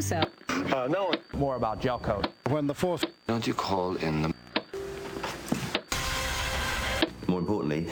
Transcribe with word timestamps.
so. 0.00 0.22
Uh, 0.48 0.88
no. 0.90 1.12
More 1.32 1.56
about 1.56 1.80
gel 1.80 1.98
coat. 1.98 2.28
When 2.48 2.66
the 2.66 2.74
fourth. 2.74 3.04
Don't 3.26 3.46
you 3.46 3.54
call 3.54 3.96
in 3.96 4.22
the. 4.22 4.34
More 7.26 7.38
importantly, 7.38 7.86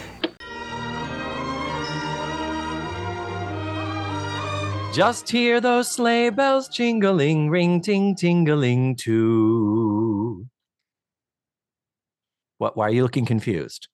Just 4.91 5.29
hear 5.29 5.61
those 5.61 5.89
sleigh 5.91 6.31
bells 6.31 6.67
jingling, 6.67 7.49
ring 7.51 7.79
ting 7.79 8.15
tingling 8.15 8.95
too. 8.95 10.47
What? 12.57 12.75
Why 12.75 12.87
are 12.87 12.91
you 12.91 13.03
looking 13.03 13.25
confused? 13.25 13.87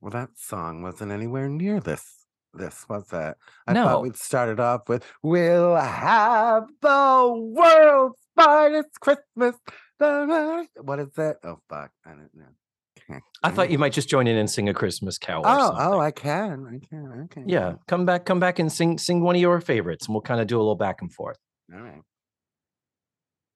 Well, 0.00 0.10
that 0.10 0.30
song 0.36 0.82
wasn't 0.82 1.12
anywhere 1.12 1.48
near 1.48 1.78
this. 1.78 2.17
This 2.54 2.86
was 2.88 3.12
it. 3.12 3.36
I 3.66 3.72
No. 3.72 3.84
thought 3.84 4.02
we'd 4.02 4.16
started 4.16 4.58
off 4.60 4.88
with 4.88 5.04
"We'll 5.22 5.76
have 5.76 6.64
the 6.80 7.32
world's 7.54 8.18
finest 8.36 8.98
Christmas." 9.00 9.56
What 9.98 10.98
is 11.00 11.16
it? 11.18 11.36
Oh 11.44 11.58
fuck, 11.68 11.90
I 12.06 12.10
don't 12.10 12.30
know. 12.34 13.18
I 13.42 13.50
thought 13.50 13.70
you 13.70 13.78
might 13.78 13.92
just 13.92 14.08
join 14.08 14.26
in 14.26 14.36
and 14.36 14.50
sing 14.50 14.68
a 14.68 14.74
Christmas 14.74 15.16
carol. 15.18 15.42
Oh, 15.46 15.74
oh, 15.78 15.98
I 16.00 16.10
can, 16.10 16.66
I 16.66 16.86
can. 16.86 17.22
Okay. 17.24 17.42
yeah. 17.46 17.74
Come 17.86 18.04
back, 18.04 18.24
come 18.26 18.38
back 18.40 18.58
and 18.58 18.70
sing 18.70 18.98
sing 18.98 19.22
one 19.22 19.34
of 19.34 19.40
your 19.40 19.60
favorites, 19.60 20.06
and 20.06 20.14
we'll 20.14 20.20
kind 20.22 20.40
of 20.40 20.46
do 20.46 20.56
a 20.56 20.60
little 20.60 20.74
back 20.76 21.00
and 21.00 21.12
forth. 21.12 21.38
All 21.74 21.80
right. 21.80 22.02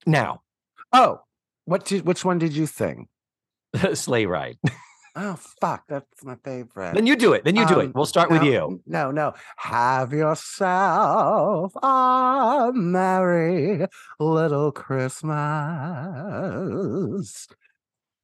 Now, 0.07 0.41
Oh, 0.93 1.21
what? 1.65 1.85
Did, 1.87 2.05
which 2.07 2.25
one 2.25 2.39
did 2.39 2.55
you 2.55 2.67
sing? 2.67 3.09
sleigh 3.95 4.27
ride. 4.27 4.57
Oh 5.15 5.37
fuck, 5.61 5.85
that's 5.89 6.25
my 6.25 6.37
favorite. 6.43 6.95
then 6.95 7.07
you 7.07 7.17
do 7.17 7.35
it. 7.35 7.45
Then 7.45 7.55
you 7.55 7.67
do 7.67 7.81
it. 7.81 7.87
Um, 7.87 7.93
We'll 7.95 8.07
start 8.07 8.31
with 8.31 8.43
you. 8.43 8.81
No, 8.87 9.11
no. 9.11 9.35
Have 9.59 10.13
yourself 10.15 11.75
a 11.83 12.71
merry 12.75 13.87
little 14.19 14.73
Christmas. 14.73 15.33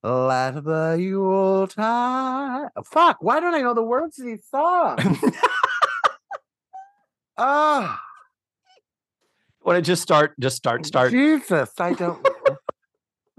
Let 0.03 0.65
the 0.65 0.97
Yuletide. 0.99 2.69
Fuck, 2.87 3.19
why 3.21 3.41
don't 3.41 3.55
I 3.55 3.61
know 3.61 3.75
the 3.75 3.83
words 3.83 4.17
to 4.17 4.23
these 4.23 4.47
songs? 4.51 5.19
Ah, 7.37 8.01
Want 9.63 9.77
to 9.77 9.83
just 9.83 10.03
start? 10.03 10.35
Just 10.41 10.57
start. 10.57 10.87
Start. 10.87 11.11
Jesus, 11.13 11.71
I 11.79 11.93
don't. 11.93 12.27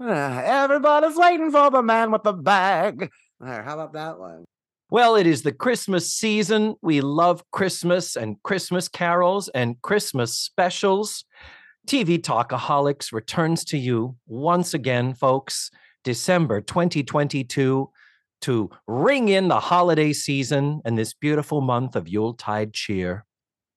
Everybody's 0.00 1.16
waiting 1.16 1.50
for 1.50 1.70
the 1.70 1.82
man 1.82 2.10
with 2.12 2.22
the 2.22 2.32
bag. 2.32 3.10
There, 3.40 3.62
how 3.62 3.74
about 3.74 3.94
that 3.94 4.18
one? 4.18 4.44
Well, 4.90 5.16
it 5.16 5.26
is 5.26 5.42
the 5.42 5.52
Christmas 5.52 6.12
season. 6.12 6.74
We 6.82 7.00
love 7.00 7.42
Christmas 7.52 8.16
and 8.16 8.42
Christmas 8.42 8.86
carols 8.88 9.48
and 9.48 9.80
Christmas 9.80 10.36
specials. 10.36 11.24
TV 11.86 12.20
Talkaholics 12.20 13.12
returns 13.12 13.64
to 13.66 13.78
you 13.78 14.16
once 14.26 14.74
again, 14.74 15.14
folks, 15.14 15.70
December 16.04 16.60
2022, 16.60 17.90
to 18.42 18.70
ring 18.86 19.28
in 19.28 19.48
the 19.48 19.60
holiday 19.60 20.12
season 20.12 20.82
and 20.84 20.98
this 20.98 21.14
beautiful 21.14 21.62
month 21.62 21.96
of 21.96 22.08
Yuletide 22.08 22.74
cheer. 22.74 23.24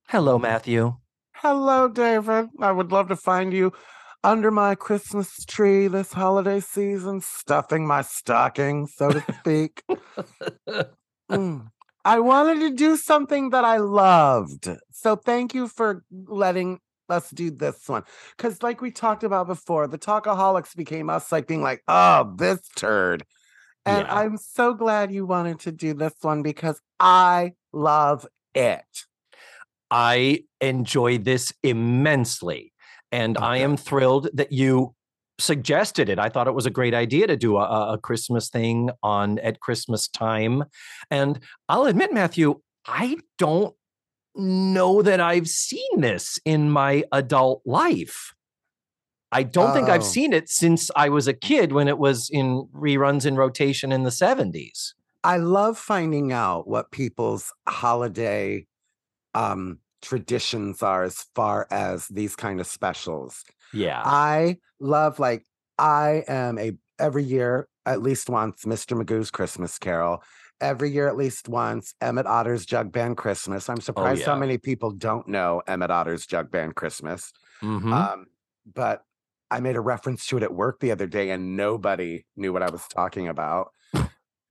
Hello, 0.09 0.37
Matthew. 0.37 0.95
Hello, 1.35 1.87
David. 1.87 2.49
I 2.59 2.71
would 2.71 2.91
love 2.91 3.07
to 3.09 3.15
find 3.15 3.53
you 3.53 3.71
under 4.23 4.51
my 4.51 4.75
Christmas 4.75 5.43
tree 5.45 5.87
this 5.87 6.13
holiday 6.13 6.59
season, 6.59 7.21
stuffing 7.21 7.85
my 7.85 8.01
stocking, 8.01 8.87
so 8.87 9.11
to 9.11 9.23
speak. 9.39 9.83
Mm. 11.31 11.67
I 12.05 12.19
wanted 12.19 12.59
to 12.59 12.71
do 12.71 12.97
something 12.97 13.51
that 13.51 13.63
I 13.63 13.77
loved. 13.77 14.69
So 14.91 15.15
thank 15.15 15.53
you 15.53 15.67
for 15.67 16.03
letting 16.11 16.79
us 17.09 17.29
do 17.29 17.49
this 17.49 17.87
one. 17.87 18.03
Because, 18.35 18.61
like 18.61 18.81
we 18.81 18.91
talked 18.91 19.23
about 19.23 19.47
before, 19.47 19.87
the 19.87 19.97
Talkaholics 19.97 20.75
became 20.75 21.09
us 21.09 21.31
like 21.31 21.47
being 21.47 21.61
like, 21.61 21.81
oh, 21.87 22.33
this 22.37 22.59
turd. 22.75 23.23
And 23.85 24.05
Yeah. 24.05 24.15
I'm 24.15 24.37
so 24.37 24.73
glad 24.73 25.13
you 25.13 25.25
wanted 25.25 25.59
to 25.61 25.71
do 25.71 25.93
this 25.93 26.13
one 26.21 26.41
because 26.41 26.81
I 26.99 27.53
love 27.71 28.27
it. 28.53 29.05
I 29.89 30.43
enjoy 30.59 31.19
this 31.19 31.53
immensely. 31.63 32.72
And 33.13 33.37
I 33.37 33.57
am 33.57 33.77
thrilled 33.77 34.27
that 34.33 34.51
you 34.51 34.95
suggested 35.39 36.09
it. 36.09 36.17
I 36.17 36.29
thought 36.29 36.47
it 36.47 36.55
was 36.55 36.65
a 36.65 36.71
great 36.71 36.95
idea 36.95 37.27
to 37.27 37.37
do 37.37 37.57
a- 37.57 37.93
a, 37.93 37.97
Christmas 37.99 38.49
thing 38.49 38.89
on 39.03 39.37
at 39.39 39.59
Christmas 39.59 40.07
time. 40.07 40.63
And 41.11 41.39
I'll 41.69 41.85
admit, 41.85 42.11
Matthew, 42.11 42.61
I 42.87 43.17
don't 43.37 43.75
know 44.35 45.03
that 45.03 45.19
I've 45.19 45.47
seen 45.47 46.01
this 46.01 46.39
in 46.43 46.71
my 46.71 47.03
adult 47.11 47.61
life. 47.65 48.33
I 49.31 49.43
don't 49.43 49.73
think 49.73 49.89
I've 49.89 50.01
Oh. 50.01 50.05
seen 50.17 50.33
it 50.33 50.49
since 50.49 50.89
I 50.95 51.09
was 51.09 51.27
a 51.27 51.33
kid 51.33 51.71
when 51.71 51.87
it 51.87 51.99
was 51.99 52.29
in 52.31 52.67
reruns 52.73 53.25
in 53.25 53.35
rotation 53.35 53.91
in 53.91 54.03
the 54.03 54.11
70s. 54.11 54.95
I 55.23 55.37
love 55.37 55.77
finding 55.77 56.31
out 56.31 56.67
what 56.67 56.89
people's 56.91 57.53
holiday 57.67 58.65
um 59.35 59.79
traditions 60.03 60.83
are 60.83 61.03
as 61.03 61.25
far 61.33 61.65
as 61.71 62.07
these 62.07 62.35
kind 62.35 62.59
of 62.59 62.67
specials. 62.67 63.43
Yeah. 63.73 64.01
I 64.05 64.57
love 64.79 65.17
like 65.17 65.45
I 65.79 66.23
am 66.27 66.59
a 66.59 66.73
every 66.99 67.23
year 67.23 67.67
at 67.85 68.01
least 68.01 68.29
once 68.29 68.65
Mr. 68.65 68.95
Magoo's 69.01 69.31
Christmas 69.31 69.79
Carol. 69.79 70.21
Every 70.61 70.91
year 70.91 71.07
at 71.07 71.17
least 71.17 71.49
once 71.49 71.95
Emmett 71.99 72.27
Otter's 72.27 72.65
Jug 72.65 72.91
Band 72.91 73.17
Christmas. 73.17 73.69
I'm 73.69 73.81
surprised 73.81 74.23
how 74.23 74.33
yeah. 74.33 74.39
many 74.39 74.57
people 74.57 74.91
don't 74.91 75.27
know 75.27 75.61
Emmett 75.67 75.91
Otter's 75.91 76.25
Jug 76.25 76.51
Band 76.51 76.75
Christmas. 76.75 77.33
Mhm. 77.61 77.91
Um, 77.91 78.27
but 78.71 79.01
I 79.49 79.59
made 79.59 79.75
a 79.75 79.81
reference 79.81 80.25
to 80.27 80.37
it 80.37 80.43
at 80.43 80.53
work 80.53 80.79
the 80.79 80.91
other 80.91 81.07
day 81.07 81.31
and 81.31 81.57
nobody 81.57 82.25
knew 82.35 82.53
what 82.53 82.63
I 82.63 82.69
was 82.69 82.87
talking 82.87 83.27
about. 83.27 83.71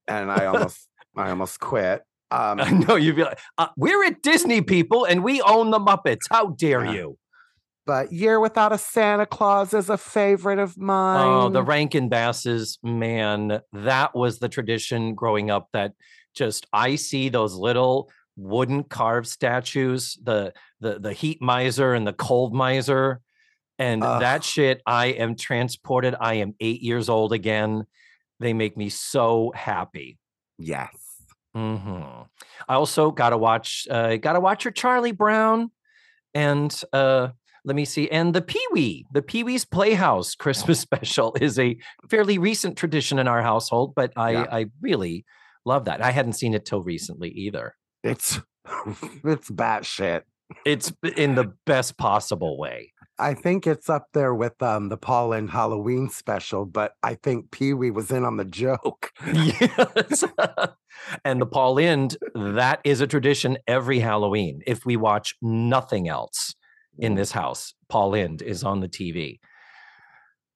And 0.08 0.30
I 0.30 0.46
almost 0.46 0.88
I 1.16 1.30
almost 1.30 1.60
quit. 1.60 2.02
Um, 2.32 2.60
I 2.62 2.70
know 2.70 2.96
you'd 2.96 3.16
be 3.16 3.22
like, 3.24 3.38
uh, 3.58 3.68
we're 3.76 4.04
at 4.04 4.22
Disney, 4.22 4.62
people, 4.62 5.04
and 5.04 5.22
we 5.22 5.40
own 5.42 5.70
the 5.70 5.78
Muppets. 5.78 6.22
How 6.30 6.48
dare 6.50 6.84
Yeah. 6.84 6.92
you? 6.92 7.18
but 7.84 8.12
Year 8.12 8.38
Without 8.38 8.70
a 8.72 8.78
Santa 8.78 9.26
Claus 9.26 9.74
is 9.74 9.90
a 9.90 9.96
favorite 9.98 10.60
of 10.60 10.78
mine. 10.78 11.26
Oh, 11.26 11.48
the 11.48 11.64
Rankin 11.64 12.08
Basses, 12.08 12.78
man, 12.82 13.60
that 13.72 14.14
was 14.14 14.38
the 14.38 14.48
tradition 14.48 15.14
growing 15.16 15.50
up. 15.50 15.68
That 15.72 15.92
just 16.32 16.64
I 16.72 16.94
see 16.94 17.28
those 17.28 17.54
little 17.54 18.08
wooden 18.36 18.84
carved 18.84 19.26
statues, 19.26 20.16
the 20.22 20.52
the 20.80 21.00
the 21.00 21.12
heat 21.12 21.42
miser 21.42 21.92
and 21.92 22.06
the 22.06 22.12
cold 22.12 22.54
miser, 22.54 23.20
and 23.80 24.04
Ugh. 24.04 24.20
that 24.20 24.44
shit. 24.44 24.80
I 24.86 25.06
am 25.06 25.34
transported. 25.34 26.14
I 26.20 26.34
am 26.34 26.54
eight 26.60 26.82
years 26.82 27.08
old 27.08 27.32
again. 27.32 27.84
They 28.38 28.52
make 28.52 28.76
me 28.76 28.90
so 28.90 29.52
happy. 29.56 30.18
yes. 30.56 31.01
Hmm 31.54 32.02
I 32.68 32.74
also 32.74 33.10
got 33.10 33.30
to 33.30 33.38
watch. 33.38 33.86
Uh, 33.90 34.16
got 34.16 34.34
to 34.34 34.40
watch 34.40 34.64
your 34.64 34.72
Charlie 34.72 35.12
Brown, 35.12 35.70
and 36.34 36.72
uh, 36.92 37.28
let 37.64 37.76
me 37.76 37.84
see, 37.84 38.08
and 38.10 38.34
the 38.34 38.42
Pee 38.42 38.64
Wee, 38.72 39.06
the 39.12 39.22
Pee 39.22 39.42
Wee's 39.44 39.64
Playhouse 39.64 40.34
Christmas 40.34 40.80
special 40.88 41.36
is 41.40 41.58
a 41.58 41.76
fairly 42.08 42.38
recent 42.38 42.76
tradition 42.76 43.18
in 43.18 43.28
our 43.28 43.42
household, 43.42 43.94
but 43.94 44.12
I 44.16 44.30
Yeah. 44.32 44.46
I 44.50 44.66
really 44.80 45.24
love 45.64 45.84
that. 45.86 46.02
I 46.02 46.10
hadn't 46.10 46.34
seen 46.34 46.54
it 46.54 46.64
till 46.64 46.82
recently 46.82 47.30
either. 47.30 47.74
It's 48.02 48.40
it's 49.24 49.50
batshit. 49.50 50.22
It's 50.64 50.92
in 51.16 51.34
the 51.34 51.52
best 51.66 51.96
possible 51.96 52.58
way. 52.58 52.91
I 53.22 53.34
think 53.34 53.68
it's 53.68 53.88
up 53.88 54.08
there 54.14 54.34
with 54.34 54.60
um 54.60 54.88
the 54.88 54.96
Paul 54.96 55.32
and 55.32 55.48
Halloween 55.48 56.08
special, 56.08 56.66
but 56.66 56.94
I 57.04 57.14
think 57.14 57.52
Pee 57.52 57.72
Wee 57.72 57.92
was 57.92 58.10
in 58.10 58.24
on 58.24 58.36
the 58.36 58.44
joke. 58.44 59.12
yes. 59.32 60.24
and 61.24 61.40
the 61.40 61.46
Paul 61.46 61.74
Lynde, 61.74 62.16
that 62.34 62.80
is 62.82 63.00
a 63.00 63.06
tradition 63.06 63.58
every 63.68 64.00
Halloween. 64.00 64.60
If 64.66 64.84
we 64.84 64.96
watch 64.96 65.36
nothing 65.40 66.08
else 66.08 66.56
in 66.98 67.14
this 67.14 67.30
house, 67.30 67.74
Paul 67.88 68.10
Lynde 68.10 68.42
is 68.42 68.64
on 68.64 68.80
the 68.80 68.88
TV. 68.88 69.38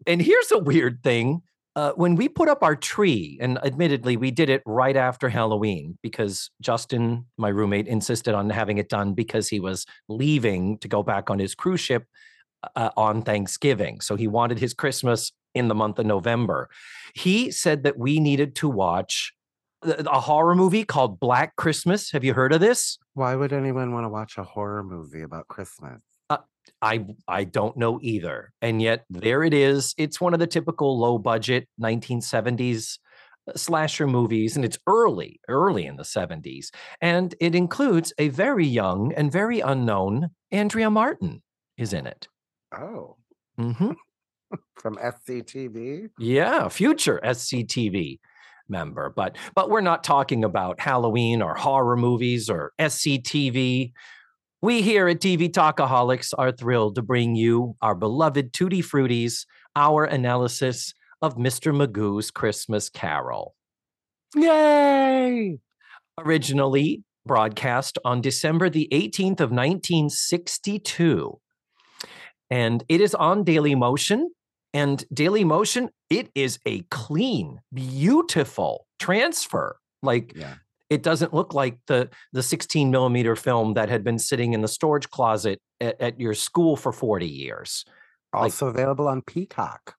And 0.04 0.20
here's 0.20 0.50
a 0.50 0.58
weird 0.58 1.04
thing. 1.04 1.42
Uh, 1.76 1.92
when 1.92 2.16
we 2.16 2.28
put 2.28 2.48
up 2.48 2.62
our 2.62 2.74
tree, 2.74 3.38
and 3.40 3.58
admittedly, 3.62 4.16
we 4.16 4.30
did 4.30 4.48
it 4.48 4.62
right 4.64 4.96
after 4.96 5.28
Halloween 5.28 5.98
because 6.02 6.50
Justin, 6.60 7.26
my 7.36 7.50
roommate, 7.50 7.86
insisted 7.86 8.34
on 8.34 8.48
having 8.50 8.78
it 8.78 8.88
done 8.88 9.12
because 9.12 9.48
he 9.48 9.60
was 9.60 9.84
leaving 10.08 10.78
to 10.78 10.88
go 10.88 11.02
back 11.02 11.28
on 11.30 11.38
his 11.38 11.54
cruise 11.54 11.80
ship 11.80 12.06
uh, 12.74 12.90
on 12.96 13.22
Thanksgiving. 13.22 14.00
So 14.00 14.16
he 14.16 14.28
wanted 14.28 14.58
his 14.58 14.74
Christmas 14.74 15.32
in 15.54 15.68
the 15.68 15.74
month 15.74 15.98
of 15.98 16.06
November. 16.06 16.68
He 17.14 17.50
said 17.50 17.82
that 17.84 17.98
we 17.98 18.20
needed 18.20 18.54
to 18.56 18.68
watch 18.68 19.32
a 19.82 20.20
horror 20.20 20.54
movie 20.54 20.84
called 20.84 21.20
Black 21.20 21.56
Christmas. 21.56 22.10
Have 22.10 22.24
you 22.24 22.34
heard 22.34 22.52
of 22.52 22.60
this? 22.60 22.98
Why 23.14 23.34
would 23.34 23.52
anyone 23.52 23.92
want 23.92 24.04
to 24.04 24.08
watch 24.08 24.36
a 24.38 24.42
horror 24.42 24.82
movie 24.82 25.22
about 25.22 25.48
Christmas? 25.48 26.00
I 26.82 27.06
I 27.28 27.44
don't 27.44 27.76
know 27.76 28.00
either. 28.02 28.52
And 28.60 28.82
yet 28.82 29.04
there 29.08 29.44
it 29.44 29.54
is. 29.54 29.94
It's 29.96 30.20
one 30.20 30.34
of 30.34 30.40
the 30.40 30.46
typical 30.46 30.98
low 30.98 31.16
budget 31.16 31.68
1970s 31.80 32.98
slasher 33.54 34.06
movies 34.06 34.56
and 34.56 34.64
it's 34.64 34.78
early, 34.86 35.40
early 35.48 35.86
in 35.86 35.96
the 35.96 36.02
70s. 36.02 36.70
And 37.00 37.34
it 37.40 37.54
includes 37.54 38.12
a 38.18 38.28
very 38.28 38.66
young 38.66 39.12
and 39.12 39.30
very 39.30 39.60
unknown 39.60 40.30
Andrea 40.50 40.90
Martin 40.90 41.42
is 41.78 41.92
in 41.92 42.06
it. 42.06 42.28
Oh, 42.78 43.16
hmm 43.56 43.92
from 44.76 44.96
SCTV. 44.96 46.10
Yeah, 46.18 46.68
future 46.68 47.20
SCTV 47.22 48.18
member. 48.68 49.12
But 49.14 49.36
but 49.54 49.70
we're 49.70 49.80
not 49.80 50.04
talking 50.04 50.44
about 50.44 50.80
Halloween 50.80 51.42
or 51.42 51.54
horror 51.54 51.96
movies 51.96 52.50
or 52.50 52.72
SCTV. 52.78 53.92
We 54.62 54.82
here 54.82 55.08
at 55.08 55.20
TV 55.20 55.50
Talkaholics 55.50 56.32
are 56.36 56.50
thrilled 56.50 56.94
to 56.96 57.02
bring 57.02 57.34
you 57.34 57.76
our 57.82 57.94
beloved 57.94 58.52
Tutti 58.52 58.82
Fruities, 58.82 59.46
our 59.76 60.04
analysis 60.04 60.94
of 61.22 61.36
Mr. 61.36 61.74
Magoo's 61.74 62.30
Christmas 62.30 62.88
Carol. 62.88 63.54
Yay! 64.34 65.58
Originally 66.18 67.02
broadcast 67.26 67.98
on 68.04 68.20
December 68.20 68.70
the 68.70 68.88
18th 68.92 69.40
of 69.40 69.50
1962. 69.50 71.38
And 72.50 72.84
it 72.88 73.00
is 73.00 73.14
on 73.14 73.44
Daily 73.44 73.74
Motion. 73.74 74.30
And 74.72 75.04
Daily 75.12 75.44
Motion, 75.44 75.90
it 76.10 76.30
is 76.34 76.58
a 76.66 76.82
clean, 76.90 77.60
beautiful 77.72 78.86
transfer. 78.98 79.78
Like 80.02 80.32
Yeah. 80.36 80.54
it 80.90 81.02
doesn't 81.02 81.32
look 81.34 81.54
like 81.54 81.78
the 81.86 82.08
the 82.32 82.42
16 82.42 82.90
millimeter 82.90 83.36
film 83.36 83.74
that 83.74 83.88
had 83.88 84.04
been 84.04 84.18
sitting 84.18 84.52
in 84.52 84.60
the 84.62 84.68
storage 84.68 85.08
closet 85.10 85.60
at, 85.80 86.00
at 86.00 86.20
your 86.20 86.34
school 86.34 86.76
for 86.76 86.92
40 86.92 87.26
years. 87.26 87.84
Like- 88.32 88.42
Also 88.44 88.66
available 88.68 89.08
on 89.08 89.22
Peacock. 89.22 89.96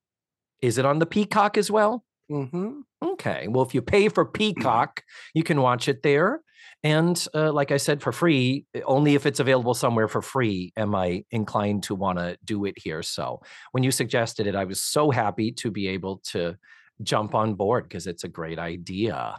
Is 0.61 0.77
it 0.77 0.85
on 0.85 0.99
the 0.99 1.05
Peacock 1.05 1.57
as 1.57 1.69
well? 1.71 2.03
Mm-hmm. 2.31 2.81
Okay. 3.01 3.47
Well, 3.47 3.63
if 3.65 3.73
you 3.73 3.81
pay 3.81 4.09
for 4.09 4.25
Peacock, 4.25 5.03
you 5.33 5.43
can 5.43 5.61
watch 5.61 5.87
it 5.87 6.03
there. 6.03 6.41
And 6.83 7.25
uh, 7.33 7.51
like 7.51 7.71
I 7.71 7.77
said, 7.77 8.01
for 8.01 8.11
free, 8.11 8.65
uh, 8.75 8.81
only 8.85 9.15
if 9.15 9.25
it's 9.25 9.39
available 9.39 9.73
somewhere 9.73 10.07
for 10.07 10.21
free 10.21 10.71
am 10.77 10.95
I 10.95 11.23
inclined 11.31 11.83
to 11.83 11.95
want 11.95 12.19
to 12.19 12.37
do 12.45 12.65
it 12.65 12.75
here. 12.77 13.01
So 13.01 13.41
when 13.71 13.83
you 13.83 13.91
suggested 13.91 14.47
it, 14.47 14.55
I 14.55 14.63
was 14.63 14.81
so 14.81 15.09
happy 15.09 15.51
to 15.53 15.71
be 15.71 15.87
able 15.87 16.19
to 16.25 16.55
jump 17.01 17.35
on 17.35 17.55
board 17.55 17.83
because 17.83 18.07
it's 18.07 18.23
a 18.23 18.29
great 18.29 18.59
idea. 18.59 19.37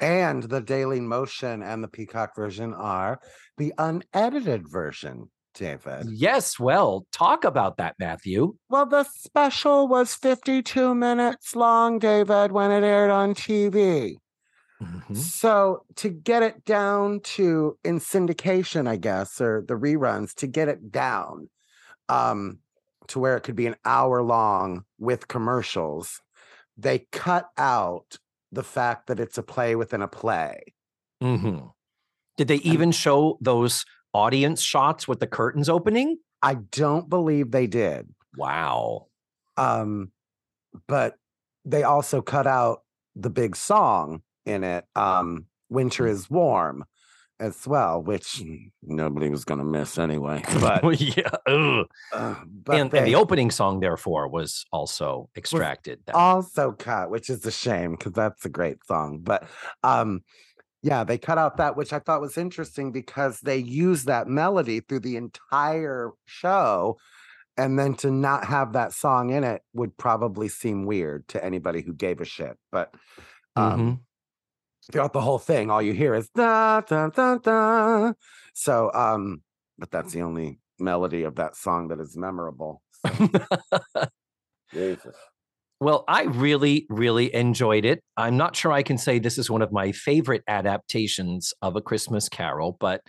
And 0.00 0.42
the 0.42 0.60
Daily 0.60 1.00
Motion 1.00 1.62
and 1.62 1.82
the 1.82 1.88
Peacock 1.88 2.34
version 2.34 2.74
are 2.74 3.20
the 3.58 3.74
unedited 3.78 4.68
version, 4.68 5.30
David. 5.54 6.06
Yes. 6.10 6.58
Well, 6.58 7.06
talk 7.12 7.44
about 7.44 7.76
that, 7.78 7.96
Matthew. 7.98 8.54
Well, 8.68 8.86
the 8.86 9.04
special 9.04 9.88
was 9.88 10.14
52 10.14 10.94
minutes 10.94 11.54
long, 11.54 11.98
David, 11.98 12.52
when 12.52 12.70
it 12.70 12.84
aired 12.84 13.10
on 13.10 13.34
TV. 13.34 14.16
Mhm. 14.80 15.30
So 15.30 15.84
to 15.96 16.08
get 16.08 16.42
it 16.42 16.64
down 16.64 17.20
to 17.20 17.78
in 17.84 17.98
syndication, 17.98 18.86
I 18.88 18.96
guess, 18.96 19.40
or 19.40 19.64
the 19.66 19.74
reruns, 19.74 20.34
to 20.36 20.46
get 20.46 20.68
it 20.68 20.90
down 20.90 21.50
um, 22.08 22.60
to 23.08 23.20
where 23.20 23.36
it 23.36 23.42
could 23.42 23.56
be 23.56 23.66
an 23.66 23.76
hour 23.84 24.22
long 24.22 24.84
with 24.98 25.28
commercials, 25.28 26.22
they 26.76 27.00
cut 27.12 27.50
out 27.58 28.18
the 28.52 28.64
fact 28.64 29.08
that 29.08 29.20
it's 29.20 29.38
a 29.38 29.42
play 29.44 29.76
within 29.76 30.02
a 30.02 30.08
play. 30.08 30.62
Mhm. 31.22 31.72
Did 32.36 32.48
they 32.48 32.56
even 32.56 32.92
show 32.92 33.38
those 33.40 33.84
audience 34.14 34.62
shots 34.62 35.06
with 35.08 35.20
the 35.20 35.26
curtains 35.26 35.68
opening? 35.68 36.18
I 36.42 36.54
don't 36.54 37.08
believe 37.08 37.50
they 37.50 37.66
did. 37.66 38.14
Wow. 38.34 39.10
Um, 39.56 40.12
but 40.88 41.16
they 41.64 41.82
also 41.82 42.22
cut 42.22 42.46
out 42.46 42.84
the 43.16 43.30
big 43.30 43.56
song 43.56 44.22
in 44.50 44.64
it, 44.64 44.84
um, 44.96 45.46
Winter 45.68 46.04
Mm. 46.04 46.10
is 46.10 46.28
Warm, 46.30 46.84
as 47.38 47.66
well, 47.66 48.02
which 48.02 48.42
nobody 48.82 49.30
was 49.30 49.44
going 49.44 49.58
to 49.60 49.64
miss 49.64 49.98
anyway. 49.98 50.42
But, 50.60 51.00
yeah. 51.16 51.30
uh, 51.46 51.84
but 52.12 52.76
and, 52.78 52.92
and 52.92 53.06
the 53.06 53.14
opening 53.14 53.50
song, 53.50 53.80
therefore, 53.80 54.28
was 54.28 54.64
also 54.72 55.30
extracted. 55.36 56.00
then. 56.04 56.14
also 56.14 56.72
cut, 56.72 57.08
which 57.10 57.30
is 57.30 57.46
a 57.46 57.50
shame 57.50 57.92
because 57.92 58.12
that's 58.12 58.44
a 58.44 58.50
great 58.50 58.84
song. 58.84 59.20
But 59.22 59.44
um, 59.82 60.22
yeah, 60.82 61.04
they 61.04 61.16
cut 61.18 61.38
out 61.38 61.56
that, 61.58 61.76
which 61.76 61.92
I 61.92 61.98
thought 61.98 62.20
was 62.20 62.36
interesting 62.36 62.92
because 62.92 63.40
they 63.40 63.56
used 63.58 64.06
that 64.06 64.26
melody 64.28 64.80
through 64.80 65.00
the 65.00 65.16
entire 65.16 66.10
show. 66.26 66.98
And 67.56 67.78
then 67.78 67.94
to 67.96 68.10
not 68.10 68.44
have 68.46 68.72
that 68.72 68.92
song 68.94 69.30
in 69.30 69.44
it 69.44 69.60
would 69.74 69.94
probably 69.98 70.48
seem 70.48 70.86
weird 70.86 71.28
to 71.28 71.44
anybody 71.44 71.82
who 71.82 71.92
gave 71.92 72.20
a 72.20 72.24
shit. 72.24 72.56
But 72.72 72.94
um, 73.56 73.78
Mhm. 73.80 74.00
Throughout 74.90 75.12
the 75.12 75.20
whole 75.20 75.38
thing, 75.38 75.70
all 75.70 75.82
you 75.82 75.92
hear 75.92 76.14
is 76.14 76.28
da 76.30 76.80
da 76.80 77.08
da 77.08 77.38
da. 77.38 78.12
So, 78.54 78.90
um, 78.92 79.42
but 79.78 79.90
that's 79.90 80.12
the 80.12 80.22
only 80.22 80.60
melody 80.78 81.22
of 81.22 81.36
that 81.36 81.56
song 81.56 81.88
that 81.88 82.00
is 82.00 82.16
memorable. 82.16 82.82
So, 83.06 84.08
Jesus. 84.72 85.16
Well, 85.80 86.04
I 86.06 86.24
really, 86.24 86.86
really 86.90 87.34
enjoyed 87.34 87.86
it. 87.86 88.02
I'm 88.16 88.36
not 88.36 88.54
sure 88.54 88.70
I 88.70 88.82
can 88.82 88.98
say 88.98 89.18
this 89.18 89.38
is 89.38 89.50
one 89.50 89.62
of 89.62 89.72
my 89.72 89.92
favorite 89.92 90.42
adaptations 90.46 91.54
of 91.62 91.74
A 91.74 91.80
Christmas 91.80 92.28
Carol, 92.28 92.76
but 92.78 93.00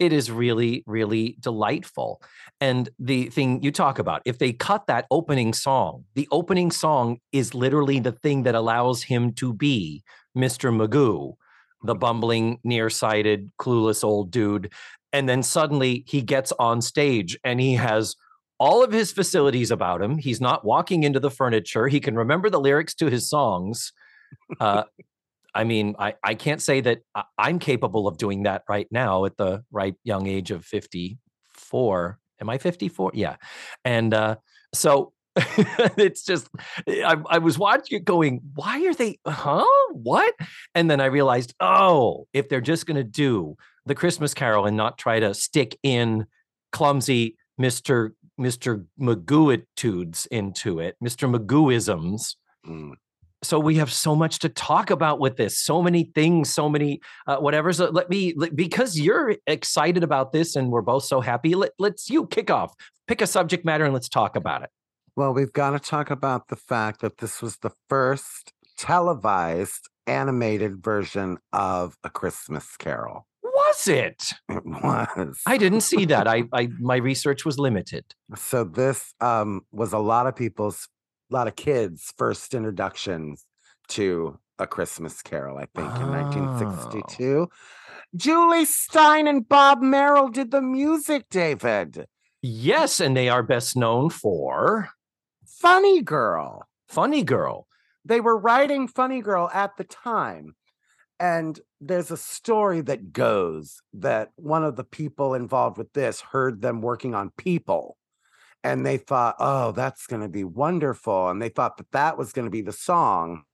it 0.00 0.12
is 0.12 0.30
really, 0.30 0.82
really 0.86 1.36
delightful. 1.40 2.20
And 2.60 2.88
the 2.98 3.26
thing 3.26 3.62
you 3.62 3.70
talk 3.70 3.98
about, 3.98 4.22
if 4.24 4.38
they 4.38 4.52
cut 4.52 4.88
that 4.88 5.06
opening 5.10 5.52
song, 5.52 6.04
the 6.14 6.28
opening 6.32 6.70
song 6.70 7.18
is 7.32 7.54
literally 7.54 8.00
the 8.00 8.12
thing 8.12 8.42
that 8.42 8.54
allows 8.54 9.04
him 9.04 9.32
to 9.34 9.54
be 9.54 10.02
Mr. 10.36 10.74
Magoo, 10.74 11.34
the 11.82 11.94
bumbling, 11.94 12.58
nearsighted, 12.64 13.50
clueless 13.58 14.04
old 14.04 14.30
dude. 14.30 14.72
And 15.12 15.28
then 15.28 15.42
suddenly 15.42 16.04
he 16.06 16.20
gets 16.20 16.52
on 16.58 16.82
stage 16.82 17.38
and 17.44 17.60
he 17.60 17.74
has 17.74 18.16
all 18.58 18.82
of 18.82 18.92
his 18.92 19.12
facilities 19.12 19.70
about 19.70 20.02
him. 20.02 20.18
He's 20.18 20.40
not 20.40 20.64
walking 20.64 21.02
into 21.02 21.20
the 21.20 21.30
furniture. 21.30 21.88
He 21.88 22.00
can 22.00 22.16
remember 22.16 22.50
the 22.50 22.60
lyrics 22.60 22.94
to 22.96 23.06
his 23.06 23.28
songs. 23.28 23.92
Uh, 24.60 24.84
I 25.54 25.64
mean, 25.64 25.94
I, 25.98 26.14
I 26.22 26.34
can't 26.34 26.60
say 26.60 26.80
that 26.82 27.00
I'm 27.38 27.58
capable 27.58 28.06
of 28.08 28.18
doing 28.18 28.42
that 28.42 28.62
right 28.68 28.86
now 28.90 29.24
at 29.24 29.36
the 29.36 29.64
right 29.70 29.94
young 30.04 30.26
age 30.26 30.50
of 30.50 30.64
54. 30.64 32.18
Am 32.40 32.50
I 32.50 32.58
54? 32.58 33.12
Yeah. 33.14 33.36
And 33.84 34.12
uh, 34.12 34.36
so 34.74 35.12
it's 35.96 36.22
just, 36.22 36.48
I, 36.88 37.16
I 37.28 37.38
was 37.38 37.58
watching 37.58 37.98
it 37.98 38.04
going, 38.04 38.40
why 38.54 38.84
are 38.86 38.94
they, 38.94 39.18
huh? 39.26 39.64
What? 39.92 40.34
And 40.74 40.90
then 40.90 41.00
I 41.00 41.06
realized, 41.06 41.54
oh, 41.60 42.26
if 42.32 42.48
they're 42.48 42.60
just 42.60 42.86
going 42.86 42.96
to 42.96 43.04
do 43.04 43.56
the 43.84 43.94
Christmas 43.94 44.34
Carol 44.34 44.66
and 44.66 44.76
not 44.76 44.98
try 44.98 45.20
to 45.20 45.34
stick 45.34 45.78
in 45.82 46.26
clumsy 46.72 47.36
Mr. 47.60 48.12
Mr. 48.40 48.84
Magooitudes 49.00 50.26
into 50.28 50.80
it, 50.80 50.96
Mr. 51.02 51.32
Magooisms. 51.34 52.36
Mm. 52.66 52.92
So 53.42 53.60
we 53.60 53.76
have 53.76 53.92
so 53.92 54.16
much 54.16 54.40
to 54.40 54.48
talk 54.48 54.90
about 54.90 55.20
with 55.20 55.36
this, 55.36 55.58
so 55.58 55.82
many 55.82 56.10
things, 56.14 56.52
so 56.52 56.68
many 56.68 57.00
uh, 57.26 57.36
whatever. 57.36 57.72
So 57.72 57.90
let 57.90 58.10
me 58.10 58.32
let- 58.36 58.56
because 58.56 58.98
you're 58.98 59.36
excited 59.46 60.02
about 60.02 60.32
this 60.32 60.56
and 60.56 60.70
we're 60.70 60.82
both 60.82 61.04
so 61.04 61.20
happy. 61.20 61.54
Let, 61.54 61.72
let's 61.78 62.10
you 62.10 62.26
kick 62.26 62.50
off, 62.50 62.74
pick 63.06 63.20
a 63.20 63.26
subject 63.26 63.64
matter, 63.64 63.84
and 63.84 63.94
let's 63.94 64.08
talk 64.08 64.36
about 64.36 64.62
it. 64.62 64.70
Well, 65.16 65.32
we've 65.32 65.52
got 65.52 65.70
to 65.70 65.78
talk 65.78 66.10
about 66.10 66.48
the 66.48 66.56
fact 66.56 67.00
that 67.00 67.18
this 67.18 67.40
was 67.40 67.56
the 67.56 67.70
first 67.88 68.52
televised 68.76 69.88
animated 70.06 70.84
version 70.84 71.38
of 71.54 71.96
A 72.04 72.10
Christmas 72.10 72.76
Carol. 72.76 73.26
Was 73.42 73.88
it? 73.88 74.34
It 74.50 74.62
was. 74.66 75.40
I 75.46 75.56
didn't 75.56 75.80
see 75.80 76.04
that. 76.04 76.28
I, 76.28 76.44
I 76.52 76.68
my 76.78 76.96
research 76.96 77.46
was 77.46 77.58
limited. 77.58 78.04
So 78.36 78.64
this 78.64 79.14
um, 79.22 79.62
was 79.72 79.94
a 79.94 79.98
lot 79.98 80.26
of 80.26 80.36
people's, 80.36 80.86
a 81.30 81.34
lot 81.34 81.48
of 81.48 81.56
kids' 81.56 82.12
first 82.18 82.52
introductions 82.52 83.46
to 83.88 84.38
A 84.58 84.66
Christmas 84.66 85.22
Carol. 85.22 85.56
I 85.56 85.66
think 85.74 85.96
in 85.96 86.10
1962. 86.10 87.48
Jule 88.14 88.66
Styne 88.66 89.28
and 89.28 89.48
Bob 89.48 89.80
Merrill 89.80 90.28
did 90.28 90.50
the 90.50 90.60
music. 90.60 91.24
David, 91.30 92.06
Yes, 92.42 93.00
and 93.00 93.16
they 93.16 93.28
are 93.28 93.42
best 93.42 93.76
known 93.76 94.10
for 94.10 94.90
Funny 95.60 96.02
Girl. 96.02 96.66
Funny 96.88 97.22
Girl. 97.22 97.66
they 98.04 98.20
were 98.20 98.38
writing 98.38 98.86
Funny 98.86 99.20
Girl 99.20 99.50
at 99.52 99.76
the 99.76 99.84
time. 99.84 100.54
And 101.18 101.58
there's 101.80 102.10
a 102.10 102.16
story 102.16 102.82
that 102.82 103.12
goes 103.12 103.80
that 103.94 104.30
one 104.36 104.64
of 104.64 104.76
the 104.76 104.84
people 104.84 105.34
involved 105.34 105.78
with 105.78 105.92
this 105.94 106.20
heard 106.20 106.60
them 106.60 106.82
working 106.82 107.14
on 107.14 107.32
people. 107.38 107.96
And 108.62 108.84
they 108.84 108.98
thought, 108.98 109.36
oh, 109.38 109.72
that's 109.72 110.06
going 110.06 110.22
to 110.22 110.28
be 110.28 110.44
wonderful. 110.44 111.30
And 111.30 111.40
they 111.40 111.48
thought 111.48 111.78
that 111.78 111.90
that 111.92 112.18
was 112.18 112.32
going 112.32 112.44
to 112.44 112.50
be 112.50 112.60
the 112.60 112.72
song 112.72 113.44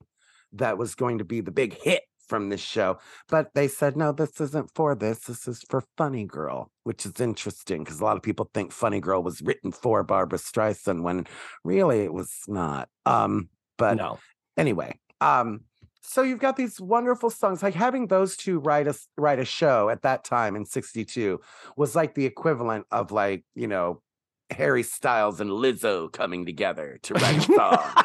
that 0.54 0.76
was 0.76 0.94
going 0.96 1.18
to 1.18 1.24
be 1.24 1.40
the 1.40 1.52
big 1.52 1.74
hit 1.74 2.02
from 2.32 2.48
this 2.48 2.62
show. 2.62 2.98
But 3.28 3.50
they 3.54 3.68
said, 3.68 3.94
no, 3.94 4.12
this 4.12 4.40
isn't 4.40 4.70
for 4.74 4.94
this. 4.94 5.24
This 5.24 5.46
is 5.46 5.62
for 5.68 5.84
Funny 5.98 6.24
Girl, 6.24 6.70
which 6.84 7.04
is 7.04 7.20
interesting 7.20 7.84
because 7.84 8.00
a 8.00 8.04
lot 8.04 8.16
of 8.16 8.22
people 8.22 8.48
think 8.54 8.72
Funny 8.72 9.00
Girl 9.00 9.22
was 9.22 9.42
written 9.42 9.70
for 9.70 10.02
Barbra 10.02 10.38
Streisand 10.38 11.02
when 11.02 11.26
really 11.62 12.00
it 12.00 12.14
was 12.14 12.32
not. 12.48 12.88
Um, 13.04 13.50
but 13.82 13.96
no. 13.96 14.18
anyway 14.56 14.96
um 15.20 15.62
so 16.02 16.22
you've 16.22 16.38
got 16.38 16.56
these 16.56 16.80
wonderful 16.80 17.30
songs 17.30 17.62
like 17.62 17.74
having 17.74 18.06
those 18.06 18.36
two 18.36 18.58
write 18.58 18.86
a 18.86 18.94
write 19.16 19.38
a 19.38 19.44
show 19.44 19.88
at 19.88 20.02
that 20.02 20.24
time 20.24 20.56
in 20.56 20.64
62 20.64 21.40
was 21.76 21.94
like 21.96 22.14
the 22.14 22.26
equivalent 22.26 22.86
of 22.90 23.12
like 23.12 23.44
you 23.54 23.66
know 23.66 24.02
Harry 24.50 24.82
Styles 24.82 25.40
and 25.40 25.50
Lizzo 25.50 26.12
coming 26.12 26.44
together 26.44 26.98
to 27.04 27.14
write 27.14 27.38
a 27.38 27.40
song. 27.56 28.04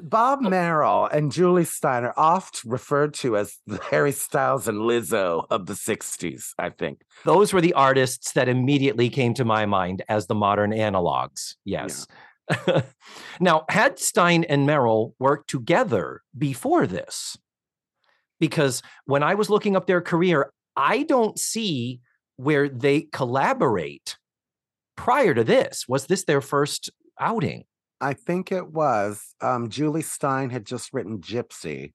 Bob 0.00 0.40
oh. 0.44 0.50
Merrill 0.50 1.06
and 1.06 1.32
Julie 1.32 1.64
Steiner, 1.64 2.12
oft 2.16 2.62
referred 2.64 3.14
to 3.14 3.36
as 3.36 3.58
the 3.66 3.78
Harry 3.90 4.12
Styles 4.12 4.68
and 4.68 4.78
Lizzo 4.78 5.46
of 5.50 5.66
the 5.66 5.74
60s, 5.74 6.52
I 6.58 6.70
think. 6.70 7.02
Those 7.24 7.52
were 7.52 7.60
the 7.60 7.74
artists 7.74 8.32
that 8.32 8.48
immediately 8.48 9.08
came 9.10 9.34
to 9.34 9.44
my 9.44 9.66
mind 9.66 10.02
as 10.08 10.26
the 10.26 10.34
modern 10.34 10.70
analogs. 10.72 11.54
Yes. 11.64 12.06
now, 13.40 13.64
had 13.68 13.96
Styne 13.96 14.44
and 14.48 14.66
Merrill 14.66 15.14
worked 15.18 15.50
together 15.50 16.22
before 16.36 16.86
this? 16.86 17.36
Because 18.40 18.82
when 19.04 19.22
I 19.22 19.34
was 19.34 19.50
looking 19.50 19.76
up 19.76 19.86
their 19.86 20.00
career, 20.00 20.52
I 20.76 21.02
don't 21.02 21.38
see 21.38 22.00
where 22.36 22.68
they 22.68 23.02
collaborate 23.02 24.16
prior 24.96 25.34
to 25.34 25.44
this. 25.44 25.86
Was 25.88 26.06
this 26.06 26.24
their 26.24 26.40
first 26.40 26.90
outing? 27.18 27.64
I 28.00 28.14
think 28.14 28.52
it 28.52 28.68
was. 28.72 29.34
Um, 29.40 29.68
Jule 29.68 29.94
Styne 30.02 30.50
had 30.50 30.64
just 30.64 30.92
written 30.92 31.18
Gypsy, 31.20 31.92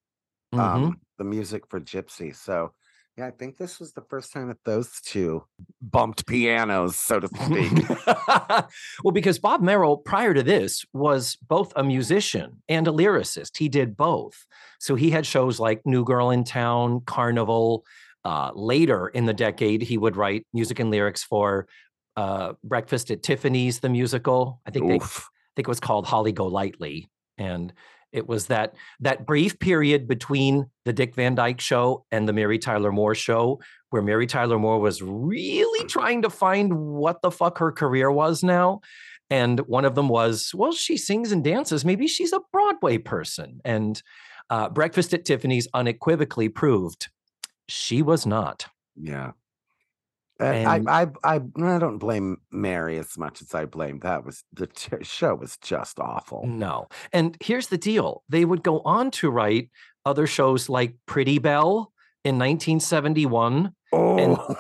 um, 0.52 0.60
Mhm. 0.60 0.94
the 1.18 1.24
music 1.24 1.64
for 1.70 1.80
Gypsy. 1.80 2.36
So, 2.36 2.74
yeah, 3.18 3.28
I 3.28 3.32
think 3.32 3.58
this 3.58 3.80
was 3.80 3.94
the 3.94 4.02
first 4.10 4.34
time 4.34 4.48
that 4.48 4.64
those 4.66 5.00
two 5.02 5.44
bumped 5.82 6.26
pianos, 6.26 6.98
so 6.98 7.20
to 7.20 7.28
speak. 7.28 7.72
well, 9.04 9.12
because 9.14 9.40
Bob 9.40 9.62
Merrill, 9.62 9.98
prior 9.98 10.34
to 10.34 10.44
this, 10.44 10.84
was 10.94 11.38
both 11.48 11.72
a 11.76 11.84
musician 11.84 12.62
and 12.68 12.88
a 12.88 12.92
lyricist. 12.92 13.58
He 13.58 13.70
did 13.70 13.96
both. 13.96 14.46
So 14.80 14.96
he 14.96 15.12
had 15.12 15.26
shows 15.26 15.60
like 15.60 15.86
New 15.86 16.04
Girl 16.04 16.32
in 16.32 16.44
Town, 16.44 17.02
Carnival. 17.06 17.86
Uh, 18.26 18.52
later 18.56 19.10
in 19.10 19.26
the 19.26 19.34
decade, 19.34 19.82
he 19.82 19.98
would 19.98 20.16
write 20.16 20.48
music 20.54 20.80
and 20.80 20.90
lyrics 20.90 21.24
for 21.24 21.68
uh, 22.16 22.54
Breakfast 22.64 23.12
at 23.12 23.22
Tiffany's, 23.22 23.80
the 23.82 23.90
musical. 23.90 24.62
I 24.66 24.72
think 24.72 24.88
they, 24.88 24.96
Oof. 24.96 25.30
Think 25.56 25.68
it 25.68 25.70
was 25.70 25.80
called 25.80 26.06
Holly 26.06 26.32
Golightly, 26.32 27.10
and 27.38 27.74
it 28.12 28.28
was 28.28 28.48
that 28.48 28.76
that 29.00 29.26
brief 29.26 29.60
period 29.60 30.08
between 30.08 30.70
the 30.86 30.94
Dick 30.94 31.16
Van 31.16 31.36
Dyke 31.36 31.60
Show 31.60 32.06
and 32.12 32.28
the 32.28 32.34
Mary 32.34 32.60
Tyler 32.60 32.92
Moore 32.92 33.16
Show, 33.16 33.60
where 33.90 34.02
Mary 34.02 34.28
Tyler 34.28 34.60
Moore 34.60 34.80
was 34.80 35.02
really 35.02 35.88
trying 35.88 36.22
to 36.22 36.30
find 36.30 36.74
what 36.74 37.22
the 37.22 37.32
fuck 37.32 37.58
her 37.58 37.72
career 37.72 38.12
was 38.12 38.44
now. 38.44 38.82
And 39.30 39.60
one 39.62 39.86
of 39.86 39.96
them 39.96 40.10
was, 40.10 40.52
well, 40.54 40.74
she 40.74 40.96
sings 40.96 41.32
and 41.32 41.44
dances. 41.44 41.84
Maybe 41.84 42.08
she's 42.08 42.34
a 42.34 42.42
Broadway 42.52 43.00
person. 43.00 43.62
And 43.66 44.02
uh, 44.50 44.70
Breakfast 44.70 45.14
at 45.14 45.26
Tiffany's 45.26 45.68
unequivocally 45.74 46.50
proved 46.50 47.10
she 47.68 48.02
was 48.04 48.26
not. 48.26 48.68
Yeah. 48.96 49.32
And 50.40 50.68
And- 50.68 50.90
I, 50.90 51.04
I, 51.04 51.08
I, 51.24 51.36
I 51.36 51.80
don't 51.80 52.00
blame 52.00 52.38
Mary 52.52 52.98
as 52.98 53.18
much 53.18 53.42
as 53.42 53.54
I 53.54 53.66
blame 53.66 54.00
that 54.00 54.26
was 54.26 54.44
the 54.54 54.68
t- 54.68 55.04
show 55.04 55.36
was 55.36 55.58
just 55.58 56.00
awful. 56.00 56.44
No. 56.46 56.88
And 57.12 57.38
here's 57.40 57.68
the 57.68 57.78
deal 57.78 58.24
they 58.30 58.44
would 58.46 58.64
go 58.64 58.80
on 58.82 59.12
to 59.12 59.30
write 59.30 59.70
other 60.06 60.28
shows 60.28 60.70
like 60.70 60.96
Pretty 61.06 61.38
Belle 61.40 61.92
in 62.26 62.36
1971. 62.40 63.74
Oh, 63.94 64.56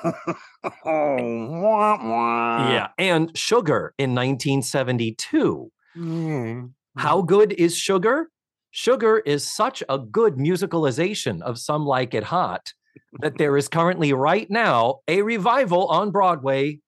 oh 0.85 1.49
wah, 1.61 1.97
wah. 2.01 2.71
yeah. 2.71 2.87
And 2.97 3.35
Sugar 3.37 3.93
in 3.97 4.13
1972. 4.15 5.71
Mm. 5.97 6.71
How 6.97 7.21
good 7.21 7.51
is 7.53 7.75
Sugar? 7.75 8.29
Sugar 8.71 9.19
is 9.19 9.47
such 9.51 9.83
a 9.89 9.97
good 9.99 10.35
musicalization 10.35 11.41
of 11.41 11.59
Some 11.59 11.85
Like 11.85 12.13
It 12.13 12.23
Hot 12.25 12.73
that 13.19 13.37
there 13.37 13.55
is 13.57 13.67
currently, 13.67 14.13
right 14.13 14.49
now, 14.49 14.99
a 15.07 15.21
revival 15.21 15.87
on 15.87 16.11
Broadway 16.11 16.79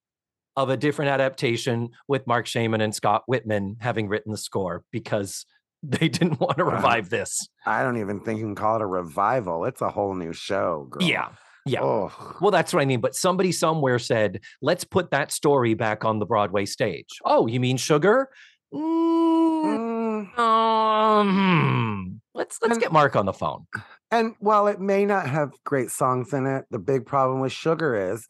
of 0.58 0.70
a 0.70 0.78
different 0.78 1.12
adaptation 1.12 1.90
with 2.08 2.26
Marc 2.28 2.46
Shaiman 2.48 2.82
and 2.82 2.96
Scott 2.96 3.24
Wittman 3.30 3.76
having 3.80 4.08
written 4.08 4.32
the 4.32 4.38
score 4.38 4.84
because 4.92 5.46
they 5.84 6.08
didn't 6.10 6.40
want 6.40 6.58
to 6.58 6.64
revive 6.64 7.10
this. 7.10 7.48
I 7.66 7.84
don't 7.84 7.98
even 7.98 8.22
think 8.22 8.40
you 8.40 8.46
can 8.46 8.56
call 8.56 8.78
it 8.78 8.82
a 8.82 8.86
revival. 8.88 9.66
It's 9.66 9.82
a 9.82 9.90
whole 9.90 10.14
new 10.16 10.34
show, 10.34 10.88
girl. 10.90 11.04
Yeah. 11.08 11.30
Yeah. 11.68 11.82
Oh, 11.82 12.36
Well, 12.42 12.52
that's 12.52 12.74
what 12.74 12.82
I 12.82 12.86
mean. 12.86 13.02
But 13.02 13.16
somebody 13.16 13.52
somewhere 13.52 13.98
said, 14.00 14.42
let's 14.62 14.84
put 14.84 15.12
that 15.12 15.32
story 15.32 15.74
back 15.74 16.06
on 16.06 16.20
the 16.20 16.26
Broadway 16.26 16.66
stage. 16.66 17.08
Oh, 17.26 17.48
you 17.48 17.60
mean 17.60 17.78
Sugar? 17.78 18.30
Mm, 18.74 19.26
Mm, 19.66 20.40
um, 20.40 22.22
let's 22.34 22.60
let's 22.62 22.74
And- 22.74 22.82
get 22.82 22.92
Mark 22.92 23.16
on 23.16 23.26
the 23.26 23.34
phone. 23.34 23.66
And 24.12 24.36
while 24.40 24.68
it 24.68 24.80
may 24.80 25.06
not 25.06 25.28
have 25.28 25.52
great 25.66 25.90
songs 25.92 26.34
in 26.34 26.46
it, 26.46 26.66
the 26.70 26.80
big 26.80 27.06
problem 27.06 27.42
with 27.42 27.52
Sugar 27.52 28.12
is 28.12 28.28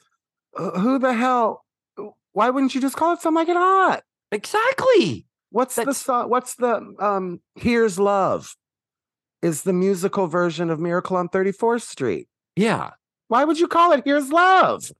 who 0.55 0.97
the 0.99 1.13
hell? 1.13 1.63
Why 2.33 2.49
wouldn't 2.49 2.73
you 2.75 2.81
just 2.81 2.95
call 2.95 3.13
it 3.13 3.21
something 3.21 3.35
like 3.35 3.49
it 3.49 3.57
hot? 3.57 4.03
Exactly. 4.31 5.25
What's 5.51 5.75
the 5.75 5.81
That's- 5.81 5.97
song? 5.97 6.29
What's 6.29 6.55
the 6.55 6.93
um? 6.99 7.39
Here's 7.55 7.97
love, 7.99 8.55
is 9.41 9.63
the 9.63 9.73
musical 9.73 10.27
version 10.27 10.69
of 10.69 10.79
Miracle 10.79 11.17
on 11.17 11.29
34th 11.29 11.83
Street. 11.83 12.27
Yeah. 12.55 12.91
Why 13.27 13.43
would 13.43 13.59
you 13.59 13.67
call 13.67 13.91
it 13.91 14.03
Here's 14.05 14.31
Love? 14.31 14.91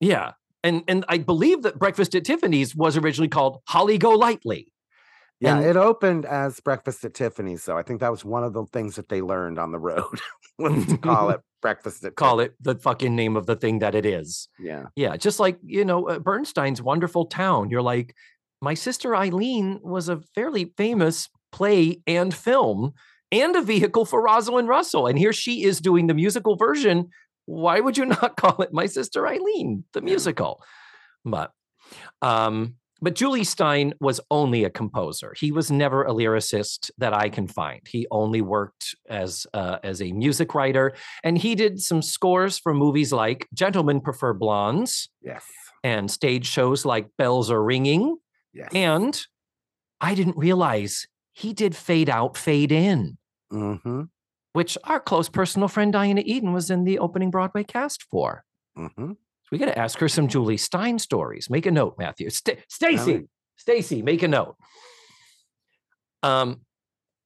Yeah. 0.00 0.32
And 0.64 0.82
and 0.86 1.04
I 1.08 1.18
believe 1.18 1.62
that 1.62 1.78
Breakfast 1.78 2.14
at 2.14 2.24
Tiffany's 2.24 2.74
was 2.76 2.96
originally 2.96 3.28
called 3.28 3.60
Holly 3.66 3.98
Go 3.98 4.10
Lightly. 4.10 4.68
Yeah, 5.42 5.56
And- 5.56 5.66
it 5.66 5.76
opened 5.76 6.24
as 6.24 6.60
Breakfast 6.60 7.04
at 7.04 7.14
Tiffany's, 7.14 7.62
so 7.62 7.76
I 7.76 7.82
think 7.82 8.00
that 8.00 8.10
was 8.10 8.24
one 8.24 8.44
of 8.44 8.52
the 8.52 8.64
things 8.66 8.96
that 8.96 9.08
they 9.08 9.20
learned 9.20 9.58
on 9.58 9.72
the 9.72 9.78
road 9.78 10.20
to 10.60 10.98
call 10.98 11.30
it 11.34 11.40
Breakfast 11.60 12.04
at 12.04 12.14
Call 12.16 12.40
it 12.40 12.54
the 12.60 12.76
fucking 12.76 13.14
name 13.16 13.36
of 13.36 13.46
the 13.46 13.56
thing 13.56 13.80
that 13.80 13.94
it 13.94 14.06
is. 14.06 14.48
Yeah, 14.58 14.86
Yeah. 14.96 15.16
Just 15.16 15.40
like, 15.40 15.58
you 15.64 15.84
know, 15.84 16.08
uh, 16.08 16.18
Bernstein's 16.18 16.80
Wonderful 16.82 17.26
Town. 17.26 17.70
You're 17.70 17.82
like, 17.82 18.14
my 18.60 18.74
sister 18.74 19.14
Eileen 19.16 19.80
was 19.82 20.08
a 20.08 20.20
fairly 20.34 20.72
famous 20.76 21.28
play 21.50 22.00
and 22.06 22.32
film 22.34 22.92
and 23.32 23.56
a 23.56 23.62
vehicle 23.62 24.04
for 24.04 24.22
Rosalind 24.22 24.68
Russell. 24.68 25.06
And 25.06 25.18
here 25.18 25.32
she 25.32 25.64
is 25.64 25.80
doing 25.80 26.06
the 26.06 26.14
musical 26.14 26.54
version. 26.56 27.08
Why 27.46 27.80
would 27.80 27.96
you 27.98 28.04
not 28.16 28.36
call 28.36 28.62
it 28.62 28.72
My 28.72 28.86
Sister 28.86 29.26
Eileen, 29.26 29.84
the 29.92 30.00
Yeah. 30.00 30.04
musical? 30.04 30.62
But 31.24 31.50
um, 32.20 32.74
but 33.02 33.16
Jule 33.16 33.44
Styne 33.44 33.92
was 34.00 34.20
only 34.30 34.62
a 34.64 34.70
composer. 34.70 35.34
He 35.36 35.50
was 35.50 35.70
never 35.70 36.04
a 36.04 36.12
lyricist 36.12 36.90
that 36.98 37.12
I 37.12 37.28
can 37.28 37.48
find. 37.48 37.80
He 37.86 38.06
only 38.10 38.40
worked 38.40 38.94
as 39.10 39.46
uh, 39.52 39.78
as 39.82 40.00
a 40.00 40.12
music 40.12 40.54
writer, 40.54 40.94
and 41.24 41.36
he 41.36 41.54
did 41.56 41.80
some 41.80 42.00
scores 42.00 42.58
for 42.58 42.72
movies 42.72 43.12
like 43.12 43.48
Gentlemen 43.52 44.00
Prefer 44.00 44.32
Blondes 44.34 45.10
yes, 45.20 45.44
and 45.82 46.10
stage 46.10 46.46
shows 46.46 46.84
like 46.84 47.08
Bells 47.18 47.50
Are 47.50 47.62
Ringing. 47.62 48.16
yes. 48.54 48.70
And 48.72 49.20
I 50.00 50.14
didn't 50.14 50.36
realize 50.36 51.06
he 51.32 51.52
did 51.52 51.74
Fade 51.74 52.08
Out, 52.08 52.36
Fade 52.36 52.72
In, 52.72 53.18
mm-hmm, 53.52 54.02
which 54.52 54.78
our 54.84 55.00
close 55.00 55.28
personal 55.28 55.68
friend 55.68 55.92
Diana 55.92 56.22
Eden 56.24 56.52
was 56.52 56.70
in 56.70 56.84
the 56.84 56.98
opening 57.00 57.30
Broadway 57.30 57.64
cast 57.64 58.04
for. 58.04 58.44
mm-hmm. 58.78 59.12
We 59.52 59.58
got 59.58 59.66
to 59.66 59.78
ask 59.78 59.98
her 59.98 60.08
some 60.08 60.28
Jule 60.28 60.56
Styne 60.56 60.98
stories. 60.98 61.50
Make 61.50 61.66
a 61.66 61.70
note, 61.70 61.96
Matthew. 61.98 62.30
Sta 62.30 62.54
Stacy, 62.68 63.12
right. 63.12 63.26
Stacy, 63.56 64.00
make 64.02 64.22
a 64.22 64.28
note. 64.28 64.56
Um, 66.22 66.62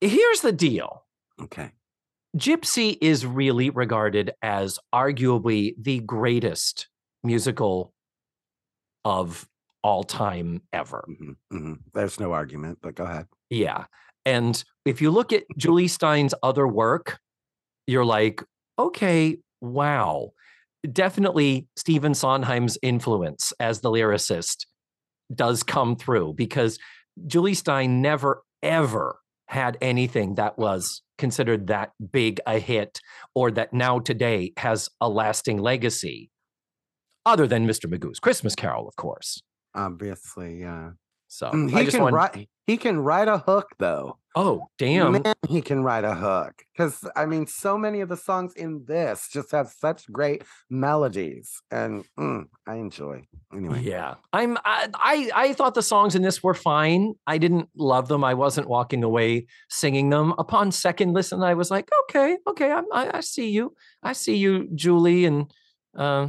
here's 0.01 0.41
the 0.41 0.51
deal. 0.53 1.05
Okay. 1.41 1.71
Gypsy 2.37 2.99
is 3.01 3.25
really 3.25 3.71
regarded 3.71 4.33
as 4.43 4.81
arguably 4.93 5.75
the 5.81 6.01
greatest 6.01 6.89
musical 7.23 7.95
of 9.05 9.49
all 9.85 10.03
time 10.03 10.63
ever. 10.73 11.05
hmm 11.07 11.33
hmm 11.51 11.75
There's 11.95 12.19
no 12.19 12.33
argument, 12.33 12.79
but 12.83 12.97
go 12.97 13.05
ahead. 13.05 13.29
Yeah. 13.51 13.85
And 14.25 14.63
if 14.85 15.01
you 15.01 15.13
look 15.13 15.33
at 15.33 15.45
Jule 15.57 15.89
Styne's 15.89 16.35
other 16.43 16.67
work, 16.67 17.21
you're 17.87 18.05
like, 18.05 18.43
okay, 18.77 19.39
wow. 19.61 20.33
Definitely 20.93 21.67
Stephen 21.77 22.13
Sondheim's 22.15 22.79
influence 22.83 23.53
as 23.61 23.81
the 23.81 23.91
lyricist 23.91 24.67
does 25.35 25.63
come 25.63 25.97
through 25.97 26.35
because 26.35 26.79
Jule 27.27 27.51
Styne 27.55 28.01
never, 28.01 28.43
ever 28.63 29.19
had 29.49 29.79
anything 29.81 30.35
that 30.37 30.59
was 30.59 31.03
considered 31.19 31.69
that 31.69 31.93
big 32.13 32.41
a 32.47 32.59
hit 32.59 33.01
or 33.35 33.51
that 33.53 33.73
now 33.73 33.99
today 33.99 34.53
has 34.57 34.89
a 35.01 35.09
lasting 35.09 35.59
legacy, 35.59 36.31
other 37.25 37.47
than 37.47 37.67
Mr. 37.67 37.87
Magoo's 37.93 38.21
Christmas 38.21 38.55
Carol, 38.55 38.87
of 38.89 38.97
course. 38.97 39.43
Obviously, 39.75 40.61
yeah. 40.61 40.91
So 41.29 41.51
Mm, 41.51 41.73
I 41.75 41.79
He 41.81 41.85
just 41.87 41.97
can 41.97 42.05
want. 42.05 42.15
write. 42.15 42.49
He 42.67 42.77
can 42.77 42.99
write 43.01 43.29
a 43.29 43.39
hook 43.39 43.69
though. 43.79 44.19
Oh, 44.39 44.69
damn. 44.77 45.13
Man, 45.13 45.35
he 45.49 45.63
can 45.63 45.83
write 45.83 46.05
a 46.05 46.15
hook 46.15 46.63
because 46.71 47.09
I 47.17 47.25
mean, 47.25 47.47
so 47.47 47.79
many 47.79 48.03
of 48.03 48.11
the 48.11 48.19
songs 48.19 48.53
in 48.55 48.85
this 48.85 49.29
just 49.33 49.51
have 49.53 49.69
such 49.69 50.13
great 50.13 50.43
melodies, 50.69 51.63
and 51.71 52.05
mm, 52.19 52.45
I 52.67 52.75
enjoy. 52.75 53.25
Anyway, 53.55 53.81
Yeah, 53.81 54.17
I'm. 54.35 54.59
I, 54.59 54.89
I 54.95 55.31
I 55.35 55.53
thought 55.55 55.73
the 55.73 55.83
songs 55.83 56.15
in 56.15 56.21
this 56.21 56.43
were 56.43 56.53
fine. 56.53 57.15
I 57.27 57.39
didn't 57.39 57.71
love 57.75 58.09
them. 58.09 58.25
I 58.25 58.35
wasn't 58.35 58.69
walking 58.69 59.03
away 59.03 59.47
singing 59.71 60.11
them. 60.11 60.35
Upon 60.37 60.71
second 60.71 61.15
listen, 61.15 61.43
I 61.43 61.55
was 61.55 61.71
like, 61.71 61.89
okay, 62.05 62.37
okay, 62.47 62.71
I'm, 62.71 62.85
I 62.93 63.11
I 63.15 63.21
see 63.21 63.49
you. 63.49 63.75
I 64.03 64.13
see 64.13 64.37
you, 64.37 64.69
Julie, 64.75 65.25
and 65.25 65.51
uh, 65.97 66.29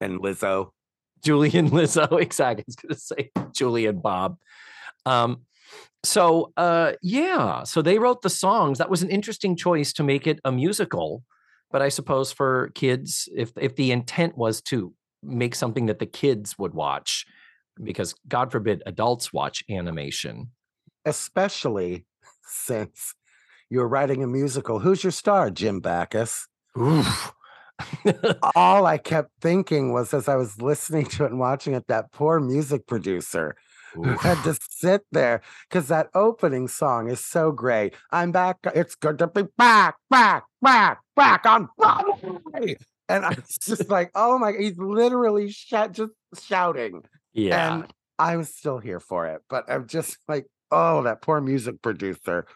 and 0.00 0.20
Lizzo. 0.20 0.70
Julie 1.24 1.58
and 1.58 1.70
Lizzo. 1.72 2.20
Exactly. 2.20 2.62
I 2.62 2.68
was 2.68 2.76
going 2.76 2.94
to 2.94 3.00
say 3.00 3.30
Julie 3.52 3.86
and 3.86 4.00
Bob. 4.00 4.38
Um, 5.04 5.45
so 6.06 6.52
uh, 6.56 6.92
yeah, 7.02 7.64
so 7.64 7.82
they 7.82 7.98
wrote 7.98 8.22
the 8.22 8.30
songs. 8.30 8.78
That 8.78 8.90
was 8.90 9.02
an 9.02 9.10
interesting 9.10 9.56
choice 9.56 9.92
to 9.94 10.02
make 10.02 10.26
it 10.26 10.40
a 10.44 10.52
musical. 10.52 11.24
But 11.70 11.82
I 11.82 11.88
suppose 11.88 12.32
for 12.32 12.70
kids, 12.74 13.28
if 13.34 13.52
if 13.56 13.76
the 13.76 13.92
intent 13.92 14.36
was 14.36 14.62
to 14.62 14.94
make 15.22 15.54
something 15.54 15.86
that 15.86 15.98
the 15.98 16.06
kids 16.06 16.56
would 16.58 16.74
watch, 16.74 17.26
because 17.82 18.14
God 18.28 18.52
forbid 18.52 18.82
adults 18.86 19.32
watch 19.32 19.64
animation. 19.68 20.50
Especially 21.04 22.04
since 22.46 23.14
you're 23.70 23.88
writing 23.88 24.22
a 24.22 24.26
musical. 24.26 24.78
Who's 24.78 25.04
your 25.04 25.10
star? 25.10 25.50
Jim 25.50 25.80
Backus. 25.80 26.46
Oof. 26.78 27.32
All 28.54 28.86
I 28.86 28.98
kept 28.98 29.30
thinking 29.40 29.92
was 29.92 30.14
as 30.14 30.28
I 30.28 30.36
was 30.36 30.60
listening 30.60 31.06
to 31.06 31.24
it 31.24 31.30
and 31.30 31.40
watching 31.40 31.74
it, 31.74 31.86
that 31.88 32.12
poor 32.12 32.40
music 32.40 32.86
producer 32.86 33.56
had 34.04 34.42
to 34.44 34.56
sit 34.70 35.02
there 35.12 35.42
because 35.68 35.88
that 35.88 36.08
opening 36.14 36.68
song 36.68 37.08
is 37.10 37.24
so 37.24 37.52
great. 37.52 37.94
I'm 38.10 38.32
back. 38.32 38.58
It's 38.74 38.94
good 38.94 39.18
to 39.18 39.26
be 39.26 39.44
back, 39.56 39.96
back, 40.10 40.44
back, 40.62 41.00
back 41.14 41.46
on 41.46 41.68
Broadway. 41.78 42.76
And 43.08 43.24
I 43.24 43.30
was 43.30 43.56
just 43.60 43.88
like, 43.90 44.10
oh 44.14 44.38
my, 44.38 44.52
he's 44.52 44.78
literally 44.78 45.50
shout, 45.50 45.92
just 45.92 46.12
shouting. 46.42 47.02
yeah. 47.32 47.74
And 47.74 47.92
I 48.18 48.36
was 48.36 48.48
still 48.54 48.78
here 48.78 49.00
for 49.00 49.26
it, 49.26 49.42
but 49.48 49.70
I'm 49.70 49.86
just 49.86 50.16
like, 50.26 50.46
oh, 50.70 51.02
that 51.02 51.20
poor 51.22 51.40
music 51.40 51.82
producer. 51.82 52.46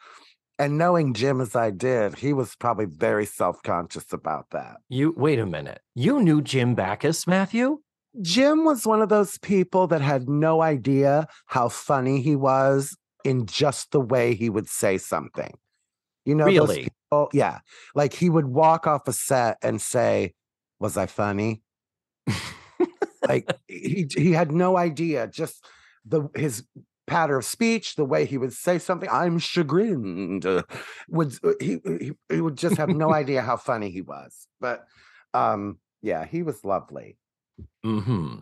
And 0.59 0.76
knowing 0.76 1.14
Jim 1.14 1.40
as 1.40 1.56
I 1.56 1.70
did, 1.70 2.16
he 2.16 2.32
was 2.32 2.54
probably 2.56 2.85
very 2.87 3.25
self 3.26 3.62
conscious 3.62 4.12
about 4.12 4.50
that. 4.50 4.78
you 4.88 5.14
wait 5.16 5.38
a 5.38 5.47
minute. 5.47 5.80
You 5.94 6.20
knew 6.23 6.42
Jim 6.42 6.75
Backus, 6.75 7.26
Matthew? 7.26 7.80
Jim 8.22 8.64
was 8.64 8.86
one 8.86 9.02
of 9.02 9.08
those 9.08 9.38
people 9.38 9.86
that 9.88 10.00
had 10.00 10.28
no 10.28 10.62
idea 10.62 11.28
how 11.46 11.68
funny 11.68 12.20
he 12.20 12.36
was 12.36 12.96
in 13.24 13.46
just 13.46 13.92
the 13.92 14.00
way 14.00 14.34
he 14.34 14.50
would 14.50 14.68
say 14.68 14.98
something. 14.98 15.54
You 16.24 16.34
know, 16.34 16.44
Really? 16.46 16.84
people, 16.84 17.30
yeah. 17.32 17.60
Like 17.94 18.12
he 18.12 18.28
would 18.30 18.46
walk 18.46 18.86
off 18.86 19.06
a 19.08 19.12
set 19.12 19.58
and 19.62 19.80
say, 19.80 20.34
Was 20.80 20.96
I 20.96 21.06
funny? 21.06 21.62
like 23.28 23.50
he 23.68 24.06
he 24.16 24.32
had 24.32 24.52
no 24.52 24.76
idea. 24.76 25.26
Just 25.28 25.64
the 26.04 26.28
his 26.34 26.64
pattern 27.06 27.38
of 27.38 27.44
speech, 27.44 27.96
the 27.96 28.04
way 28.04 28.24
he 28.24 28.38
would 28.38 28.52
say 28.52 28.78
something, 28.78 29.08
I'm 29.10 29.38
chagrined. 29.38 30.46
uh, 30.46 30.62
Would 31.08 31.34
uh, 31.44 31.52
he, 31.60 31.78
he 31.84 32.12
he 32.28 32.40
would 32.40 32.56
just 32.56 32.76
have 32.76 32.90
no 32.90 33.12
idea 33.22 33.42
how 33.42 33.56
funny 33.56 33.90
he 33.90 34.02
was. 34.02 34.46
But 34.60 34.84
um, 35.34 35.78
yeah, 36.02 36.24
he 36.26 36.42
was 36.42 36.64
lovely. 36.64 37.16
Hmm 37.82 38.40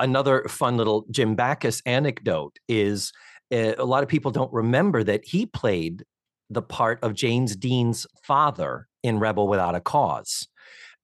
Another 0.00 0.44
fun 0.48 0.76
little 0.76 1.06
Jim 1.10 1.36
Backus 1.36 1.80
anecdote 1.86 2.58
is 2.68 3.12
uh, 3.52 3.74
a 3.78 3.84
lot 3.84 4.02
of 4.02 4.08
people 4.08 4.32
don't 4.32 4.52
remember 4.52 5.04
that 5.04 5.24
he 5.24 5.46
played 5.46 6.04
the 6.50 6.62
part 6.62 6.98
of 7.02 7.14
James 7.14 7.54
Dean's 7.54 8.06
father 8.24 8.88
in 9.02 9.18
Rebel 9.18 9.46
Without 9.46 9.74
a 9.74 9.80
Cause. 9.80 10.48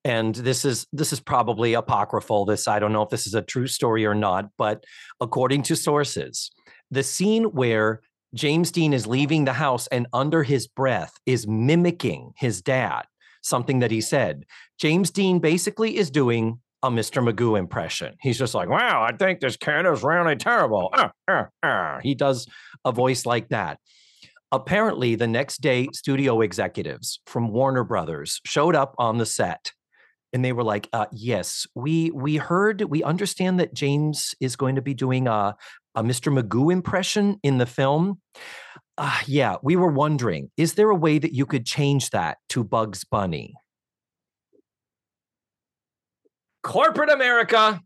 And 0.05 0.35
this 0.35 0.65
is 0.65 0.87
this 0.93 1.13
is 1.13 1.21
probably 1.21 1.75
apocryphal. 1.75 2.47
This 2.47 2.67
I 2.67 2.79
don't 2.79 2.93
know 2.93 3.03
if 3.03 3.11
this 3.11 3.27
is 3.27 3.35
a 3.35 3.43
true 3.43 3.67
story 3.67 4.07
or 4.07 4.15
not, 4.15 4.47
but 4.57 4.85
according 5.21 5.63
to 5.65 5.77
sources, 5.77 6.51
the 6.91 7.03
scene 7.03 7.45
where 7.45 8.01
James 8.35 8.71
Dean 8.71 8.93
is 8.93 9.07
leaving 9.07 9.45
the 9.45 9.53
house 9.53 9.87
and 9.89 10.07
under 10.13 10.43
his 10.43 10.67
breath 10.67 11.13
is 11.27 11.47
mimicking 11.47 12.33
his 12.37 12.63
dad, 12.63 13.03
something 13.43 13.81
that 13.81 13.91
he 13.91 14.01
said. 14.01 14.45
James 14.79 15.11
Dean 15.11 15.39
basically 15.39 15.97
is 15.97 16.11
doing 16.11 16.61
a 16.83 16.91
Mr. 16.91 17.23
Magoo 17.23 17.59
impression. 17.59 18.17
He's 18.21 18.39
just 18.39 18.55
like, 18.55 18.69
wow, 18.69 19.03
I 19.03 19.15
think 19.17 19.41
this 19.41 19.57
kid 19.57 19.87
is 19.87 20.03
really 20.03 20.37
terrible. 20.37 20.91
Ah, 20.93 21.13
ah, 21.29 21.49
ah." 21.63 21.99
He 22.03 22.15
does 22.15 22.47
a 22.85 22.93
voice 22.93 23.27
like 23.27 23.49
that. 23.51 23.79
Apparently, 24.53 25.15
the 25.15 25.29
next 25.29 25.61
day, 25.61 25.89
studio 25.93 26.41
executives 26.41 27.21
from 27.27 27.49
Warner 27.49 27.85
Brothers 27.85 28.41
showed 28.45 28.75
up 28.75 28.95
on 28.99 29.19
the 29.19 29.27
set 29.27 29.73
and 30.33 30.45
they 30.45 30.53
were 30.53 30.63
like, 30.63 30.89
uh, 30.93 31.07
yes, 31.13 31.67
we 31.75 32.11
we 32.13 32.37
heard, 32.37 32.83
we 32.83 33.03
understand 33.03 33.59
that 33.61 33.75
James 33.75 34.35
is 34.41 34.57
going 34.57 34.77
to 34.77 34.83
be 34.83 34.95
doing 34.95 35.27
a, 35.27 35.57
a 35.95 36.03
Mr. 36.03 36.33
Magoo 36.33 36.73
impression 36.73 37.39
in 37.43 37.59
the 37.59 37.67
film. 37.67 38.21
Uh, 38.97 39.19
yeah, 39.27 39.57
we 39.63 39.77
were 39.77 39.91
wondering, 39.91 40.51
is 40.57 40.75
there 40.75 40.91
a 40.91 40.95
way 40.95 41.19
that 41.19 41.33
you 41.33 41.47
could 41.47 41.67
change 41.67 42.11
that 42.11 42.39
to 42.51 42.63
Bugs 42.63 43.05
Bunny? 43.05 43.55
Corporate 46.63 47.11
America, 47.11 47.81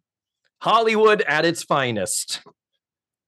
Hollywood 0.60 1.22
at 1.22 1.44
its 1.44 1.62
finest. 1.62 2.40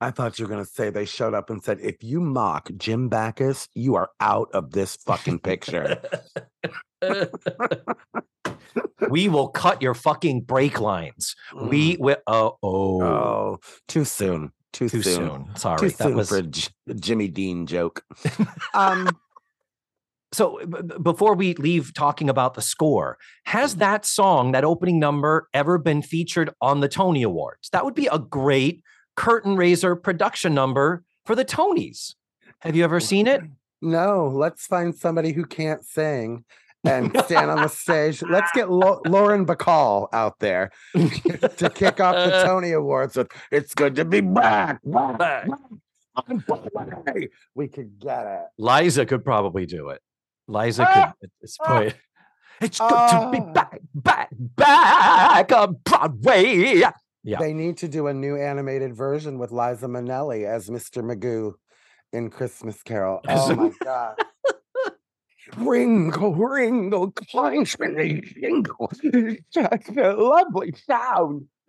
I 0.01 0.11
thought 0.11 0.39
you 0.39 0.45
were 0.45 0.51
going 0.51 0.65
to 0.65 0.71
say 0.71 0.91
they 0.91 1.07
showed 1.07 1.33
up 1.35 1.49
and 1.49 1.63
said, 1.65 1.81
if 1.81 2.03
you 2.03 2.21
mock 2.21 2.69
Jim 2.77 3.09
Backus, 3.09 3.69
you 3.75 3.95
are 3.95 4.11
out 4.21 4.51
of 4.53 4.73
this 4.73 4.97
fucking 4.97 5.39
picture. 5.39 6.03
we 9.09 9.29
will 9.29 9.49
cut 9.49 9.83
your 9.83 9.95
fucking 9.95 10.43
brake 10.43 10.81
lines. 10.81 11.35
We 11.55 11.97
will. 11.99 12.17
Oh, 12.27 12.59
oh, 12.63 12.99
Mm. 13.01 13.05
oh, 13.05 13.59
too 13.89 14.05
soon. 14.05 14.53
Too, 14.73 14.89
too 14.91 15.03
soon. 15.03 15.15
soon. 15.15 15.57
Sorry, 15.57 15.79
Too 15.79 15.89
that 15.89 15.99
soon 15.99 16.17
was 16.17 16.29
for 16.29 16.43
J- 16.43 16.69
Jimmy 17.01 17.29
Dean 17.29 17.67
joke. 17.67 18.05
um, 18.75 19.09
so. 20.37 20.61
b- 20.67 20.95
Before 21.03 21.35
we 21.35 21.55
leave 21.55 21.95
talking 21.95 22.29
about 22.29 22.55
the 22.55 22.63
score, 22.63 23.19
has 23.45 23.73
mm-hmm. 23.73 23.81
that 23.81 24.07
song, 24.07 24.53
that 24.53 24.65
opening 24.65 24.99
number, 24.99 25.49
ever 25.55 25.79
been 25.79 26.03
featured 26.03 26.51
on 26.61 26.81
the 26.81 26.89
Tony 26.89 27.23
Awards? 27.23 27.69
That 27.71 27.85
would 27.85 27.95
be 27.95 28.09
a 28.11 28.19
great 28.19 28.83
curtain 29.17 29.57
raiser 29.57 29.97
production 29.97 30.55
number 30.55 31.03
for 31.25 31.35
the 31.35 31.45
Tonys. 31.45 32.15
Have 32.61 32.77
you 32.77 32.85
ever 32.85 33.01
seen 33.01 33.27
it? 33.27 33.43
no, 33.83 34.29
let's 34.33 34.67
find 34.67 34.95
somebody 34.95 35.33
who 35.33 35.45
can't 35.45 35.85
sing 35.85 36.45
and 36.85 37.17
stand 37.25 37.51
on 37.51 37.63
the 37.63 37.69
stage. 37.69 38.23
Let's 38.23 38.51
get 38.53 38.71
Lo- 38.71 39.01
Lauren 39.07 39.47
Bacall 39.47 40.09
out 40.13 40.39
there 40.39 40.71
to 40.95 41.71
kick 41.75 42.01
off 42.01 42.15
the 42.15 42.43
Tony 42.45 42.73
Awards 42.73 43.17
with 43.17 43.29
"It's 43.51 43.75
good 43.75 43.97
to 43.97 44.05
be 44.05 44.21
back." 44.21 44.81
back, 44.85 45.19
Back. 45.19 45.49
back 45.49 45.59
on 46.29 46.39
Broadway." 46.39 47.29
We 47.55 47.69
could 47.69 47.99
get 47.99 48.27
it. 48.27 48.47
Liza 48.59 49.07
could 49.07 49.25
probably 49.25 49.67
do 49.67 49.91
it. 49.91 50.01
Liza 50.49 50.85
Ah! 50.89 51.13
could 51.21 51.29
at 51.29 51.31
this 51.41 51.57
Ah! 51.61 51.67
point. 51.79 51.95
It's 52.63 52.79
good 52.79 52.89
to 52.89 53.29
be 53.31 53.39
Ah! 53.39 53.53
back, 53.53 53.81
back, 53.95 54.31
back 54.33 55.53
on 55.53 55.77
Broadway. 55.85 56.81
Yeah. 57.23 57.39
They 57.39 57.53
need 57.53 57.77
to 57.79 57.89
do 57.89 58.07
a 58.07 58.15
new 58.15 58.37
animated 58.37 58.95
version 58.97 59.39
with 59.39 59.51
Liza 59.53 59.87
Minnelli 59.89 60.47
as 60.47 60.71
Mr. 60.71 61.03
Magoo 61.05 61.53
in 62.15 62.31
Christmas 62.31 62.83
Carol. 62.83 63.21
Oh 63.29 63.55
my 63.55 63.73
god. 63.85 64.15
Ringo, 65.59 66.31
Ringo, 66.31 67.09
Kleinschmidt, 67.09 68.35
Ringo. 68.43 68.89
Such 69.51 69.97
a 69.97 70.13
lovely 70.17 70.73
sound. 70.87 71.47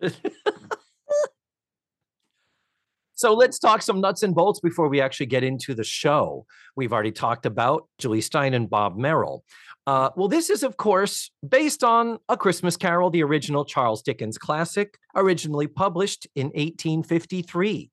So 3.18 3.34
let's 3.34 3.58
talk 3.58 3.82
some 3.82 4.00
nuts 4.00 4.22
and 4.22 4.32
bolts 4.32 4.60
before 4.60 4.88
we 4.88 5.00
actually 5.00 5.26
get 5.26 5.42
into 5.42 5.74
the 5.74 5.82
show. 5.82 6.46
We've 6.76 6.92
already 6.92 7.10
talked 7.10 7.46
about 7.46 7.88
Jule 7.98 8.18
Styne 8.18 8.54
and 8.54 8.70
Bob 8.70 8.96
Merrill. 8.96 9.42
Uh, 9.88 10.10
well, 10.14 10.28
this 10.28 10.50
is, 10.50 10.62
of 10.62 10.76
course, 10.76 11.28
based 11.46 11.82
on 11.82 12.18
A 12.28 12.36
Christmas 12.36 12.76
Carol, 12.76 13.10
the 13.10 13.24
original 13.24 13.64
Charles 13.64 14.02
Dickens 14.02 14.38
classic, 14.38 14.98
originally 15.16 15.66
published 15.66 16.28
in 16.36 16.46
1853. 16.46 17.90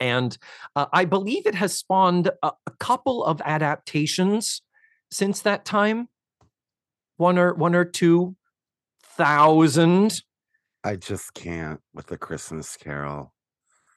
And 0.00 0.38
uh, 0.74 0.86
I 0.94 1.04
believe 1.04 1.46
it 1.46 1.54
has 1.54 1.74
spawned 1.74 2.30
a, 2.42 2.52
a 2.66 2.70
couple 2.80 3.22
of 3.22 3.42
adaptations 3.44 4.62
since 5.10 5.42
that 5.42 5.66
time. 5.66 6.08
One 7.18 7.36
or 7.36 7.52
one 7.52 7.74
or 7.74 7.84
two 7.84 8.34
thousand. 9.02 10.22
I 10.82 10.96
just 10.96 11.34
can't 11.34 11.80
with 11.92 12.06
the 12.06 12.16
Christmas 12.16 12.78
Carol. 12.78 13.34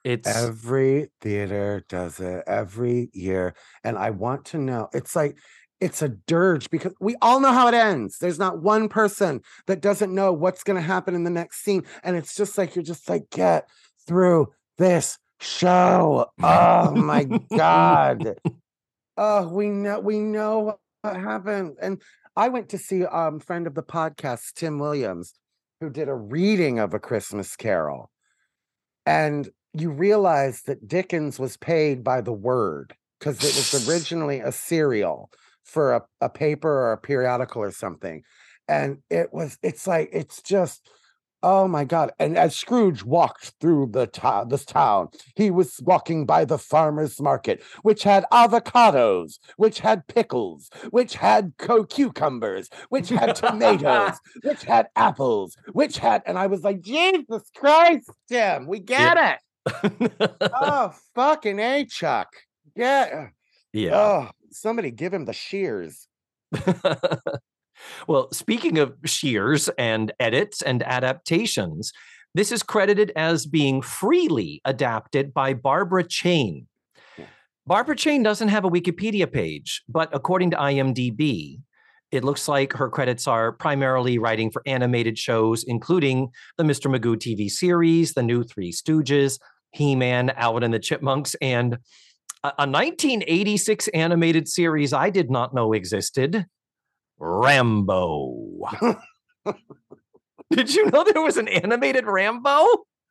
It's 0.03 0.27
Every 0.27 1.09
theater 1.21 1.83
does 1.89 2.19
it 2.19 2.43
every 2.47 3.09
year. 3.13 3.53
And 3.83 3.97
I 3.97 4.11
want 4.11 4.45
to 4.45 4.57
know. 4.57 4.89
It's 4.93 5.15
like, 5.15 5.37
it's 5.81 6.01
a 6.01 6.09
dirge 6.09 6.69
because 6.69 6.93
we 6.99 7.15
all 7.21 7.39
know 7.39 7.53
how 7.53 7.67
it 7.67 7.73
ends. 7.73 8.17
There's 8.19 8.39
not 8.39 8.61
one 8.61 8.89
person 8.89 9.41
that 9.67 9.81
doesn't 9.81 10.13
know 10.13 10.33
what's 10.33 10.63
going 10.63 10.75
to 10.75 10.81
happen 10.81 11.15
in 11.15 11.23
the 11.23 11.29
next 11.29 11.63
scene. 11.63 11.85
And 12.03 12.15
it's 12.15 12.35
just 12.35 12.57
like, 12.57 12.75
you're 12.75 12.83
just 12.83 13.09
like, 13.09 13.29
get 13.29 13.69
through 14.07 14.47
this 14.77 15.17
show. 15.39 16.27
Oh 16.41 16.91
my 16.95 17.25
God. 17.55 18.35
Oh, 19.21 19.49
we 19.49 19.67
know, 19.67 19.99
we 19.99 20.19
know 20.19 20.79
what 21.01 21.15
happened. 21.17 21.75
And 21.81 22.01
I 22.37 22.47
went 22.47 22.69
to 22.69 22.77
see 22.77 23.03
um 23.03 23.41
friend 23.41 23.67
of 23.67 23.75
the 23.75 23.83
podcast, 23.83 24.53
Tim 24.53 24.79
Williams, 24.79 25.33
who 25.81 25.89
did 25.89 26.07
a 26.07 26.15
reading 26.15 26.79
of 26.79 26.93
A 26.93 26.99
Christmas 26.99 27.57
Carol. 27.57 28.11
And 29.05 29.49
you 29.73 29.91
realize 29.91 30.63
that 30.63 30.87
Dickens 30.87 31.39
was 31.39 31.57
paid 31.57 32.03
by 32.03 32.21
the 32.21 32.33
word 32.33 32.95
because 33.19 33.37
it 33.37 33.55
was 33.55 33.87
originally 33.89 34.39
a 34.39 34.51
serial 34.51 35.29
for 35.63 35.93
a, 35.93 36.01
a 36.21 36.29
paper 36.29 36.69
or 36.69 36.93
a 36.93 36.97
periodical 36.97 37.61
or 37.61 37.71
something. 37.71 38.23
And 38.67 38.99
it 39.09 39.33
was, 39.33 39.57
it's 39.63 39.87
like, 39.87 40.09
it's 40.11 40.41
just 40.41 40.87
Oh 41.41 41.69
my 41.69 41.85
god! 41.85 42.11
And 42.19 42.37
as 42.37 42.53
Scrooge 42.53 43.03
walked 43.05 43.53
through 43.61 43.91
the 43.93 44.07
to- 44.07 44.45
this 44.49 44.65
town, 44.65 45.07
he 45.35 45.49
was 45.49 45.79
walking 45.81 46.25
by 46.25 46.43
the 46.43 46.57
farmers' 46.57 47.21
market, 47.21 47.63
which 47.81 48.03
had 48.03 48.25
avocados, 48.29 49.39
which 49.55 49.79
had 49.79 50.05
pickles, 50.07 50.69
which 50.89 51.15
had 51.15 51.53
co- 51.57 51.85
cucumbers, 51.85 52.69
which 52.89 53.07
had 53.07 53.37
tomatoes, 53.37 54.19
which 54.43 54.63
had 54.63 54.87
apples, 54.97 55.55
which 55.71 55.97
had, 55.99 56.23
and 56.25 56.37
I 56.37 56.47
was 56.47 56.63
like, 56.65 56.81
Jesus 56.81 57.49
Christ, 57.55 58.09
Tim, 58.27 58.67
we 58.67 58.79
get 58.79 59.17
it. 59.17 59.39
Oh, 60.61 60.93
fucking 61.15 61.59
a 61.59 61.85
Chuck, 61.85 62.33
yeah. 62.75 63.29
yeah. 63.73 63.95
Oh, 63.95 64.29
somebody 64.51 64.91
give 64.91 65.13
him 65.13 65.25
the 65.25 65.33
shears. 65.33 66.07
well, 68.07 68.31
speaking 68.31 68.77
of 68.77 68.95
shears 69.05 69.69
and 69.77 70.11
edits 70.19 70.61
and 70.61 70.83
adaptations, 70.83 71.93
this 72.35 72.51
is 72.51 72.63
credited 72.63 73.11
as 73.15 73.45
being 73.45 73.81
freely 73.81 74.61
adapted 74.65 75.33
by 75.33 75.53
Barbara 75.53 76.03
Chain. 76.03 76.67
Barbara 77.65 77.95
Chain 77.95 78.23
doesn't 78.23 78.47
have 78.47 78.65
a 78.65 78.69
Wikipedia 78.69 79.31
page, 79.31 79.83
but 79.87 80.09
according 80.11 80.51
to 80.51 80.57
IMDb, 80.57 81.59
it 82.11 82.23
looks 82.23 82.47
like 82.47 82.73
her 82.73 82.89
credits 82.89 83.27
are 83.27 83.51
primarily 83.51 84.17
writing 84.17 84.49
for 84.49 84.63
animated 84.65 85.17
shows, 85.17 85.63
including 85.63 86.29
the 86.57 86.63
Mr. 86.63 86.93
Magoo 86.93 87.15
TV 87.15 87.49
series, 87.49 88.13
the 88.13 88.23
new 88.23 88.43
Three 88.43 88.71
Stooges, 88.71 89.39
He 89.71 89.95
Man, 89.95 90.29
Alvin 90.31 90.63
and 90.63 90.73
the 90.73 90.79
Chipmunks, 90.79 91.35
and 91.41 91.73
a, 92.43 92.47
a 92.47 92.67
1986 92.67 93.87
animated 93.89 94.47
series 94.47 94.93
I 94.93 95.09
did 95.09 95.29
not 95.29 95.53
know 95.53 95.73
existed 95.73 96.45
Rambo. 97.19 98.67
Did 100.51 100.73
you 100.73 100.89
know 100.89 101.03
there 101.03 101.21
was 101.21 101.37
an 101.37 101.47
animated 101.47 102.05
Rambo 102.05 102.65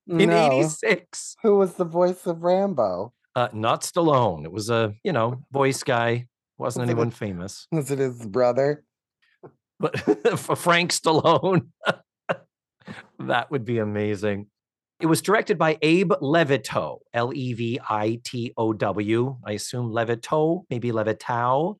in 0.08 0.30
No. 0.30 0.52
86? 0.52 1.36
Who 1.42 1.56
was 1.56 1.74
the 1.74 1.84
voice 1.84 2.26
of 2.26 2.42
Rambo? 2.42 3.12
Uh, 3.36 3.48
not 3.52 3.82
Stallone. 3.82 4.44
It 4.44 4.50
was 4.50 4.70
a, 4.70 4.94
you 5.04 5.12
know, 5.12 5.44
voice 5.52 5.82
guy. 5.84 6.26
Wasn't 6.56 6.82
Was 6.82 6.88
it 6.88 6.92
anyone 6.92 7.10
famous. 7.12 7.68
Was 7.70 7.90
it 7.92 8.00
his 8.00 8.26
brother? 8.26 8.82
But 9.78 9.98
for 10.40 10.56
Frank 10.56 10.90
Stallone, 10.90 11.68
that 13.20 13.50
would 13.52 13.64
be 13.64 13.78
amazing. 13.78 14.46
It 15.00 15.06
was 15.06 15.22
directed 15.22 15.58
by 15.58 15.78
Abe 15.80 16.10
Levitow, 16.20 16.98
L 17.14 17.32
E 17.32 17.52
V 17.52 17.78
I 17.88 18.20
T 18.24 18.52
O 18.56 18.72
W. 18.72 19.36
I 19.44 19.52
assume 19.52 19.92
Levitow, 19.92 20.64
maybe 20.70 20.90
Levitow. 20.90 21.76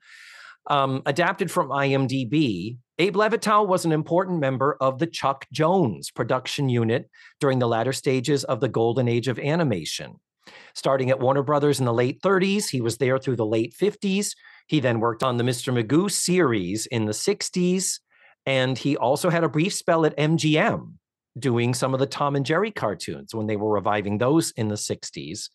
Um, 0.69 1.03
adapted 1.05 1.51
from 1.51 1.71
IMDb, 1.71 2.77
Abe 2.99 3.17
Levitow 3.17 3.67
was 3.67 3.85
an 3.85 3.91
important 3.91 4.39
member 4.39 4.77
of 4.81 4.99
the 5.01 5.07
Chuck 5.07 5.47
Jones 5.53 6.13
production 6.13 6.69
unit 6.69 7.11
during 7.41 7.59
the 7.59 7.67
latter 7.67 7.93
stages 7.93 8.45
of 8.45 8.61
the 8.61 8.69
golden 8.69 9.09
age 9.09 9.27
of 9.27 9.39
animation. 9.41 10.15
Starting 10.75 11.11
at 11.11 11.19
Warner 11.19 11.43
Brothers 11.43 11.81
in 11.81 11.87
the 11.87 11.93
late 11.93 12.21
30s, 12.23 12.69
he 12.69 12.81
was 12.81 12.99
there 12.99 13.19
through 13.19 13.37
the 13.37 13.47
late 13.47 13.75
50s. 13.75 14.31
He 14.69 14.79
then 14.79 15.01
worked 15.01 15.25
on 15.25 15.39
the 15.39 15.45
Mr. 15.45 15.73
Magoo 15.73 16.11
series 16.11 16.87
in 16.87 17.07
the 17.07 17.13
60s, 17.13 17.99
and 18.47 18.79
he 18.79 18.97
also 18.97 19.29
had 19.29 19.43
a 19.43 19.49
brief 19.49 19.75
spell 19.75 20.07
at 20.07 20.17
MGM 20.17 20.93
doing 21.39 21.75
some 21.75 21.95
of 21.95 22.01
the 22.01 22.07
Tom 22.07 22.37
and 22.37 22.45
Jerry 22.45 22.71
cartoons 22.71 23.35
when 23.35 23.47
they 23.47 23.57
were 23.57 23.73
reviving 23.73 24.19
those 24.19 24.53
in 24.53 24.69
the 24.69 24.75
60s. 24.75 25.49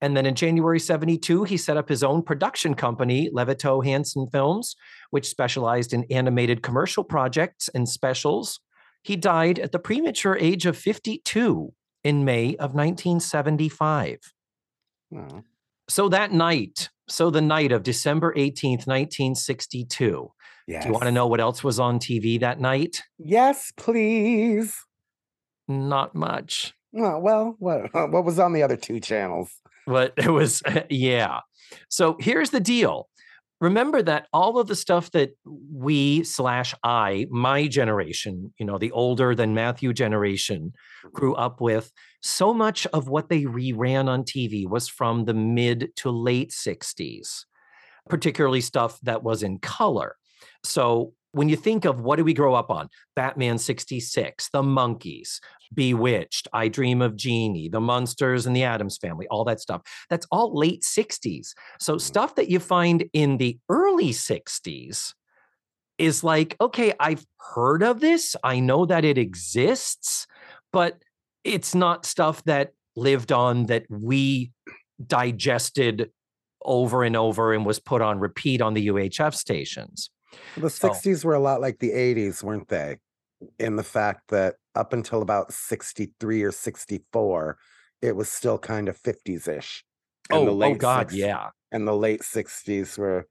And 0.00 0.16
then 0.16 0.26
in 0.26 0.34
January 0.34 0.80
72, 0.80 1.44
he 1.44 1.56
set 1.56 1.76
up 1.76 1.88
his 1.88 2.02
own 2.02 2.22
production 2.22 2.74
company, 2.74 3.30
Levito 3.34 3.84
Hansen 3.84 4.26
Films, 4.30 4.74
which 5.10 5.28
specialized 5.28 5.92
in 5.92 6.04
animated 6.10 6.62
commercial 6.62 7.04
projects 7.04 7.68
and 7.74 7.88
specials. 7.88 8.60
He 9.02 9.16
died 9.16 9.58
at 9.58 9.72
the 9.72 9.78
premature 9.78 10.36
age 10.36 10.66
of 10.66 10.76
52 10.76 11.72
in 12.04 12.24
May 12.24 12.56
of 12.56 12.74
1975. 12.74 14.18
Oh. 15.14 15.42
So 15.88 16.08
that 16.10 16.32
night, 16.32 16.90
so 17.08 17.30
the 17.30 17.40
night 17.40 17.72
of 17.72 17.82
December 17.82 18.34
18th, 18.34 18.86
1962. 18.86 20.30
Yes. 20.66 20.82
Do 20.82 20.88
you 20.88 20.92
want 20.92 21.04
to 21.04 21.12
know 21.12 21.26
what 21.26 21.40
else 21.40 21.64
was 21.64 21.80
on 21.80 21.98
TV 21.98 22.38
that 22.40 22.60
night? 22.60 23.02
Yes, 23.18 23.72
please. 23.78 24.76
Not 25.68 26.14
much. 26.14 26.74
Oh, 26.96 27.18
well, 27.18 27.56
what 27.58 27.92
what 28.10 28.24
was 28.24 28.38
on 28.38 28.52
the 28.52 28.62
other 28.62 28.76
two 28.76 28.98
channels? 29.00 29.52
but 29.88 30.12
it 30.16 30.30
was 30.30 30.62
yeah 30.90 31.40
so 31.88 32.16
here's 32.20 32.50
the 32.50 32.60
deal 32.60 33.08
remember 33.60 34.02
that 34.02 34.28
all 34.32 34.58
of 34.58 34.68
the 34.68 34.76
stuff 34.76 35.10
that 35.10 35.30
we 35.72 36.22
slash 36.22 36.74
i 36.84 37.26
my 37.30 37.66
generation 37.66 38.52
you 38.58 38.66
know 38.66 38.78
the 38.78 38.92
older 38.92 39.34
than 39.34 39.54
matthew 39.54 39.92
generation 39.92 40.72
mm-hmm. 41.04 41.08
grew 41.12 41.34
up 41.34 41.60
with 41.60 41.90
so 42.20 42.52
much 42.52 42.86
of 42.88 43.08
what 43.08 43.28
they 43.28 43.44
reran 43.44 44.06
on 44.08 44.22
tv 44.22 44.68
was 44.68 44.88
from 44.88 45.24
the 45.24 45.34
mid 45.34 45.90
to 45.96 46.10
late 46.10 46.50
60s 46.50 47.44
particularly 48.08 48.60
stuff 48.60 49.00
that 49.02 49.22
was 49.22 49.42
in 49.42 49.58
color 49.58 50.16
so 50.62 51.12
when 51.32 51.48
you 51.48 51.56
think 51.56 51.84
of 51.84 52.00
what 52.00 52.16
do 52.16 52.24
we 52.24 52.34
grow 52.34 52.54
up 52.54 52.70
on 52.70 52.88
batman 53.14 53.58
66 53.58 54.48
the 54.50 54.62
Monkees 54.62 55.40
Bewitched, 55.74 56.48
I 56.52 56.68
Dream 56.68 57.02
of 57.02 57.16
Jeannie, 57.16 57.68
The 57.68 57.80
Munsters 57.80 58.46
and 58.46 58.56
the 58.56 58.64
Addams 58.64 58.96
Family, 58.96 59.26
all 59.28 59.44
that 59.44 59.60
stuff. 59.60 59.82
That's 60.08 60.26
all 60.30 60.56
late 60.56 60.82
60s. 60.82 61.48
So 61.78 61.94
mm-hmm. 61.94 61.98
stuff 61.98 62.34
that 62.36 62.48
you 62.48 62.58
find 62.58 63.04
in 63.12 63.36
the 63.36 63.58
early 63.68 64.10
60s 64.10 65.14
is 65.98 66.24
like, 66.24 66.56
okay, 66.60 66.92
I've 67.00 67.26
heard 67.54 67.82
of 67.82 68.00
this. 68.00 68.36
I 68.42 68.60
know 68.60 68.86
that 68.86 69.04
it 69.04 69.18
exists, 69.18 70.26
but 70.72 70.98
it's 71.44 71.74
not 71.74 72.06
stuff 72.06 72.42
that 72.44 72.72
lived 72.96 73.32
on 73.32 73.66
that 73.66 73.84
we 73.88 74.52
digested 75.04 76.10
over 76.64 77.02
and 77.02 77.16
over 77.16 77.52
and 77.52 77.64
was 77.64 77.78
put 77.78 78.02
on 78.02 78.18
repeat 78.18 78.60
on 78.60 78.74
the 78.74 78.88
UHF 78.88 79.34
stations. 79.34 80.10
The 80.56 80.70
So- 80.70 80.88
60s 80.90 81.24
were 81.24 81.34
a 81.34 81.40
lot 81.40 81.60
like 81.60 81.78
the 81.78 81.92
80s, 81.92 82.42
weren't 82.42 82.68
they? 82.68 82.96
In 83.58 83.76
the 83.76 83.84
fact 83.84 84.22
that 84.30 84.56
up 84.74 84.92
until 84.92 85.22
about 85.22 85.52
63 85.52 86.42
or 86.42 86.50
64, 86.52 87.56
it 88.02 88.16
was 88.16 88.28
still 88.28 88.58
kind 88.58 88.88
of 88.88 88.96
50s 89.00 89.46
ish. 89.48 89.84
Oh, 90.30 90.62
oh 90.62 90.74
God, 90.74 91.12
yeah. 91.12 91.50
And 91.72 91.86
the 91.86 91.96
late 91.96 92.22
60s 92.22 92.98
were, 92.98 93.26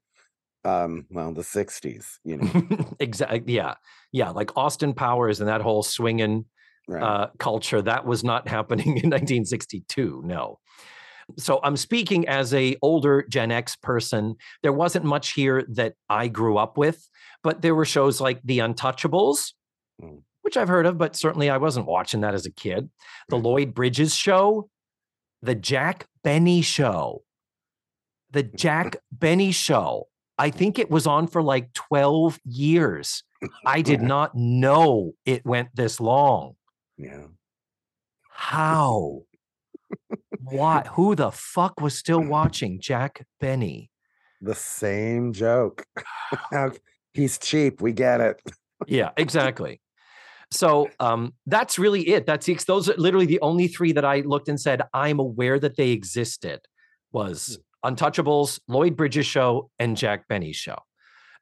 um, 0.64 1.06
well, 1.10 1.34
the 1.34 1.42
60s, 1.44 2.06
you 2.24 2.38
know. 2.38 2.96
exactly. 3.00 3.54
Yeah. 3.54 3.76
Yeah. 4.12 4.30
Like 4.32 4.56
Austin 4.58 4.94
Powers 4.94 5.40
and 5.40 5.50
that 5.50 5.62
whole 5.62 5.84
swinging 5.84 6.46
Right. 6.90 7.04
uh, 7.04 7.28
culture 7.38 7.82
that 7.82 8.06
was 8.06 8.24
not 8.24 8.48
happening 8.58 8.88
in 8.88 9.10
1962 9.10 10.22
no 10.24 10.58
so 11.38 11.60
i'm 11.63 11.76
speaking 11.78 12.28
as 12.28 12.54
a 12.54 12.76
older 12.82 13.26
gen 13.30 13.52
x 13.52 13.76
person. 13.76 14.36
There 14.63 14.74
wasn't 14.74 15.06
much 15.06 15.34
here 15.34 15.66
that 15.70 15.94
i 16.10 16.28
grew 16.28 16.58
up 16.58 16.78
with 16.78 17.08
but 17.44 17.62
there 17.62 17.76
were 17.76 17.86
shows 17.86 18.20
like 18.22 18.42
the 18.44 18.60
untouchables 18.60 19.54
Mm. 20.02 20.22
which 20.44 20.56
i've 20.58 20.68
heard 20.68 20.86
of 20.86 20.98
but 21.00 21.16
certainly 21.16 21.50
i 21.50 21.58
wasn't 21.58 21.88
watching 21.88 22.22
that 22.22 22.34
as 22.36 22.46
a 22.46 22.52
kid. 22.52 22.90
The 23.30 23.38
lloyd 23.38 23.74
bridges 23.74 24.13
show 24.16 24.70
the 25.42 25.56
jack 25.56 26.08
benny 26.24 26.62
show. 26.62 27.24
The 28.32 28.44
jack 28.44 28.98
benny 29.12 29.52
show. 29.52 30.08
I 30.38 30.50
think 30.52 30.78
it 30.80 30.90
was 30.92 31.08
on 31.08 31.28
for 31.28 31.42
like 31.42 31.74
12 31.74 32.40
years. 32.46 33.24
I 33.66 33.82
did 33.82 34.02
not 34.13 34.36
know 34.36 35.13
it 35.26 35.46
went 35.46 35.70
this 35.76 36.00
long. 36.00 36.56
Yeah. 36.98 37.26
how? 38.30 39.22
What? 40.41 40.88
Who 40.88 41.15
the 41.15 41.32
fuck 41.32 41.82
was 41.82 41.97
still 41.97 42.21
watching 42.28 42.80
Jack 42.80 43.26
Benny? 43.39 43.91
The 44.41 44.56
same 44.56 45.34
joke. 45.34 45.86
He's 47.13 47.38
cheap. 47.38 47.82
We 47.82 47.93
get 47.93 48.21
it. 48.21 48.41
Yeah, 48.86 49.10
exactly. 49.17 49.82
So 50.52 50.89
um, 51.00 51.34
that's 51.45 51.78
really 51.78 52.08
it. 52.10 52.26
That's 52.26 52.47
those 52.65 52.89
are 52.89 52.95
literally 52.97 53.26
the 53.26 53.41
only 53.41 53.67
three 53.67 53.91
that 53.93 54.06
I 54.06 54.21
looked 54.21 54.47
and 54.47 54.60
said 54.60 54.82
I'm 54.93 55.19
aware 55.19 55.60
that 55.60 55.76
they 55.76 55.89
existed. 55.89 56.60
Was 57.12 57.58
Untouchables, 57.84 58.60
Lloyd 58.67 58.95
Bridges 58.95 59.26
show, 59.26 59.69
and 59.80 59.97
Jack 59.97 60.28
Benny 60.28 60.54
show. 60.54 60.78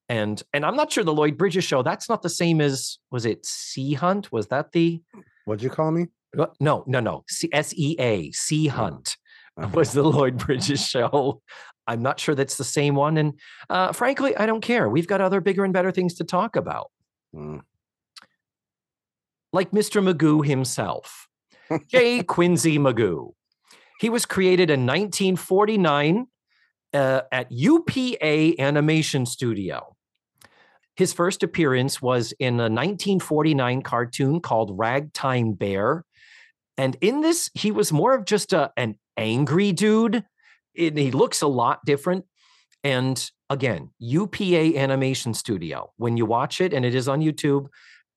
And 0.08 0.42
and 0.54 0.66
I'm 0.66 0.76
not 0.76 0.92
sure 0.92 1.04
the 1.04 1.14
Lloyd 1.14 1.38
Bridges 1.38 1.64
show. 1.64 1.84
That's 1.84 2.08
not 2.08 2.22
the 2.22 2.30
same 2.30 2.62
as 2.62 3.00
was 3.12 3.26
it 3.26 3.46
Sea 3.46 3.94
Hunt? 3.94 4.32
Was 4.32 4.48
that 4.48 4.72
the 4.72 5.02
What'd 5.46 5.64
you 5.64 5.70
call 5.70 5.92
me? 5.92 6.08
No 6.60 6.84
no 6.88 7.00
no 7.00 7.24
S 7.54 7.74
E 7.76 7.96
A 8.00 8.32
Sea 8.32 8.70
Oh. 8.70 8.72
Hunt. 8.72 9.18
Okay. 9.60 9.72
was 9.74 9.94
the 9.94 10.04
Lloyd 10.04 10.38
Bridges 10.38 10.86
show. 10.86 11.42
I'm 11.88 12.02
not 12.02 12.20
sure 12.20 12.36
that's 12.36 12.58
the 12.58 12.64
same 12.64 12.96
one. 12.96 13.18
And 13.18 13.40
uh, 13.70 13.94
frankly, 13.94 14.36
I 14.36 14.46
don't 14.48 14.62
care. 14.62 14.90
We've 14.90 15.08
got 15.08 15.22
other 15.22 15.40
bigger 15.40 15.64
and 15.64 15.74
better 15.74 15.92
things 15.92 16.16
to 16.16 16.24
talk 16.24 16.56
about, 16.56 16.92
Mm. 17.36 17.62
like 19.54 19.72
Mr. 19.72 20.02
Magoo 20.04 20.46
himself, 20.46 21.28
J. 21.88 22.24
Quincy 22.24 22.78
Magoo. 22.78 23.34
He 24.00 24.10
was 24.10 24.26
created 24.26 24.70
in 24.70 24.82
1949 24.86 26.28
uh, 26.94 27.22
at 27.32 27.48
UPA 27.52 28.56
Animation 28.60 29.26
Studio. 29.26 29.96
His 30.98 31.14
first 31.14 31.44
appearance 31.44 32.02
was 32.02 32.34
in 32.40 32.56
a 32.56 32.64
1949 32.72 33.82
cartoon 33.82 34.40
called 34.40 34.72
Ragtime 34.78 35.54
Bear. 35.54 36.04
And 36.78 36.98
in 37.02 37.22
this, 37.22 37.50
he 37.54 37.72
was 37.72 37.92
more 37.92 38.14
of 38.14 38.26
just 38.26 38.54
a, 38.54 38.72
an 38.78 38.98
angry 39.18 39.72
dude. 39.72 40.24
And 40.78 40.98
he 40.98 41.12
looks 41.12 41.42
a 41.42 41.48
lot 41.48 41.80
different. 41.86 42.26
And 42.84 43.24
again, 43.50 43.92
UPA 44.00 44.78
Animation 44.78 45.34
Studio, 45.34 45.92
when 45.98 46.18
you 46.18 46.26
watch 46.26 46.62
it 46.62 46.74
and 46.74 46.86
it 46.86 46.94
is 46.94 47.08
on 47.08 47.22
YouTube, 47.22 47.68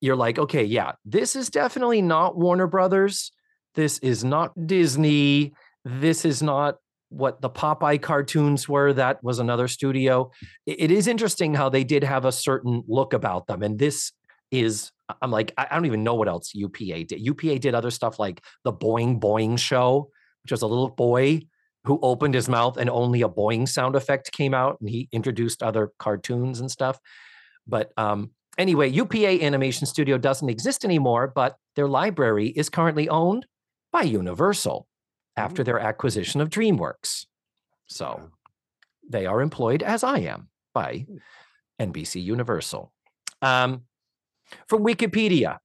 you're 0.01 0.17
like, 0.17 0.39
okay, 0.39 0.65
yeah, 0.65 0.93
this 1.05 1.37
is 1.37 1.49
definitely 1.49 2.03
not 2.03 2.37
Warner 2.37 2.67
Brothers. 2.67 3.33
This 3.75 3.99
is 3.99 4.25
not 4.25 4.53
Disney. 4.67 5.55
This 5.85 6.25
is 6.25 6.43
not 6.43 6.77
what 7.11 7.41
the 7.41 7.51
Popeye 7.51 8.01
cartoons 8.01 8.69
were. 8.69 8.93
That 8.93 9.23
was 9.25 9.39
another 9.39 9.69
studio. 9.69 10.31
It 10.67 10.91
is 10.91 11.07
interesting 11.07 11.55
how 11.55 11.69
they 11.69 11.85
did 11.85 12.05
have 12.05 12.25
a 12.25 12.33
certain 12.33 12.85
look 12.87 13.13
about 13.13 13.47
them. 13.47 13.63
And 13.63 13.79
this 13.79 14.13
is, 14.51 14.91
I'm 15.23 15.31
like, 15.31 15.53
I 15.57 15.75
don't 15.75 15.87
even 15.87 16.05
know 16.05 16.15
what 16.15 16.29
else 16.29 16.55
UPA 16.55 17.05
did. 17.05 17.21
UPA 17.21 17.59
did 17.59 17.75
other 17.75 17.91
stuff 17.91 18.19
like 18.19 18.43
the 18.65 18.73
Boing 18.73 19.21
Boing 19.21 19.59
show, 19.59 20.11
which 20.43 20.53
was 20.53 20.63
a 20.63 20.67
little 20.67 20.91
boy 20.91 21.43
who 21.85 21.99
opened 22.03 22.35
his 22.35 22.49
mouth 22.49 22.77
and 22.77 22.91
only 22.91 23.23
a 23.23 23.29
boing 23.29 23.67
sound 23.67 23.97
effect 23.97 24.33
came 24.33 24.53
out 24.53 24.79
and 24.81 24.91
he 24.91 25.09
introduced 25.13 25.63
other 25.63 25.93
cartoons 25.99 26.61
and 26.61 26.71
stuff. 26.71 26.99
But 27.67 27.93
um, 27.97 28.33
anyway, 28.59 28.89
UPA 28.89 29.43
Animation 29.43 29.87
Studio 29.87 30.19
doesn't 30.19 30.49
exist 30.49 30.85
anymore, 30.85 31.33
but 31.35 31.57
their 31.77 31.89
library 31.89 32.49
is 32.49 32.69
currently 32.69 33.09
owned 33.09 33.47
by 33.93 34.03
Universal 34.03 34.87
after 35.37 35.65
their 35.65 35.79
acquisition 35.79 36.41
of 36.41 36.51
DreamWorks. 36.51 37.27
So 37.87 38.31
they 39.09 39.25
are 39.25 39.41
employed 39.41 39.83
as 39.83 40.05
I 40.05 40.19
am 40.19 40.49
by 40.75 41.07
NBC 41.81 42.23
Universal. 42.23 42.93
Um, 43.41 43.85
from 44.69 44.85
Wikipedia, 44.85 45.59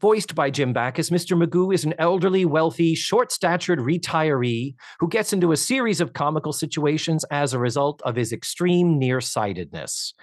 voiced 0.00 0.34
by 0.34 0.50
Jim 0.50 0.72
Backus, 0.72 1.10
Mr. 1.10 1.36
Magoo 1.36 1.74
is 1.74 1.84
an 1.84 1.94
elderly, 1.98 2.44
wealthy, 2.44 2.94
short 2.94 3.32
statured 3.32 3.80
retiree 3.80 4.74
who 5.00 5.08
gets 5.08 5.32
into 5.32 5.52
a 5.52 5.56
series 5.56 6.00
of 6.00 6.12
comical 6.12 6.52
situations 6.52 7.24
as 7.30 7.52
a 7.52 7.58
result 7.58 8.00
of 8.02 8.16
his 8.16 8.32
extreme 8.32 8.98
nearsightedness 8.98 10.14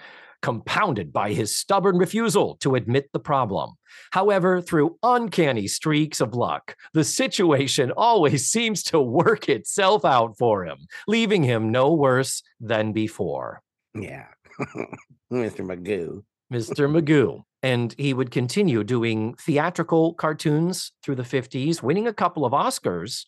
compounded 0.42 1.12
by 1.12 1.32
his 1.32 1.56
stubborn 1.56 1.98
refusal 1.98 2.56
to 2.60 2.74
admit 2.74 3.08
the 3.12 3.18
problem. 3.18 3.72
However, 4.12 4.60
through 4.60 4.98
uncanny 5.02 5.66
streaks 5.66 6.20
of 6.20 6.34
luck, 6.34 6.76
the 6.92 7.04
situation 7.04 7.90
always 7.96 8.48
seems 8.48 8.82
to 8.84 9.00
work 9.00 9.48
itself 9.48 10.04
out 10.04 10.36
for 10.38 10.64
him, 10.64 10.78
leaving 11.08 11.42
him 11.42 11.70
no 11.70 11.92
worse 11.92 12.42
than 12.60 12.92
before. 12.92 13.62
Yeah. 13.94 14.26
Mr. 15.32 15.66
Magoo. 15.66 16.22
Mr. 16.52 16.88
Magoo. 16.90 17.42
And 17.62 17.94
he 17.98 18.14
would 18.14 18.30
continue 18.30 18.84
doing 18.84 19.34
theatrical 19.34 20.14
cartoons 20.14 20.92
through 21.02 21.16
the 21.16 21.22
50s, 21.22 21.82
winning 21.82 22.06
a 22.06 22.12
couple 22.12 22.44
of 22.44 22.52
Oscars 22.52 23.24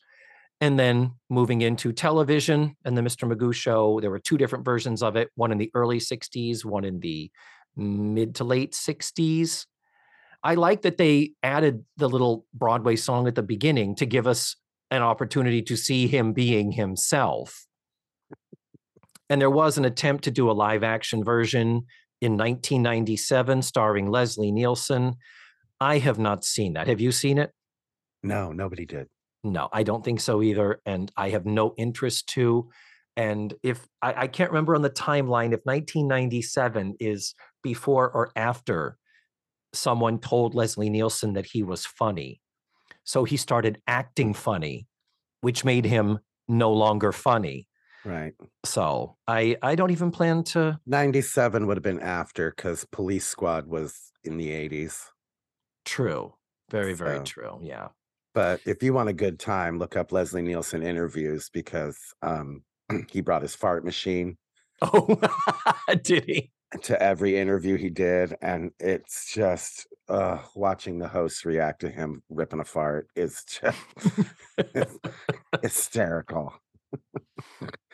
and 0.60 0.78
then 0.78 1.12
moving 1.30 1.60
into 1.62 1.92
television 1.92 2.76
and 2.84 2.96
the 2.96 3.02
Mr. 3.02 3.30
Magoo 3.30 3.54
show. 3.54 4.00
There 4.00 4.10
were 4.10 4.18
two 4.18 4.38
different 4.38 4.64
versions 4.64 5.02
of 5.02 5.16
it 5.16 5.30
one 5.34 5.52
in 5.52 5.58
the 5.58 5.70
early 5.74 5.98
60s, 5.98 6.64
one 6.64 6.84
in 6.84 7.00
the 7.00 7.30
mid 7.76 8.34
to 8.36 8.44
late 8.44 8.72
60s. 8.72 9.66
I 10.42 10.54
like 10.54 10.82
that 10.82 10.98
they 10.98 11.32
added 11.42 11.84
the 11.96 12.08
little 12.08 12.44
Broadway 12.54 12.96
song 12.96 13.26
at 13.26 13.34
the 13.34 13.42
beginning 13.42 13.96
to 13.96 14.06
give 14.06 14.26
us 14.26 14.56
an 14.90 15.02
opportunity 15.02 15.62
to 15.62 15.76
see 15.76 16.06
him 16.06 16.32
being 16.32 16.72
himself. 16.72 17.66
And 19.28 19.40
there 19.40 19.50
was 19.50 19.78
an 19.78 19.84
attempt 19.84 20.24
to 20.24 20.30
do 20.30 20.50
a 20.50 20.52
live 20.52 20.82
action 20.82 21.22
version 21.22 21.86
in 22.20 22.32
1997 22.32 23.62
starring 23.62 24.10
Leslie 24.10 24.52
Nielsen. 24.52 25.16
I 25.80 25.98
have 25.98 26.18
not 26.18 26.44
seen 26.44 26.74
that. 26.74 26.88
Have 26.88 27.00
you 27.00 27.12
seen 27.12 27.38
it? 27.38 27.52
No, 28.22 28.52
nobody 28.52 28.84
did. 28.84 29.06
No, 29.44 29.68
I 29.72 29.84
don't 29.84 30.04
think 30.04 30.20
so 30.20 30.42
either. 30.42 30.80
And 30.84 31.10
I 31.16 31.30
have 31.30 31.46
no 31.46 31.74
interest 31.76 32.28
to. 32.30 32.70
And 33.16 33.54
if 33.62 33.86
I, 34.02 34.22
I 34.22 34.26
can't 34.26 34.50
remember 34.50 34.74
on 34.74 34.82
the 34.82 34.90
timeline 34.90 35.52
if 35.52 35.60
1997 35.64 36.96
is 37.00 37.34
before 37.62 38.10
or 38.10 38.30
after 38.34 38.96
someone 39.72 40.18
told 40.18 40.54
Leslie 40.54 40.90
Nielsen 40.90 41.34
that 41.34 41.46
he 41.46 41.62
was 41.62 41.86
funny. 41.86 42.40
So 43.04 43.24
he 43.24 43.36
started 43.36 43.80
acting 43.86 44.34
funny, 44.34 44.86
which 45.40 45.64
made 45.64 45.84
him 45.84 46.18
no 46.48 46.72
longer 46.72 47.12
funny. 47.12 47.67
Right. 48.08 48.32
So 48.64 49.16
I 49.28 49.56
I 49.62 49.74
don't 49.74 49.90
even 49.90 50.10
plan 50.10 50.42
to 50.54 50.80
97 50.86 51.66
would 51.66 51.76
have 51.76 51.82
been 51.84 52.00
after 52.00 52.50
because 52.50 52.86
Police 52.90 53.26
Squad 53.26 53.66
was 53.66 54.12
in 54.24 54.38
the 54.38 54.48
80s. 54.48 55.04
true. 55.84 56.32
Very, 56.70 56.94
very 56.94 57.18
So- 57.18 57.24
true. 57.24 57.58
Yeah. 57.62 57.88
But 58.34 58.60
if 58.66 58.82
you 58.82 58.92
want 58.94 59.08
a 59.08 59.12
good 59.14 59.38
time, 59.38 59.78
look 59.78 59.96
up 59.96 60.12
Leslie 60.12 60.42
Nielsen 60.42 60.82
interviews 60.82 61.50
because 61.52 61.98
um, 62.22 62.62
he 63.10 63.20
brought 63.20 63.42
his 63.42 63.54
fart 63.54 63.84
machine 63.84 64.36
Oh, 64.80 65.20
did 66.02 66.24
he? 66.24 66.50
to 66.82 67.02
every 67.02 67.36
interview 67.36 67.76
he 67.76 67.90
did. 67.90 68.36
And 68.42 68.70
it's 68.78 69.32
just 69.34 69.86
uh, 70.08 70.38
watching 70.54 70.98
the 70.98 71.08
hosts 71.08 71.44
react 71.44 71.80
to 71.80 71.88
him 71.90 72.22
ripping 72.30 72.60
a 72.60 72.64
fart 72.64 73.08
is 73.16 73.44
just 73.44 73.78
hysterical. 75.62 76.54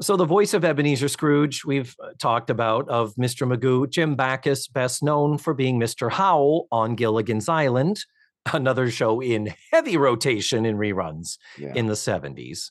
So 0.00 0.16
the 0.16 0.24
voice 0.24 0.54
of 0.54 0.64
Ebenezer 0.64 1.08
Scrooge 1.08 1.64
we've 1.64 1.96
uh, 2.02 2.10
talked 2.18 2.50
about 2.50 2.88
of 2.88 3.14
Mr. 3.16 3.46
Magoo, 3.52 3.88
Jim 3.90 4.14
Backus, 4.14 4.68
best 4.68 5.02
known 5.02 5.38
for 5.38 5.54
being 5.54 5.80
Mr. 5.80 6.10
Howell 6.10 6.68
on 6.70 6.94
Gilligan's 6.94 7.48
Island, 7.48 8.04
another 8.52 8.90
show 8.90 9.20
in 9.20 9.52
heavy 9.72 9.96
rotation 9.96 10.64
in 10.64 10.76
reruns 10.76 11.38
Yeah. 11.58 11.72
in 11.74 11.86
the 11.86 11.94
70s. 11.94 12.70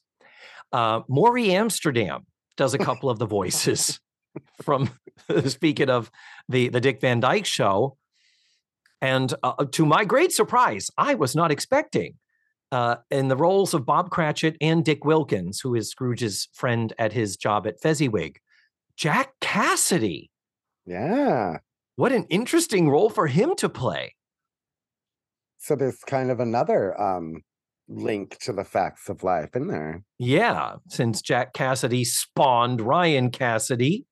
Uh, 0.72 1.02
Morey 1.10 1.52
Amsterdam 1.52 2.26
does 2.56 2.74
a 2.74 2.78
couple 2.78 3.10
of 3.10 3.20
the 3.20 3.26
voices 3.26 4.00
from 4.62 4.90
speaking 5.48 5.90
of 5.90 6.10
the 6.50 6.70
the 6.70 6.80
Dick 6.82 7.02
Van 7.02 7.20
Dyke 7.20 7.46
show. 7.46 7.98
And 9.02 9.34
uh, 9.44 9.66
to 9.74 9.86
my 9.86 10.06
great 10.06 10.32
surprise, 10.32 10.90
I 10.98 11.14
was 11.16 11.36
not 11.36 11.52
expecting 11.52 12.16
uh, 12.72 12.98
in 13.10 13.28
the 13.28 13.38
roles 13.38 13.74
of 13.74 13.86
Bob 13.86 14.10
Cratchit 14.10 14.58
and 14.62 14.84
Dick 14.84 15.06
Wilkins, 15.06 15.60
who 15.60 15.76
is 15.76 15.90
Scrooge's 15.90 16.50
friend 16.54 16.94
at 16.98 17.14
his 17.14 17.38
job 17.38 17.68
at 17.68 17.80
Fezziwig, 17.80 18.40
Jack 18.96 19.32
Cassidy. 19.42 20.32
yeah. 20.86 21.58
What 21.96 22.12
an 22.12 22.26
interesting 22.30 22.92
role 22.92 23.10
for 23.10 23.26
him 23.26 23.56
to 23.56 23.70
play. 23.70 24.14
So 25.58 25.76
there's 25.76 25.98
kind 26.04 26.30
of 26.30 26.40
another 26.40 27.00
um, 27.02 27.42
link 27.90 28.38
to 28.42 28.54
the 28.54 28.64
facts 28.64 29.10
of 29.10 29.24
life 29.24 29.56
in 29.56 29.68
there. 29.68 30.04
Yeah, 30.20 30.76
since 30.90 31.24
Jack 31.24 31.54
Cassidy 31.54 32.04
spawned 32.04 32.82
Ryan 32.82 33.32
Cassidy 33.32 34.06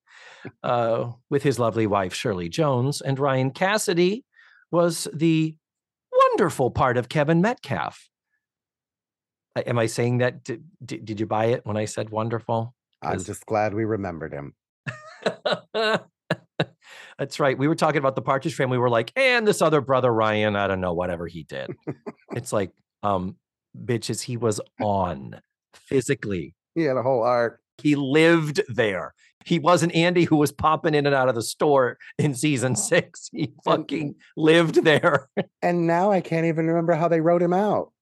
uh, 0.64 1.12
with 1.30 1.44
his 1.44 1.60
lovely 1.60 1.86
wife, 1.86 2.12
Shirley 2.12 2.48
Jones, 2.48 3.00
and 3.00 3.20
Ryan 3.20 3.52
Cassidy 3.52 4.24
was 4.72 5.06
the 5.14 5.54
wonderful 6.12 6.72
part 6.72 6.96
of 6.96 7.08
Kevin 7.08 7.40
Metcalf. 7.40 8.08
Am 9.56 9.78
I 9.78 9.86
saying 9.86 10.18
that? 10.18 10.44
Did, 10.44 10.64
did, 10.84 11.04
did 11.04 11.20
you 11.20 11.26
buy 11.26 11.46
it 11.46 11.64
when 11.64 11.76
I 11.76 11.86
said 11.86 12.10
wonderful? 12.10 12.74
I'm 13.02 13.22
just 13.22 13.46
glad 13.46 13.74
we 13.74 13.84
remembered 13.84 14.32
him. 14.32 14.54
That's 17.18 17.40
right. 17.40 17.56
We 17.56 17.68
were 17.68 17.74
talking 17.74 17.98
about 17.98 18.14
the 18.14 18.22
Partridge 18.22 18.54
Family. 18.54 18.76
We 18.76 18.82
were 18.82 18.90
like, 18.90 19.12
and 19.16 19.46
this 19.46 19.62
other 19.62 19.80
brother 19.80 20.12
Ryan, 20.12 20.56
I 20.56 20.66
don't 20.66 20.80
know, 20.80 20.92
whatever 20.92 21.26
he 21.26 21.44
did. 21.44 21.70
it's 22.34 22.52
like, 22.52 22.72
um, 23.02 23.36
bitches, 23.76 24.22
he 24.22 24.36
was 24.36 24.60
on 24.80 25.40
physically. 25.74 26.54
He 26.74 26.82
had 26.82 26.96
a 26.96 27.02
whole 27.02 27.22
arc. 27.22 27.60
He 27.78 27.94
lived 27.94 28.60
there. 28.68 29.14
He 29.44 29.58
wasn't 29.58 29.94
Andy 29.94 30.24
who 30.24 30.36
was 30.36 30.50
popping 30.50 30.94
in 30.94 31.06
and 31.06 31.14
out 31.14 31.28
of 31.28 31.34
the 31.34 31.42
store 31.42 31.98
in 32.18 32.34
season 32.34 32.74
six. 32.76 33.30
He 33.32 33.52
fucking 33.64 34.16
lived 34.36 34.84
there. 34.84 35.28
And 35.62 35.86
now 35.86 36.10
I 36.10 36.20
can't 36.20 36.46
even 36.46 36.66
remember 36.66 36.94
how 36.94 37.08
they 37.08 37.20
wrote 37.20 37.42
him 37.42 37.52
out. 37.52 37.92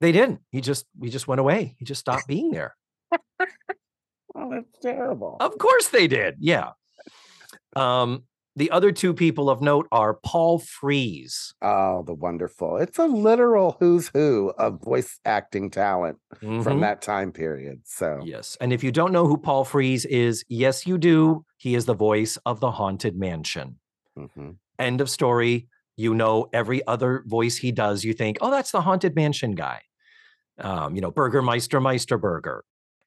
They 0.00 0.12
didn't. 0.12 0.40
He 0.50 0.60
just 0.60 0.84
he 1.00 1.08
just 1.10 1.26
went 1.28 1.40
away. 1.40 1.74
He 1.78 1.84
just 1.84 2.00
stopped 2.00 2.26
being 2.26 2.50
there. 2.50 2.74
Oh, 4.38 4.50
that's 4.50 4.78
terrible. 4.82 5.38
Of 5.40 5.56
course 5.56 5.88
they 5.88 6.06
did. 6.06 6.34
Yeah. 6.40 6.72
Um, 7.74 8.24
the 8.54 8.70
other 8.70 8.92
two 8.92 9.14
people 9.14 9.48
of 9.50 9.62
note 9.62 9.86
are 9.92 10.14
Paul 10.24 10.58
Frees. 10.58 11.54
Oh, 11.62 12.02
the 12.06 12.14
wonderful. 12.14 12.76
It's 12.76 12.98
a 12.98 13.06
literal 13.06 13.76
who's 13.80 14.08
who 14.08 14.52
of 14.58 14.82
voice 14.82 15.18
acting 15.24 15.70
talent 15.70 16.18
Mhm. 16.42 16.62
from 16.62 16.80
that 16.80 17.00
time 17.02 17.32
period. 17.32 17.80
So, 17.84 18.20
Yes. 18.24 18.56
And 18.60 18.72
if 18.74 18.84
you 18.84 18.92
don't 18.92 19.12
know 19.12 19.26
who 19.26 19.38
Paul 19.38 19.64
Frees 19.64 20.04
is, 20.04 20.44
yes, 20.48 20.86
you 20.86 20.98
do. 20.98 21.44
He 21.56 21.74
is 21.74 21.86
the 21.86 21.94
voice 21.94 22.36
of 22.44 22.60
the 22.60 22.70
Haunted 22.72 23.16
Mansion. 23.16 23.78
mhm. 24.18 24.56
End 24.78 25.00
of 25.00 25.08
story. 25.10 25.68
You 25.96 26.14
know, 26.14 26.48
every 26.52 26.86
other 26.86 27.22
voice 27.26 27.56
he 27.56 27.72
does, 27.72 28.04
you 28.04 28.12
think, 28.12 28.36
oh, 28.42 28.50
that's 28.50 28.70
the 28.70 28.82
Haunted 28.82 29.14
Mansion 29.14 29.52
guy. 29.52 29.80
Um, 30.58 30.94
you 30.94 31.00
know, 31.00 31.10
Burgermeister 31.10 31.80
Meisterburger. 31.80 32.60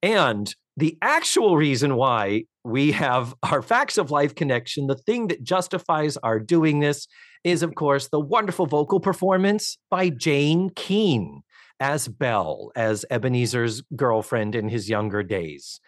And 0.03 0.53
the 0.77 0.97
actual 1.01 1.57
reason 1.57 1.95
why 1.95 2.45
we 2.63 2.91
have 2.93 3.33
our 3.43 3.62
facts 3.62 3.97
of 3.97 4.12
life 4.12 4.35
connection, 4.35 4.88
the 4.88 4.95
thing 4.95 5.27
that 5.27 5.43
justifies 5.43 6.17
our 6.17 6.39
doing 6.39 6.79
this, 6.79 7.07
is 7.43 7.63
of 7.63 7.75
course 7.75 8.09
the 8.09 8.19
wonderful 8.19 8.65
vocal 8.65 8.99
performance 8.99 9.77
by 9.89 10.09
Jane 10.09 10.69
Kean 10.75 11.41
as 11.79 12.07
Belle, 12.07 12.71
as 12.75 13.05
Ebenezer's 13.09 13.81
girlfriend 13.95 14.55
in 14.55 14.67
his 14.67 14.89
younger 14.89 15.23
days. 15.23 15.79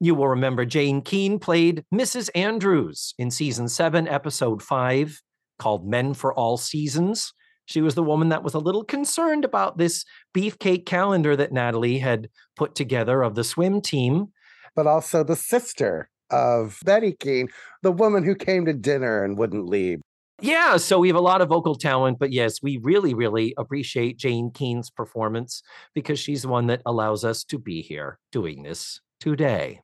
You 0.00 0.14
will 0.14 0.28
remember 0.28 0.64
Jane 0.64 1.02
Kean 1.02 1.38
played 1.38 1.84
Mrs. 1.92 2.30
Andrews 2.34 3.14
in 3.18 3.30
season 3.30 3.68
seven, 3.68 4.08
episode 4.08 4.62
five, 4.62 5.20
called 5.58 5.86
Men 5.86 6.14
for 6.14 6.34
All 6.34 6.56
Seasons. 6.56 7.32
She 7.66 7.80
was 7.80 7.94
the 7.94 8.02
woman 8.02 8.28
that 8.28 8.42
was 8.42 8.54
a 8.54 8.58
little 8.58 8.84
concerned 8.84 9.44
about 9.44 9.78
this 9.78 10.04
beefcake 10.34 10.86
calendar 10.86 11.36
that 11.36 11.52
Natalie 11.52 11.98
had 11.98 12.28
put 12.56 12.74
together 12.74 13.22
of 13.22 13.34
the 13.34 13.44
swim 13.44 13.80
team. 13.80 14.28
But 14.76 14.86
also 14.86 15.24
the 15.24 15.36
sister 15.36 16.10
of 16.30 16.78
Betty 16.84 17.12
Kean, 17.12 17.48
the 17.82 17.92
woman 17.92 18.24
who 18.24 18.34
came 18.34 18.64
to 18.66 18.72
dinner 18.72 19.24
and 19.24 19.38
wouldn't 19.38 19.66
leave. 19.66 20.00
Yeah, 20.40 20.78
so 20.78 20.98
we 20.98 21.08
have 21.08 21.16
a 21.16 21.20
lot 21.20 21.40
of 21.40 21.48
vocal 21.48 21.76
talent, 21.76 22.18
but 22.18 22.32
yes, 22.32 22.60
we 22.60 22.78
really, 22.78 23.14
really 23.14 23.54
appreciate 23.56 24.18
Jane 24.18 24.50
Kean's 24.52 24.90
performance 24.90 25.62
because 25.94 26.18
she's 26.18 26.42
the 26.42 26.48
one 26.48 26.66
that 26.66 26.82
allows 26.84 27.24
us 27.24 27.44
to 27.44 27.58
be 27.58 27.82
here 27.82 28.18
doing 28.32 28.64
this 28.64 29.00
today. 29.20 29.80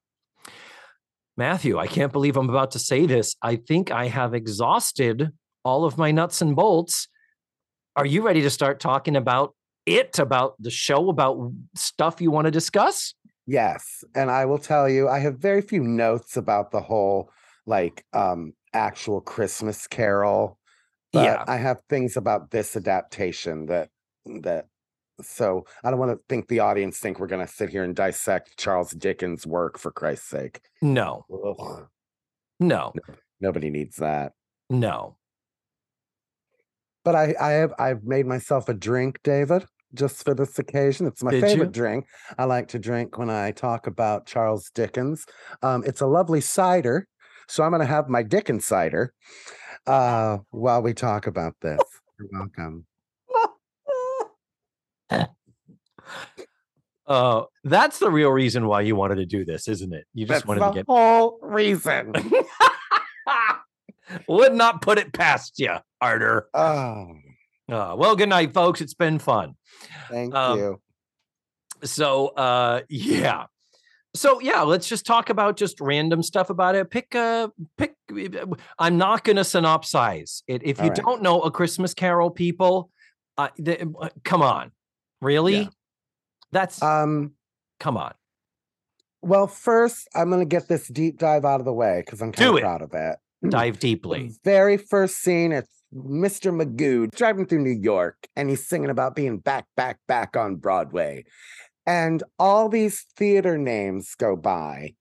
Matthew, 1.37 1.79
I 1.79 1.87
can't 1.87 2.13
believe 2.13 2.37
I'm 2.37 2.51
about 2.51 2.73
to 2.73 2.79
say 2.79 3.07
this. 3.07 3.37
I 3.41 3.57
think 3.57 3.91
I 3.91 4.09
have 4.09 4.35
exhausted 4.35 5.31
all 5.65 5.85
of 5.85 5.97
my 5.97 6.11
nuts 6.11 6.43
and 6.43 6.57
bolts. 6.57 7.09
Are 7.97 8.07
you 8.07 8.23
ready 8.23 8.43
to 8.43 8.51
start 8.51 8.81
talking 8.81 9.17
about 9.17 9.55
it, 9.87 10.19
about 10.19 10.55
the 10.61 10.71
show, 10.71 11.09
about 11.09 11.53
stuff 11.75 12.21
you 12.21 12.31
want 12.31 12.47
to 12.47 12.51
discuss? 12.51 13.15
Yes. 13.47 14.05
And 14.15 14.31
I 14.31 14.45
will 14.45 14.59
tell 14.59 14.89
you, 14.89 15.09
I 15.09 15.19
have 15.19 15.39
very 15.39 15.61
few 15.63 15.83
notes 15.83 16.37
about 16.37 16.71
the 16.71 16.81
whole 16.81 17.31
like 17.67 18.05
um 18.13 18.53
actual 18.73 19.21
Christmas 19.21 19.87
carol. 19.87 20.59
But 21.13 21.25
Yeah. 21.25 21.45
I 21.49 21.57
have 21.57 21.79
things 21.89 22.17
about 22.17 22.51
this 22.53 22.77
adaptation 22.77 23.67
that 23.67 23.91
that 24.43 24.67
so 25.23 25.67
I 25.85 25.91
don't 25.91 25.99
want 25.99 26.13
to 26.13 26.21
think 26.29 26.49
the 26.49 26.61
audience 26.61 26.99
think 26.99 27.19
we're 27.19 27.27
gonna 27.27 27.47
sit 27.49 27.71
here 27.71 27.83
and 27.85 27.95
dissect 27.97 28.57
Charles 28.57 28.93
Dickens' 28.93 29.47
work 29.47 29.79
for 29.79 29.91
Christ's 29.91 30.29
sake. 30.29 30.61
No, 30.81 31.27
Ugh, 31.31 31.87
no, 32.61 32.93
nobody 33.41 33.71
needs 33.71 33.97
that. 33.97 34.33
no. 34.71 35.17
But 37.05 37.15
I, 37.15 37.35
I 37.41 37.51
have 37.53 37.73
I've 37.79 38.05
made 38.05 38.27
myself 38.27 38.69
a 38.69 38.75
drink, 38.75 39.19
David, 39.25 39.65
just 39.95 40.25
for 40.25 40.35
this 40.35 40.59
occasion. 40.59 41.07
It's 41.07 41.23
my 41.23 41.31
Did 41.31 41.45
favorite 41.45 41.67
you? 41.67 41.73
drink. 41.73 42.07
I 42.39 42.45
like 42.45 42.69
to 42.69 42.79
drink 42.79 43.19
when 43.19 43.31
I 43.31 43.53
talk 43.53 43.87
about 43.87 44.27
Charles 44.27 44.71
Dickens. 44.75 45.25
Um, 45.63 45.83
it's 45.87 46.01
a 46.01 46.07
lovely 46.07 46.41
cider, 46.41 47.07
so 47.49 47.65
I'm 47.65 47.71
going 47.71 47.81
to 47.81 47.87
have 47.87 48.09
my 48.09 48.23
Dickens 48.23 48.67
cider 48.67 49.13
uh, 49.87 50.39
while 50.51 50.83
we 50.83 50.93
talk 50.95 51.27
about 51.27 51.55
this. 51.63 51.81
You're 52.19 52.29
welcome. 52.33 52.87
Uh, 57.07 57.43
that's 57.65 57.99
the 57.99 58.11
real 58.11 58.31
reason 58.31 58.67
why 58.67 58.83
you 58.83 58.95
wanted 58.95 59.17
to 59.17 59.27
do 59.27 59.45
this, 59.45 59.69
isn't 59.69 59.93
it? 59.93 60.05
You 60.15 60.27
just 60.27 60.41
That's 60.41 60.47
wanted 60.47 60.61
the 60.61 60.69
to 60.69 60.75
get. 60.75 60.85
whole 60.89 61.39
reason. 61.43 62.13
Would 64.29 64.55
not 64.55 64.83
put 64.83 64.99
it 64.99 65.13
past 65.13 65.59
you, 65.59 65.75
Arter. 66.01 66.49
oh, 66.55 67.15
Uh, 67.71 67.95
well, 67.97 68.17
good 68.17 68.29
night, 68.29 68.53
folks. 68.53 68.81
It's 68.81 68.95
been 68.95 69.19
fun. 69.19 69.55
thank 70.09 70.35
Um, 70.35 70.59
you. 70.59 70.81
So, 71.85 72.29
uh, 72.29 72.81
yeah. 72.89 73.47
So 74.13 74.41
yeah, 74.41 74.63
let's 74.63 74.89
just 74.89 75.07
talk 75.07 75.31
about 75.31 75.57
just 75.57 75.81
random 75.81 76.23
stuff 76.25 76.51
about 76.51 76.75
it. 76.75 76.91
Pick 76.91 77.15
a 77.15 77.53
pick. 77.79 77.95
I'm 78.79 78.99
not 78.99 79.23
going 79.23 79.37
to 79.37 79.43
synopsize 79.43 80.43
it. 80.49 80.63
If 80.65 80.79
you 80.79 80.89
right. 80.89 80.97
don't 80.97 81.23
know 81.23 81.43
a 81.43 81.51
Christmas 81.53 81.95
Carol, 81.95 82.29
people, 82.31 82.91
uh, 83.39 83.49
the, 83.57 83.89
uh, 84.01 84.09
come 84.25 84.43
on, 84.43 84.73
really? 85.21 85.59
Yeah. 85.61 85.69
That's 86.51 86.83
Um, 86.83 87.35
come 87.79 87.97
on. 87.97 88.13
well, 89.23 89.47
first, 89.47 90.09
I'm 90.13 90.29
going 90.29 90.41
to 90.41 90.45
get 90.57 90.67
this 90.67 90.89
deep 90.89 91.19
dive 91.19 91.45
out 91.45 91.61
of 91.61 91.65
the 91.65 91.73
way 91.73 92.03
because 92.05 92.21
I'm 92.21 92.33
kind 92.33 92.51
of 92.57 92.61
proud 92.63 92.83
of 92.83 92.91
it. 92.93 93.17
Dive 93.49 93.79
deeply. 93.79 94.33
very 94.45 94.77
first 94.77 95.19
scene, 95.19 95.53
it's 95.53 95.80
Mr. 95.95 96.53
Magoo 96.55 97.11
driving 97.15 97.47
through 97.47 97.63
New 97.63 97.71
York 97.71 98.17
and 98.37 98.49
he's 98.49 98.67
singing 98.67 98.91
about 98.91 99.15
being 99.15 99.39
back, 99.39 99.67
back, 99.77 99.99
back 100.07 100.37
on 100.37 100.57
Broadway. 100.57 101.25
And 101.87 102.23
all 102.39 102.69
these 102.69 103.05
theater 103.17 103.59
names 103.59 104.15
go 104.15 104.37
by. 104.37 104.95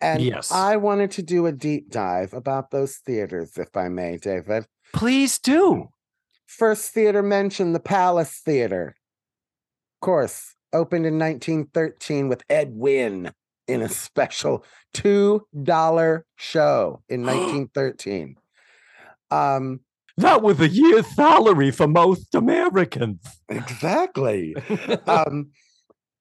And 0.00 0.20
Yes. 0.22 0.50
I 0.50 0.76
wanted 0.76 1.12
to 1.12 1.22
do 1.22 1.46
a 1.46 1.52
deep 1.52 1.90
dive 1.90 2.34
about 2.34 2.70
those 2.72 2.96
theaters, 2.96 3.52
if 3.56 3.76
I 3.76 3.88
may, 3.88 4.16
David. 4.16 4.66
Please 4.92 5.38
do. 5.38 5.88
First 6.46 6.92
theater 6.92 7.22
mentioned 7.22 7.74
the 7.74 7.80
Palace 7.80 8.40
Theater. 8.44 8.96
Of 9.96 10.04
course, 10.04 10.56
opened 10.72 11.06
in 11.06 11.18
1913 11.18 12.28
with 12.28 12.42
Ed 12.50 12.72
Wynn 12.74 13.32
in 13.68 13.80
a 13.80 13.88
special 13.88 14.64
$2 14.94 16.22
show 16.36 17.02
in 17.08 17.22
1913. 17.24 18.36
Um, 19.30 19.80
That 20.16 20.42
was 20.42 20.60
a 20.60 20.68
year's 20.68 21.06
salary 21.14 21.70
for 21.70 21.88
most 21.88 22.34
Americans. 22.34 23.20
exactly. 23.48 24.54
um, 25.06 25.50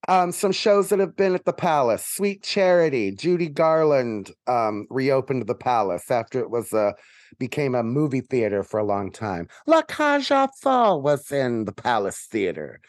um, 0.08 0.32
some 0.32 0.52
shows 0.52 0.90
that 0.90 1.00
have 1.00 1.16
been 1.16 1.36
at 1.36 1.46
the 1.46 1.54
Palace. 1.54 2.06
Sweet 2.06 2.44
Charity, 2.44 3.12
Judy 3.12 3.50
Garland 3.50 4.32
um, 4.48 4.88
reopened 4.90 5.46
the 5.46 5.56
Palace 5.56 6.10
after 6.10 6.40
it 6.40 6.50
was 6.50 6.74
a 6.74 6.96
became 7.40 7.76
a 7.76 7.84
movie 7.84 8.22
theater 8.22 8.64
for 8.64 8.80
a 8.80 8.84
long 8.84 9.12
time. 9.12 9.48
La 9.66 9.82
aux 10.00 10.48
Folles 10.62 11.04
was 11.04 11.32
in 11.32 11.66
the 11.66 11.72
Palace 11.72 12.28
Theater. 12.30 12.80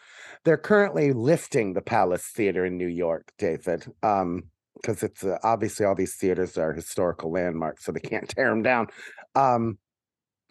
They're 0.43 0.57
currently 0.57 1.13
lifting 1.13 1.73
the 1.73 1.81
Palace 1.81 2.27
Theater 2.27 2.65
in 2.65 2.77
New 2.77 2.87
York, 2.87 3.31
David, 3.37 3.85
um, 4.03 4.43
because 4.75 5.01
it's 5.01 5.23
uh, 5.23 5.37
obviously 5.43 5.85
all 5.85 5.95
these 5.95 6.15
theaters 6.15 6.57
are 6.57 6.73
historical 6.73 7.31
landmarks, 7.31 7.85
so 7.85 7.91
they 7.91 7.99
can't 8.01 8.27
tear 8.27 8.49
them 8.49 8.63
down. 8.63 8.87
Um, 9.35 9.77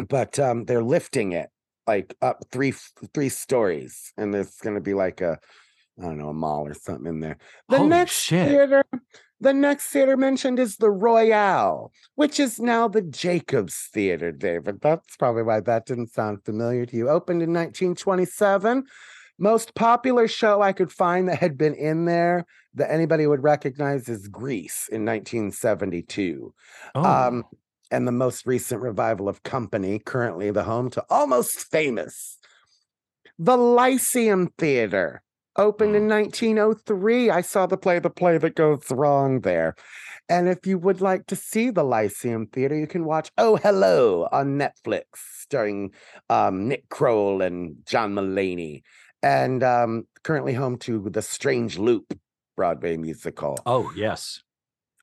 but 0.09 0.39
um, 0.39 0.65
they're 0.65 0.83
lifting 0.83 1.33
it 1.33 1.49
like 1.87 2.15
up 2.23 2.45
three 2.51 2.73
three 3.15 3.29
stories, 3.29 4.13
and 4.17 4.33
there's 4.33 4.57
going 4.57 4.77
to 4.77 4.81
be 4.81 4.95
like 4.95 5.21
a 5.21 5.39
I 5.99 6.03
don't 6.03 6.19
know 6.19 6.29
a 6.31 6.35
mall 6.35 6.67
or 6.67 6.75
something 6.75 7.07
in 7.07 7.21
there. 7.21 7.39
The 7.69 7.79
Holy 7.79 7.91
next 7.91 8.19
shit. 8.19 8.49
theater, 8.49 8.85
the 9.41 9.53
next 9.53 9.89
theater 9.89 10.17
mentioned 10.17 10.59
is 10.59 10.77
the 10.77 10.91
Royale, 10.91 11.93
which 12.15 12.41
is 12.41 12.59
now 12.59 12.89
the 12.89 13.03
Jacobs 13.03 13.89
Theater. 13.93 14.33
David, 14.33 14.81
that's 14.81 15.17
probably 15.17 15.43
why 15.43 15.61
that 15.61 15.87
didn't 15.87 16.13
sound 16.13 16.45
familiar 16.45 16.87
to 16.87 16.97
you. 16.97 17.09
Opened 17.09 17.43
in 17.43 17.51
1927. 17.51 18.85
Most 19.39 19.75
popular 19.75 20.29
show 20.29 20.63
I 20.63 20.73
could 20.73 20.93
find 20.93 21.29
that 21.29 21.39
had 21.41 21.59
been 21.59 21.75
in 21.75 22.05
there 22.05 22.45
that 22.75 22.93
anybody 22.93 23.27
would 23.27 23.43
recognize 23.43 24.09
is 24.09 24.29
Grease 24.29 24.89
in 24.91 25.05
1972 25.05 26.55
Oh, 26.95 27.05
um, 27.05 27.45
and 27.93 28.09
the 28.09 28.13
most 28.13 28.47
recent 28.47 28.81
revival 28.81 29.29
of 29.29 29.43
Company, 29.43 29.99
currently 29.99 30.51
the 30.51 30.65
home 30.65 30.91
to 30.91 31.05
Almost 31.11 31.71
Famous. 31.71 32.39
The 33.39 33.57
Lyceum 33.57 34.49
Theater 34.59 35.23
opened 35.57 35.95
in 35.95 36.09
1903. 36.09 37.31
I 37.31 37.43
saw 37.43 37.67
the 37.67 37.77
play, 37.77 37.99
The 37.99 38.11
Play 38.11 38.39
That 38.39 38.55
Goes 38.55 38.91
Wrong 38.91 39.41
there. 39.41 39.75
And 40.29 40.49
if 40.49 40.67
you 40.67 40.79
would 40.79 41.01
like 41.01 41.27
to 41.27 41.37
see 41.37 41.71
the 41.71 41.85
Lyceum 41.85 42.47
Theater, 42.47 42.75
you 42.75 42.87
can 42.87 43.05
watch 43.05 43.31
Oh 43.37 43.57
Hello 43.57 44.29
on 44.33 44.59
Netflix, 44.59 45.05
starring 45.41 45.93
um, 46.31 46.69
Nick 46.69 46.89
Kroll 46.89 47.43
and 47.43 47.77
John 47.87 48.15
Mulaney, 48.15 48.83
and 49.23 49.63
um, 49.63 50.07
currently 50.23 50.55
home 50.55 50.79
to 50.79 51.11
The 51.11 51.23
Strange 51.23 51.79
Loop 51.79 52.19
Broadway 52.57 52.97
musical. 52.97 53.59
oh 53.67 53.93
yes. 53.95 54.41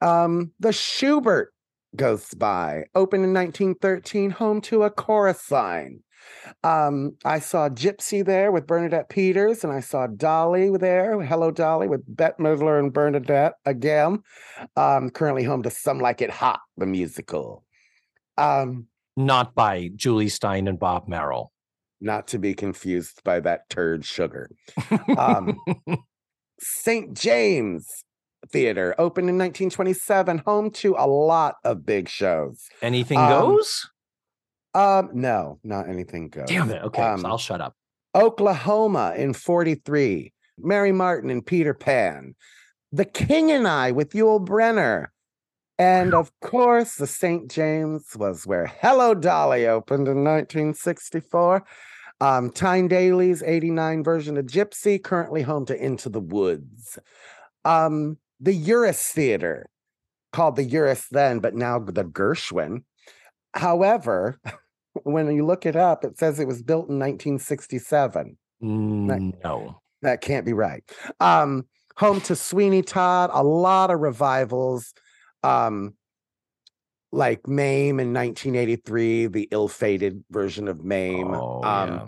Um, 0.02 0.54
the 0.60 0.70
Shubert 0.70 1.48
goes 1.96 2.34
by, 2.34 2.84
opened 2.96 3.24
in 3.26 3.34
1913, 3.34 4.32
home 4.32 4.62
to 4.62 4.84
a 4.84 4.90
chorus 4.90 5.50
line. 5.52 6.02
Um, 6.64 7.16
I 7.26 7.40
saw 7.40 7.70
Gypsy 7.70 8.24
there 8.24 8.52
with 8.52 8.68
Bernadette 8.68 9.10
Peters, 9.10 9.64
and 9.64 9.74
I 9.74 9.80
saw 9.80 10.08
Dolly 10.08 10.70
there. 10.78 11.22
Hello, 11.22 11.50
Dolly, 11.52 11.88
with 11.88 12.02
Bette 12.08 12.36
Midler 12.40 12.80
and 12.80 12.94
Bernadette 12.94 13.54
again. 13.66 14.20
Um, 14.76 15.10
currently 15.10 15.44
home 15.44 15.64
to 15.64 15.70
Some 15.72 16.00
Like 16.00 16.22
It 16.22 16.30
Hot, 16.30 16.60
the 16.78 16.86
musical. 16.86 17.64
Um, 18.38 18.88
Not 19.18 19.56
by 19.56 19.90
Jule 19.96 20.26
Styne 20.30 20.68
and 20.70 20.80
Bob 20.80 21.08
Merrill. 21.08 21.52
not 22.02 22.28
to 22.30 22.40
be 22.40 22.54
confused 22.54 23.22
by 23.24 23.40
that 23.42 23.70
turd 23.70 24.06
sugar. 24.06 24.50
Um, 25.18 25.60
St. 26.62 27.14
James 27.16 27.88
Theater 28.52 28.96
opened 28.98 29.30
in 29.30 29.38
1927, 29.38 30.40
home 30.40 30.72
to 30.72 30.96
a 30.98 31.08
lot 31.08 31.56
of 31.64 31.86
big 31.86 32.10
shows. 32.10 32.68
Anything 32.82 33.20
um, 33.20 33.30
goes? 33.30 33.90
Um, 34.74 35.10
no, 35.14 35.60
not 35.64 35.90
anything 35.90 36.30
goes. 36.30 36.48
Damn 36.48 36.70
it. 36.70 36.84
Okay, 36.84 37.02
um, 37.02 37.22
so 37.22 37.28
I'll 37.28 37.38
shut 37.38 37.62
up. 37.62 37.76
Oklahoma 38.16 39.14
in 39.16 39.34
43, 39.34 40.34
Mary 40.58 40.92
Martin 40.92 41.30
and 41.30 41.46
Peter 41.46 41.74
Pan, 41.74 42.36
The 42.92 43.06
King 43.06 43.52
and 43.52 43.68
I 43.68 43.92
with 43.92 44.12
Yul 44.12 44.46
Brynner. 44.46 45.08
And 45.78 46.14
of 46.14 46.32
course, 46.42 46.96
the 46.96 47.08
St. 47.08 47.50
James 47.50 48.16
was 48.18 48.46
where 48.46 48.68
Hello 48.68 49.14
Dolly 49.14 49.66
opened 49.66 50.08
in 50.08 50.24
1964. 50.26 51.64
Um, 52.22 52.50
Tyne 52.50 52.90
Daly's 52.90 53.42
89 53.42 54.04
version 54.04 54.38
of 54.38 54.46
Gypsy, 54.46 55.02
currently 55.02 55.42
home 55.42 55.66
to 55.68 55.76
Into 55.76 56.10
the 56.10 56.20
Woods. 56.20 57.00
Um, 57.64 58.18
the 58.40 58.58
Uris 58.58 59.12
Theater, 59.12 59.70
called 60.32 60.56
the 60.56 60.68
Uris 60.68 61.08
then, 61.10 61.40
but 61.40 61.56
now 61.56 61.80
the 61.80 62.04
Gershwin. 62.04 62.84
However, 63.54 64.40
when 65.04 65.34
you 65.36 65.46
look 65.46 65.66
it 65.66 65.76
up, 65.76 66.04
it 66.04 66.18
says 66.18 66.40
it 66.40 66.48
was 66.48 66.62
built 66.62 66.90
in 66.90 67.00
1967. 67.00 68.38
No. 68.62 69.82
That 70.02 70.22
can't 70.22 70.46
be 70.46 70.54
right. 70.54 70.84
Um, 71.20 71.66
home 71.98 72.22
to 72.22 72.36
Sweeney 72.36 72.82
Todd, 72.82 73.30
a 73.34 73.44
lot 73.44 73.92
of 73.92 74.00
revivals. 74.00 74.94
Um, 75.44 75.96
like 77.12 77.48
Mame 77.48 78.00
in 78.00 78.14
1983, 78.14 79.28
the 79.28 79.48
ill-fated 79.52 80.24
version 80.30 80.68
of 80.68 80.84
Mame. 80.84 81.34
Oh, 81.34 81.64
um, 81.64 81.90
yeah. 81.90 82.06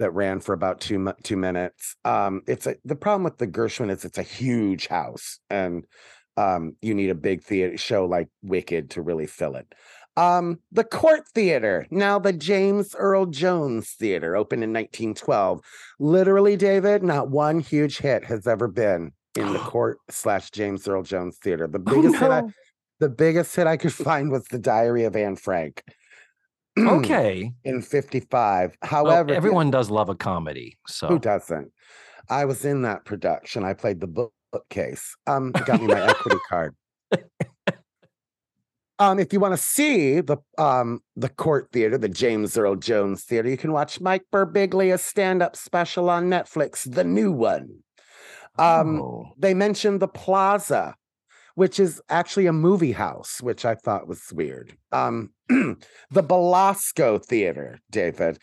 That 0.00 0.12
ran 0.12 0.40
for 0.40 0.52
about 0.54 0.80
two 0.80 1.12
two 1.22 1.36
minutes. 1.36 1.96
Um, 2.04 2.42
it's 2.48 2.66
a, 2.66 2.76
the 2.84 2.96
problem 2.96 3.22
with 3.24 3.38
the 3.38 3.46
Gershwin 3.46 3.90
is 3.90 4.04
it's 4.04 4.18
a 4.18 4.22
huge 4.24 4.88
house, 4.88 5.38
and 5.48 5.86
um, 6.36 6.76
you 6.82 6.94
need 6.94 7.10
a 7.10 7.14
big 7.14 7.42
theater 7.44 7.78
show 7.78 8.06
like 8.06 8.28
Wicked 8.42 8.90
to 8.90 9.02
really 9.02 9.26
fill 9.26 9.56
it. 9.56 9.72
Um, 10.16 10.58
the 10.72 10.84
Court 10.84 11.22
Theater, 11.34 11.86
now 11.90 12.18
the 12.18 12.32
James 12.32 12.94
Earl 12.98 13.26
Jones 13.26 13.92
Theater, 13.92 14.36
opened 14.36 14.64
in 14.64 14.72
1912. 14.72 15.60
Literally, 16.00 16.56
David, 16.56 17.02
not 17.02 17.30
one 17.30 17.60
huge 17.60 17.98
hit 17.98 18.24
has 18.24 18.46
ever 18.46 18.68
been 18.68 19.12
in 19.36 19.52
the 19.52 19.58
Court 19.60 19.98
slash 20.10 20.50
James 20.50 20.88
Earl 20.88 21.04
Jones 21.04 21.38
Theater. 21.42 21.68
The 21.68 21.78
Oh, 21.86 22.02
biggest 22.02 22.16
hit 22.18 22.30
I, 22.30 22.42
the 23.00 23.08
biggest 23.08 23.54
hit 23.56 23.66
I 23.66 23.76
could 23.76 23.94
find 23.94 24.30
was 24.30 24.46
the 24.46 24.58
Diary 24.58 25.04
of 25.04 25.16
Anne 25.16 25.36
Frank. 25.36 25.82
Okay. 26.78 27.52
in 27.64 27.82
55. 27.82 28.76
Well, 28.82 28.90
However, 28.90 29.28
the- 29.30 29.36
everyone 29.36 29.70
does 29.70 29.90
love 29.90 30.08
a 30.08 30.14
comedy. 30.14 30.78
So 30.86 31.08
who 31.08 31.18
doesn't? 31.18 31.70
I 32.28 32.44
was 32.44 32.64
in 32.64 32.82
that 32.82 33.04
production. 33.04 33.64
I 33.64 33.74
played 33.74 34.00
the 34.00 34.06
book- 34.06 34.32
bookcase. 34.52 35.16
Um, 35.26 35.50
got 35.52 35.80
me 35.80 35.88
my 35.88 36.08
equity 36.08 36.38
card. 36.48 36.74
Um, 38.98 39.18
if 39.18 39.32
you 39.32 39.40
want 39.40 39.54
to 39.54 39.62
see 39.62 40.20
the 40.20 40.36
um 40.58 41.00
the 41.16 41.30
court 41.30 41.70
theater, 41.72 41.96
the 41.96 42.08
James 42.08 42.56
Earl 42.58 42.76
Jones 42.76 43.24
Theater, 43.24 43.48
you 43.48 43.56
can 43.56 43.72
watch 43.72 43.98
Mike 44.00 44.24
Birbiglia's 44.30 45.00
stand-up 45.02 45.56
special 45.56 46.10
on 46.10 46.28
Netflix, 46.28 46.90
the 46.92 47.04
new 47.04 47.32
one. 47.32 47.78
Um, 48.58 49.00
Oh. 49.00 49.32
they 49.38 49.54
mentioned 49.54 50.00
the 50.00 50.08
Plaza, 50.08 50.96
which 51.54 51.80
is 51.80 52.00
actually 52.08 52.46
a 52.46 52.52
movie 52.52 52.92
house, 52.92 53.40
which 53.40 53.64
I 53.64 53.74
thought 53.74 54.08
was 54.08 54.22
weird. 54.32 54.76
Um, 54.92 55.30
the 55.48 56.22
Belasco 56.22 57.18
Theater, 57.18 57.78
David, 57.90 58.38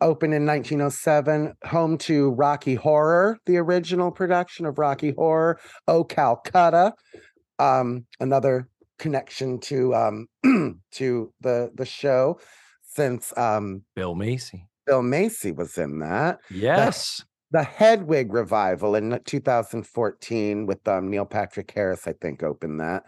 opened 0.00 0.34
in 0.34 0.46
1907, 0.46 1.54
home 1.64 1.98
to 1.98 2.30
Rocky 2.30 2.74
Horror, 2.74 3.38
the 3.46 3.56
original 3.56 4.10
production 4.10 4.66
of 4.66 4.78
Rocky 4.78 5.12
Horror. 5.16 5.58
Oh, 5.88 6.04
Calcutta, 6.04 6.92
um, 7.58 8.06
another 8.20 8.68
connection 8.98 9.58
to 9.60 9.94
um, 9.94 10.26
to 10.92 11.32
the 11.40 11.70
the 11.74 11.86
show, 11.86 12.38
since 12.82 13.36
um, 13.36 13.82
Bill 13.94 14.14
Macy. 14.14 14.66
Bill 14.86 15.02
Macy 15.02 15.50
was 15.52 15.78
in 15.78 16.00
that 16.00 16.38
Yes. 16.50 17.24
The 17.54 17.62
Hedwig 17.62 18.32
revival 18.32 18.96
in 18.96 19.16
2014 19.24 20.66
with 20.66 20.88
um, 20.88 21.08
Neil 21.08 21.24
Patrick 21.24 21.70
Harris, 21.70 22.08
I 22.08 22.12
think, 22.20 22.42
opened 22.42 22.80
that. 22.80 23.04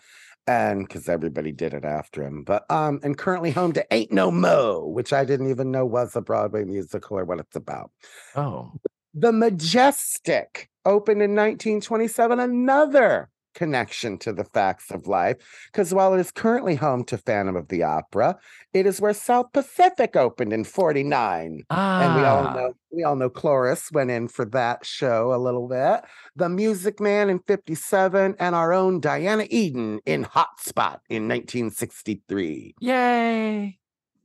And 0.46 0.86
because 0.86 1.08
everybody 1.08 1.50
did 1.50 1.74
it 1.74 1.84
after 1.84 2.22
him. 2.22 2.44
But 2.44 2.64
um, 2.70 3.00
and 3.02 3.18
currently 3.18 3.50
home 3.50 3.72
to 3.72 3.84
Ain't 3.92 4.12
No 4.12 4.30
Mo, 4.30 4.86
which 4.86 5.12
I 5.12 5.24
didn't 5.24 5.50
even 5.50 5.72
know 5.72 5.84
was 5.84 6.14
a 6.14 6.20
Broadway 6.20 6.62
musical 6.62 7.18
or 7.18 7.24
what 7.24 7.40
it's 7.40 7.56
about. 7.56 7.90
Oh. 8.36 8.70
The 9.14 9.32
Majestic 9.32 10.70
opened 10.84 11.22
in 11.22 11.32
1927, 11.32 12.38
another 12.38 13.28
connection 13.56 14.18
to 14.18 14.32
the 14.32 14.44
facts 14.44 14.92
of 14.92 15.08
life. 15.08 15.36
Because 15.72 15.92
while 15.92 16.14
it 16.14 16.20
is 16.20 16.30
currently 16.30 16.76
home 16.76 17.02
to 17.06 17.18
Phantom 17.18 17.56
of 17.56 17.66
the 17.66 17.82
Opera, 17.82 18.38
it 18.72 18.86
is 18.86 19.00
where 19.00 19.12
South 19.14 19.52
Pacific 19.52 20.14
opened 20.14 20.52
in 20.52 20.62
49 20.62 21.64
Ah. 21.70 22.02
and 22.02 22.20
we 22.20 22.24
all 22.26 22.54
know 22.54 22.72
we 22.92 23.02
all 23.02 23.16
know 23.16 23.28
Cloris 23.28 23.90
went 23.92 24.10
in 24.10 24.28
for 24.28 24.44
that 24.46 24.86
show 24.86 25.34
a 25.34 25.36
little 25.36 25.66
bit. 25.68 26.00
The 26.36 26.48
Music 26.48 27.00
Man 27.00 27.28
in 27.28 27.40
57 27.40 28.36
and 28.38 28.54
our 28.54 28.72
own 28.72 29.00
Diana 29.00 29.46
Eden 29.50 30.00
in 30.06 30.24
Hotspot 30.24 31.00
in 31.10 31.26
1963. 31.28 32.74
Yay. 32.80 33.78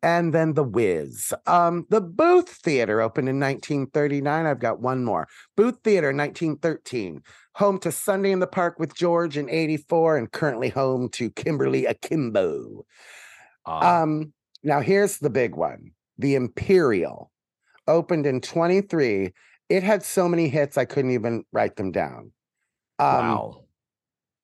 And 0.04 0.34
then 0.34 0.54
The 0.54 0.64
Wiz. 0.64 1.34
Um, 1.46 1.86
the 1.90 2.02
Booth 2.02 2.50
Theater 2.50 3.02
opened 3.02 3.30
in 3.30 3.40
1939. 3.40 4.46
I've 4.46 4.60
got 4.60 4.80
one 4.80 5.06
more. 5.06 5.28
Booth 5.56 5.78
Theater 5.84 6.08
1913. 6.08 7.22
Home 7.56 7.78
to 7.80 7.92
Sunday 7.92 8.32
in 8.32 8.40
the 8.40 8.48
Park 8.48 8.80
with 8.80 8.96
George 8.96 9.38
in 9.38 9.50
84 9.50 10.18
and 10.18 10.32
currently 10.32 10.70
home 10.70 11.10
to 11.10 11.30
Kimberly 11.30 11.86
Akimbo. 11.86 12.86
Ah. 13.66 14.02
Um, 14.02 14.34
now 14.64 14.80
here's 14.80 15.20
the 15.20 15.30
big 15.30 15.56
one. 15.56 15.92
The 16.18 16.36
Imperial 16.36 17.32
opened 17.88 18.26
in 18.26 18.42
23. 18.42 19.32
It 19.70 19.84
had 19.84 20.04
so 20.04 20.28
many 20.28 20.50
hits 20.50 20.78
I 20.78 20.86
couldn't 20.86 21.12
even 21.12 21.44
write 21.52 21.76
them 21.76 21.92
down. 21.92 22.32
Um, 23.00 23.28
wow. 23.28 23.61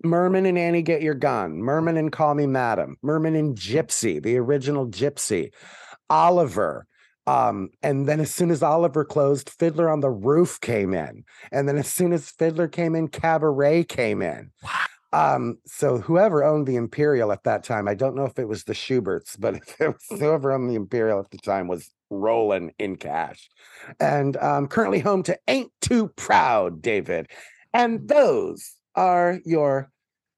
Merman 0.03 0.45
and 0.45 0.57
Annie 0.57 0.81
Get 0.81 1.01
Your 1.01 1.13
Gun, 1.13 1.57
Merman 1.57 1.97
and 1.97 2.11
Call 2.11 2.35
Me 2.35 2.45
Madam, 2.45 2.97
Merman 3.01 3.35
and 3.35 3.57
Gypsy, 3.57 4.21
the 4.21 4.37
original 4.37 4.87
Gypsy, 4.87 5.51
Oliver. 6.09 6.85
Um, 7.25 7.69
and 7.83 8.07
then 8.07 8.21
as 8.21 8.33
soon 8.33 8.51
as 8.51 8.63
Oliver 8.63 9.03
closed, 9.03 9.49
Fiddler 9.49 9.89
on 9.89 9.99
the 9.99 10.09
Roof 10.09 10.61
came 10.61 10.93
in. 10.93 11.25
And 11.51 11.67
then 11.67 11.77
as 11.77 11.87
soon 11.87 12.13
as 12.13 12.29
Fiddler 12.29 12.69
came 12.69 12.95
in, 12.95 13.09
Cabaret 13.09 13.83
came 13.85 14.21
in. 14.21 14.51
Um, 15.13 15.57
so 15.65 15.97
whoever 15.97 16.43
owned 16.43 16.67
the 16.67 16.75
Imperial 16.75 17.31
at 17.31 17.43
that 17.43 17.63
time, 17.63 17.87
I 17.87 17.95
don't 17.95 18.15
know 18.15 18.25
if 18.25 18.39
it 18.39 18.47
was 18.47 18.63
the 18.63 18.73
Shuberts, 18.73 19.35
but 19.37 19.55
if 19.55 19.81
it 19.81 19.87
was 19.87 20.19
whoever 20.19 20.51
owned 20.51 20.69
the 20.69 20.75
Imperial 20.75 21.19
at 21.19 21.31
the 21.31 21.37
time 21.37 21.67
was 21.67 21.89
rolling 22.09 22.73
in 22.79 22.95
cash. 22.95 23.49
And 23.99 24.37
um, 24.37 24.67
currently 24.67 24.99
home 24.99 25.23
to 25.23 25.37
Ain't 25.47 25.71
Too 25.81 26.07
Proud, 26.15 26.81
David. 26.81 27.27
And 27.73 28.07
those 28.07 28.76
are 28.97 29.39
your 29.45 29.89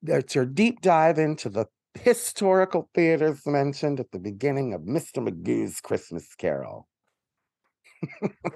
that's 0.03 0.35
your 0.35 0.45
deep 0.45 0.81
dive 0.81 1.17
into 1.17 1.49
the 1.49 1.65
historical 1.99 2.89
theaters 2.93 3.41
mentioned 3.47 3.99
at 3.99 4.11
the 4.11 4.19
beginning 4.19 4.73
of 4.73 4.81
Mr. 4.81 5.17
Magoo's 5.27 5.81
Christmas 5.81 6.35
Carol. 6.35 6.87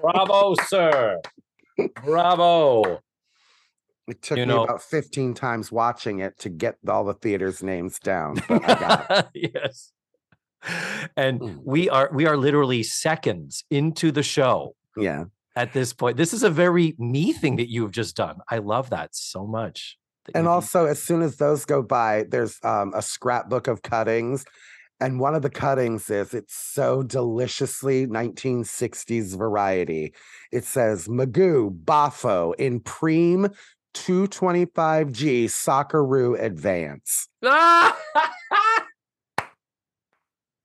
Bravo, 0.00 0.54
sir. 0.66 1.18
Bravo. 2.04 3.00
It 4.06 4.22
took 4.22 4.38
You 4.38 4.46
me 4.46 4.54
know- 4.54 4.64
about 4.64 4.82
15 4.82 5.34
times 5.34 5.72
watching 5.72 6.20
it 6.20 6.38
to 6.40 6.48
get 6.48 6.76
all 6.88 7.04
the 7.04 7.14
theaters' 7.14 7.62
names 7.62 7.98
down. 7.98 8.36
But 8.48 8.62
I 8.68 8.74
got 8.74 9.30
it. 9.34 9.50
yes. 9.54 9.92
And 11.16 11.40
Mm. 11.40 11.58
we 11.64 11.90
are 11.90 12.10
we 12.14 12.26
are 12.26 12.36
literally 12.38 12.82
seconds 12.82 13.64
into 13.70 14.10
the 14.10 14.22
show 14.22 14.74
Yeah. 14.96 15.24
At 15.56 15.72
this 15.72 15.92
point. 15.92 16.16
This 16.16 16.32
is 16.32 16.42
a 16.42 16.50
very 16.50 16.94
me 16.98 17.32
thing 17.32 17.56
that 17.56 17.70
you've 17.70 17.92
just 17.92 18.16
done. 18.16 18.38
I 18.50 18.58
love 18.58 18.90
that 18.90 19.14
so 19.14 19.46
much. 19.46 19.96
that 20.26 20.36
And 20.36 20.44
you- 20.46 20.50
also, 20.50 20.86
as 20.86 21.00
soon 21.00 21.22
as 21.22 21.36
those 21.36 21.64
go 21.64 21.80
by, 21.82 22.24
there's 22.28 22.58
um, 22.64 22.92
a 22.94 23.02
scrapbook 23.02 23.68
of 23.68 23.82
cuttings. 23.82 24.44
And 25.00 25.20
one 25.20 25.34
of 25.34 25.42
the 25.42 25.50
cuttings 25.50 26.08
is 26.10 26.34
it's 26.34 26.54
so 26.56 27.02
deliciously 27.02 28.06
1960s 28.06 29.36
variety. 29.36 30.14
It 30.50 30.64
says 30.64 31.08
Magoo 31.08 31.70
Boffo 31.84 32.54
in 32.58 32.80
Preem 32.80 33.52
225G 33.94 35.44
Sockeroo 35.44 36.40
Advance. 36.40 37.28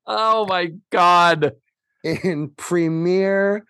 oh 0.08 0.46
my 0.48 0.72
god. 0.92 1.54
In 2.04 2.52
Premier, 2.56 3.66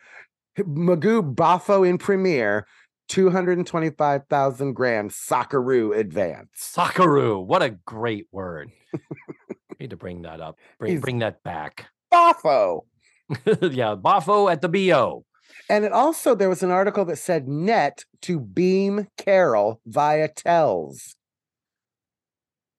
Magoo 0.66 1.36
Boffo 1.36 1.88
in 1.88 1.98
Premier 1.98 2.66
225,000 3.10 4.74
gram 4.74 5.10
Sockeroo 5.10 5.98
Advance. 5.98 6.50
Sakaru. 6.76 7.46
What 7.46 7.64
a 7.64 7.72
great 7.86 8.28
word. 8.32 8.70
Need 9.80 9.90
to 9.92 9.98
bring 9.98 10.24
that 10.24 10.42
up. 10.42 10.58
Bring, 10.78 10.92
He's- 10.92 11.02
bring 11.02 11.20
that 11.20 11.44
back. 11.44 11.88
Boffo. 12.14 12.82
yeah, 13.46 13.96
Boffo 13.96 14.52
at 14.52 14.62
the 14.62 14.70
BO. 14.70 15.26
And 15.70 15.86
it 15.86 15.92
also 15.92 16.36
there 16.36 16.50
was 16.50 16.64
an 16.64 16.72
article 16.72 17.06
that 17.06 17.18
said 17.18 17.48
net 17.48 18.04
to 18.24 18.40
beam 18.40 19.08
Carol 19.18 19.82
via 19.86 20.28
tells. 20.28 21.16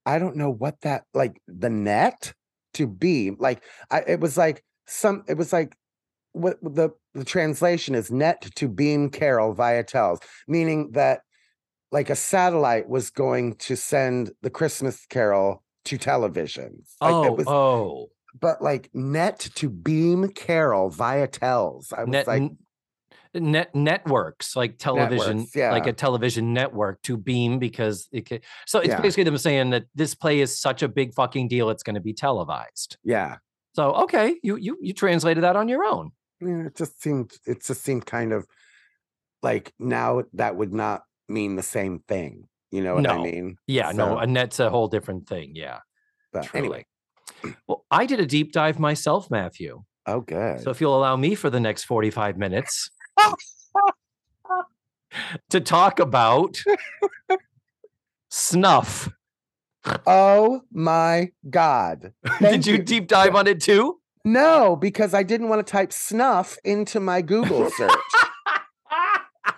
I 0.07 0.19
don't 0.19 0.37
know 0.37 0.51
what 0.51 0.81
that 0.81 1.05
like 1.15 1.41
the 1.47 1.71
net 1.71 2.33
to 2.75 2.87
beam 2.87 3.37
like 3.39 3.63
I 3.91 4.01
it 4.07 4.21
was 4.21 4.37
like 4.37 4.65
some 4.87 5.25
it 5.29 5.37
was 5.37 5.53
like 5.53 5.77
what 6.33 6.57
the 6.63 6.91
the 7.15 7.25
translation 7.25 7.95
is 7.95 8.11
net 8.11 8.43
to 8.55 8.69
beam 8.69 9.11
Carol 9.11 9.53
via 9.53 9.83
tells 9.83 10.21
meaning 10.47 10.91
that 10.93 11.21
like 11.93 12.11
a 12.11 12.17
satellite 12.17 12.89
was 12.89 13.11
going 13.11 13.57
to 13.57 13.77
send 13.77 14.31
the 14.43 14.51
Christmas 14.51 15.07
Carol 15.07 15.63
to 15.87 15.99
televisions. 15.99 16.95
Like, 17.01 17.13
oh, 17.13 17.25
it 17.25 17.37
was, 17.37 17.47
oh, 17.49 18.11
but 18.39 18.63
like 18.63 18.91
net 18.95 19.41
to 19.57 19.69
beam 19.69 20.29
Carol 20.29 20.91
via 20.91 21.27
tells. 21.27 21.93
I 21.93 22.05
was 22.05 22.11
net, 22.11 22.27
like, 22.29 22.43
net 23.35 23.75
networks 23.75 24.55
like 24.57 24.79
television, 24.79 25.39
Networks, 25.39 25.57
yeah. 25.57 25.73
like 25.73 25.87
a 25.87 25.93
television 25.93 26.53
network 26.53 27.03
to 27.03 27.17
beam 27.17 27.59
because 27.59 28.09
it 28.13 28.43
so 28.67 28.79
it's 28.81 28.89
Yeah. 28.89 29.01
basically 29.01 29.25
them 29.25 29.39
saying 29.39 29.71
that 29.71 29.85
this 29.95 30.15
play 30.15 30.41
is 30.41 30.61
such 30.61 30.83
a 30.83 30.89
big 30.89 31.15
fucking 31.15 31.49
deal, 31.49 31.71
it's 31.71 31.83
going 31.83 31.95
to 31.95 32.01
be 32.01 32.13
televised. 32.13 32.99
yeah. 33.05 33.37
So 33.75 33.93
okay, 33.93 34.37
you 34.43 34.57
you 34.57 34.77
you 34.81 34.93
translated 34.93 35.45
that 35.45 35.55
on 35.55 35.69
your 35.69 35.85
own. 35.85 36.11
Yeah, 36.41 36.67
it 36.67 36.77
just 36.77 37.03
seemed 37.03 37.33
it 37.47 37.63
just 37.65 37.83
seemed 37.83 38.07
kind 38.07 38.33
of 38.33 38.47
like 39.43 39.73
now 39.79 40.23
that 40.35 40.57
would 40.57 40.73
not 40.73 41.03
mean 41.29 41.57
the 41.57 41.63
same 41.63 42.01
thing. 42.09 42.49
You 42.71 42.83
know 42.83 42.95
what 42.95 43.11
I 43.11 43.19
mean? 43.19 43.57
Yeah, 43.67 43.91
no, 43.93 44.15
So, 44.15 44.19
a 44.19 44.27
net's 44.27 44.61
a 44.61 44.71
whole 44.71 44.87
different 44.89 45.29
thing. 45.29 45.53
Yeah, 45.55 45.79
but 46.33 46.45
truly. 46.45 46.65
anyway. 46.65 46.87
Well, 47.67 47.85
I 47.91 48.07
did 48.07 48.21
a 48.21 48.27
deep 48.27 48.53
dive 48.53 48.79
myself, 48.79 49.31
Matthew. 49.31 49.83
Oh 50.07 50.21
good. 50.21 50.61
So 50.63 50.71
if 50.71 50.81
you'll 50.81 50.97
allow 50.97 51.17
me 51.17 51.35
for 51.35 51.51
the 51.51 51.61
next 51.61 51.85
45 51.85 52.37
minutes 52.39 52.91
to 55.51 55.61
talk 55.61 56.01
about 56.01 56.57
snuff. 58.29 59.09
oh 60.07 60.63
my 60.73 61.31
god. 61.49 62.13
Did 62.41 62.67
you 62.67 62.75
you. 62.77 62.83
deep 62.83 63.09
dive 63.09 63.35
on 63.35 63.47
it 63.47 63.61
too? 63.61 64.00
No, 64.25 64.77
because 64.77 65.15
I 65.15 65.23
didn't 65.23 65.49
want 65.49 65.67
to 65.67 65.71
type 65.71 65.93
snuff 65.93 66.59
into 66.65 67.01
my 67.01 67.23
Google 67.23 67.71
search. 67.71 67.91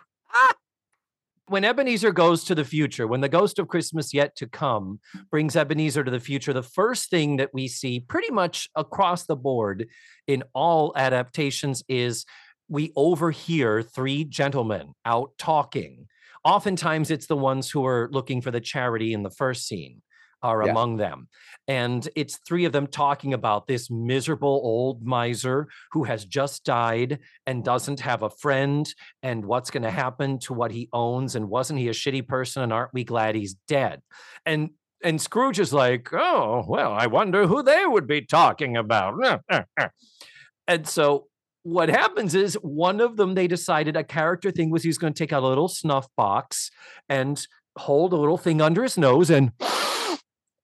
when 1.48 1.64
Ebenezer 1.64 2.12
goes 2.12 2.44
to 2.44 2.54
the 2.54 2.64
future, 2.64 3.06
when 3.06 3.20
the 3.20 3.28
ghost 3.28 3.58
of 3.58 3.66
Christmas 3.66 4.14
yet 4.14 4.36
to 4.36 4.46
come 4.46 5.00
brings 5.30 5.56
Ebenezer 5.56 6.04
to 6.04 6.10
the 6.10 6.20
future, 6.20 6.52
the 6.52 6.62
first 6.62 7.10
thing 7.10 7.36
that 7.36 7.50
we 7.52 7.66
see 7.66 8.00
pretty 8.00 8.30
much 8.30 8.70
across 8.76 9.26
the 9.26 9.36
board 9.36 9.88
in 10.28 10.44
all 10.54 10.92
adaptations 10.96 11.82
is 11.88 12.24
we 12.68 12.92
overhear 12.94 13.82
three 13.82 14.24
gentlemen 14.24 14.92
out 15.04 15.32
talking. 15.38 16.06
Oftentimes, 16.44 17.10
it's 17.10 17.26
the 17.26 17.36
ones 17.36 17.70
who 17.70 17.84
are 17.84 18.08
looking 18.12 18.40
for 18.40 18.50
the 18.50 18.60
charity 18.60 19.12
in 19.12 19.22
the 19.24 19.30
first 19.30 19.66
scene 19.66 20.02
are 20.42 20.64
Yeah. 20.64 20.70
among 20.70 20.96
them. 20.96 21.28
And 21.68 22.08
it's 22.16 22.38
three 22.38 22.64
of 22.64 22.72
them 22.72 22.86
talking 22.86 23.34
about 23.34 23.66
this 23.66 23.90
miserable 23.90 24.60
old 24.64 25.02
miser 25.04 25.68
who 25.92 26.04
has 26.04 26.24
just 26.24 26.64
died 26.64 27.20
and 27.46 27.64
doesn't 27.64 28.00
have 28.00 28.22
a 28.22 28.30
friend 28.30 28.92
and 29.22 29.44
what's 29.44 29.70
going 29.70 29.84
to 29.84 29.88
mm. 29.88 29.92
happen 29.92 30.38
to 30.40 30.54
what 30.54 30.72
he 30.72 30.88
owns 30.92 31.36
and 31.36 31.48
wasn't 31.48 31.78
he 31.78 31.88
a 31.88 31.92
shitty 31.92 32.26
person 32.26 32.62
and 32.62 32.72
aren't 32.72 32.92
we 32.92 33.04
glad 33.04 33.34
he's 33.34 33.54
dead 33.68 34.02
and 34.44 34.70
and 35.04 35.20
scrooge 35.20 35.58
is 35.58 35.72
like 35.72 36.12
oh 36.12 36.64
well 36.68 36.92
i 36.92 37.06
wonder 37.06 37.46
who 37.46 37.62
they 37.62 37.84
would 37.84 38.06
be 38.06 38.24
talking 38.24 38.76
about 38.76 39.42
and 40.66 40.88
so 40.88 41.26
what 41.64 41.88
happens 41.88 42.34
is 42.34 42.54
one 42.54 43.00
of 43.00 43.16
them 43.16 43.34
they 43.34 43.46
decided 43.46 43.96
a 43.96 44.04
character 44.04 44.50
thing 44.50 44.70
was 44.70 44.82
he's 44.82 44.98
going 44.98 45.12
to 45.12 45.18
take 45.18 45.32
out 45.32 45.42
a 45.42 45.46
little 45.46 45.68
snuff 45.68 46.08
box 46.16 46.70
and 47.08 47.46
hold 47.76 48.12
a 48.12 48.16
little 48.16 48.38
thing 48.38 48.60
under 48.60 48.82
his 48.82 48.98
nose 48.98 49.30
and 49.30 49.52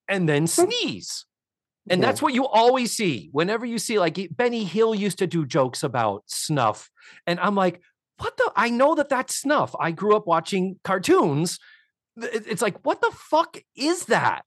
and 0.09 0.29
then 0.29 0.47
sneeze 0.47 1.27
and 1.91 2.01
Yeah. 2.03 2.09
that's 2.09 2.21
what 2.23 2.35
you 2.35 2.47
always 2.47 2.93
see 2.97 3.29
whenever 3.33 3.65
you 3.67 3.79
see 3.79 3.99
like 3.99 4.19
Benny 4.37 4.65
Hill 4.65 4.95
used 4.95 5.19
to 5.19 5.27
do 5.27 5.47
jokes 5.47 5.83
about 5.83 6.23
snuff. 6.27 6.91
And 7.27 7.41
I'm 7.41 7.55
like, 7.55 7.81
what 8.19 8.37
the? 8.37 8.53
I 8.57 8.69
know 8.71 8.95
that 8.97 9.09
that's 9.09 9.35
snuff. 9.37 9.75
I 9.79 9.91
grew 9.93 10.15
up 10.17 10.27
watching 10.27 10.79
cartoons. 10.85 11.59
It's 12.17 12.61
like, 12.63 12.85
what 12.85 13.01
the 13.01 13.11
fuck 13.13 13.57
is 13.77 14.07
that? 14.07 14.45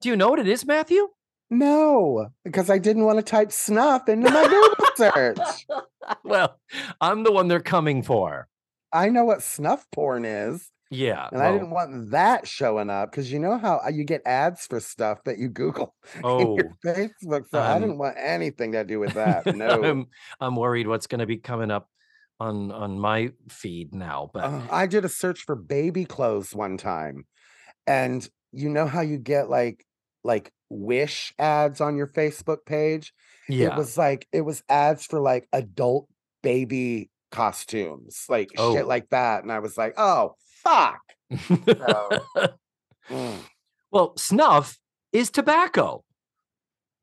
Do 0.00 0.08
you 0.08 0.16
know 0.16 0.28
what 0.28 0.38
it 0.40 0.48
is, 0.48 0.66
Matthew? 0.66 1.08
No, 1.50 2.28
because 2.44 2.68
I 2.70 2.78
didn't 2.78 3.04
want 3.04 3.18
to 3.18 3.22
type 3.24 3.52
snuff 3.52 4.08
into 4.08 4.30
my 4.30 4.44
Google 4.46 4.86
search. 4.96 5.66
well, 6.24 6.58
I'm 7.00 7.22
the 7.22 7.32
one 7.32 7.48
they're 7.48 7.60
coming 7.60 8.02
for. 8.02 8.48
I 8.92 9.08
know 9.08 9.24
what 9.24 9.42
snuff 9.42 9.86
porn 9.92 10.24
is, 10.24 10.68
Yeah. 10.90 11.28
and 11.30 11.40
I 11.40 11.52
didn't 11.52 11.70
want 11.70 12.10
that 12.10 12.48
showing 12.48 12.90
up 12.90 13.10
because 13.10 13.30
you 13.30 13.38
know 13.38 13.58
how 13.58 13.80
uh, 13.84 13.90
you 13.90 14.02
get 14.04 14.22
ads 14.26 14.66
for 14.66 14.80
stuff 14.80 15.22
that 15.24 15.38
you 15.38 15.48
Google 15.48 15.94
in 16.16 16.20
Oh, 16.24 16.56
your 16.56 16.76
Facebook. 16.84 17.48
So 17.50 17.60
I 17.60 17.74
um, 17.74 17.80
didn't 17.82 17.98
want 17.98 18.16
anything 18.18 18.72
to 18.72 18.84
do 18.84 18.98
with 18.98 19.14
that. 19.14 19.46
No, 19.56 19.84
I'm, 19.84 20.06
I'm 20.40 20.56
worried 20.56 20.86
what's 20.88 21.06
going 21.06 21.20
to 21.20 21.26
be 21.26 21.36
coming 21.36 21.70
up 21.70 21.88
on 22.40 22.72
on 22.72 22.98
my 22.98 23.30
feed 23.48 23.94
now. 23.94 24.30
But 24.34 24.44
Uh, 24.44 24.62
I 24.70 24.86
did 24.86 25.04
a 25.04 25.08
search 25.08 25.42
for 25.42 25.54
baby 25.54 26.04
clothes 26.04 26.54
one 26.54 26.76
time, 26.76 27.26
and 27.86 28.28
you 28.52 28.68
know 28.68 28.86
how 28.86 29.00
you 29.02 29.18
get 29.18 29.48
like 29.48 29.84
like 30.24 30.52
Wish 30.72 31.34
ads 31.38 31.80
on 31.80 31.96
your 31.96 32.06
Facebook 32.06 32.64
page? 32.66 33.12
yeah. 33.48 33.68
It 33.68 33.76
was 33.76 33.98
like 33.98 34.26
it 34.32 34.40
was 34.42 34.62
ads 34.68 35.04
for 35.04 35.20
like 35.20 35.48
adult 35.52 36.08
baby 36.42 37.10
costumes, 37.30 38.24
like 38.28 38.48
Oh. 38.56 38.74
shit 38.74 38.86
like 38.86 39.10
that, 39.10 39.42
and 39.42 39.52
I 39.52 39.58
was 39.60 39.76
like, 39.78 39.94
oh 39.96 40.34
fuck. 40.62 41.00
Mm. 43.10 43.40
well, 43.90 44.16
snuff 44.16 44.78
is 45.12 45.30
tobacco. 45.30 46.04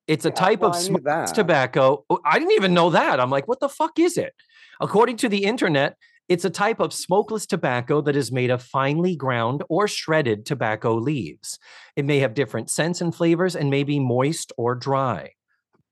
It's 0.08 0.26
a 0.26 0.30
Yeah, 0.30 0.36
type 0.36 0.62
well, 0.62 0.70
of 0.70 0.78
smoked 0.78 1.36
tobacco. 1.36 2.06
Oh, 2.10 2.20
I 2.24 2.40
didn't 2.40 2.54
even 2.54 2.74
know 2.74 2.92
that. 2.92 3.20
I'm 3.20 3.30
like, 3.30 3.48
what 3.48 3.60
the 3.60 3.68
fuck 3.68 4.00
is 4.00 4.18
it? 4.18 4.34
According 4.80 5.18
to 5.18 5.30
the 5.30 5.44
internet, 5.44 5.98
it's 6.30 6.46
a 6.46 6.50
type 6.50 6.80
of 6.80 6.94
smokeless 6.94 7.46
tobacco 7.46 8.02
that 8.02 8.16
is 8.16 8.32
made 8.32 8.50
of 8.52 8.64
finely 8.64 9.16
ground 9.18 9.64
or 9.70 9.88
shredded 9.88 10.46
tobacco 10.46 10.94
leaves. 10.96 11.60
It 11.98 12.06
may 12.06 12.20
have 12.20 12.34
different 12.34 12.70
scents 12.70 13.02
and 13.02 13.14
flavors 13.14 13.56
and 13.56 13.70
may 13.70 13.84
be 13.84 14.00
moist 14.00 14.54
or 14.58 14.76
dry. 14.76 15.32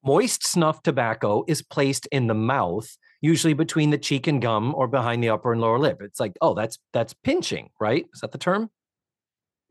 Moist 0.04 0.48
snuff 0.48 0.82
tobacco 0.82 1.44
is 1.48 1.62
placed 1.62 2.06
in 2.08 2.28
the 2.28 2.34
mouth, 2.34 2.98
usually 3.26 3.54
between 3.54 3.90
the 3.90 3.98
cheek 3.98 4.28
and 4.28 4.42
gum 4.42 4.76
or 4.76 4.88
behind 4.88 5.24
the 5.24 5.30
upper 5.30 5.52
and 5.52 5.60
lower 5.60 5.80
lip. 5.80 6.00
It's 6.02 6.20
like, 6.20 6.34
oh, 6.42 6.54
that's 6.54 6.78
that's 6.94 7.14
pinching, 7.14 7.70
right? 7.80 8.06
Is 8.14 8.22
that 8.22 8.32
the 8.32 8.38
term? 8.38 8.70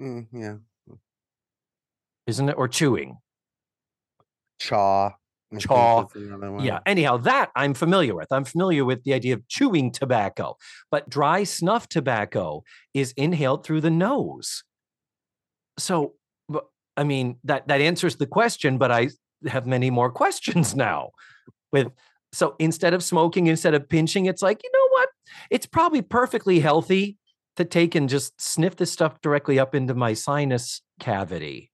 Mm, 0.01 0.27
yeah, 0.33 0.57
Isn't 2.27 2.49
it? 2.49 2.57
Or 2.59 2.69
chewing? 2.69 3.19
chaw. 4.59 5.13
Chaw, 5.57 6.07
is 6.17 6.27
another 6.27 6.51
one. 6.51 6.65
Yeah. 6.65 6.81
Anyhow, 6.85 7.17
that 7.19 7.51
I'm 7.55 7.75
familiar 7.75 8.17
with. 8.17 8.27
I'm 8.33 8.45
familiar 8.45 8.85
with 8.85 9.05
the 9.05 9.15
idea 9.15 9.35
of 9.35 9.47
chewing 9.47 9.93
tobacco, 9.93 10.57
but 10.91 11.09
dry 11.09 11.45
snuff 11.45 11.89
tobacco 11.89 12.65
is 12.93 13.13
inhaled 13.17 13.65
through 13.65 13.83
the 13.83 13.91
nose. 13.91 14.65
So, 15.79 16.15
I 16.97 17.05
mean, 17.05 17.37
that 17.45 17.69
that 17.69 17.81
answers 17.81 18.17
the 18.17 18.27
question, 18.27 18.79
but 18.79 18.91
I 18.91 19.11
have 19.47 19.65
many 19.65 19.91
more 19.91 20.11
questions 20.23 20.75
now. 20.75 21.11
With 21.73 21.89
so 22.35 22.57
instead 22.59 22.95
of 22.95 23.03
smoking, 23.03 23.47
instead 23.47 23.75
of 23.75 23.89
pinching, 23.89 24.27
it's 24.27 24.43
like, 24.43 24.61
you 24.63 24.71
know 24.73 24.89
what? 24.91 25.09
It's 25.51 25.67
probably 25.67 26.03
perfectly 26.03 26.61
healthy 26.61 27.17
to 27.57 27.65
take 27.65 27.95
and 27.95 28.09
just 28.09 28.41
sniff 28.41 28.77
this 28.77 28.91
stuff 28.91 29.21
directly 29.21 29.59
up 29.59 29.75
into 29.75 29.95
my 29.95 30.15
sinus 30.15 30.83
cavity. 31.01 31.71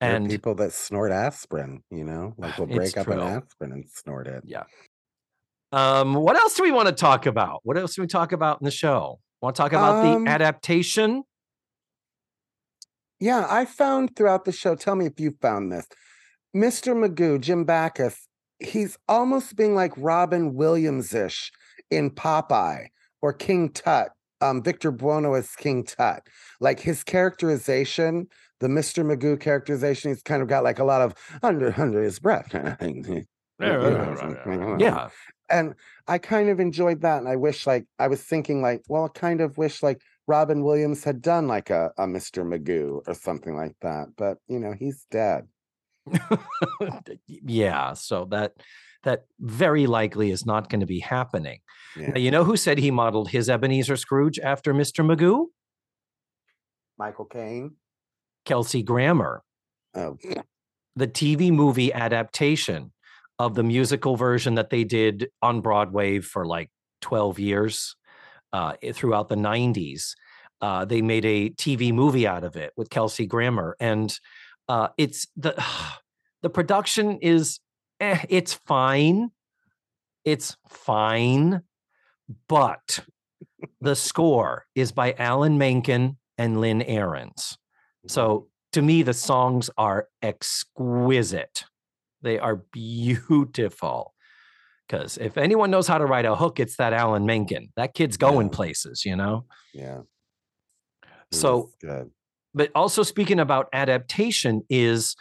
And 0.00 0.28
people 0.28 0.54
that 0.56 0.72
snort 0.72 1.12
aspirin, 1.12 1.82
you 1.90 2.04
know, 2.04 2.34
like 2.36 2.58
we'll 2.58 2.66
break 2.66 2.96
up 2.96 3.06
an 3.06 3.20
aspirin 3.20 3.72
and 3.72 3.84
snort 3.88 4.26
it. 4.26 4.42
Yeah. 4.44 4.64
Um, 5.70 6.14
what 6.14 6.36
else 6.36 6.54
do 6.54 6.64
we 6.64 6.72
want 6.72 6.88
to 6.88 6.94
talk 6.94 7.24
about? 7.24 7.60
What 7.62 7.78
else 7.78 7.94
do 7.94 8.02
we 8.02 8.08
talk 8.08 8.32
about 8.32 8.60
in 8.60 8.64
the 8.64 8.70
show? 8.72 9.20
Want 9.40 9.56
to 9.56 9.62
talk 9.62 9.72
about 9.72 10.04
Um, 10.04 10.24
the 10.24 10.30
adaptation? 10.30 11.22
Yeah, 13.20 13.46
I 13.48 13.64
found 13.64 14.16
throughout 14.16 14.44
the 14.44 14.52
show. 14.52 14.74
Tell 14.74 14.96
me 14.96 15.06
if 15.06 15.18
you 15.20 15.36
found 15.40 15.70
this. 15.72 15.86
Mr. 16.54 16.94
Magoo, 16.94 17.40
Jim 17.40 17.64
Backus, 17.64 18.28
he's 18.64 18.98
almost 19.08 19.56
being 19.56 19.74
like 19.74 19.92
Robin 19.96 20.54
Williams 20.54 21.14
ish 21.14 21.52
in 21.90 22.10
Popeye 22.10 22.86
or 23.20 23.32
King 23.32 23.70
Tut. 23.70 24.10
Um, 24.40 24.60
Victor 24.62 24.90
Buono 24.90 25.34
as 25.34 25.54
King 25.54 25.84
Tut. 25.84 26.26
Like 26.60 26.80
his 26.80 27.04
characterization, 27.04 28.26
the 28.58 28.66
Mr. 28.68 29.04
Magoo 29.04 29.38
characterization, 29.38 30.10
he's 30.10 30.22
kind 30.22 30.42
of 30.42 30.48
got 30.48 30.64
like 30.64 30.80
a 30.80 30.84
lot 30.84 31.00
of 31.00 31.14
under 31.42 31.72
under 31.80 32.02
his 32.02 32.18
breath 32.18 32.48
kind 32.50 32.68
of 32.68 32.78
thing. 32.78 33.26
Yeah. 34.78 35.08
and 35.50 35.74
I 36.08 36.18
kind 36.18 36.48
of 36.48 36.58
enjoyed 36.60 37.02
that. 37.02 37.18
And 37.18 37.28
I 37.28 37.36
wish, 37.36 37.66
like, 37.66 37.86
I 37.98 38.08
was 38.08 38.22
thinking, 38.22 38.62
like, 38.62 38.82
well, 38.88 39.04
I 39.04 39.18
kind 39.18 39.40
of 39.40 39.58
wish, 39.58 39.82
like, 39.82 40.00
Robin 40.26 40.62
Williams 40.62 41.04
had 41.04 41.20
done 41.20 41.48
like 41.48 41.70
a, 41.70 41.92
a 41.98 42.06
Mr. 42.06 42.44
Magoo 42.44 43.02
or 43.06 43.14
something 43.14 43.56
like 43.56 43.74
that. 43.80 44.08
But 44.16 44.38
you 44.48 44.58
know, 44.58 44.72
he's 44.72 45.06
dead. 45.10 45.46
yeah. 47.26 47.94
So 47.94 48.26
that 48.30 48.52
that 49.04 49.24
very 49.40 49.86
likely 49.86 50.30
is 50.30 50.46
not 50.46 50.68
going 50.68 50.80
to 50.80 50.86
be 50.86 51.00
happening. 51.00 51.60
Yeah. 51.96 52.10
Now, 52.10 52.18
you 52.20 52.30
know 52.30 52.44
who 52.44 52.56
said 52.56 52.78
he 52.78 52.90
modeled 52.90 53.30
his 53.30 53.50
Ebenezer 53.50 53.96
Scrooge 53.96 54.38
after 54.38 54.72
Mr. 54.72 55.04
Magoo? 55.04 55.46
Michael 56.98 57.24
Caine. 57.24 57.72
Kelsey 58.44 58.82
Grammer. 58.82 59.42
Oh, 59.94 60.16
the 60.96 61.08
TV 61.08 61.50
movie 61.50 61.92
adaptation 61.92 62.92
of 63.38 63.54
the 63.54 63.62
musical 63.62 64.16
version 64.16 64.54
that 64.54 64.70
they 64.70 64.84
did 64.84 65.28
on 65.40 65.60
Broadway 65.60 66.20
for 66.20 66.46
like 66.46 66.70
12 67.00 67.38
years 67.38 67.96
uh, 68.52 68.74
throughout 68.92 69.28
the 69.28 69.36
90s. 69.36 70.12
Uh, 70.60 70.84
they 70.84 71.02
made 71.02 71.24
a 71.24 71.50
TV 71.50 71.92
movie 71.92 72.26
out 72.26 72.44
of 72.44 72.56
it 72.56 72.72
with 72.76 72.88
Kelsey 72.88 73.26
Grammer, 73.26 73.76
and 73.80 74.16
uh, 74.72 74.88
it's 74.96 75.26
the 75.36 75.54
the 76.42 76.48
production 76.48 77.18
is 77.20 77.60
eh, 78.00 78.24
it's 78.30 78.54
fine, 78.54 79.30
it's 80.24 80.56
fine, 80.66 81.60
but 82.48 83.00
the 83.82 83.94
score 83.94 84.64
is 84.74 84.90
by 84.92 85.12
Alan 85.18 85.58
Menken 85.58 86.16
and 86.38 86.58
Lynn 86.58 86.80
Ahrens. 86.82 87.58
So 88.08 88.48
to 88.72 88.80
me, 88.80 89.02
the 89.02 89.12
songs 89.12 89.68
are 89.76 90.08
exquisite. 90.22 91.64
They 92.22 92.38
are 92.38 92.56
beautiful. 92.72 94.14
Because 94.88 95.18
if 95.18 95.36
anyone 95.36 95.70
knows 95.70 95.86
how 95.86 95.98
to 95.98 96.06
write 96.06 96.24
a 96.24 96.34
hook, 96.34 96.58
it's 96.60 96.76
that 96.76 96.92
Alan 96.94 97.26
Menken. 97.26 97.72
That 97.76 97.92
kid's 97.94 98.16
going 98.16 98.46
Yeah. 98.48 98.56
places, 98.56 99.04
you 99.04 99.16
know? 99.16 99.44
Yeah. 99.74 100.00
So- 101.30 101.70
good. 101.80 102.10
But 102.54 102.70
also 102.74 103.02
speaking 103.02 103.38
about 103.40 103.68
adaptation 103.72 104.62
is 104.68 105.16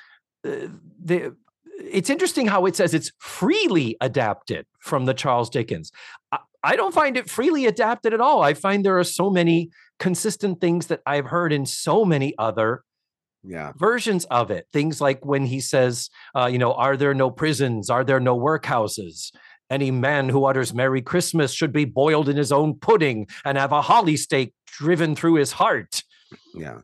uh, 0.46 0.68
the 1.04 1.36
it's 1.84 2.10
interesting 2.12 2.48
how 2.48 2.66
it 2.68 2.76
says 2.76 2.94
it's 2.94 3.12
freely 3.20 3.98
adapted 4.02 4.66
from 4.80 5.06
the 5.06 5.14
Charles 5.16 5.50
Dickens. 5.50 5.92
I, 6.32 6.40
I 6.64 6.76
don't 6.76 6.94
find 6.94 7.18
it 7.18 7.28
freely 7.30 7.66
adapted 7.66 8.14
at 8.14 8.22
all. 8.22 8.44
I 8.44 8.54
find 8.54 8.86
there 8.86 9.00
are 9.00 9.04
so 9.04 9.32
many 9.32 9.72
consistent 9.98 10.62
things 10.62 10.88
that 10.88 11.02
I've 11.08 11.26
heard 11.28 11.52
in 11.52 11.66
so 11.66 12.06
many 12.06 12.36
other 12.38 12.84
Yeah. 13.44 13.72
versions 13.78 14.26
of 14.26 14.52
it. 14.52 14.68
Things 14.72 15.02
like 15.02 15.26
when 15.26 15.46
he 15.48 15.60
says, 15.60 16.10
uh, 16.36 16.46
you 16.46 16.60
know, 16.60 16.74
are 16.74 16.96
there 16.96 17.16
no 17.16 17.32
prisons? 17.32 17.90
Are 17.90 18.04
there 18.04 18.20
no 18.20 18.38
workhouses? 18.38 19.32
Any 19.72 19.90
man 19.90 20.30
who 20.30 20.46
utters 20.46 20.74
Merry 20.76 21.02
Christmas 21.02 21.52
should 21.52 21.72
be 21.74 21.86
boiled 21.86 22.30
in 22.30 22.38
his 22.38 22.52
own 22.52 22.76
pudding 22.76 23.28
and 23.44 23.58
have 23.58 23.72
a 23.72 23.82
holly 23.82 24.18
stake 24.18 24.54
driven 24.68 25.16
through 25.16 25.36
his 25.36 25.54
heart. 25.54 26.04
Yeah. 26.54 26.82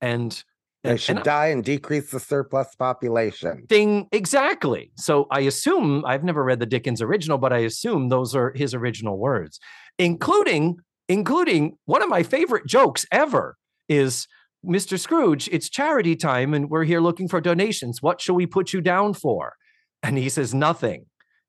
And 0.00 0.42
They 0.82 0.96
should 0.96 1.16
and 1.16 1.24
die 1.24 1.48
and 1.48 1.62
decrease 1.62 2.10
the 2.10 2.20
surplus 2.20 2.74
population. 2.74 3.66
thing 3.68 4.08
exactly. 4.12 4.92
So 4.96 5.26
I 5.30 5.40
assume 5.40 6.04
I've 6.06 6.24
never 6.24 6.42
read 6.42 6.58
the 6.60 6.66
Dickens 6.66 7.02
original, 7.02 7.38
but 7.38 7.52
I 7.52 7.58
assume 7.58 8.08
those 8.08 8.34
are 8.34 8.52
his 8.54 8.74
original 8.74 9.18
words, 9.18 9.60
including 9.98 10.76
including 11.08 11.76
one 11.86 12.02
of 12.02 12.08
my 12.08 12.22
favorite 12.22 12.66
jokes 12.66 13.04
ever 13.10 13.56
is 13.88 14.28
Mr. 14.64 14.98
Scrooge, 14.98 15.48
it's 15.50 15.68
charity 15.68 16.14
time 16.14 16.54
and 16.54 16.70
we're 16.70 16.84
here 16.84 17.00
looking 17.00 17.26
for 17.28 17.40
donations. 17.40 18.00
What 18.00 18.20
shall 18.20 18.34
we 18.34 18.46
put 18.46 18.72
you 18.72 18.80
down 18.80 19.14
for? 19.14 19.54
And 20.02 20.16
he 20.16 20.28
says 20.28 20.54
nothing. 20.54 21.06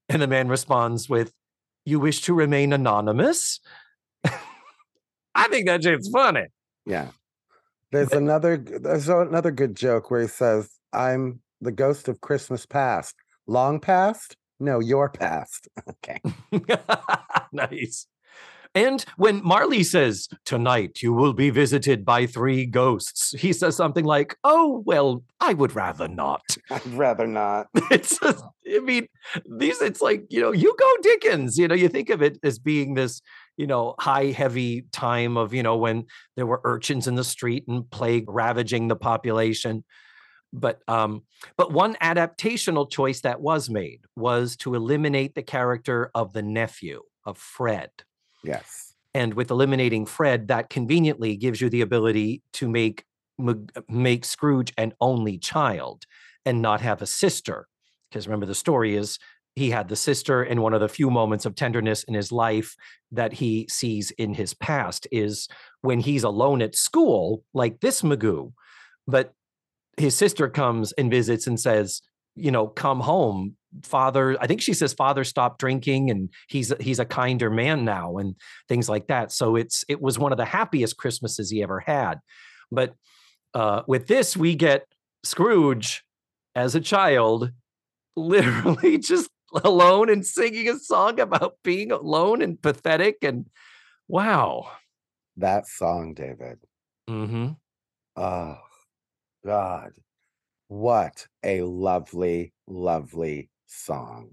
And 0.10 0.22
the 0.22 0.28
man 0.28 0.48
responds 0.48 1.08
with, 1.10 1.32
You 1.86 2.00
wish 2.00 2.22
to 2.22 2.34
remain 2.34 2.74
anonymous? 2.74 3.60
I 5.36 5.48
think 5.50 5.68
that 5.68 5.84
shit's 5.84 6.10
funny. 6.10 6.46
Yeah. 6.86 7.08
There's 7.92 8.14
another 8.14 8.58
there's 8.58 9.10
another 9.10 9.52
good 9.52 9.76
joke 9.76 10.10
where 10.10 10.22
he 10.22 10.28
says, 10.28 10.70
I'm 10.94 11.42
the 11.60 11.72
ghost 11.72 12.08
of 12.08 12.22
Christmas 12.22 12.66
past. 12.66 13.16
Long 13.48 13.80
past? 13.80 14.38
No, 14.60 14.80
your 14.80 15.10
past. 15.10 15.68
okay. 15.90 16.22
nice. 17.52 18.08
And 18.74 19.04
when 19.18 19.44
Marley 19.44 19.84
says, 19.84 20.30
Tonight 20.46 21.02
you 21.02 21.12
will 21.12 21.34
be 21.34 21.50
visited 21.50 22.06
by 22.06 22.26
three 22.26 22.66
ghosts, 22.66 23.34
he 23.38 23.52
says 23.52 23.76
something 23.76 24.06
like, 24.06 24.38
Oh, 24.44 24.82
well, 24.86 25.24
I 25.42 25.54
would 25.54 25.76
rather 25.76 26.08
not. 26.08 26.42
I'd 26.72 26.86
rather 26.88 27.28
not. 27.28 27.68
It's 27.90 28.18
just, 28.20 28.44
I 28.74 28.80
mean, 28.80 29.08
these, 29.58 29.82
it's 29.82 30.02
like, 30.02 30.26
you 30.30 30.40
know, 30.40 30.54
you 30.54 30.74
go 30.80 30.94
Dickens. 31.02 31.58
You 31.58 31.68
know, 31.68 31.76
you 31.76 31.90
think 31.90 32.10
of 32.10 32.22
it 32.22 32.38
as 32.44 32.60
being 32.60 32.94
this, 32.94 33.22
you 33.58 33.68
know, 33.68 33.96
high, 34.00 34.26
heavy 34.26 34.86
time 34.92 35.38
of, 35.38 35.54
you 35.54 35.64
know, 35.64 35.78
when 35.78 36.06
there 36.36 36.46
were 36.46 36.62
urchins 36.64 37.08
in 37.08 37.16
the 37.16 37.24
street 37.24 37.66
and 37.68 37.90
plague 37.90 38.26
ravaging 38.28 38.88
the 38.88 38.96
population. 38.96 39.84
But 40.54 40.82
um, 40.88 41.24
but 41.58 41.72
one 41.72 41.96
adaptational 41.96 42.90
choice 42.90 43.22
that 43.22 43.40
was 43.40 43.70
made 43.70 44.02
was 44.16 44.58
to 44.58 44.76
eliminate 44.76 45.34
the 45.36 45.44
character 45.44 46.12
of 46.14 46.34
the 46.34 46.42
nephew 46.42 47.02
of 47.26 47.38
Fred. 47.38 47.90
Yes. 48.44 48.94
And 49.14 49.34
with 49.34 49.52
eliminating 49.52 50.06
Fred, 50.06 50.48
that 50.48 50.70
conveniently 50.70 51.36
gives 51.36 51.62
you 51.62 51.70
the 51.70 51.82
ability 51.82 52.42
to 52.54 52.68
make 52.68 53.06
make 53.88 54.26
Scrooge 54.26 54.74
an 54.78 54.94
only 55.00 55.38
child 55.38 56.06
and 56.46 56.62
not 56.62 56.82
have 56.82 57.02
a 57.02 57.08
sister. 57.08 57.68
Because 58.10 58.28
remember, 58.28 58.46
the 58.46 58.56
story 58.56 58.96
is 58.96 59.20
he 59.56 59.70
had 59.70 59.90
the 59.90 59.96
sister, 59.96 60.44
and 60.44 60.62
one 60.62 60.74
of 60.74 60.80
the 60.80 60.88
few 60.88 61.10
moments 61.10 61.46
of 61.46 61.56
tenderness 61.56 62.04
in 62.04 62.14
his 62.14 62.32
life 62.32 62.76
that 63.12 63.34
he 63.34 63.68
sees 63.70 64.12
in 64.12 64.34
his 64.34 64.54
past 64.54 65.08
is 65.12 65.48
when 65.82 66.00
he's 66.00 66.24
alone 66.24 66.62
at 66.62 66.76
school, 66.76 67.44
like 67.54 67.82
this 67.82 68.02
Magoo. 68.02 68.54
But 69.08 69.34
his 69.98 70.16
sister 70.16 70.48
comes 70.48 70.94
and 70.94 71.12
visits 71.12 71.48
and 71.48 71.60
says, 71.60 72.02
you 72.36 72.52
know, 72.52 72.68
come 72.68 73.02
home, 73.02 73.58
father. 73.84 74.38
I 74.42 74.48
think 74.48 74.62
she 74.62 74.74
says 74.74 74.94
father 74.94 75.26
stopped 75.26 75.60
drinking 75.60 76.10
and 76.10 76.30
he's 76.48 76.72
he's 76.80 77.00
a 77.00 77.06
kinder 77.06 77.50
man 77.50 77.84
now 77.84 78.18
and 78.18 78.36
things 78.70 78.88
like 78.88 79.08
that. 79.08 79.34
So 79.34 79.58
it's 79.58 79.84
it 79.90 80.02
was 80.02 80.18
one 80.18 80.32
of 80.32 80.38
the 80.38 80.46
happiest 80.46 80.98
Christmases 80.98 81.50
he 81.50 81.62
ever 81.62 81.82
had. 81.82 82.20
But 82.72 82.94
uh, 83.54 83.82
with 83.86 84.08
this, 84.08 84.38
we 84.38 84.56
get 84.56 84.86
Scrooge 85.24 86.04
as 86.56 86.74
a 86.74 86.80
child, 86.80 87.52
literally 88.16 88.98
just 88.98 89.30
alone 89.64 90.10
and 90.10 90.26
singing 90.26 90.68
a 90.70 90.78
song 90.80 91.20
about 91.20 91.56
being 91.64 91.92
alone 91.92 92.42
and 92.42 92.62
pathetic 92.62 93.18
and 93.24 93.48
wow. 94.08 94.70
That 95.38 95.68
song, 95.68 96.14
David. 96.14 96.60
mm-hmm 97.10 97.52
Oh, 98.16 98.58
God. 99.46 99.94
What 100.68 101.28
a 101.44 101.62
lovely, 101.64 102.54
lovely 102.68 103.50
song. 103.68 104.32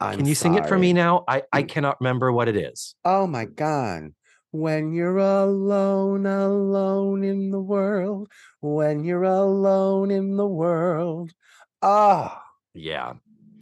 I'm 0.00 0.16
Can 0.18 0.26
you 0.26 0.34
sing 0.34 0.54
it 0.54 0.66
for 0.66 0.76
me 0.78 0.92
now? 0.92 1.24
I, 1.28 1.42
I 1.52 1.62
Mm. 1.62 1.68
cannot 1.68 2.00
remember 2.00 2.32
what 2.32 2.48
it 2.48 2.56
is. 2.56 2.94
Oh 3.04 3.26
my 3.26 3.44
God. 3.44 4.14
When 4.50 4.92
you're 4.92 5.18
alone, 5.18 6.26
alone 6.26 7.24
in 7.24 7.50
the 7.50 7.60
world, 7.60 8.28
when 8.60 9.04
you're 9.04 9.24
alone 9.24 10.10
in 10.10 10.36
the 10.36 10.46
world. 10.46 11.32
Ah, 11.82 12.42
Yeah. 12.74 13.14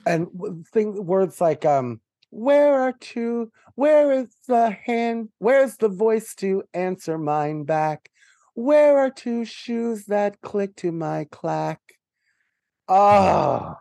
And 0.07 0.27
w- 0.33 0.63
thing 0.73 1.05
words 1.07 1.41
like 1.41 1.65
um 1.65 2.01
where 2.31 2.75
are 2.81 2.93
two 2.93 3.51
where 3.75 4.13
is 4.13 4.35
the 4.49 4.71
hand 4.71 5.29
where's 5.39 5.77
the 5.79 5.89
voice 5.89 6.35
to 6.37 6.63
answer 6.75 7.19
mine 7.19 7.65
back? 7.65 8.11
Where 8.55 8.99
are 8.99 9.11
two 9.11 9.45
shoes 9.45 10.07
that 10.07 10.41
click 10.43 10.77
to 10.77 10.93
my 10.93 11.27
clack? 11.31 11.81
Ah. 12.89 13.79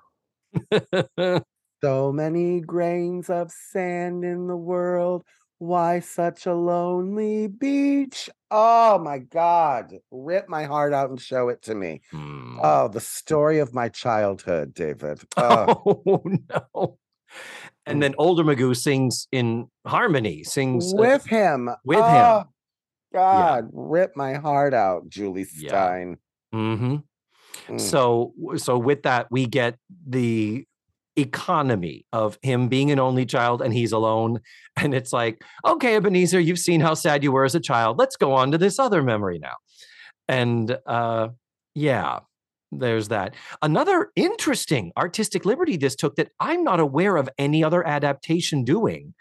So 1.84 2.11
many 2.11 2.61
grains 2.61 3.30
of 3.30 3.51
sand 3.51 4.24
in 4.24 4.47
the 4.47 4.55
world. 4.55 5.24
Why 5.57 5.99
such 5.99 6.45
a 6.45 6.53
lonely 6.53 7.47
beach 7.47 8.30
oh 8.52 8.99
my 8.99 9.18
god 9.18 9.93
rip 10.12 10.47
my 10.49 10.64
heart 10.66 10.93
out 10.93 11.10
and 11.10 11.20
show 11.22 11.49
it 11.49 11.62
to 11.64 11.74
me 11.74 12.02
Hmm. 12.12 12.60
oh 12.62 12.88
the 12.89 12.99
story 12.99 13.60
of 13.60 13.74
my 13.74 13.88
childhood 13.89 14.74
david 14.74 15.22
oh 15.38 16.04
Oh 16.06 16.22
no. 16.26 16.97
And 17.86 18.04
then 18.04 18.14
older 18.18 18.43
Magoo 18.43 18.76
sings 18.76 19.28
in 19.32 19.68
harmony, 19.88 20.43
sings 20.43 20.93
uh, 20.93 20.97
with 20.97 21.26
him. 21.26 21.70
with 21.86 21.97
him. 21.97 22.06
Oh, 22.06 22.43
God, 23.14 23.70
rip 23.72 24.16
my 24.16 24.34
heart 24.34 24.74
out, 24.74 25.08
Jule 25.10 25.38
Yeah. 25.39 25.45
Styne. 25.72 26.18
mhm. 26.54 27.04
Mm. 27.68 27.80
So 27.80 28.34
so 28.58 28.78
with 28.78 29.04
that 29.04 29.28
we 29.32 29.45
get 29.45 29.78
the 30.08 30.66
economy 31.16 32.05
of 32.14 32.38
him 32.41 32.68
being 32.68 32.91
an 32.91 32.99
only 32.99 33.26
child 33.26 33.62
and 33.62 33.74
he's 33.74 33.91
alone. 33.91 34.39
And 34.78 34.93
it's 34.93 35.12
like 35.12 35.43
okay 35.66 35.95
Ebenezer 35.95 36.39
you've 36.39 36.57
seen 36.57 36.80
how 36.80 36.93
sad 36.93 37.24
you 37.24 37.32
were 37.34 37.43
as 37.43 37.55
a 37.55 37.59
child. 37.59 37.99
Let's 37.99 38.16
go 38.16 38.34
on 38.34 38.51
to 38.51 38.57
this 38.57 38.80
other 38.80 39.03
memory 39.03 39.38
now. 39.38 39.55
And 40.28 40.78
uh 40.86 41.30
yeah 41.76 42.20
there's 42.72 43.09
that. 43.09 43.36
Another 43.62 44.12
interesting 44.16 44.93
artistic 44.97 45.45
liberty 45.45 45.76
this 45.76 45.95
took 45.95 46.16
that 46.16 46.32
I'm 46.39 46.64
not 46.64 46.80
aware 46.80 47.18
of 47.18 47.30
any 47.38 47.64
other 47.66 47.86
adaptation 47.86 48.64
doing 48.64 49.14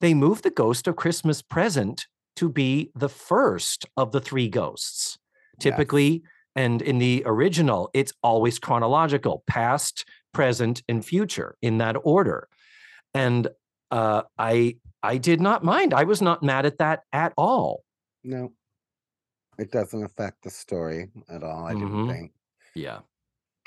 they 0.00 0.14
moved 0.14 0.42
the 0.42 0.50
ghost 0.50 0.88
of 0.88 0.96
Christmas 0.96 1.42
present 1.42 2.06
to 2.36 2.48
be 2.48 2.90
the 2.94 3.08
first 3.08 3.86
of 3.96 4.12
the 4.12 4.20
three 4.20 4.48
ghosts 4.48 5.18
typically 5.58 6.22
and 6.56 6.82
in 6.82 6.98
the 6.98 7.22
original 7.26 7.90
it's 7.92 8.12
always 8.22 8.58
chronological 8.58 9.44
past 9.46 10.04
present 10.32 10.82
and 10.88 11.04
future 11.04 11.56
in 11.62 11.78
that 11.78 11.96
order 12.04 12.48
and 13.14 13.48
uh 13.90 14.22
i 14.38 14.76
i 15.02 15.16
did 15.18 15.40
not 15.40 15.64
mind 15.64 15.92
i 15.94 16.04
was 16.04 16.22
not 16.22 16.42
mad 16.42 16.64
at 16.66 16.78
that 16.78 17.00
at 17.12 17.32
all 17.36 17.82
No, 18.22 18.52
it 19.58 19.70
doesn't 19.72 20.04
affect 20.04 20.42
the 20.42 20.50
story 20.50 21.08
at 21.28 21.42
all. 21.42 21.64
I 21.66 21.74
didn't 21.74 22.08
think. 22.08 22.32
yeah. 22.74 23.00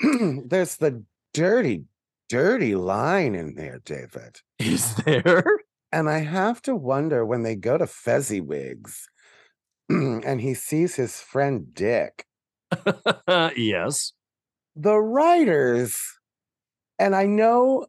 There's 0.00 0.76
the 0.76 1.04
dirty, 1.32 1.84
dirty 2.28 2.74
line 2.74 3.34
in 3.34 3.54
there, 3.54 3.80
David. 3.84 4.40
is 4.58 4.94
there 5.04 5.44
And 5.92 6.08
I 6.10 6.18
have 6.20 6.60
to 6.62 6.74
wonder 6.74 7.24
when 7.24 7.42
they 7.42 7.54
go 7.56 7.78
to 7.78 7.84
Fezziwigs 7.86 9.02
and 9.88 10.40
he 10.40 10.54
sees 10.54 10.96
his 10.96 11.20
friend 11.20 11.72
Dick, 11.74 12.24
yes. 13.56 14.12
the 14.74 14.98
writers, 14.98 15.96
and 16.98 17.14
I 17.14 17.26
know 17.26 17.86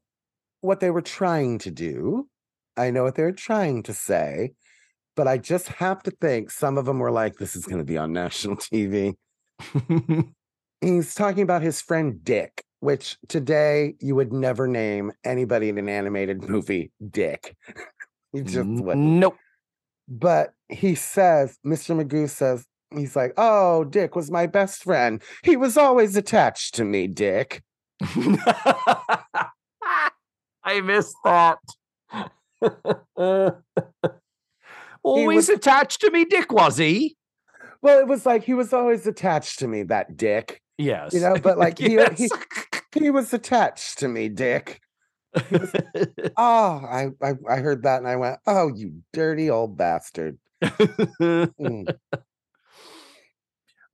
what 0.62 0.80
they 0.80 0.90
were 0.92 1.02
trying 1.02 1.60
to 1.60 1.72
do. 1.72 2.28
I 2.78 2.92
know 2.92 3.04
what 3.04 3.16
they 3.16 3.24
were 3.24 3.32
trying 3.32 3.84
to 3.84 3.94
say, 3.94 4.52
but 5.16 5.28
I 5.28 5.38
just 5.38 5.68
have 5.68 6.04
to 6.04 6.12
think 6.12 6.52
some 6.52 6.78
of 6.78 6.86
them 6.86 7.00
were 7.00 7.12
like, 7.12 7.36
this 7.36 7.56
is 7.56 7.66
going 7.66 7.78
to 7.78 7.86
be 7.86 7.98
on 7.98 8.14
national 8.14 8.56
TV. 8.58 9.14
He's 10.82 11.16
talking 11.16 11.44
about 11.44 11.62
his 11.62 11.82
friend 11.82 12.24
Dick, 12.24 12.64
which 12.80 13.18
today 13.28 13.96
you 14.02 14.16
would 14.16 14.34
never 14.34 14.68
name 14.68 15.12
anybody 15.24 15.70
in 15.70 15.78
an 15.78 15.90
animated 15.90 16.44
movie 16.50 16.92
Dick. 17.10 17.56
you 18.34 18.44
just 18.44 18.68
wouldn't. 18.68 18.98
nope. 18.98 19.38
But 20.08 20.52
he 20.70 20.94
says, 20.94 21.58
Mr. 21.66 22.00
Magoo 22.00 22.30
says, 22.30 22.66
he's 22.96 23.16
like, 23.16 23.34
oh, 23.38 23.86
Dick 23.86 24.16
was 24.16 24.30
my 24.30 24.46
best 24.46 24.84
friend. 24.84 25.22
He 25.44 25.58
was 25.58 25.78
always 25.78 26.16
attached 26.16 26.76
to 26.76 26.86
me, 26.86 27.08
Dick. 27.08 27.64
I 30.64 30.82
missed 30.82 31.16
that. 31.24 31.60
Always 35.04 35.50
attached 35.50 36.02
to 36.02 36.10
me, 36.12 36.26
Dick, 36.26 36.52
was 36.52 36.78
he? 36.78 37.16
Well, 37.82 38.00
it 38.00 38.08
was 38.08 38.26
like 38.26 38.44
he 38.44 38.56
was 38.56 38.74
always 38.74 39.06
attached 39.06 39.60
to 39.60 39.68
me, 39.68 39.84
that 39.84 40.18
Dick. 40.18 40.60
Yes. 40.80 41.14
You 41.14 41.20
know, 41.22 41.36
but 41.38 41.60
like 41.60 41.78
he 41.78 41.94
Yes. 41.96 42.18
he, 42.18 42.30
he 43.00 43.12
was 43.12 43.32
attached 43.34 44.00
to 44.00 44.08
me, 44.08 44.30
Dick. 44.30 44.82
Oh, 46.38 46.82
I, 46.90 47.10
I 47.22 47.34
I 47.48 47.58
heard 47.58 47.84
that 47.84 48.00
and 48.00 48.08
I 48.08 48.16
went, 48.16 48.40
oh, 48.48 48.72
you 48.74 49.02
dirty 49.14 49.50
old 49.52 49.78
bastard. 49.78 50.40
Mm. 50.64 51.96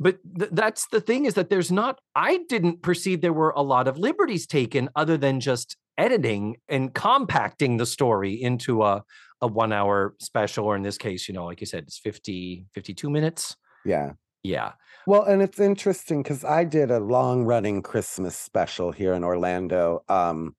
But 0.06 0.16
th- 0.40 0.52
that's 0.62 0.84
the 0.92 1.02
thing 1.08 1.22
is 1.26 1.34
that 1.36 1.50
there's 1.52 1.72
not 1.72 2.00
i 2.16 2.32
didn't 2.50 2.82
perceive 2.82 3.22
there 3.22 3.40
were 3.42 3.54
a 3.56 3.62
lot 3.74 3.88
of 3.88 3.98
liberties 4.08 4.46
taken 4.48 4.90
other 5.02 5.18
than 5.18 5.40
just 5.40 5.78
editing 5.98 6.44
and 6.68 6.94
compacting 6.94 7.78
the 7.78 7.86
story 7.86 8.34
into 8.50 8.72
a, 8.84 9.04
a 9.42 9.48
one 9.48 9.72
hour 9.80 10.16
special 10.20 10.66
or 10.66 10.76
in 10.76 10.84
this 10.84 10.98
case 10.98 11.28
you 11.28 11.34
know 11.36 11.46
like 11.46 11.62
you 11.62 11.68
said 11.68 11.84
it's 11.88 12.00
50 12.00 12.66
52 12.74 13.10
minutes 13.10 13.56
Yeah. 13.86 14.10
yeah 14.44 14.72
Well, 15.08 15.24
and 15.32 15.42
it's 15.42 15.60
interesting 15.60 16.22
because 16.24 16.44
I 16.60 16.62
did 16.78 16.90
a 16.92 17.00
long 17.18 17.38
running 17.54 17.82
Christmas 17.82 18.36
special 18.50 18.92
here 18.92 19.14
in 19.18 19.24
Orlando 19.24 19.84
um, 20.10 20.56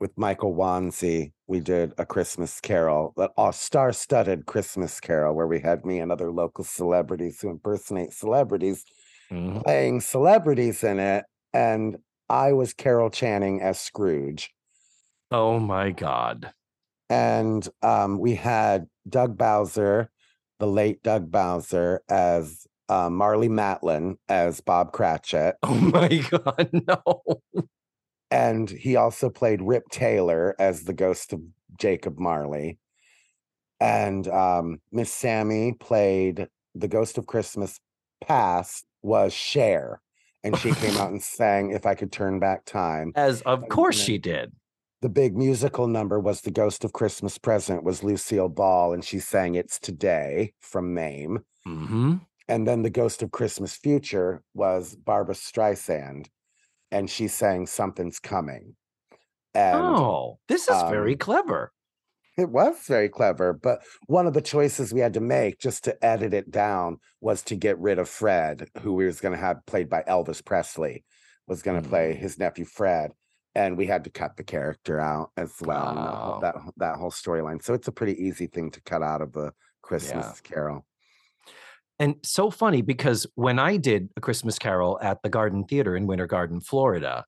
with 0.00 0.16
Michael 0.16 0.54
Wanzie. 0.54 1.32
We 1.46 1.60
did 1.60 1.92
a 1.98 2.06
Christmas 2.06 2.60
carol, 2.60 3.14
a 3.38 3.52
star 3.52 3.92
studded 3.92 4.46
Christmas 4.46 4.98
carol 5.00 5.34
where 5.34 5.46
we 5.46 5.60
had 5.60 5.84
me 5.84 5.98
and 6.00 6.10
other 6.10 6.32
local 6.32 6.64
celebrities 6.64 7.40
who 7.40 7.50
impersonate 7.50 8.12
celebrities 8.12 8.84
Mhm. 9.30 9.62
playing 9.64 10.00
celebrities 10.00 10.82
in 10.82 10.98
it. 10.98 11.24
And 11.52 11.98
I 12.28 12.52
was 12.52 12.72
Carol 12.72 13.10
Channing 13.10 13.60
as 13.60 13.78
Scrooge. 13.80 14.50
oh 15.30 15.58
my 15.60 15.90
god 15.90 16.52
And 17.08 17.68
um, 17.82 18.18
we 18.18 18.34
had 18.36 18.86
Doug 19.08 19.36
Bowser, 19.36 20.10
the 20.60 20.66
late 20.66 21.02
Doug 21.02 21.30
Bowser, 21.30 22.02
as 22.08 22.66
uh, 22.88 23.08
Marlee 23.08 23.48
Matlin 23.50 24.16
as 24.28 24.60
Bob 24.60 24.92
Cratchit. 24.92 25.56
oh 25.62 25.74
my 25.74 26.08
god 26.30 26.70
no 26.72 27.22
and 28.30 28.68
he 28.70 28.96
also 28.96 29.30
played 29.30 29.62
Rip 29.62 29.84
Taylor 29.90 30.54
as 30.58 30.84
the 30.84 30.92
ghost 30.92 31.32
of 31.32 31.40
Jacob 31.78 32.18
Marley. 32.18 32.78
And 33.80 34.28
um, 34.28 34.80
Miss 34.92 35.12
Sammy 35.12 35.72
played 35.72 36.48
the 36.74 36.88
ghost 36.88 37.18
of 37.18 37.26
Christmas 37.26 37.80
past 38.26 38.84
was 39.02 39.32
Cher. 39.32 40.00
And 40.44 40.56
she 40.58 40.72
came 40.72 40.96
out 40.98 41.10
and 41.10 41.22
sang 41.22 41.70
If 41.70 41.86
I 41.86 41.94
Could 41.94 42.12
Turn 42.12 42.38
Back 42.38 42.64
Time. 42.64 43.12
as 43.14 43.42
of 43.42 43.62
And 43.62 43.70
course 43.70 43.98
she 43.98 44.18
did 44.18 44.52
The 45.00 45.08
big 45.08 45.36
musical 45.36 45.86
number 45.86 46.20
was 46.20 46.42
The 46.42 46.50
Ghost 46.50 46.84
of 46.84 46.92
Christmas 46.92 47.38
Present 47.38 47.84
was 47.84 48.02
Lucille 48.04 48.48
Ball, 48.48 48.92
and 48.92 49.04
she 49.04 49.18
sang 49.18 49.54
It's 49.54 49.78
Today 49.78 50.52
from 50.60 50.92
Mame. 50.94 51.40
hmm 51.64 52.16
And 52.48 52.66
then 52.68 52.82
The 52.82 52.90
Ghost 52.90 53.22
of 53.22 53.30
Christmas 53.30 53.76
Future 53.76 54.42
was 54.54 54.94
Barbra 54.96 55.34
Streisand, 55.34 56.26
and 56.90 57.08
she 57.10 57.28
sang 57.28 57.66
Something's 57.66 58.18
Coming. 58.18 58.76
And 59.54 59.76
oh 59.76 60.38
this 60.48 60.68
is 60.68 60.82
very 60.90 61.12
um, 61.14 61.18
clever 61.18 61.72
It 62.38 62.48
was 62.48 62.76
very 62.86 63.08
clever, 63.08 63.52
but 63.52 63.82
one 64.06 64.26
of 64.26 64.32
the 64.34 64.40
choices 64.40 64.94
we 64.94 65.00
had 65.00 65.14
to 65.14 65.20
make 65.20 65.58
just 65.58 65.84
to 65.84 66.04
edit 66.04 66.32
it 66.32 66.50
down 66.50 66.98
was 67.20 67.42
to 67.44 67.56
get 67.56 67.78
rid 67.78 67.98
of 67.98 68.08
Fred, 68.08 68.68
who 68.80 68.94
we 68.94 69.04
was 69.06 69.20
going 69.20 69.34
to 69.34 69.40
have 69.40 69.66
played 69.66 69.88
by 69.90 70.02
Elvis 70.08 70.42
Presley, 70.44 71.04
was 71.46 71.62
going 71.62 71.82
to 71.82 71.88
play 71.88 72.14
Mm. 72.14 72.18
his 72.18 72.38
nephew 72.38 72.64
Fred, 72.64 73.12
and 73.54 73.76
we 73.76 73.86
had 73.86 74.04
to 74.04 74.10
cut 74.10 74.36
the 74.36 74.44
character 74.44 75.00
out 75.00 75.32
as 75.36 75.52
well. 75.60 75.94
that 75.94 75.94
Wow. 75.96 76.38
that 76.42 76.54
that 76.76 76.96
whole 76.96 77.10
storyline. 77.10 77.60
So 77.62 77.74
it's 77.74 77.88
a 77.88 77.92
pretty 77.92 78.16
easy 78.24 78.46
thing 78.46 78.70
to 78.70 78.80
cut 78.82 79.02
out 79.02 79.20
of 79.20 79.32
the 79.32 79.52
Christmas 79.82 80.40
Carol. 80.40 80.86
And 82.00 82.16
so 82.24 82.50
funny 82.50 82.80
because 82.82 83.26
when 83.36 83.58
I 83.60 83.76
did 83.76 84.08
a 84.16 84.20
Christmas 84.20 84.58
Carol 84.58 84.98
at 85.02 85.22
the 85.22 85.28
Garden 85.28 85.64
Theater 85.64 85.94
in 85.94 86.06
Winter 86.08 86.26
Garden, 86.26 86.60
Florida, 86.60 87.24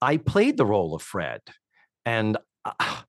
I 0.00 0.16
played 0.16 0.56
the 0.56 0.64
role 0.64 0.94
of 0.94 1.02
Fred. 1.02 1.40
And 2.06 2.38
uh, 2.64 2.72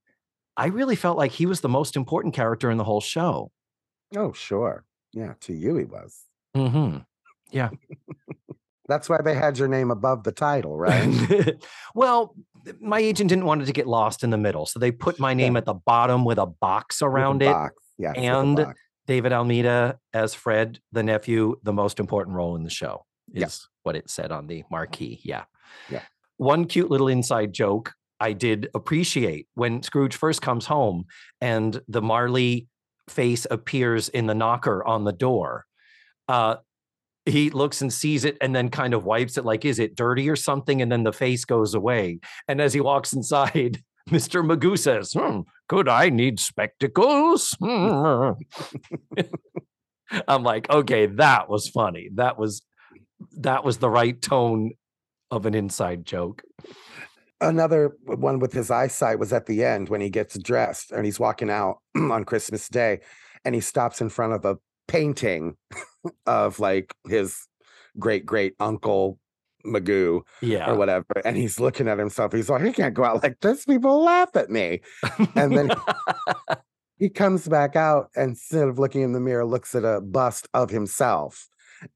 I 0.57 0.65
really 0.67 0.95
felt 0.95 1.17
like 1.17 1.31
he 1.31 1.45
was 1.45 1.61
the 1.61 1.69
most 1.69 1.95
important 1.95 2.33
character 2.33 2.69
in 2.69 2.77
the 2.77 2.83
whole 2.83 2.99
show. 3.01 3.51
Oh, 4.15 4.33
sure, 4.33 4.85
yeah. 5.13 5.33
To 5.41 5.53
you, 5.53 5.75
he 5.77 5.85
was. 5.85 6.19
hmm 6.55 6.97
Yeah. 7.51 7.69
That's 8.89 9.07
why 9.09 9.21
they 9.23 9.33
had 9.33 9.57
your 9.57 9.67
name 9.67 9.91
above 9.91 10.23
the 10.23 10.31
title, 10.31 10.75
right? 10.77 11.55
well, 11.95 12.35
my 12.81 12.99
agent 12.99 13.29
didn't 13.29 13.45
want 13.45 13.61
it 13.61 13.65
to 13.65 13.71
get 13.73 13.87
lost 13.87 14.23
in 14.23 14.29
the 14.29 14.37
middle. 14.37 14.65
So 14.65 14.77
they 14.79 14.91
put 14.91 15.19
my 15.19 15.33
name 15.33 15.53
Yeah. 15.53 15.59
at 15.59 15.65
the 15.65 15.73
bottom 15.73 16.25
with 16.25 16.37
a 16.37 16.45
box 16.47 17.01
With 17.01 17.07
a 17.07 17.11
around 17.15 17.41
it. 17.41 17.45
box, 17.45 17.75
yes, 17.97 18.15
with 18.15 18.23
a 18.25 18.27
and 18.27 18.55
box. 18.57 18.79
David 19.07 19.33
Almeida 19.33 19.97
as 20.13 20.33
Fred, 20.33 20.79
the 20.91 21.03
nephew, 21.03 21.55
the 21.63 21.73
most 21.73 21.99
important 21.99 22.35
role 22.35 22.55
in 22.55 22.63
the 22.63 22.69
show 22.69 23.05
is 23.33 23.41
Yeah. 23.41 23.47
what 23.83 23.95
it 23.95 24.09
said 24.09 24.31
on 24.31 24.47
the 24.47 24.63
marquee. 24.71 25.19
Yeah. 25.23 25.43
Yeah. 25.89 26.03
One 26.37 26.65
cute 26.65 26.89
little 26.89 27.07
inside 27.07 27.53
joke 27.53 27.93
I 28.19 28.33
did 28.33 28.69
appreciate 28.73 29.47
when 29.55 29.83
Scrooge 29.83 30.15
first 30.15 30.41
comes 30.41 30.65
home 30.65 31.05
and 31.41 31.81
the 31.87 32.01
Marley 32.01 32.67
face 33.09 33.45
appears 33.51 34.07
in 34.09 34.27
the 34.27 34.35
knocker 34.35 34.83
on 34.85 35.03
the 35.03 35.11
door. 35.11 35.65
Uh, 36.29 36.55
he 37.25 37.49
looks 37.49 37.81
and 37.81 37.91
sees 37.91 38.23
it 38.23 38.37
and 38.39 38.55
then 38.55 38.69
kind 38.69 38.93
of 38.93 39.03
wipes 39.05 39.37
it 39.37 39.45
like, 39.45 39.65
is 39.65 39.79
it 39.79 39.95
dirty 39.95 40.29
or 40.29 40.35
something? 40.37 40.81
And 40.81 40.91
then 40.91 41.03
the 41.03 41.11
face 41.13 41.43
goes 41.45 41.73
away. 41.73 42.19
And 42.47 42.61
as 42.61 42.73
he 42.73 42.79
walks 42.81 43.11
inside, 43.13 43.81
Mr. 44.09 44.45
Magoo 44.45 44.77
says, 44.77 45.13
hmm, 45.13 45.41
could 45.67 45.87
I 45.87 46.09
need 46.09 46.39
spectacles? 46.39 47.55
Hmm. 47.59 48.31
I'm 50.27 50.43
like, 50.43 50.69
okay, 50.69 51.05
that 51.07 51.49
was 51.49 51.69
funny. 51.69 52.09
That 52.15 52.37
was 52.37 52.61
that 53.37 53.63
was 53.63 53.77
the 53.77 53.89
right 53.89 54.21
tone 54.21 54.71
of 55.31 55.45
an 55.45 55.55
inside 55.55 56.05
joke. 56.05 56.43
another 57.41 57.93
one 58.05 58.39
with 58.39 58.53
his 58.53 58.69
eyesight 58.69 59.19
was 59.19 59.33
at 59.33 59.45
the 59.45 59.63
end 59.63 59.89
when 59.89 60.01
he 60.01 60.09
gets 60.09 60.37
dressed 60.37 60.91
and 60.91 61.05
he's 61.05 61.19
walking 61.19 61.49
out 61.49 61.77
on 61.95 62.25
Christmas 62.25 62.67
Day 62.69 62.99
and 63.45 63.55
he 63.55 63.61
stops 63.61 64.01
in 64.01 64.09
front 64.09 64.33
of 64.33 64.45
a 64.45 64.57
painting 64.87 65.55
of 66.25 66.59
like 66.59 66.93
his 67.07 67.47
great 67.99 68.25
great 68.25 68.53
uncle 68.59 69.19
Magoo 69.65 70.21
Yeah. 70.41 70.69
or 70.71 70.75
whatever. 70.75 71.05
And 71.25 71.37
he's 71.37 71.59
looking 71.59 71.87
at 71.87 71.99
himself. 71.99 72.33
He's 72.33 72.49
like, 72.49 72.63
he 72.63 72.71
can't 72.71 72.93
go 72.93 73.03
out 73.03 73.23
like 73.23 73.39
this. 73.41 73.65
People 73.65 74.03
laugh 74.03 74.35
at 74.35 74.49
me. 74.49 74.81
And 75.35 75.57
then 75.57 75.71
he 76.97 77.09
comes 77.09 77.47
back 77.47 77.75
out 77.75 78.09
and 78.15 78.29
instead 78.31 78.67
of 78.67 78.79
looking 78.79 79.01
in 79.01 79.13
the 79.13 79.19
mirror, 79.19 79.45
looks 79.45 79.75
at 79.75 79.83
a 79.85 80.01
bust 80.01 80.47
of 80.53 80.69
himself. 80.69 81.47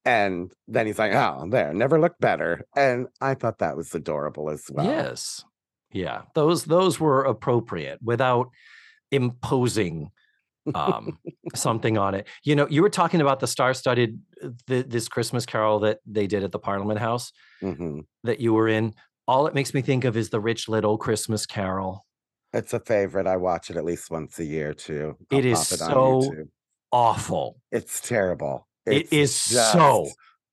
And 0.03 0.51
then 0.68 0.86
he's 0.86 0.99
like, 0.99 1.13
oh, 1.13 1.45
there, 1.49 1.74
never 1.74 1.99
looked 1.99 2.20
better. 2.20 2.65
And 2.76 3.07
I 3.22 3.36
thought 3.36 3.59
that 3.59 3.78
was 3.78 3.93
adorable 3.95 4.49
as 4.49 4.65
well. 4.70 4.86
Yes. 4.86 5.43
Yeah. 5.93 6.24
Those 6.36 6.65
those 6.65 6.99
were 6.99 7.24
appropriate 7.24 7.99
without 8.03 8.49
imposing 9.11 10.09
um 10.76 11.18
something 11.55 11.97
on 11.97 12.13
it. 12.15 12.28
You 12.43 12.55
know, 12.55 12.68
you 12.70 12.82
were 12.82 12.89
talking 12.89 13.22
about 13.22 13.39
the 13.39 13.47
star-studded 13.47 14.20
uh, 14.43 14.49
th- 14.68 14.88
this 14.88 15.07
Christmas 15.07 15.45
carol 15.45 15.80
that 15.80 15.99
they 16.05 16.28
did 16.28 16.43
at 16.43 16.51
the 16.51 16.59
Parliament 16.59 16.99
House 16.99 17.32
Mhm. 17.61 18.05
that 18.24 18.39
you 18.39 18.53
were 18.53 18.68
in. 18.68 18.93
All 19.28 19.47
it 19.47 19.53
makes 19.53 19.74
me 19.74 19.82
think 19.82 20.05
of 20.05 20.15
is 20.18 20.30
the 20.30 20.39
Rich 20.39 20.70
Little 20.70 20.97
Christmas 20.97 21.45
Carol. 21.45 22.05
It's 22.53 22.74
a 22.74 22.80
favorite. 22.80 23.28
I 23.28 23.36
watch 23.38 23.70
it 23.70 23.76
at 23.78 23.84
least 23.86 24.09
once 24.09 24.39
a 24.39 24.45
year 24.45 24.74
too. 24.74 25.18
It 25.32 25.45
is 25.45 25.82
on 25.82 25.89
so 25.89 26.22
YouTube. 26.22 26.47
Awful. 26.91 27.59
It's 27.72 27.99
terrible. 27.99 28.68
It 28.86 29.07
It's 29.11 29.34
so 29.34 30.07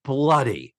bloody 0.04 0.74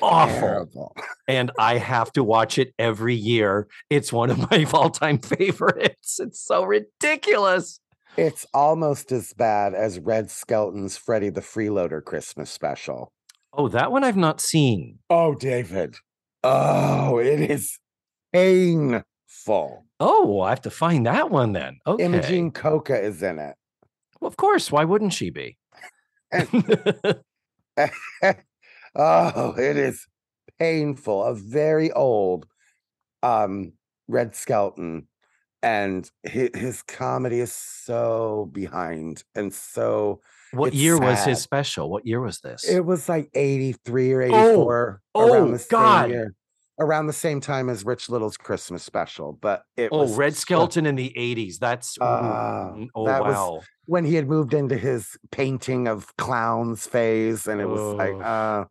awful. 0.00 0.38
terrible. 0.40 0.96
and 1.26 1.50
I 1.58 1.78
have 1.78 2.12
to 2.12 2.22
watch 2.22 2.58
it 2.58 2.72
every 2.78 3.16
year. 3.16 3.66
It's 3.90 4.12
one 4.12 4.30
of 4.30 4.48
my 4.50 4.64
all-time 4.72 5.18
favorites. 5.18 6.20
It's 6.20 6.40
so 6.44 6.62
ridiculous. 6.64 7.80
It's 8.16 8.46
almost 8.52 9.12
as 9.12 9.32
bad 9.32 9.74
as 9.74 9.98
Red 9.98 10.30
Skelton's 10.30 10.96
Freddy 10.96 11.30
the 11.30 11.40
Freeloader 11.40 12.04
Christmas 12.04 12.50
special. 12.50 13.12
Oh, 13.52 13.68
that 13.68 13.92
one 13.92 14.04
I've 14.04 14.16
not 14.16 14.40
seen. 14.40 14.98
Oh, 15.08 15.34
David. 15.34 15.96
Oh, 16.44 17.18
it 17.18 17.40
is 17.40 17.78
painful. 18.32 19.84
Oh, 19.98 20.40
I 20.40 20.50
have 20.50 20.62
to 20.62 20.70
find 20.70 21.06
that 21.06 21.30
one 21.30 21.52
then. 21.52 21.78
Okay. 21.86 22.04
Imogene 22.04 22.50
Coca 22.50 22.98
is 23.00 23.22
in 23.22 23.38
it. 23.38 23.54
Well, 24.20 24.28
of 24.28 24.36
course. 24.36 24.70
Why 24.70 24.84
wouldn't 24.84 25.12
she 25.12 25.30
be? 25.30 25.56
oh, 26.32 27.14
it 29.56 29.76
is 29.76 30.06
painful. 30.58 31.24
A 31.24 31.34
very 31.34 31.90
old 31.92 32.46
um 33.22 33.72
Red 34.08 34.34
Skelton 34.34 35.06
and 35.62 36.10
his, 36.22 36.50
his 36.54 36.82
comedy 36.82 37.40
is 37.40 37.52
so 37.52 38.48
behind 38.52 39.22
and 39.34 39.52
so 39.52 40.20
what 40.52 40.74
year 40.74 40.98
was 40.98 41.24
his 41.24 41.40
special? 41.40 41.90
What 41.90 42.06
year 42.06 42.20
was 42.20 42.40
this? 42.40 42.68
it 42.68 42.84
was 42.84 43.08
like 43.08 43.30
83 43.34 44.12
or 44.12 44.22
Oh, 44.22 44.50
84 44.50 45.02
oh, 45.14 45.32
around 45.32 45.52
the 45.52 45.58
same 45.58 45.68
God. 45.70 46.10
year 46.10 46.34
around 46.80 47.06
the 47.08 47.12
same 47.12 47.40
time 47.42 47.68
as 47.68 47.84
Rich 47.84 48.08
Little's 48.08 48.36
Christmas 48.38 48.82
special 48.82 49.38
but 49.40 49.62
it 49.76 49.90
oh, 49.92 49.98
was 49.98 50.16
Red 50.16 50.34
skeleton 50.34 50.84
Skelton 50.84 50.86
in 50.86 50.96
the 50.96 51.12
80s. 51.16 51.58
That's 51.58 51.98
mm, 51.98 52.88
oh 52.94 53.06
that 53.06 53.22
was- 53.22 53.34
wow. 53.34 53.60
when 53.84 54.04
he 54.04 54.14
had 54.14 54.28
moved 54.28 54.54
into 54.54 54.76
his 54.76 55.16
painting 55.30 55.86
of 55.88 56.16
clowns 56.16 56.86
phase 56.86 57.46
and 57.46 57.60
it 57.60 57.66
was 57.68 57.94
like 57.94 58.14
Oh. 58.14 58.20
uh 58.20 58.64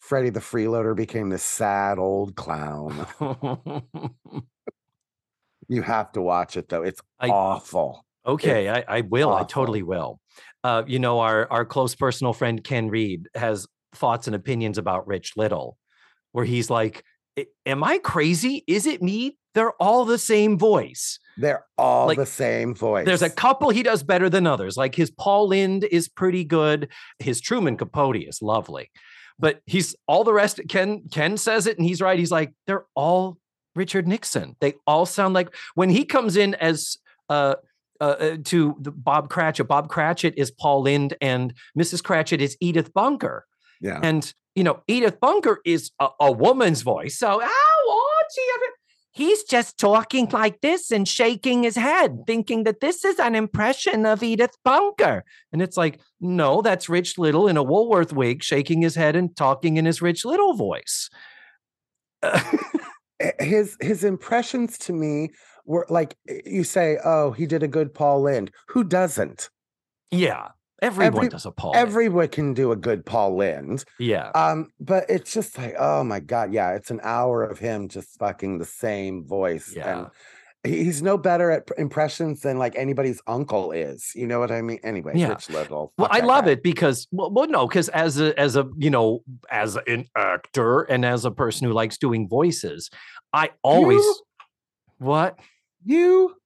Freddie 0.00 0.30
the 0.30 0.40
Freeloader 0.40 0.96
became 0.96 1.28
this 1.30 1.44
sad 1.44 1.96
old 2.00 2.34
clown. 2.34 3.06
You 5.72 5.82
have 5.82 6.12
to 6.12 6.20
watch 6.22 6.56
it 6.56 6.68
though. 6.68 6.82
It's 6.82 7.00
I- 7.18 7.28
awful. 7.28 8.04
okay, 8.26 8.68
I, 8.68 8.84
I 8.98 9.00
will. 9.00 9.32
I 9.32 9.44
totally 9.44 9.82
will. 9.82 10.20
Uh, 10.62 10.82
you 10.86 10.98
know, 10.98 11.20
our 11.20 11.50
our 11.50 11.64
close 11.64 11.94
personal 11.94 12.32
friend 12.32 12.62
Ken 12.62 12.88
Reed 12.88 13.28
has 13.34 13.66
thoughts 13.94 14.26
and 14.26 14.36
opinions 14.36 14.76
about 14.78 15.06
Rich 15.06 15.32
Little, 15.36 15.78
where 16.32 16.44
he's 16.44 16.68
like, 16.68 17.04
"Am 17.66 17.82
I 17.82 17.98
crazy? 17.98 18.64
Is 18.66 18.86
it 18.86 19.02
me? 19.02 19.36
They're 19.54 19.72
all 19.80 20.04
the 20.04 20.18
same 20.18 20.58
voice." 20.58 21.18
They're 21.38 21.64
all 21.78 22.08
Like, 22.08 22.18
the 22.18 22.26
same 22.26 22.74
voice. 22.74 23.06
There's 23.06 23.22
a 23.22 23.30
couple 23.30 23.70
he 23.70 23.82
does 23.82 24.02
better 24.02 24.28
than 24.28 24.46
others. 24.46 24.76
Like 24.76 24.94
his 24.94 25.10
Paul 25.10 25.48
Lynde 25.48 25.84
is 25.84 26.06
pretty 26.10 26.44
good. 26.44 26.90
His 27.18 27.40
Truman 27.40 27.78
Capote 27.78 28.16
is 28.16 28.42
lovely. 28.42 28.90
But 29.38 29.62
he's 29.64 29.96
all 30.06 30.24
the 30.24 30.34
rest. 30.34 30.60
Ken 30.68 31.04
Ken 31.10 31.36
says 31.38 31.66
it, 31.66 31.78
and 31.78 31.86
he's 31.86 32.02
right. 32.02 32.18
He's 32.18 32.30
like, 32.30 32.52
they're 32.66 32.84
all 32.94 33.38
Richard 33.74 34.06
Nixon. 34.08 34.56
They 34.60 34.74
all 34.86 35.06
sound 35.06 35.34
like 35.34 35.54
when 35.74 35.90
he 35.90 36.04
comes 36.04 36.36
in 36.36 36.54
as 36.54 36.96
uh, 37.28 37.54
uh, 38.00 38.04
uh, 38.04 38.36
to 38.44 38.76
the 38.80 38.90
Bob 38.90 39.30
Cratchit. 39.30 39.68
Bob 39.68 39.88
Cratchit 39.88 40.34
is 40.36 40.50
Paul 40.50 40.82
Lynde, 40.82 41.14
and 41.20 41.54
Mrs. 41.78 42.02
Cratchit 42.02 42.40
is 42.40 42.56
Edith 42.60 42.92
Bunker. 42.92 43.46
yeah. 43.80 44.00
And 44.02 44.32
you 44.54 44.64
know, 44.64 44.82
Edith 44.86 45.18
Bunker 45.18 45.60
is 45.64 45.92
a, 45.98 46.08
a 46.20 46.30
woman's 46.30 46.82
voice. 46.82 47.16
So, 47.18 47.40
oh, 47.42 48.12
Archie, 48.20 48.48
ever- 48.56 48.76
he's 49.12 49.44
just 49.44 49.78
talking 49.78 50.28
like 50.28 50.60
this 50.60 50.90
and 50.90 51.08
shaking 51.08 51.62
his 51.62 51.76
head, 51.76 52.18
thinking 52.26 52.64
that 52.64 52.80
this 52.80 53.02
is 53.02 53.18
an 53.18 53.34
impression 53.34 54.04
of 54.04 54.22
Edith 54.22 54.54
Bunker. 54.62 55.24
And 55.52 55.62
it's 55.62 55.78
like, 55.78 56.00
no, 56.20 56.60
that's 56.60 56.90
Rich 56.90 57.16
Little 57.16 57.48
in 57.48 57.56
a 57.56 57.62
Woolworth 57.62 58.12
wig, 58.12 58.42
shaking 58.42 58.82
his 58.82 58.94
head 58.94 59.16
and 59.16 59.34
talking 59.34 59.78
in 59.78 59.86
his 59.86 60.02
Rich 60.02 60.24
Little 60.26 60.52
voice. 60.54 61.08
His 63.38 63.76
his 63.80 64.04
impressions 64.04 64.78
to 64.78 64.92
me 64.92 65.30
were 65.64 65.86
like 65.88 66.16
you 66.44 66.64
say, 66.64 66.98
oh, 67.04 67.32
he 67.32 67.46
did 67.46 67.62
a 67.62 67.68
good 67.68 67.94
Paul 67.94 68.22
Lynde. 68.22 68.50
Who 68.68 68.84
doesn't? 68.84 69.48
yeah, 70.10 70.48
everyone 70.82 71.16
Every- 71.16 71.28
does 71.28 71.46
a 71.46 71.50
Paul. 71.52 71.72
Lynde. 71.72 71.88
Everyone 71.88 72.28
can 72.28 72.54
do 72.54 72.72
a 72.72 72.76
good 72.76 73.06
Paul 73.06 73.36
Lynde. 73.36 73.84
yeah. 73.98 74.30
Um, 74.34 74.68
but 74.80 75.04
it's 75.08 75.32
just 75.32 75.56
like, 75.56 75.74
oh 75.78 76.04
my 76.04 76.20
god, 76.20 76.52
yeah, 76.52 76.72
it's 76.72 76.90
an 76.90 77.00
hour 77.02 77.42
of 77.44 77.58
him 77.58 77.88
just 77.88 78.18
fucking 78.18 78.58
the 78.58 78.64
same 78.64 79.24
voice. 79.24 79.72
Yeah. 79.74 79.98
And 79.98 80.06
he's 80.64 81.02
no 81.02 81.18
better 81.18 81.50
at 81.50 81.68
impressions 81.76 82.40
than 82.42 82.58
like 82.58 82.76
anybody's 82.76 83.20
uncle 83.26 83.72
is. 83.72 84.12
You 84.14 84.26
know 84.26 84.38
what 84.38 84.50
I 84.52 84.62
mean? 84.62 84.78
Anyway, 84.84 85.12
Yeah. 85.16 85.28
Rich 85.30 85.50
Little. 85.50 85.92
Well, 85.98 86.08
I 86.10 86.20
love 86.20 86.44
guy. 86.44 86.52
it 86.52 86.62
because 86.62 87.08
well, 87.10 87.30
well 87.30 87.48
no, 87.48 87.66
because 87.66 87.88
as 87.90 88.20
a 88.20 88.38
as 88.38 88.56
a 88.56 88.68
you 88.78 88.90
know 88.90 89.22
as 89.50 89.76
an 89.86 90.06
actor 90.16 90.82
and 90.82 91.04
as 91.04 91.24
a 91.24 91.30
person 91.30 91.66
who 91.66 91.72
likes 91.72 91.98
doing 91.98 92.28
voices, 92.28 92.90
I 93.32 93.50
always 93.62 94.02
You- 94.02 94.16
what 94.98 95.38
You 95.84 96.36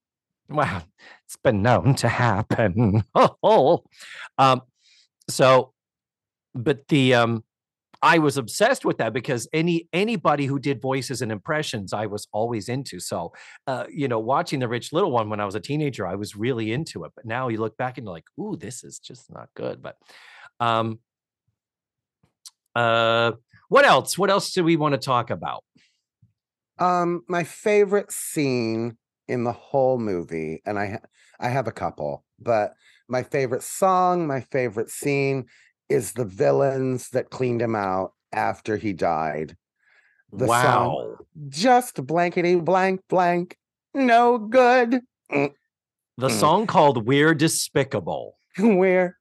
well, 0.49 0.83
it's 1.27 1.37
been 1.37 1.61
known 1.63 1.95
to 1.97 2.09
happen. 2.09 3.03
Oh, 3.43 3.83
um, 4.39 4.63
so, 5.29 5.73
but 6.55 6.87
the 6.89 7.15
um, 7.15 7.43
I 8.07 8.19
was 8.19 8.37
obsessed 8.37 8.85
with 8.85 8.99
that 8.99 9.13
because 9.13 9.49
any 9.53 9.89
anybody 9.93 10.47
who 10.47 10.61
did 10.61 10.81
voices 10.81 11.23
and 11.23 11.33
impressions, 11.33 11.93
I 11.93 12.07
was 12.07 12.29
always 12.33 12.69
into. 12.69 13.01
So, 13.01 13.33
uh, 13.67 13.87
you 13.91 14.07
know, 14.07 14.21
watching 14.21 14.61
the 14.61 14.69
Rich 14.69 14.93
Little 14.93 15.11
one 15.11 15.29
when 15.29 15.41
I 15.41 15.45
was 15.45 15.57
a 15.57 15.61
teenager, 15.61 16.07
I 16.07 16.15
was 16.15 16.37
really 16.37 16.71
into 16.71 17.03
it. 17.03 17.11
But 17.17 17.27
now 17.27 17.49
you 17.49 17.59
look 17.59 17.77
back 17.77 17.99
and 17.99 18.07
you're 18.07 18.15
like, 18.15 18.29
ooh, 18.39 18.57
this 18.57 18.85
is 18.85 19.01
just 19.01 19.29
not 19.33 19.49
good. 19.57 19.83
But, 19.83 19.97
um, 20.61 21.01
uh, 22.77 23.33
what 23.69 23.85
else? 23.85 24.17
What 24.17 24.31
else 24.31 24.53
do 24.53 24.63
we 24.63 24.77
want 24.77 24.93
to 24.93 24.99
talk 24.99 25.31
about? 25.31 25.65
Um, 26.79 27.23
my 27.29 27.43
favorite 27.43 28.13
scene 28.13 28.99
in 29.27 29.43
the 29.43 29.53
whole 29.53 29.99
movie, 29.99 30.63
and 30.65 30.79
I 30.79 30.87
ha- 30.91 31.09
I 31.41 31.49
have 31.49 31.67
a 31.67 31.73
couple, 31.73 32.25
but 32.39 32.75
my 33.09 33.25
favorite 33.25 33.65
song, 33.65 34.29
my 34.29 34.43
favorite 34.53 34.91
scene 34.91 35.47
is 35.89 36.13
the 36.13 36.25
villains 36.25 37.11
that 37.11 37.31
cleaned 37.31 37.63
him 37.63 37.75
out 37.75 38.13
after 38.33 38.77
he 38.77 38.93
died. 38.93 39.57
The 40.33 40.47
wow. 40.47 40.63
song. 40.63 41.17
Just 41.49 42.05
blankety 42.07 42.57
blank 42.57 43.01
blank, 43.09 43.57
no 43.95 44.39
good. 44.39 45.01
The 45.31 45.51
Mm. 46.29 46.31
song 46.31 46.67
called 46.67 47.07
We're 47.07 47.35
Despicable. 47.35 48.37
We're 48.59 49.19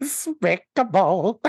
despicable. 0.00 1.40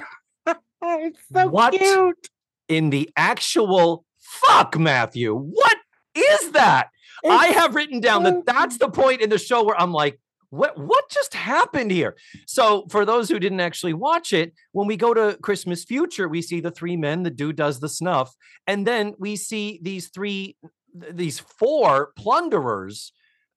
it's 0.82 1.20
so 1.34 1.48
What? 1.50 1.74
cute. 1.74 2.28
in 2.68 2.92
the 2.92 3.10
actual 3.18 4.06
fuck, 4.20 4.78
Matthew. 4.78 5.36
What 5.36 5.78
is 6.16 6.52
that? 6.52 6.90
I 7.28 7.48
have 7.48 7.76
written 7.76 8.00
down 8.00 8.24
that 8.24 8.46
that's 8.46 8.78
the 8.78 8.90
point 8.90 9.22
in 9.22 9.30
the 9.30 9.38
show 9.40 9.64
where 9.64 9.80
I'm 9.80 9.92
like, 9.92 10.20
what 10.50 10.78
what 10.78 11.10
just 11.10 11.34
happened 11.34 11.92
here? 11.92 12.16
So 12.48 12.86
for 12.90 13.06
those 13.06 13.30
who 13.30 13.40
didn't 13.40 13.60
actually 13.60 13.94
watch 13.94 14.34
it, 14.34 14.54
when 14.72 14.88
we 14.88 14.98
go 14.98 15.14
to 15.14 15.38
Christmas 15.42 15.84
Future, 15.84 16.28
we 16.28 16.42
see 16.42 16.60
the 16.60 16.72
three 16.72 16.98
men, 16.98 17.24
the 17.24 17.30
dude 17.30 17.56
does 17.56 17.80
the 17.80 17.90
snuff, 17.90 18.34
and 18.66 18.86
then 18.86 19.14
we 19.20 19.36
see 19.36 19.80
these 19.82 20.10
three, 20.10 20.58
these 20.94 21.40
four 21.40 22.12
plunderers 22.16 23.12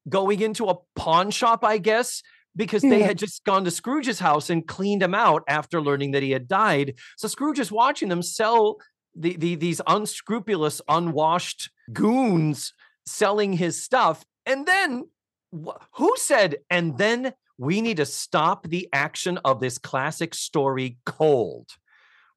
going 0.08 0.40
into 0.40 0.66
a 0.66 0.76
pawn 0.96 1.30
shop, 1.30 1.64
I 1.64 1.78
guess, 1.78 2.22
because 2.54 2.82
they 2.82 3.02
had 3.02 3.18
just 3.18 3.44
gone 3.44 3.64
to 3.64 3.70
Scrooge's 3.70 4.18
house 4.18 4.50
and 4.50 4.66
cleaned 4.66 5.02
him 5.02 5.14
out 5.14 5.42
after 5.48 5.80
learning 5.80 6.10
that 6.10 6.22
he 6.22 6.32
had 6.32 6.48
died. 6.48 6.94
So 7.16 7.28
Scrooge 7.28 7.58
is 7.58 7.72
watching 7.72 8.08
them 8.08 8.22
sell 8.22 8.76
the, 9.14 9.36
the 9.36 9.54
these 9.54 9.80
unscrupulous, 9.86 10.80
unwashed 10.88 11.70
goons 11.92 12.72
selling 13.06 13.54
his 13.54 13.82
stuff. 13.82 14.24
And 14.44 14.66
then 14.66 15.04
who 15.52 16.12
said, 16.16 16.56
and 16.70 16.98
then 16.98 17.34
we 17.58 17.80
need 17.80 17.98
to 17.98 18.06
stop 18.06 18.68
the 18.68 18.88
action 18.92 19.38
of 19.44 19.60
this 19.60 19.78
classic 19.78 20.34
story 20.34 20.98
cold 21.04 21.68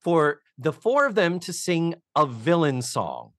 for 0.02 0.42
the 0.58 0.74
four 0.74 1.06
of 1.06 1.16
them 1.16 1.40
to 1.40 1.54
sing 1.54 1.96
a 2.16 2.26
villain 2.26 2.82
song. 2.82 3.32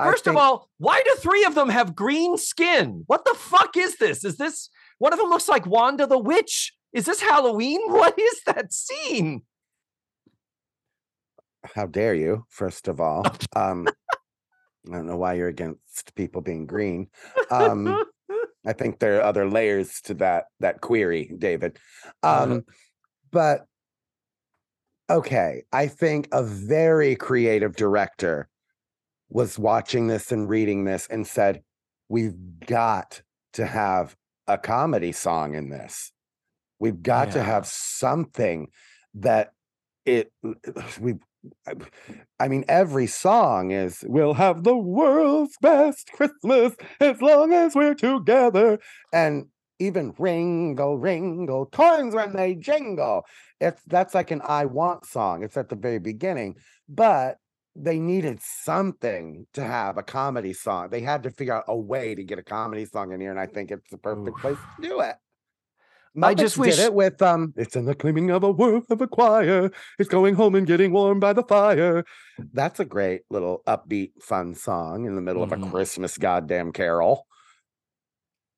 First 0.00 0.28
of 0.28 0.36
all, 0.36 0.68
why 0.78 1.02
do 1.04 1.12
three 1.16 1.44
of 1.44 1.56
them 1.56 1.70
have 1.70 1.96
green 1.96 2.36
skin? 2.36 3.02
What 3.08 3.24
the 3.24 3.34
fuck 3.34 3.76
is 3.76 3.96
this? 3.96 4.24
Is 4.24 4.36
this 4.36 4.70
one 4.98 5.12
of 5.12 5.18
them 5.18 5.28
looks 5.28 5.48
like 5.48 5.66
Wanda 5.66 6.06
the 6.06 6.18
Witch? 6.18 6.72
Is 6.92 7.04
this 7.04 7.20
Halloween? 7.20 7.80
What 7.88 8.18
is 8.18 8.40
that 8.46 8.72
scene? 8.72 9.42
how 11.74 11.86
dare 11.86 12.14
you 12.14 12.44
first 12.48 12.88
of 12.88 13.00
all 13.00 13.24
um 13.56 13.86
i 14.90 14.96
don't 14.96 15.06
know 15.06 15.16
why 15.16 15.34
you're 15.34 15.48
against 15.48 16.14
people 16.14 16.40
being 16.40 16.66
green 16.66 17.08
um 17.50 18.04
i 18.66 18.72
think 18.72 18.98
there 18.98 19.18
are 19.18 19.22
other 19.22 19.48
layers 19.48 20.00
to 20.00 20.14
that 20.14 20.46
that 20.60 20.80
query 20.80 21.32
david. 21.38 21.78
Uh-huh. 22.22 22.42
um 22.44 22.64
but 23.30 23.66
okay 25.10 25.64
i 25.72 25.86
think 25.86 26.28
a 26.32 26.42
very 26.42 27.16
creative 27.16 27.76
director 27.76 28.48
was 29.30 29.58
watching 29.58 30.06
this 30.06 30.32
and 30.32 30.48
reading 30.48 30.84
this 30.84 31.06
and 31.10 31.26
said 31.26 31.62
we've 32.08 32.34
got 32.66 33.20
to 33.52 33.66
have 33.66 34.16
a 34.46 34.58
comedy 34.58 35.12
song 35.12 35.54
in 35.54 35.68
this. 35.68 36.12
We've 36.78 37.02
got 37.02 37.32
to 37.32 37.42
have 37.42 37.66
something 37.66 38.68
that 39.14 39.52
it 40.04 40.32
we 41.00 41.14
I- 42.40 42.48
mean, 42.48 42.64
every 42.68 43.06
song 43.06 43.70
is 43.70 44.04
"We'll 44.06 44.34
have 44.34 44.64
the 44.64 44.76
world's 44.76 45.56
best 45.60 46.10
Christmas 46.12 46.74
as 47.00 47.20
long 47.22 47.52
as 47.52 47.74
we're 47.74 47.94
together," 47.94 48.78
and 49.12 49.46
even 49.78 50.14
ringle, 50.18 50.98
ringle, 50.98 51.66
toys 51.66 52.14
when 52.14 52.34
they 52.34 52.54
jingle. 52.54 53.24
It's 53.60 53.82
that's 53.86 54.14
like 54.14 54.30
an 54.30 54.42
I 54.44 54.66
want 54.66 55.06
song. 55.06 55.42
It's 55.42 55.56
at 55.56 55.68
the 55.68 55.76
very 55.76 55.98
beginning, 55.98 56.56
but 56.88 57.38
they 57.76 58.00
needed 58.00 58.40
something 58.42 59.46
to 59.52 59.62
have 59.62 59.98
a 59.98 60.02
comedy 60.02 60.52
song. 60.52 60.88
They 60.90 61.00
had 61.00 61.22
to 61.22 61.30
figure 61.30 61.54
out 61.54 61.64
a 61.68 61.76
way 61.76 62.14
to 62.14 62.24
get 62.24 62.38
a 62.38 62.42
comedy 62.42 62.84
song 62.86 63.12
in 63.12 63.20
here, 63.20 63.30
and 63.30 63.38
I 63.40 63.46
think 63.46 63.70
it's 63.70 63.88
the 63.90 63.98
perfect 63.98 64.38
place 64.38 64.58
to 64.80 64.88
do 64.88 65.00
it. 65.00 65.14
I 66.22 66.34
just 66.34 66.56
Muppets 66.56 66.58
wish- 66.58 66.76
did 66.76 66.84
it 66.86 66.94
with 66.94 67.20
um. 67.22 67.52
It's 67.56 67.76
in 67.76 67.84
the 67.84 67.94
claiming 67.94 68.30
of 68.30 68.42
a 68.42 68.50
worth 68.50 68.90
of 68.90 69.00
a 69.00 69.06
choir. 69.06 69.70
It's 69.98 70.08
going 70.08 70.34
home 70.34 70.54
and 70.54 70.66
getting 70.66 70.92
warm 70.92 71.20
by 71.20 71.32
the 71.32 71.42
fire. 71.42 72.04
That's 72.52 72.80
a 72.80 72.84
great 72.84 73.22
little 73.30 73.62
upbeat, 73.66 74.12
fun 74.22 74.54
song 74.54 75.04
in 75.06 75.14
the 75.16 75.22
middle 75.22 75.42
of 75.42 75.50
Mhm. 75.50 75.66
a 75.66 75.70
Christmas 75.70 76.18
goddamn 76.18 76.72
carol. 76.72 77.26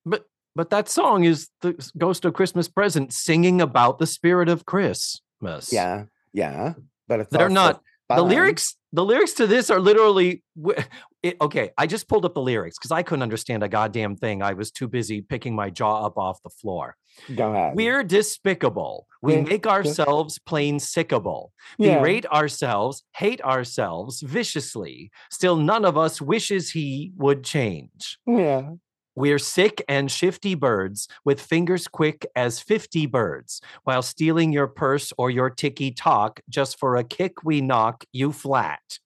But 0.05 0.26
but 0.57 0.70
that 0.70 0.88
song 0.88 1.24
is 1.24 1.48
the 1.61 1.74
Ghost 1.98 2.24
of 2.24 2.34
Christmas 2.34 2.68
Present 2.68 3.12
singing 3.12 3.61
about 3.61 3.98
the 3.98 4.07
spirit 4.07 4.48
of 4.48 4.64
Christmas. 4.66 5.72
Yeah, 5.72 6.05
yeah, 6.32 6.74
but 7.09 7.20
it's 7.20 7.30
They're 7.30 7.42
also 7.42 7.55
not- 7.55 7.82
The 8.09 8.22
lyrics 8.24 8.76
the 8.92 9.05
lyrics 9.05 9.34
to 9.34 9.46
this 9.46 9.70
are 9.70 9.78
literally 9.78 10.42
w- 10.61 10.82
it, 11.23 11.37
okay. 11.41 11.71
I 11.77 11.87
just 11.87 12.09
pulled 12.09 12.25
up 12.25 12.35
the 12.35 12.41
lyrics 12.41 12.79
because 12.79 12.91
I 12.91 13.03
couldn't 13.03 13.23
understand 13.23 13.62
a 13.62 13.68
goddamn 13.68 14.16
thing. 14.16 14.43
I 14.43 14.55
was 14.55 14.71
too 14.71 14.89
busy 14.89 15.21
picking 15.21 15.55
my 15.55 15.71
jaw 15.71 16.07
up 16.07 16.16
off 16.16 16.43
the 16.43 16.51
floor. 16.51 16.97
Go 17.35 17.53
ahead. 17.53 17.77
We're 17.77 18.03
despicable. 18.03 19.07
We 19.21 19.35
Yeah, 19.35 19.43
make 19.43 19.66
ourselves 19.66 20.39
plain 20.39 20.79
sickable. 20.79 21.49
Yeah. 21.79 21.99
Berate 21.99 22.27
ourselves, 22.27 23.05
hate 23.14 23.43
ourselves 23.43 24.23
viciously. 24.23 25.11
Still, 25.31 25.57
none 25.57 25.85
of 25.85 25.99
us 25.99 26.21
wishes 26.21 26.71
he 26.71 27.12
would 27.16 27.45
change. 27.45 28.18
Yeah. 28.27 28.71
We're 29.16 29.39
sick 29.39 29.85
and 29.89 30.11
shifty 30.11 30.55
birds 30.55 31.09
with 31.25 31.43
fingers 31.43 31.89
quick 31.89 32.25
as 32.35 32.61
50 32.61 33.07
birds. 33.07 33.61
While 33.83 34.03
stealing 34.03 34.53
your 34.53 34.68
purse 34.68 35.12
or 35.18 35.31
your 35.31 35.51
ticky 35.51 35.91
talk, 35.91 36.41
just 36.49 36.79
for 36.79 36.97
a 36.97 37.05
kick 37.05 37.45
we 37.45 37.61
knock 37.61 38.05
you 38.12 38.33
flat. 38.33 38.99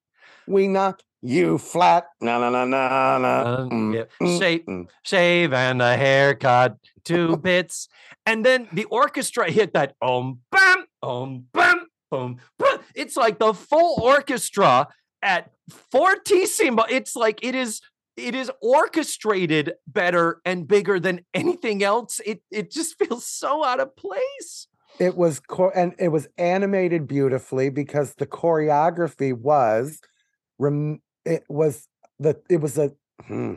We 0.47 0.69
knock 0.69 1.01
you 1.25 1.57
flat. 1.59 2.05
Na 2.21 2.39
na 2.39 2.51
na 2.51 2.65
na 2.65 3.19
na. 3.19 3.33
Uh, 3.43 3.69
Mm, 3.73 3.95
yeah, 3.95 4.05
mm, 4.21 4.39
Shave, 4.39 4.65
mm. 4.69 4.87
shave 5.03 5.53
and 5.55 5.81
a 5.81 5.97
haircut, 5.97 6.77
two 7.05 7.37
bits. 7.49 7.89
And 8.27 8.45
then 8.45 8.69
the 8.73 8.85
orchestra 8.85 9.51
hit 9.51 9.73
that 9.73 9.95
om 10.03 10.41
bam, 10.53 10.85
om 11.03 11.47
bam, 11.53 11.87
boom. 12.11 12.37
bam. 12.59 12.79
It's 12.95 13.17
like 13.17 13.39
the 13.39 13.55
full 13.55 13.99
orchestra 14.03 14.89
at 15.23 15.51
fortissimo. 15.93 16.85
It's 16.91 17.17
like 17.17 17.41
it 17.43 17.55
is 17.55 17.81
it 18.17 18.35
is 18.35 18.51
orchestrated 18.63 19.73
better 19.89 20.41
and 20.45 20.69
bigger 20.69 21.01
than 21.01 21.25
anything 21.33 21.83
else. 21.83 22.21
It 22.25 22.43
it 22.51 22.71
just 22.71 22.97
feels 23.01 23.25
so 23.27 23.65
out 23.65 23.81
of 23.81 23.97
place. 23.97 24.69
It 25.01 25.17
was 25.17 25.41
cho- 25.51 25.73
and 25.75 25.95
it 25.99 26.09
was 26.09 26.29
animated 26.39 27.09
beautifully 27.09 27.69
because 27.71 28.15
the 28.15 28.27
choreography 28.27 29.33
was 29.33 30.01
rem- 30.59 31.01
it 31.25 31.45
was 31.49 31.89
the 32.19 32.41
it 32.51 32.61
was 32.61 32.79
a 32.79 32.93
hmm, 33.27 33.55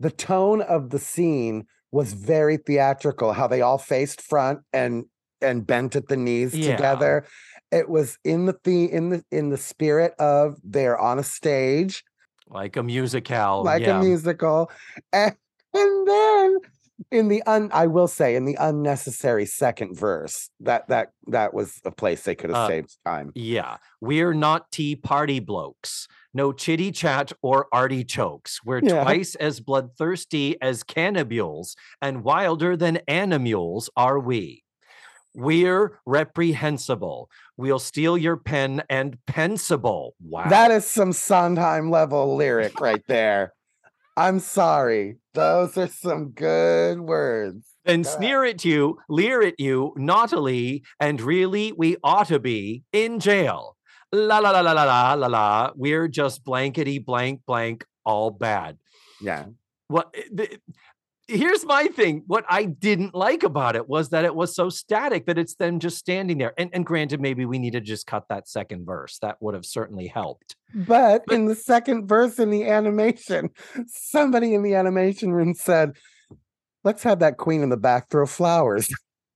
the 0.00 0.10
tone 0.10 0.60
of 0.62 0.90
the 0.90 0.98
scene 0.98 1.66
was 1.90 2.12
very 2.14 2.56
theatrical 2.56 3.32
how 3.32 3.46
they 3.46 3.60
all 3.60 3.78
faced 3.78 4.20
front 4.20 4.60
and 4.72 5.04
and 5.40 5.66
bent 5.66 5.96
at 5.96 6.08
the 6.08 6.16
knees 6.16 6.54
Yeah. 6.54 6.76
together 6.76 7.26
it 7.70 7.88
was 7.88 8.18
in 8.24 8.46
the 8.46 8.56
the 8.64 8.84
in 8.92 9.10
the 9.10 9.24
in 9.30 9.50
the 9.50 9.56
spirit 9.56 10.14
of 10.18 10.56
they're 10.62 10.98
on 10.98 11.18
a 11.18 11.22
stage 11.24 12.04
Like 12.48 12.76
a 12.76 12.82
musical, 12.82 13.62
like 13.64 13.82
yeah. 13.82 13.98
a 13.98 14.02
musical 14.02 14.70
and, 15.12 15.34
and 15.74 16.08
then 16.08 16.58
in 17.10 17.28
the 17.28 17.42
un 17.44 17.68
i 17.72 17.86
will 17.86 18.06
say 18.08 18.36
in 18.36 18.44
the 18.44 18.56
unnecessary 18.60 19.44
second 19.46 19.96
verse 19.98 20.50
that 20.60 20.86
that 20.88 21.10
that 21.26 21.52
was 21.52 21.80
a 21.84 21.90
place 21.90 22.22
they 22.22 22.34
could 22.36 22.50
have 22.50 22.64
Uh, 22.64 22.68
saved 22.68 22.96
time 23.04 23.32
Yeah, 23.34 23.78
we're 24.00 24.34
not 24.34 24.70
tea 24.70 24.94
party 24.96 25.40
blokes. 25.40 26.06
No 26.34 26.52
chitty 26.52 26.92
chat 26.92 27.32
or 27.42 27.66
artichokes. 27.72 28.60
We're 28.64 28.80
Yeah. 28.82 29.02
twice 29.02 29.34
as 29.34 29.60
bloodthirsty 29.60 30.56
as 30.62 30.82
cannibules, 30.82 31.76
and 32.00 32.24
wilder 32.24 32.76
than 32.76 32.96
animules 33.08 33.90
are 33.96 34.18
we. 34.18 34.62
We're 35.34 35.98
reprehensible. 36.06 37.30
We'll 37.56 37.78
steal 37.78 38.18
your 38.18 38.36
pen 38.36 38.82
and 38.90 39.18
pensible. 39.26 40.14
Wow. 40.20 40.48
that 40.48 40.70
is 40.70 40.86
some 40.86 41.12
sondheim 41.12 41.90
level 41.90 42.36
lyric 42.36 42.80
right 42.80 43.02
there 43.08 43.52
i'm 44.16 44.38
sorry 44.40 45.16
those 45.32 45.78
are 45.78 45.88
some 45.88 46.30
good 46.30 47.00
words 47.00 47.66
and 47.84 48.06
sneer 48.06 48.44
at 48.44 48.64
you, 48.64 48.98
leer 49.08 49.42
at 49.42 49.58
you, 49.58 49.92
naughtily, 49.96 50.84
and 51.00 51.20
really 51.20 51.72
we 51.72 51.96
ought 52.04 52.28
to 52.28 52.38
be 52.38 52.84
in 52.92 53.18
jail. 53.18 53.76
La 54.12 54.38
la 54.38 54.50
la 54.50 54.60
la 54.60 54.72
la 54.72 54.84
la 54.84 55.14
la 55.14 55.26
la. 55.26 55.70
We're 55.74 56.08
just 56.08 56.44
blankety 56.44 56.98
blank 56.98 57.42
blank 57.46 57.84
all 58.04 58.30
bad. 58.30 58.78
yeah 59.20 59.44
what 59.88 60.12
eh, 60.14 60.22
the, 60.32 60.58
here's 61.28 61.64
my 61.64 61.86
thing 61.86 62.24
what 62.26 62.44
i 62.48 62.64
didn't 62.64 63.14
like 63.14 63.44
about 63.44 63.76
it 63.76 63.88
was 63.88 64.08
that 64.08 64.24
it 64.24 64.34
was 64.34 64.54
so 64.56 64.68
static 64.68 65.26
that 65.26 65.38
it's 65.38 65.54
them 65.54 65.78
just 65.78 65.98
standing 65.98 66.38
there 66.38 66.52
and, 66.58 66.68
and 66.72 66.84
granted 66.84 67.20
maybe 67.20 67.44
we 67.46 67.58
need 67.60 67.74
to 67.74 67.80
just 67.80 68.06
cut 68.06 68.24
that 68.28 68.48
second 68.48 68.84
verse 68.84 69.18
that 69.20 69.36
would 69.40 69.54
have 69.54 69.64
certainly 69.64 70.08
helped 70.08 70.56
but, 70.74 71.22
But- 71.26 71.34
in 71.34 71.46
the 71.46 71.54
second 71.54 72.08
verse 72.08 72.40
in 72.40 72.50
the 72.50 72.64
animation 72.68 73.50
somebody 73.86 74.52
in 74.54 74.62
the 74.64 74.74
animation 74.74 75.32
room 75.32 75.54
said 75.54 75.92
let's 76.82 77.04
have 77.04 77.20
that 77.20 77.36
queen 77.36 77.62
in 77.62 77.68
the 77.68 77.76
back 77.76 78.10
throw 78.10 78.26
flowers 78.26 78.88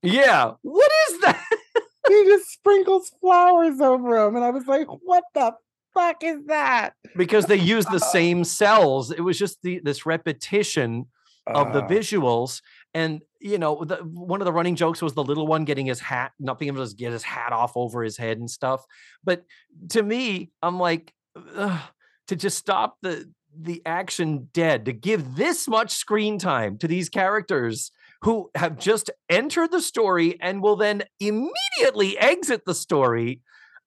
yeah 0.03 0.53
what 0.63 0.91
is 0.91 0.91
that 0.91 0.96
he 2.09 2.25
just 2.25 2.51
sprinkles 2.51 3.11
flowers 3.21 3.81
over 3.81 4.17
him. 4.27 4.37
and 4.37 4.45
i 4.45 4.51
was 4.51 4.67
like 4.67 4.87
what 5.03 5.25
the 5.35 5.53
fuck 5.95 6.23
is 6.23 6.45
that 6.47 6.93
because 7.17 7.47
they 7.47 7.57
use 7.75 7.87
the 7.87 7.99
same 7.99 8.45
cells 8.45 9.11
it 9.11 9.21
was 9.21 9.39
just 9.39 9.63
the, 9.63 9.81
this 9.85 10.05
repetition 10.07 11.07
of 11.47 11.73
the 11.73 11.83
Ah. 11.83 11.89
visuals 11.89 12.61
and 12.93 13.23
you 13.41 13.57
know 13.59 13.85
the, 13.85 13.97
one 13.99 14.41
of 14.41 14.45
the 14.47 14.53
running 14.53 14.75
jokes 14.75 15.01
was 15.01 15.15
the 15.15 15.23
little 15.23 15.47
one 15.47 15.65
getting 15.65 15.87
his 15.87 16.01
hat 16.01 16.33
not 16.41 16.59
being 16.59 16.73
able 16.75 16.85
to 16.87 16.95
get 16.97 17.13
his 17.13 17.23
hat 17.23 17.53
off 17.53 17.77
over 17.77 18.03
his 18.03 18.17
head 18.17 18.39
and 18.39 18.51
stuff 18.51 18.85
but 19.23 19.45
to 19.91 20.03
me 20.03 20.51
i'm 20.63 20.79
like 20.81 21.13
to 22.27 22.37
just 22.37 22.59
stop 22.59 22.97
the 23.03 23.31
the 23.59 23.81
action 23.87 24.49
dead 24.53 24.85
to 24.85 24.93
give 24.93 25.37
this 25.37 25.67
much 25.69 25.93
screen 25.93 26.39
time 26.39 26.77
to 26.79 26.89
these 26.89 27.09
characters 27.09 27.91
who 28.23 28.51
have 28.55 28.79
just 28.79 29.11
entered 29.29 29.71
the 29.73 29.81
story 29.81 30.37
and 30.41 30.63
will 30.63 30.77
then 30.77 31.03
immediately 31.21 32.19
exit 32.19 32.65
the 32.65 32.75
story 32.75 33.41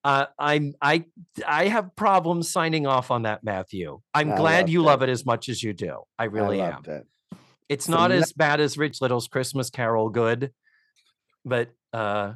uh, 0.03 0.27
I'm 0.37 0.73
I 0.81 1.05
I 1.45 1.67
have 1.67 1.93
problems 1.95 2.49
signing 2.49 2.87
off 2.87 3.11
on 3.11 3.23
that, 3.23 3.43
Matthew. 3.43 3.99
I'm 4.13 4.31
I 4.31 4.35
glad 4.37 4.69
you 4.69 4.81
it. 4.81 4.85
love 4.85 5.01
it 5.01 5.09
as 5.09 5.25
much 5.25 5.49
as 5.49 5.61
you 5.61 5.73
do. 5.73 6.03
I 6.17 6.25
really 6.25 6.61
I 6.61 6.69
am. 6.69 6.83
it. 6.87 7.05
It's 7.67 7.85
So 7.85 7.91
not 7.91 8.11
as 8.11 8.31
bad 8.31 8.61
as 8.61 8.77
Rich 8.77 9.01
Little's 9.01 9.27
Christmas 9.27 9.69
Carol 9.69 10.09
good, 10.09 10.53
but 11.43 11.69
uh 11.91 12.33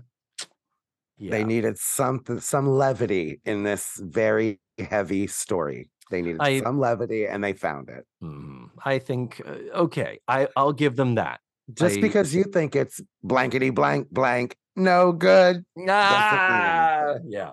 yeah. 1.17 1.31
They 1.31 1.43
needed 1.45 1.77
something, 1.77 2.41
some 2.41 2.67
levity 2.67 3.39
in 3.45 3.63
this 3.63 3.91
very 3.97 4.59
heavy 4.77 5.27
story. 5.27 5.89
They 6.11 6.21
needed 6.21 6.41
I- 6.41 6.59
some 6.59 6.79
levity, 6.81 7.27
and 7.27 7.41
they 7.41 7.53
found 7.53 7.87
it. 7.87 8.05
Mm, 8.21 8.71
I 8.83 8.99
think 8.99 9.41
uh, 9.45 9.77
okay, 9.83 10.19
I 10.27 10.49
I'll 10.57 10.73
give 10.73 10.97
them 10.97 11.15
that. 11.15 11.39
Just 11.71 11.97
I- 11.97 12.01
because 12.01 12.33
you 12.33 12.43
think 12.43 12.75
it's 12.75 12.99
blankety 13.23 13.69
blank 13.69 14.09
blank, 14.09 14.55
no 14.75 15.11
good. 15.11 15.63
Ah, 15.87 17.15
yeah. 17.27 17.51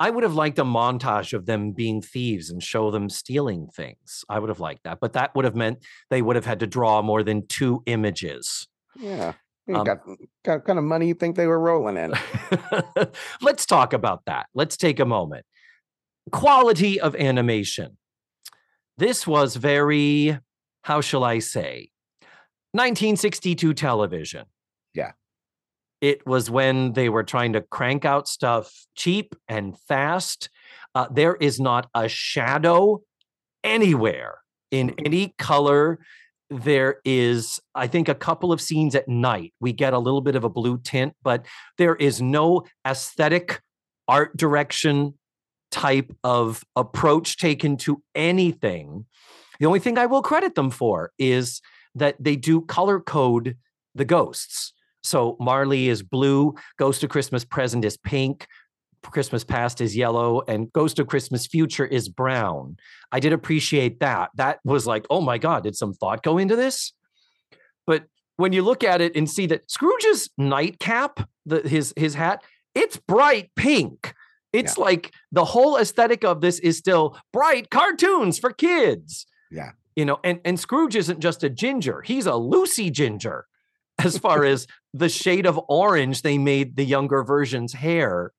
I 0.00 0.10
would 0.10 0.22
have 0.22 0.34
liked 0.34 0.60
a 0.60 0.64
montage 0.64 1.32
of 1.32 1.46
them 1.46 1.72
being 1.72 2.00
thieves 2.00 2.50
and 2.50 2.62
show 2.62 2.92
them 2.92 3.08
stealing 3.10 3.66
things. 3.74 4.24
I 4.28 4.38
would 4.38 4.48
have 4.48 4.60
liked 4.60 4.84
that, 4.84 4.98
but 5.00 5.14
that 5.14 5.34
would 5.34 5.44
have 5.44 5.56
meant 5.56 5.84
they 6.08 6.22
would 6.22 6.36
have 6.36 6.46
had 6.46 6.60
to 6.60 6.68
draw 6.68 7.02
more 7.02 7.24
than 7.24 7.48
two 7.48 7.82
images. 7.86 8.68
Yeah. 8.96 9.32
You 9.66 9.74
Um, 9.76 9.84
got, 9.84 9.98
got 10.44 10.64
kind 10.64 10.78
of 10.78 10.84
money 10.84 11.08
you 11.08 11.14
think 11.14 11.34
they 11.36 11.48
were 11.48 11.58
rolling 11.58 11.96
in. 11.96 12.14
Let's 13.42 13.66
talk 13.66 13.92
about 13.92 14.22
that. 14.26 14.46
Let's 14.54 14.76
take 14.76 15.00
a 15.00 15.04
moment. 15.04 15.44
Quality 16.30 17.00
of 17.00 17.16
animation. 17.16 17.98
This 18.98 19.26
was 19.26 19.56
very, 19.56 20.38
how 20.84 21.00
shall 21.00 21.24
I 21.24 21.40
say, 21.40 21.90
1962 22.72 23.74
television. 23.74 24.44
Yeah. 24.94 25.12
It 26.00 26.26
was 26.26 26.50
when 26.50 26.92
they 26.92 27.08
were 27.08 27.24
trying 27.24 27.54
to 27.54 27.60
crank 27.60 28.04
out 28.04 28.28
stuff 28.28 28.72
cheap 28.94 29.34
and 29.48 29.78
fast. 29.78 30.48
Uh, 30.94 31.06
there 31.10 31.34
is 31.36 31.58
not 31.58 31.88
a 31.94 32.08
shadow 32.08 33.02
anywhere 33.64 34.38
in 34.70 34.94
any 35.04 35.34
color. 35.38 35.98
There 36.50 37.00
is, 37.04 37.60
I 37.74 37.86
think, 37.86 38.08
a 38.08 38.14
couple 38.14 38.52
of 38.52 38.60
scenes 38.60 38.94
at 38.94 39.08
night. 39.08 39.52
We 39.60 39.72
get 39.72 39.92
a 39.92 39.98
little 39.98 40.20
bit 40.20 40.36
of 40.36 40.44
a 40.44 40.48
blue 40.48 40.78
tint, 40.78 41.14
but 41.22 41.46
there 41.76 41.96
is 41.96 42.22
no 42.22 42.64
aesthetic 42.86 43.60
art 44.06 44.36
direction 44.36 45.14
type 45.70 46.10
of 46.24 46.64
approach 46.76 47.36
taken 47.36 47.76
to 47.76 48.02
anything. 48.14 49.04
The 49.60 49.66
only 49.66 49.80
thing 49.80 49.98
I 49.98 50.06
will 50.06 50.22
credit 50.22 50.54
them 50.54 50.70
for 50.70 51.12
is 51.18 51.60
that 51.94 52.16
they 52.18 52.36
do 52.36 52.60
color 52.62 53.00
code 53.00 53.56
the 53.94 54.04
ghosts. 54.04 54.72
So 55.02 55.36
Marley 55.40 55.88
is 55.88 56.02
blue, 56.02 56.54
Ghost 56.78 57.02
of 57.02 57.10
Christmas 57.10 57.44
Present 57.44 57.84
is 57.84 57.96
pink, 57.96 58.46
Christmas 59.02 59.44
Past 59.44 59.80
is 59.80 59.96
yellow, 59.96 60.42
and 60.48 60.72
Ghost 60.72 60.98
of 60.98 61.06
Christmas 61.06 61.46
Future 61.46 61.86
is 61.86 62.08
brown. 62.08 62.76
I 63.12 63.20
did 63.20 63.32
appreciate 63.32 64.00
that. 64.00 64.30
That 64.34 64.58
was 64.64 64.86
like, 64.86 65.06
oh 65.08 65.20
my 65.20 65.38
God, 65.38 65.62
did 65.62 65.76
some 65.76 65.94
thought 65.94 66.22
go 66.22 66.38
into 66.38 66.56
this? 66.56 66.92
But 67.86 68.04
when 68.36 68.52
you 68.52 68.62
look 68.62 68.84
at 68.84 69.00
it 69.00 69.16
and 69.16 69.28
see 69.28 69.46
that 69.46 69.70
Scrooge's 69.70 70.30
nightcap, 70.36 71.28
the, 71.46 71.66
his 71.66 71.94
his 71.96 72.14
hat, 72.14 72.42
it's 72.74 72.96
bright 72.96 73.50
pink. 73.56 74.14
It's 74.52 74.78
like 74.78 75.12
the 75.30 75.44
whole 75.44 75.76
aesthetic 75.76 76.24
of 76.24 76.40
this 76.40 76.58
is 76.58 76.78
still 76.78 77.18
bright 77.32 77.70
cartoons 77.70 78.38
for 78.38 78.50
kids. 78.50 79.26
Yeah. 79.50 79.72
You 79.98 80.04
know, 80.04 80.20
and, 80.22 80.38
and 80.44 80.60
Scrooge 80.60 80.94
isn't 80.94 81.18
just 81.18 81.42
a 81.42 81.50
ginger, 81.50 82.02
he's 82.02 82.26
a 82.26 82.36
Lucy 82.36 82.88
ginger 82.90 83.46
as 83.98 84.16
far 84.16 84.44
as 84.44 84.66
the 84.94 85.08
shade 85.08 85.44
of 85.44 85.58
orange 85.68 86.22
they 86.22 86.38
made 86.38 86.76
the 86.76 86.84
younger 86.84 87.24
version's 87.24 87.72
hair. 87.72 88.32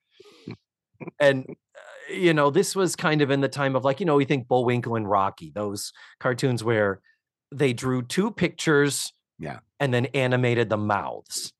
And, 1.20 1.46
uh, 1.50 2.14
you 2.14 2.34
know, 2.34 2.50
this 2.50 2.76
was 2.76 2.96
kind 2.96 3.22
of 3.22 3.30
in 3.32 3.42
the 3.42 3.50
time 3.50 3.76
of 3.76 3.84
like, 3.84 4.00
you 4.00 4.06
know, 4.06 4.16
we 4.16 4.26
think 4.26 4.48
Bullwinkle 4.48 4.96
and 4.96 5.10
Rocky, 5.10 5.52
those 5.54 5.92
cartoons 6.20 6.64
where 6.64 7.02
they 7.54 7.74
drew 7.74 8.04
two 8.04 8.32
pictures 8.32 9.12
Yeah. 9.38 9.60
and 9.82 9.94
then 9.94 10.06
animated 10.08 10.70
the 10.70 10.78
mouths. 10.78 11.52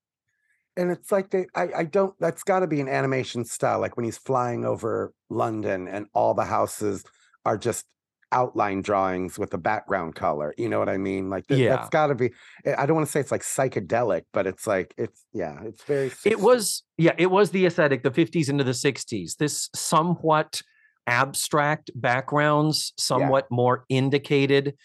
and 0.78 0.92
it's 0.92 1.12
like 1.12 1.30
they 1.32 1.48
I, 1.56 1.68
I 1.80 1.84
don't 1.84 2.14
that's 2.20 2.44
got 2.44 2.60
to 2.62 2.68
be 2.68 2.80
an 2.80 2.88
animation 2.88 3.44
style 3.44 3.80
like 3.82 3.98
when 3.98 4.06
he's 4.06 4.18
flying 4.20 4.64
over 4.66 5.12
london 5.30 5.88
and 5.88 6.06
all 6.14 6.34
the 6.36 6.46
houses 6.46 7.04
are 7.44 7.58
just 7.58 7.86
outline 8.32 8.82
drawings 8.82 9.40
with 9.40 9.54
a 9.54 9.58
background 9.58 10.14
color 10.16 10.54
you 10.58 10.70
know 10.70 10.78
what 10.80 10.90
i 10.90 10.98
mean 10.98 11.30
like 11.30 11.48
th- 11.48 11.60
Yeah. 11.60 11.76
that's 11.78 11.90
got 11.90 12.08
to 12.08 12.16
be 12.16 12.32
eh, 12.66 12.76
i 12.78 12.86
don't 12.86 12.96
want 12.96 13.08
to 13.08 13.12
say 13.12 13.20
it's 13.20 13.32
like 13.32 13.42
psychedelic 13.42 14.24
but 14.34 14.46
it's 14.46 14.68
like 14.68 14.94
it's 14.98 15.26
yeah 15.34 15.60
it's 15.64 15.84
very 15.84 16.08
it 16.08 16.14
60s. 16.38 16.40
was 16.40 16.84
yeah 16.98 17.14
it 17.18 17.32
was 17.32 17.50
the 17.52 17.66
aesthetic 17.66 18.04
the 18.04 18.12
50s 18.12 18.50
into 18.50 18.64
the 18.64 18.72
60s 18.72 19.38
this 19.38 19.70
somewhat 19.74 20.62
abstract 21.08 21.90
backgrounds 21.96 22.94
somewhat 22.98 23.48
more 23.50 23.84
indicated 23.90 24.76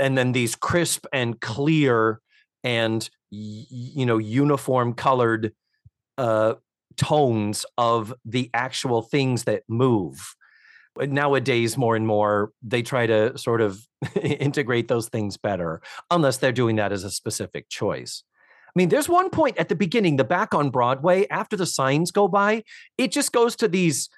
and 0.00 0.18
then 0.18 0.32
these 0.32 0.56
crisp 0.56 1.06
and 1.12 1.40
clear 1.40 2.20
and 2.64 3.08
you 3.30 4.04
know 4.04 4.18
uniform 4.18 4.94
colored 4.94 5.52
uh 6.18 6.54
tones 6.96 7.64
of 7.78 8.12
the 8.24 8.50
actual 8.52 9.00
things 9.00 9.44
that 9.44 9.62
move 9.68 10.34
nowadays 10.98 11.76
more 11.76 11.96
and 11.96 12.06
more 12.06 12.52
they 12.62 12.82
try 12.82 13.06
to 13.06 13.36
sort 13.38 13.60
of 13.60 13.86
integrate 14.22 14.88
those 14.88 15.08
things 15.08 15.36
better 15.36 15.80
unless 16.10 16.38
they're 16.38 16.52
doing 16.52 16.76
that 16.76 16.92
as 16.92 17.04
a 17.04 17.10
specific 17.10 17.68
choice 17.68 18.24
I 18.70 18.78
mean, 18.78 18.88
there's 18.88 19.08
one 19.08 19.30
point 19.30 19.58
at 19.58 19.68
the 19.68 19.74
beginning, 19.74 20.14
the 20.14 20.22
back 20.22 20.54
on 20.54 20.70
Broadway, 20.70 21.26
after 21.28 21.56
the 21.56 21.66
signs 21.66 22.12
go 22.12 22.28
by, 22.28 22.62
it 22.96 23.10
just 23.10 23.32
goes 23.32 23.56
to 23.56 23.66
these 23.66 24.08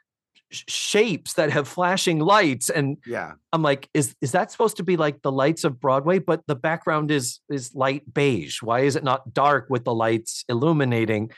shapes 0.53 1.35
that 1.35 1.51
have 1.51 1.67
flashing 1.67 2.19
lights. 2.19 2.69
And 2.69 2.99
yeah 3.07 3.33
I'm 3.53 3.63
like, 3.63 3.89
is 3.95 4.15
is 4.21 4.33
that 4.33 4.51
supposed 4.51 4.77
to 4.77 4.83
be 4.83 4.97
like 4.97 5.23
the 5.23 5.33
lights 5.33 5.65
of 5.65 5.81
Broadway? 5.81 6.19
But 6.19 6.47
the 6.47 6.55
background 6.55 7.11
is 7.11 7.41
is 7.49 7.75
light 7.75 8.13
beige. 8.13 8.63
Why 8.63 8.81
is 8.81 8.97
it 8.97 9.05
not 9.05 9.33
dark 9.33 9.67
with 9.71 9.85
the 9.85 9.95
lights 9.95 10.45
illuminating? 10.49 11.31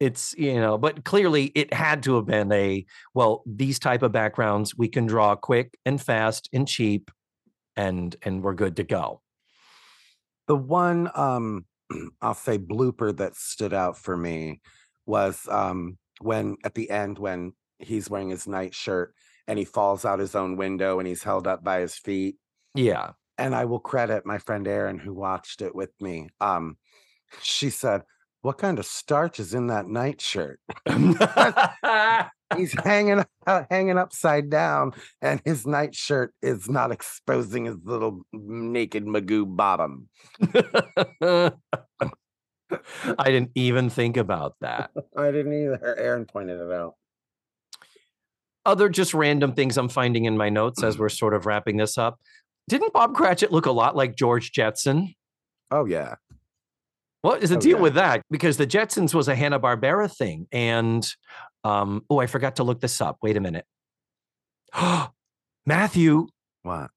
It's 0.00 0.34
you 0.38 0.54
know, 0.60 0.78
but 0.78 1.04
clearly 1.04 1.46
it 1.54 1.74
had 1.74 2.02
to 2.04 2.14
have 2.16 2.26
been 2.26 2.52
a 2.52 2.86
well, 3.14 3.42
these 3.46 3.78
type 3.80 4.02
of 4.02 4.12
backgrounds 4.12 4.76
we 4.76 4.88
can 4.88 5.06
draw 5.06 5.34
quick 5.34 5.76
and 5.84 6.00
fast 6.00 6.48
and 6.52 6.68
cheap 6.68 7.10
and 7.76 8.14
and 8.22 8.42
we're 8.42 8.54
good 8.54 8.76
to 8.76 8.84
go. 8.84 9.22
the 10.46 10.56
one 10.56 11.10
um 11.14 11.64
i'll 12.22 12.34
say 12.34 12.58
blooper 12.58 13.16
that 13.16 13.34
stood 13.36 13.72
out 13.72 13.96
for 13.96 14.16
me 14.16 14.60
was 15.06 15.46
um 15.48 15.98
when 16.20 16.56
at 16.64 16.74
the 16.74 16.90
end 16.90 17.18
when 17.18 17.52
he's 17.78 18.10
wearing 18.10 18.30
his 18.30 18.46
nightshirt 18.46 19.14
and 19.46 19.58
he 19.58 19.64
falls 19.64 20.04
out 20.04 20.18
his 20.18 20.34
own 20.34 20.56
window 20.56 20.98
and 20.98 21.06
he's 21.08 21.22
held 21.22 21.46
up 21.46 21.62
by 21.64 21.80
his 21.80 21.96
feet 21.96 22.36
Yeah. 22.74 23.12
and 23.38 23.54
I 23.54 23.64
will 23.66 23.78
credit 23.80 24.26
my 24.26 24.38
friend 24.38 24.66
Erin 24.66 24.98
who 24.98 25.14
watched 25.14 25.62
it 25.62 25.74
with 25.74 25.90
me. 26.00 26.28
Um, 26.40 26.76
she 27.42 27.70
said, 27.70 28.02
"What 28.42 28.58
kind 28.58 28.78
of 28.78 28.86
starch 28.86 29.40
is 29.40 29.54
in 29.54 29.68
that 29.68 29.88
nightshirt?" 29.88 30.60
He's 32.56 32.72
hanging 32.72 33.24
uh, 33.46 33.64
hanging 33.70 33.98
upside 33.98 34.48
down, 34.48 34.92
and 35.20 35.40
his 35.44 35.66
nightshirt 35.66 36.32
is 36.40 36.68
not 36.68 36.90
exposing 36.90 37.66
his 37.66 37.76
little 37.84 38.22
naked 38.32 39.04
Magoo 39.04 39.44
bottom. 39.44 40.08
I 43.18 43.24
didn't 43.24 43.50
even 43.54 43.90
think 43.90 44.16
about 44.16 44.54
that. 44.60 44.90
I 45.16 45.30
didn't 45.30 45.52
either. 45.52 45.96
Erin 45.98 46.24
pointed 46.24 46.60
it 46.60 46.72
out. 46.72 46.94
Other 48.64 48.88
just 48.88 49.14
random 49.14 49.52
things 49.52 49.76
I'm 49.76 49.88
finding 49.88 50.24
in 50.24 50.36
my 50.36 50.48
notes 50.48 50.82
as 50.82 50.98
we're 50.98 51.08
sort 51.10 51.34
of 51.34 51.44
wrapping 51.46 51.76
this 51.76 51.98
up. 51.98 52.18
Didn't 52.68 52.92
Bob 52.92 53.14
Cratchit 53.14 53.52
look 53.52 53.66
a 53.66 53.72
lot 53.72 53.94
like 53.96 54.16
George 54.16 54.52
Jetson? 54.52 55.14
Oh 55.70 55.84
yeah, 55.84 56.14
What 57.22 57.42
is 57.42 57.50
the 57.50 57.56
Oh, 57.56 57.60
deal 57.60 57.76
yeah. 57.78 57.82
with 57.82 57.94
that? 57.94 58.22
Because 58.30 58.56
the 58.58 58.66
Jetsons 58.66 59.12
was 59.14 59.28
a 59.28 59.34
Hanna 59.34 59.58
Barbera 59.58 60.14
thing, 60.14 60.46
and 60.52 61.06
um, 61.64 62.04
oh, 62.08 62.18
I 62.20 62.26
forgot 62.26 62.56
to 62.56 62.64
look 62.64 62.80
this 62.80 63.00
up. 63.00 63.18
Wait 63.22 63.36
a 63.36 63.40
minute, 63.40 63.64
Matthew, 65.66 66.28
what? 66.62 66.90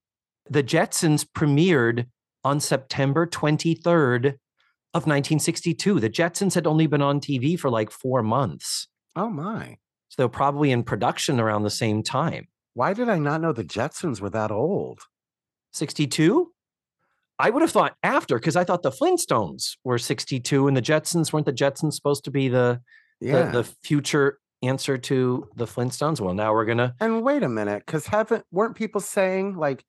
the 0.49 0.63
Jetsons 0.63 1.25
premiered 1.25 2.07
on 2.43 2.59
September 2.59 3.25
23rd 3.27 4.25
of 4.93 5.03
1962. 5.07 5.99
The 5.99 6.09
Jetsons 6.09 6.53
had 6.55 6.67
only 6.67 6.87
been 6.87 7.01
on 7.01 7.19
TV 7.19 7.57
for 7.59 7.69
like 7.69 7.91
four 7.91 8.21
months, 8.23 8.87
Oh 9.15 9.29
my! 9.29 9.77
so 10.09 10.15
they 10.17 10.25
were 10.25 10.29
probably 10.29 10.71
in 10.71 10.83
production 10.83 11.39
around 11.39 11.63
the 11.63 11.69
same 11.69 12.03
time. 12.03 12.47
Why 12.73 12.93
did 12.93 13.09
I 13.09 13.17
not 13.19 13.41
know 13.41 13.53
the 13.53 13.63
Jetsons 13.63 14.21
were 14.21 14.29
that 14.29 14.51
old? 14.51 14.99
62? 15.73 16.51
I 17.41 17.49
would 17.49 17.61
have 17.61 17.71
thought 17.71 17.95
after 18.03 18.37
because 18.37 18.55
I 18.55 18.63
thought 18.63 18.83
the 18.83 18.91
Flintstones 18.91 19.75
were 19.83 19.97
62 19.97 20.67
and 20.67 20.75
the 20.77 20.81
Jetsons 20.81 21.33
weren't 21.33 21.45
the 21.45 21.53
Jetsons 21.53 21.93
supposed 21.93 22.23
to 22.25 22.31
be 22.31 22.47
the, 22.49 22.81
Yeah. 23.19 23.51
the 23.51 23.51
the 23.59 23.63
future 23.83 24.39
answer 24.63 24.97
to 24.97 25.47
the 25.55 25.65
Flintstones. 25.65 26.19
Well, 26.21 26.33
now 26.35 26.53
we're 26.53 26.65
gonna 26.65 26.93
And 26.99 27.23
wait 27.23 27.43
a 27.43 27.49
minute, 27.49 27.83
because 27.85 28.05
haven't 28.07 28.45
weren't 28.51 28.75
people 28.75 29.01
saying 29.01 29.55
like 29.57 29.83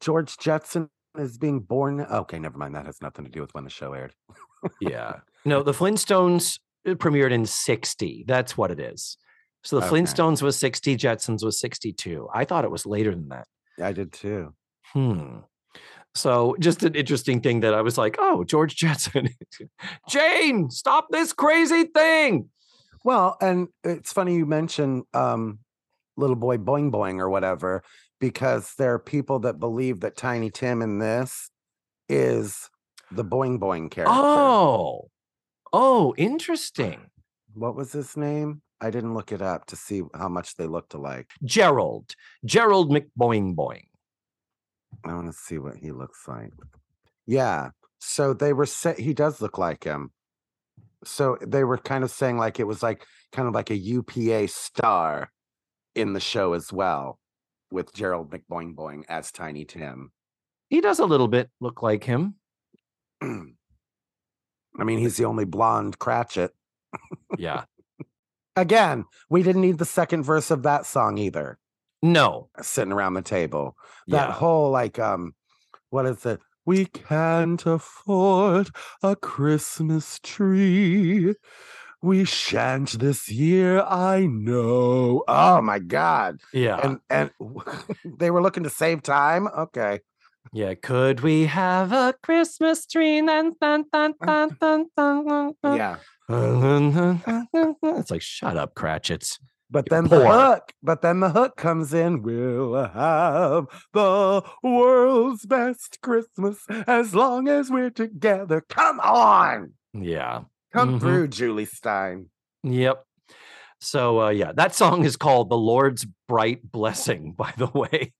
George 0.00 0.36
Jetson 0.38 0.90
is 1.18 1.38
being 1.38 1.60
born? 1.60 2.00
Okay, 2.02 2.38
never 2.38 2.58
mind. 2.58 2.74
That 2.74 2.86
has 2.86 3.00
nothing 3.00 3.24
to 3.24 3.30
do 3.30 3.40
with 3.40 3.54
when 3.54 3.64
the 3.64 3.70
show 3.70 3.92
aired. 3.94 4.12
yeah. 4.80 5.20
No, 5.44 5.62
the 5.62 5.72
Flintstones 5.72 6.58
uh, 6.86 6.90
premiered 6.94 7.32
in 7.32 7.46
60. 7.46 8.24
That's 8.26 8.56
what 8.58 8.70
it 8.70 8.80
is. 8.80 9.16
So 9.64 9.80
the 9.80 9.86
Okay. 9.86 9.96
Flintstones 9.96 10.42
was 10.42 10.58
60, 10.58 10.96
Jetsons 10.96 11.42
was 11.44 11.58
62. 11.58 12.28
I 12.34 12.44
thought 12.44 12.64
it 12.64 12.70
was 12.70 12.84
later 12.86 13.12
than 13.12 13.28
that. 13.28 13.46
I 13.82 13.92
did 13.92 14.12
too. 14.12 14.54
Hmm. 14.92 15.38
So 16.16 16.56
just 16.58 16.82
an 16.82 16.94
interesting 16.94 17.40
thing 17.40 17.60
that 17.60 17.74
I 17.74 17.82
was 17.82 17.98
like, 17.98 18.16
oh, 18.18 18.44
George 18.44 18.74
Jetson. 18.76 19.28
Jane, 20.08 20.70
stop 20.70 21.08
this 21.10 21.32
crazy 21.32 21.84
thing. 21.84 22.48
Well, 23.04 23.36
and 23.40 23.68
it's 23.84 24.12
funny 24.12 24.34
you 24.34 24.46
mention 24.46 25.04
um, 25.14 25.58
little 26.16 26.36
boy 26.36 26.56
boing 26.56 26.90
boing 26.90 27.20
or 27.20 27.28
whatever, 27.28 27.82
because 28.20 28.72
there 28.78 28.94
are 28.94 28.98
people 28.98 29.40
that 29.40 29.60
believe 29.60 30.00
that 30.00 30.16
Tiny 30.16 30.50
Tim 30.50 30.82
in 30.82 30.98
this 30.98 31.50
is 32.08 32.68
the 33.10 33.24
boing 33.24 33.58
boing 33.58 33.90
character. 33.90 34.14
Oh, 34.14 35.08
oh, 35.72 36.14
interesting. 36.16 37.10
What 37.54 37.76
was 37.76 37.92
his 37.92 38.16
name? 38.16 38.62
I 38.80 38.90
didn't 38.90 39.14
look 39.14 39.32
it 39.32 39.40
up 39.40 39.66
to 39.66 39.76
see 39.76 40.02
how 40.14 40.28
much 40.28 40.56
they 40.56 40.66
looked 40.66 40.94
alike. 40.94 41.30
Gerald, 41.44 42.14
Gerald 42.44 42.90
McBoing 42.90 43.54
Boing. 43.54 43.84
I 45.10 45.14
want 45.14 45.26
to 45.26 45.32
see 45.32 45.58
what 45.58 45.76
he 45.76 45.92
looks 45.92 46.26
like. 46.28 46.52
Yeah. 47.26 47.70
So 47.98 48.34
they 48.34 48.52
were 48.52 48.66
say 48.66 48.94
he 48.98 49.14
does 49.14 49.40
look 49.40 49.58
like 49.58 49.84
him. 49.84 50.10
So 51.04 51.38
they 51.40 51.64
were 51.64 51.78
kind 51.78 52.04
of 52.04 52.10
saying 52.10 52.38
like 52.38 52.58
it 52.60 52.66
was 52.66 52.82
like 52.82 53.04
kind 53.32 53.48
of 53.48 53.54
like 53.54 53.70
a 53.70 53.76
UPA 53.76 54.48
star 54.48 55.30
in 55.94 56.12
the 56.12 56.20
show 56.20 56.52
as 56.52 56.72
well, 56.72 57.18
with 57.70 57.94
Gerald 57.94 58.30
McBoing 58.30 58.74
Boing 58.74 59.04
as 59.08 59.32
Tiny 59.32 59.64
Tim. 59.64 60.12
He 60.68 60.80
does 60.80 60.98
a 60.98 61.06
little 61.06 61.28
bit 61.28 61.50
look 61.60 61.82
like 61.82 62.04
him. 62.04 62.34
I 63.22 64.84
mean, 64.84 64.98
he's 64.98 65.16
the 65.16 65.24
only 65.24 65.44
blonde 65.44 65.98
Cratchit. 65.98 66.52
Yeah. 67.38 67.64
Again, 68.56 69.04
we 69.28 69.42
didn't 69.42 69.62
need 69.62 69.78
the 69.78 69.84
second 69.84 70.22
verse 70.22 70.50
of 70.50 70.62
that 70.64 70.86
song 70.86 71.18
either. 71.18 71.58
No. 72.02 72.50
Sitting 72.60 72.92
around 72.92 73.14
the 73.14 73.22
table. 73.22 73.76
that 74.08 74.28
Yeah. 74.28 74.32
whole 74.32 74.70
like 74.70 74.98
um 74.98 75.34
what 75.90 76.06
is 76.06 76.24
it 76.26 76.40
we 76.64 76.86
can't 76.86 77.64
afford 77.66 78.70
a 79.02 79.16
christmas 79.16 80.18
tree 80.22 81.34
we 82.02 82.24
shan't 82.24 82.98
this 83.00 83.28
year 83.28 83.82
i 83.82 84.26
know 84.26 85.24
oh 85.26 85.60
my 85.62 85.78
god 85.80 86.40
Yeah. 86.52 86.78
and 86.82 87.00
and 87.10 87.30
they 88.18 88.30
were 88.30 88.42
looking 88.42 88.62
to 88.64 88.70
save 88.70 89.02
time 89.02 89.48
okay 89.48 90.00
Yeah, 90.52 90.74
could 90.74 91.20
we 91.20 91.46
have 91.46 91.90
a 91.92 92.14
Christmas 92.22 92.86
tree? 92.86 93.20
Dun, 93.20 93.52
dun, 93.60 93.84
dun, 93.92 94.14
dun, 94.24 94.56
dun, 94.60 94.86
dun, 94.96 95.26
dun, 95.26 95.54
dun. 95.62 95.76
Yeah. 95.76 95.96
It's 97.98 98.10
like, 98.10 98.22
shut 98.22 98.56
up, 98.56 98.74
Cratchits. 98.74 99.38
But 99.68 99.88
then 99.88 100.04
the 100.04 100.26
hook, 100.30 100.72
but 100.82 101.02
then 101.02 101.18
the 101.20 101.30
hook 101.30 101.56
comes 101.56 101.92
in. 101.92 102.22
We'll 102.22 102.74
have 102.86 103.66
the 103.92 104.42
world's 104.62 105.44
best 105.44 105.98
Christmas 106.02 106.58
as 106.86 107.14
long 107.16 107.48
as 107.48 107.68
we're 107.70 107.90
together. 107.90 108.62
Come 108.68 109.00
on. 109.00 109.72
Yeah. 109.92 110.42
Come 110.72 110.94
Mhm. 110.96 111.00
through, 111.00 111.28
Jule 111.28 111.66
Styne. 111.66 112.26
Yep. 112.62 113.04
So 113.80 114.20
uh, 114.22 114.28
yeah, 114.30 114.52
that 114.52 114.74
song 114.74 115.04
is 115.04 115.16
called 115.16 115.50
"The 115.50 115.56
Lord's 115.58 116.06
Bright 116.28 116.70
Blessing." 116.70 117.32
By 117.36 117.52
the 117.56 117.66
way, 117.66 118.12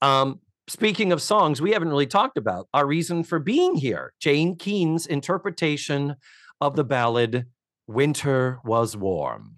um, 0.00 0.40
speaking 0.68 1.12
of 1.12 1.20
songs, 1.20 1.60
we 1.60 1.72
haven't 1.72 1.88
really 1.88 2.06
talked 2.06 2.38
about 2.38 2.68
our 2.72 2.86
reason 2.86 3.24
for 3.24 3.38
being 3.38 3.74
here. 3.76 4.12
Jane 4.20 4.56
Kean's 4.56 5.06
interpretation 5.06 6.16
of 6.60 6.76
the 6.76 6.84
ballad 6.84 7.46
"Winter 7.86 8.60
Was 8.64 8.96
Warm." 8.96 9.56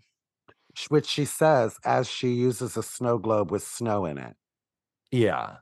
Which 0.88 1.06
she 1.06 1.24
says 1.24 1.78
as 1.84 2.08
she 2.08 2.30
uses 2.32 2.76
a 2.76 2.82
snow 2.82 3.18
globe 3.18 3.50
with 3.50 3.64
snow 3.64 4.04
in 4.06 4.18
it. 4.18 4.34
Yeah. 5.10 5.56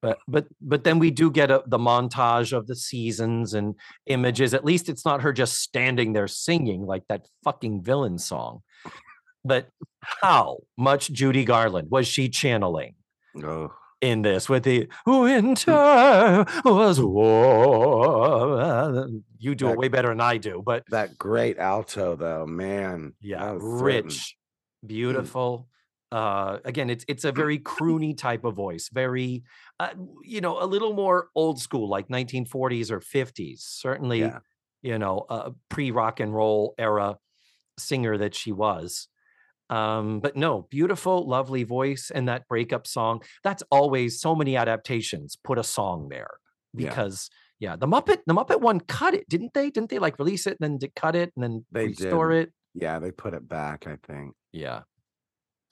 But 0.00 0.18
but 0.28 0.46
but 0.60 0.84
then 0.84 0.98
we 0.98 1.10
do 1.10 1.30
get 1.30 1.50
a, 1.50 1.62
the 1.66 1.78
montage 1.78 2.52
of 2.52 2.66
the 2.66 2.76
seasons 2.76 3.54
and 3.54 3.74
images. 4.06 4.54
At 4.54 4.64
least 4.64 4.88
it's 4.88 5.04
not 5.04 5.22
her 5.22 5.32
just 5.32 5.58
standing 5.58 6.12
there 6.12 6.28
singing 6.28 6.86
like 6.86 7.02
that 7.08 7.26
fucking 7.42 7.82
villain 7.82 8.18
song. 8.18 8.62
But 9.44 9.68
how 10.00 10.58
much 10.76 11.10
Judy 11.10 11.44
Garland 11.44 11.90
was 11.90 12.06
she 12.06 12.28
channeling 12.28 12.94
Oh. 13.44 13.72
In 14.00 14.22
this 14.22 14.48
with 14.48 14.62
the 14.64 14.88
winter 15.06 16.44
was 16.64 17.00
warm? 17.98 19.24
You 19.38 19.54
do 19.54 19.68
it 19.70 19.78
way 19.78 19.88
better 19.88 20.08
than 20.08 20.20
I 20.20 20.36
do, 20.36 20.62
but 20.64 20.84
That 20.90 21.16
great 21.18 21.58
alto, 21.58 22.16
though, 22.16 22.46
man. 22.46 23.14
yeah 23.20 23.44
that 23.44 23.54
was 23.54 23.62
certain. 23.62 23.84
rich 23.84 24.36
beautiful 24.86 25.68
uh 26.12 26.58
again 26.64 26.88
it's 26.88 27.04
it's 27.08 27.24
a 27.24 27.32
very 27.32 27.58
croony 27.58 28.16
type 28.16 28.44
of 28.44 28.54
voice 28.54 28.88
very 28.92 29.42
uh, 29.80 29.88
you 30.22 30.40
know 30.40 30.62
a 30.62 30.64
little 30.64 30.92
more 30.94 31.28
old 31.34 31.60
school 31.60 31.88
like 31.88 32.06
1940s 32.08 32.90
or 32.92 33.00
50s 33.00 33.58
certainly 33.58 34.20
Yeah. 34.20 34.38
you 34.82 34.98
know 34.98 35.26
a 35.28 35.50
pre 35.68 35.90
rock 35.90 36.20
and 36.20 36.32
roll 36.32 36.74
era 36.78 37.18
singer 37.76 38.16
that 38.18 38.34
she 38.36 38.52
was 38.52 39.08
um 39.70 40.20
but 40.20 40.36
no 40.36 40.62
beautiful 40.70 41.26
lovely 41.28 41.62
voice 41.64 42.10
and 42.14 42.28
that 42.28 42.46
breakup 42.48 42.86
song 42.86 43.20
that's 43.42 43.62
always 43.70 44.20
so 44.20 44.34
many 44.34 44.56
adaptations 44.56 45.36
put 45.44 45.58
a 45.58 45.64
song 45.64 46.08
there 46.08 46.30
because 46.74 47.28
yeah, 47.60 47.74
the 47.74 47.86
muppet 47.88 48.18
the 48.26 48.34
muppet 48.34 48.60
one 48.60 48.78
cut 48.78 49.14
it 49.14 49.28
didn't 49.28 49.52
they 49.52 49.68
didn't 49.68 49.90
they 49.90 49.98
like 49.98 50.18
release 50.18 50.46
it 50.46 50.56
and 50.60 50.72
then 50.74 50.78
to 50.78 50.88
cut 50.94 51.16
it 51.16 51.32
and 51.34 51.42
then 51.42 51.64
They 51.72 51.86
restore 51.88 52.30
did. 52.30 52.48
it 52.48 52.52
Yeah, 52.74 53.00
they 53.00 53.10
put 53.10 53.34
it 53.34 53.48
back, 53.48 53.86
I 53.86 53.96
think. 54.06 54.34
yeah. 54.52 54.82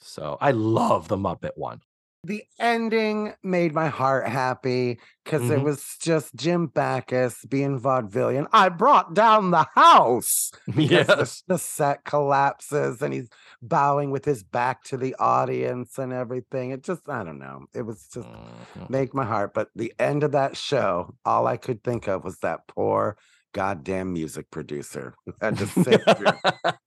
So 0.00 0.36
I 0.40 0.50
love 0.50 1.08
the 1.08 1.16
Muppet 1.16 1.52
one. 1.56 1.80
The 2.26 2.42
ending 2.58 3.34
made 3.44 3.72
my 3.72 3.86
heart 3.86 4.26
happy 4.26 4.98
because 5.24 5.48
it 5.48 5.60
Mhm. 5.60 5.62
was 5.62 5.96
just 6.00 6.34
Jim 6.34 6.66
Backus 6.66 7.44
being 7.44 7.78
vaudevillian. 7.80 8.48
I 8.52 8.68
brought 8.68 9.14
down 9.14 9.52
the 9.52 9.64
house. 9.76 10.50
because 10.66 11.06
the- 11.06 11.14
Yes. 11.18 11.42
the, 11.46 11.56
set 11.58 12.04
collapses 12.04 13.00
and 13.00 13.14
he's 13.14 13.28
bowing 13.62 14.10
with 14.10 14.24
his 14.24 14.42
back 14.42 14.82
to 14.84 14.96
the 14.96 15.14
audience 15.20 15.98
and 15.98 16.12
everything. 16.12 16.70
It 16.72 16.82
just, 16.82 17.08
I 17.08 17.22
don't 17.22 17.38
know. 17.38 17.66
It 17.72 17.82
was 17.82 18.08
just 18.12 18.26
Mhm. 18.26 18.90
make 18.90 19.14
my 19.14 19.24
heart. 19.24 19.54
But 19.54 19.68
the 19.76 19.94
end 20.00 20.24
of 20.24 20.32
that 20.32 20.56
show, 20.56 21.14
all 21.24 21.46
I 21.46 21.56
could 21.56 21.84
think 21.84 22.08
of 22.08 22.24
was 22.24 22.38
that 22.40 22.66
poor 22.66 23.16
goddamn 23.54 24.12
music 24.12 24.50
producer 24.50 25.14
who 25.24 25.32
had 25.40 25.58
to 25.58 25.66
sit 25.68 26.02
through, 26.16 26.26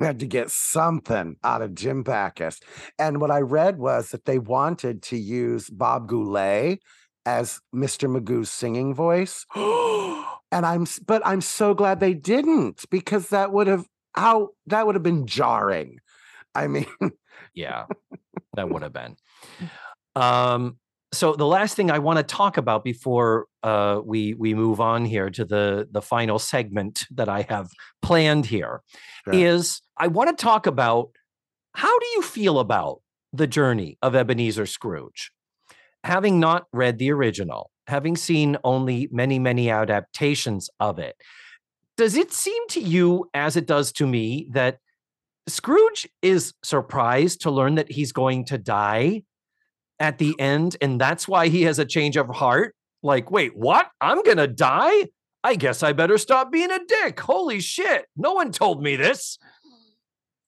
had 0.00 0.20
to 0.20 0.26
get 0.26 0.50
something 0.50 1.36
out 1.44 1.62
of 1.62 1.74
Jim 1.74 2.02
Backus. 2.02 2.60
And 2.98 3.20
what 3.20 3.30
I 3.30 3.40
read 3.40 3.78
was 3.78 4.10
that 4.10 4.24
they 4.24 4.38
wanted 4.38 5.02
to 5.04 5.16
use 5.16 5.68
Bob 5.68 6.08
Goulet 6.08 6.80
as 7.26 7.60
Mr. 7.74 8.10
Magoo's 8.10 8.50
singing 8.50 8.94
voice. 8.94 9.44
and 9.54 10.66
I'm 10.66 10.86
but 11.06 11.22
I'm 11.24 11.40
so 11.40 11.74
glad 11.74 12.00
they 12.00 12.14
didn't 12.14 12.84
because 12.90 13.28
that 13.28 13.52
would 13.52 13.66
have 13.66 13.86
how 14.14 14.50
that 14.66 14.86
would 14.86 14.94
have 14.94 15.02
been 15.02 15.26
jarring. 15.26 15.98
I 16.54 16.66
mean, 16.66 16.86
yeah, 17.54 17.86
that 18.54 18.68
would 18.68 18.82
have 18.82 18.92
been. 18.92 19.16
Um, 20.16 20.78
so 21.12 21.34
the 21.34 21.46
last 21.46 21.74
thing 21.74 21.90
I 21.90 21.98
want 21.98 22.18
to 22.18 22.22
talk 22.22 22.56
about 22.56 22.84
before 22.84 23.46
uh, 23.62 24.00
we 24.04 24.34
we 24.34 24.54
move 24.54 24.80
on 24.80 25.04
here 25.04 25.30
to 25.30 25.44
the 25.44 25.88
the 25.90 26.02
final 26.02 26.38
segment 26.38 27.04
that 27.10 27.28
I 27.28 27.42
have 27.48 27.70
planned 28.00 28.46
here 28.46 28.82
is 29.32 29.74
Sure. 29.74 30.04
I 30.04 30.06
want 30.06 30.36
to 30.36 30.42
talk 30.42 30.66
about 30.66 31.10
how 31.74 31.98
do 31.98 32.06
you 32.14 32.22
feel 32.22 32.58
about 32.58 33.00
the 33.32 33.46
journey 33.46 33.98
of 34.02 34.14
Ebenezer 34.14 34.66
Scrooge? 34.66 35.32
Having 36.04 36.40
not 36.40 36.66
read 36.72 36.98
the 36.98 37.12
original, 37.12 37.70
having 37.86 38.16
seen 38.16 38.56
only 38.64 39.08
many, 39.12 39.38
many 39.38 39.70
adaptations 39.70 40.70
of 40.80 40.98
it, 40.98 41.16
does 41.96 42.16
it 42.16 42.32
seem 42.32 42.66
to 42.68 42.80
you, 42.80 43.28
as 43.34 43.56
it 43.56 43.66
does 43.66 43.92
to 43.92 44.06
me, 44.06 44.48
that 44.52 44.78
Scrooge 45.46 46.08
is 46.22 46.54
surprised 46.62 47.42
to 47.42 47.50
learn 47.50 47.74
that 47.74 47.90
he's 47.90 48.12
going 48.12 48.44
to 48.46 48.56
die 48.56 49.24
at 50.00 50.18
the 50.18 50.38
end, 50.40 50.76
and 50.80 51.00
that's 51.00 51.28
why 51.28 51.48
he 51.48 51.62
has 51.62 51.78
a 51.78 51.84
change 51.84 52.16
of 52.16 52.28
heart? 52.28 52.74
Like, 53.02 53.30
wait, 53.30 53.56
what? 53.56 53.88
I'm 54.00 54.22
gonna 54.22 54.48
die? 54.48 55.08
I 55.42 55.54
guess 55.54 55.82
I 55.82 55.92
better 55.92 56.18
stop 56.18 56.52
being 56.52 56.70
a 56.70 56.80
dick. 56.86 57.18
Holy 57.20 57.60
shit. 57.60 58.06
No 58.16 58.32
one 58.32 58.52
told 58.52 58.82
me 58.82 58.96
this. 58.96 59.38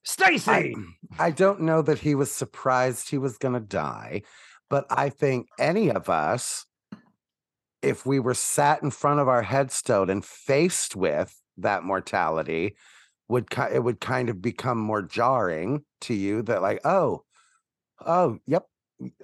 Stacy. 0.04 0.74
I 1.18 1.30
don't 1.30 1.60
know 1.60 1.82
that 1.82 2.00
he 2.00 2.14
was 2.14 2.30
surprised 2.30 3.08
he 3.08 3.18
was 3.18 3.38
going 3.38 3.54
to 3.54 3.60
die, 3.60 4.22
but 4.68 4.86
I 4.90 5.10
think 5.10 5.48
any 5.58 5.90
of 5.90 6.08
us, 6.08 6.66
if 7.82 8.04
we 8.04 8.18
were 8.18 8.34
sat 8.34 8.82
in 8.82 8.90
front 8.90 9.20
of 9.20 9.28
our 9.28 9.42
headstone 9.42 10.10
and 10.10 10.24
faced 10.24 10.96
with 10.96 11.34
that 11.58 11.84
mortality, 11.84 12.76
would 13.28 13.46
it 13.72 13.82
would 13.82 14.00
kind 14.00 14.28
of 14.28 14.42
become 14.42 14.78
more 14.78 15.02
jarring 15.02 15.84
to 16.02 16.14
you 16.14 16.42
that 16.42 16.62
like, 16.62 16.80
oh, 16.84 17.22
oh, 18.04 18.38
yep, 18.46 18.66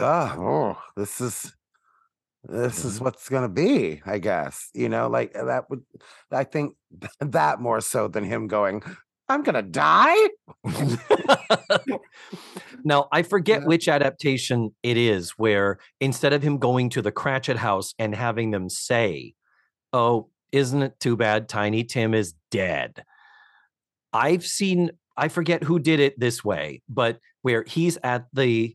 ah, 0.01 0.37
oh, 0.39 0.83
this 0.97 1.21
is 1.21 1.55
this 2.45 2.85
is 2.85 3.01
what's 3.01 3.29
going 3.29 3.43
to 3.43 3.49
be 3.49 4.01
i 4.07 4.17
guess 4.19 4.71
you 4.73 4.89
know 4.89 5.09
like 5.09 5.37
uh, 5.37 5.45
that 5.45 5.69
would 5.69 5.83
i 6.31 6.45
think 6.45 6.77
that 7.21 7.61
more 7.61 7.81
so 7.81 8.07
than 8.07 8.23
him 8.23 8.47
going 8.47 8.81
i'm 9.29 9.43
going 9.43 9.57
to 9.57 9.63
die 9.63 10.29
now, 12.85 13.09
I 13.13 13.23
forget 13.23 13.63
Yeah. 13.63 13.67
which 13.67 13.89
adaptation 13.89 14.75
it 14.83 14.97
is 14.97 15.31
where 15.33 15.79
instead 16.01 16.33
of 16.33 16.43
him 16.43 16.59
going 16.59 16.91
to 16.91 17.03
the 17.03 17.13
Cratchit 17.13 17.57
house 17.57 17.95
and 17.99 18.15
having 18.15 18.51
them 18.51 18.69
say, 18.69 19.35
Oh, 19.93 20.29
isn't 20.53 20.83
it 20.83 20.99
too 21.01 21.17
bad 21.17 21.49
Tiny 21.49 21.85
Tim 21.85 22.15
is 22.15 22.35
dead? 22.51 23.05
I've 24.13 24.47
seen, 24.47 24.91
I 25.17 25.29
forget 25.29 25.63
who 25.63 25.79
did 25.79 26.01
it 26.01 26.19
this 26.19 26.45
way, 26.45 26.83
but 26.89 27.19
where 27.43 27.65
he's 27.67 27.99
at 28.03 28.27
the 28.33 28.75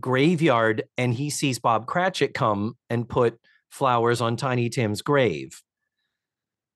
graveyard 0.00 0.84
and 0.96 1.14
he 1.14 1.30
sees 1.30 1.58
Bob 1.58 1.86
Cratchit 1.86 2.34
come 2.34 2.76
and 2.88 3.08
put 3.08 3.38
flowers 3.70 4.20
on 4.20 4.36
Tiny 4.36 4.68
Tim's 4.68 5.02
grave. 5.02 5.60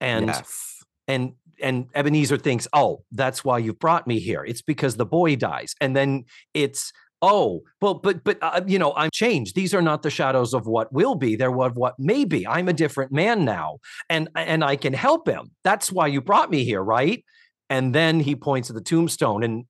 And 0.01 0.26
yes 0.26 0.78
and 1.09 1.32
and 1.60 1.86
Ebenezer 1.94 2.36
thinks, 2.36 2.68
"Oh, 2.72 3.02
that's 3.10 3.44
why 3.44 3.59
you've 3.59 3.80
brought 3.80 4.06
me 4.06 4.20
here. 4.20 4.44
It's 4.44 4.62
because 4.62 4.97
the 4.97 5.06
boy 5.06 5.35
dies." 5.35 5.74
And 5.80 5.97
then 5.97 6.26
it's, 6.55 6.93
"Oh, 7.20 7.62
well, 7.80 7.94
but 7.94 8.22
but 8.22 8.39
uh, 8.43 8.60
you 8.66 8.78
know, 8.78 8.93
I'm 8.94 9.10
changed. 9.12 9.56
These 9.56 9.74
are 9.74 9.82
not 9.82 10.02
the 10.02 10.10
shadows 10.10 10.55
of 10.55 10.66
what 10.66 10.93
will 10.93 11.16
be. 11.16 11.35
They're 11.35 11.60
of 11.62 11.76
what 11.76 11.98
may 11.98 12.24
be. 12.24 12.47
I'm 12.47 12.68
a 12.68 12.72
different 12.72 13.10
man 13.10 13.44
now, 13.44 13.78
and 14.09 14.28
and 14.36 14.62
I 14.62 14.76
can 14.76 14.93
help 14.93 15.26
him. 15.26 15.51
That's 15.64 15.90
why 15.90 16.06
you 16.06 16.20
brought 16.20 16.51
me 16.51 16.62
here, 16.62 16.82
right?" 16.82 17.24
And 17.70 17.94
then 17.94 18.20
he 18.20 18.36
points 18.36 18.70
at 18.70 18.76
the 18.76 18.82
tombstone, 18.82 19.43
and 19.43 19.64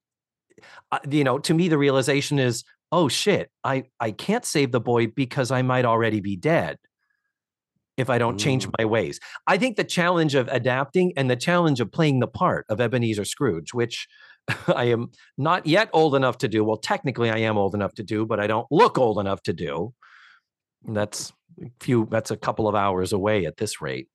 uh, 0.93 0.99
you 1.09 1.25
know, 1.25 1.39
to 1.39 1.55
me, 1.55 1.69
the 1.69 1.79
realization 1.79 2.39
is, 2.39 2.65
"Oh 2.93 3.09
shit, 3.09 3.51
I 3.65 3.85
I 4.01 4.11
can't 4.13 4.45
save 4.45 4.73
the 4.73 4.81
boy 4.81 5.07
because 5.09 5.51
I 5.51 5.63
might 5.63 5.85
already 5.85 6.21
be 6.21 6.37
dead." 6.37 6.79
If 7.97 8.09
I 8.11 8.19
don't 8.19 8.39
change 8.39 8.67
Mm. 8.69 8.73
my 8.79 8.85
ways, 8.85 9.19
I 9.49 9.59
think 9.59 9.77
the 9.77 9.83
challenge 9.83 10.37
of 10.37 10.47
adapting 10.49 11.13
and 11.17 11.29
the 11.29 11.35
challenge 11.37 11.81
of 11.81 11.91
playing 11.91 12.21
the 12.21 12.29
part 12.29 12.65
of 12.69 12.81
Ebenezer 12.81 13.25
Scrooge, 13.25 13.75
which 13.75 14.07
I 14.69 14.85
am 14.85 15.11
not 15.37 15.67
yet 15.67 15.91
old 15.93 16.15
enough 16.15 16.39
to 16.39 16.49
do. 16.49 16.63
Well, 16.63 16.77
technically, 16.77 17.29
I 17.31 17.39
am 17.39 17.59
old 17.59 17.75
enough 17.75 17.95
to 17.95 18.05
do, 18.05 18.25
but 18.25 18.39
I 18.39 18.47
don't 18.47 18.69
look 18.71 18.99
old 18.99 19.19
enough 19.19 19.43
to 19.43 19.53
do. 19.53 19.95
That's 20.87 21.33
a 21.61 21.71
few. 21.81 22.07
That's 22.09 22.31
a 22.31 22.37
couple 22.37 22.69
of 22.69 22.77
hours 22.77 23.13
away 23.13 23.47
at 23.47 23.57
this 23.57 23.81
rate. 23.83 24.07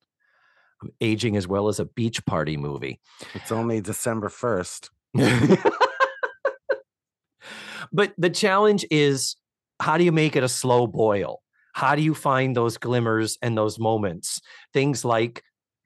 I'm 0.82 0.90
aging 1.02 1.36
as 1.36 1.46
well 1.46 1.68
as 1.68 1.78
a 1.78 1.84
beach 1.84 2.24
party 2.24 2.56
movie. 2.56 3.00
it's 3.34 3.52
only 3.52 3.80
december 3.82 4.28
1st 4.28 4.88
but 7.92 8.12
the 8.18 8.30
challenge 8.30 8.86
is 8.90 9.36
how 9.80 9.98
do 9.98 10.04
you 10.04 10.12
make 10.12 10.36
it 10.36 10.42
a 10.42 10.48
slow 10.48 10.86
boil? 10.86 11.40
How 11.74 11.96
do 11.96 12.02
you 12.02 12.14
find 12.14 12.56
those 12.56 12.78
glimmers 12.78 13.36
and 13.42 13.58
those 13.58 13.78
moments? 13.78 14.40
Things 14.72 15.04
like 15.04 15.42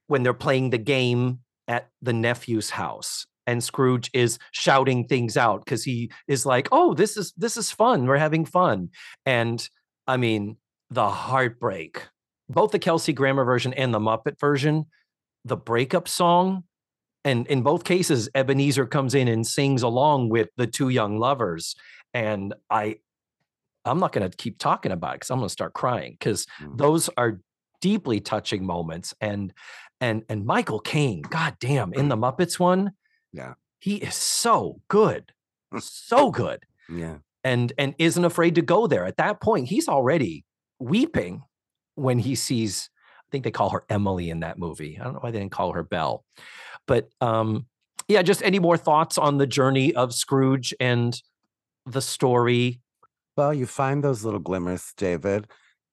when 0.06 0.22
they're 0.22 0.34
playing 0.34 0.70
the 0.70 0.78
game 0.78 1.40
at 1.66 1.88
the 2.02 2.12
nephew's 2.12 2.70
house 2.70 3.26
and 3.46 3.64
Scrooge 3.64 4.10
is 4.12 4.38
shouting 4.52 5.06
things 5.06 5.38
out 5.38 5.64
because 5.64 5.82
he 5.82 6.12
is 6.28 6.44
like, 6.44 6.68
"Oh, 6.70 6.92
this 6.92 7.16
is 7.16 7.32
this 7.36 7.56
is 7.56 7.70
fun. 7.70 8.06
We're 8.06 8.18
having 8.18 8.44
fun." 8.44 8.90
And 9.24 9.66
I 10.06 10.18
mean, 10.18 10.58
the 10.90 11.08
heartbreak. 11.08 12.02
Both 12.50 12.72
the 12.72 12.78
Kelsey 12.78 13.14
Grammer 13.14 13.44
version 13.44 13.72
and 13.74 13.92
the 13.92 13.98
Muppet 13.98 14.38
version, 14.38 14.86
the 15.44 15.56
breakup 15.56 16.08
song, 16.08 16.64
and 17.28 17.46
in 17.46 17.62
both 17.62 17.84
cases, 17.84 18.28
Ebenezer 18.34 18.86
comes 18.86 19.14
in 19.14 19.28
and 19.28 19.46
sings 19.46 19.82
along 19.82 20.28
with 20.30 20.48
the 20.56 20.66
two 20.66 20.88
young 20.88 21.18
lovers. 21.18 21.74
And 22.14 22.54
I, 22.70 22.96
I'm 23.84 23.98
not 24.00 24.12
going 24.12 24.28
to 24.30 24.36
keep 24.36 24.58
talking 24.58 24.92
about 24.92 25.12
it 25.14 25.16
because 25.16 25.30
I'm 25.30 25.38
going 25.38 25.48
to 25.48 25.52
start 25.52 25.72
crying 25.74 26.16
because 26.18 26.46
Mm. 26.60 26.78
those 26.78 27.08
are 27.16 27.40
deeply 27.80 28.20
touching 28.20 28.64
moments. 28.66 29.14
And 29.20 29.52
and 30.00 30.24
and 30.28 30.44
Michael 30.46 30.80
Caine, 30.80 31.22
god 31.22 31.56
damn, 31.60 31.92
in 31.92 32.08
the 32.08 32.16
Muppets 32.16 32.58
one, 32.58 32.92
Yeah. 33.32 33.54
he 33.80 33.96
is 33.96 34.14
so 34.14 34.80
good, 34.88 35.32
so 35.80 36.30
good 36.30 36.60
Yeah. 36.88 37.18
and 37.44 37.72
and 37.78 37.94
isn't 37.98 38.24
afraid 38.24 38.54
to 38.56 38.62
go 38.62 38.86
there. 38.86 39.04
At 39.06 39.16
that 39.18 39.40
point, 39.40 39.68
he's 39.68 39.88
already 39.88 40.44
weeping 40.78 41.42
when 41.94 42.18
he 42.20 42.34
sees. 42.34 42.90
I 43.26 43.28
think 43.30 43.44
they 43.44 43.50
call 43.50 43.70
her 43.70 43.84
Emily 43.90 44.30
in 44.30 44.40
that 44.40 44.58
movie. 44.58 44.98
I 44.98 45.04
don't 45.04 45.12
know 45.14 45.20
why 45.20 45.30
they 45.30 45.38
didn't 45.40 45.52
call 45.52 45.72
her 45.74 45.82
Belle, 45.82 46.24
but 46.88 47.08
um, 47.20 47.66
yeah. 48.08 48.22
Just 48.22 48.42
any 48.42 48.58
more 48.58 48.76
thoughts 48.76 49.16
on 49.16 49.38
the 49.38 49.46
journey 49.46 49.94
of 49.94 50.12
Scrooge 50.12 50.74
and 50.80 51.20
the 51.86 52.02
story? 52.02 52.80
Well, 53.36 53.54
you 53.54 53.66
find 53.66 54.02
those 54.02 54.24
little 54.24 54.40
glimmers, 54.40 54.92
David, 54.96 55.46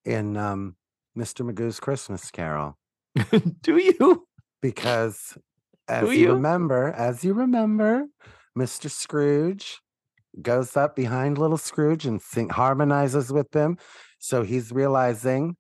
in 0.03 0.35
um, 0.35 0.75
Mr. 1.15 1.45
Magoo's 1.45 1.79
Christmas 1.79 2.31
Carol. 2.31 2.75
Do 3.61 3.77
you? 3.77 4.25
because 4.65 5.37
as 5.87 6.07
Do 6.07 6.11
you? 6.11 6.19
you? 6.21 6.33
remember, 6.33 6.91
as 6.91 7.23
you 7.23 7.33
remember, 7.33 8.07
Mr. 8.57 8.89
Scrooge 8.89 9.79
goes 10.41 10.75
up 10.75 10.95
behind 10.95 11.37
little 11.37 11.57
Scrooge 11.57 12.05
and 12.05 12.19
sing, 12.21 12.49
harmonizes 12.49 13.31
with 13.31 13.51
them. 13.51 13.77
So 14.17 14.41
he's 14.41 14.71
realizing 14.71 15.55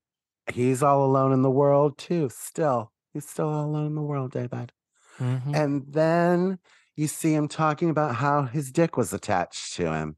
he's 0.51 0.81
all 0.81 1.05
alone 1.05 1.33
in 1.33 1.43
the 1.43 1.51
world 1.51 1.99
too. 1.99 2.29
Still, 2.31 2.91
he's 3.13 3.29
still 3.29 3.49
all 3.49 3.65
alone 3.65 3.87
in 3.87 3.95
the 3.95 4.01
world, 4.01 4.31
David. 4.31 4.71
Mhm. 5.19 5.55
And 5.55 5.83
then 5.87 6.59
you 6.95 7.07
see 7.07 7.33
him 7.33 7.47
talking 7.47 7.89
about 7.89 8.15
how 8.15 8.43
his 8.43 8.71
dick 8.71 8.97
was 8.97 9.13
attached 9.13 9.73
to 9.75 9.91
him. 9.93 10.15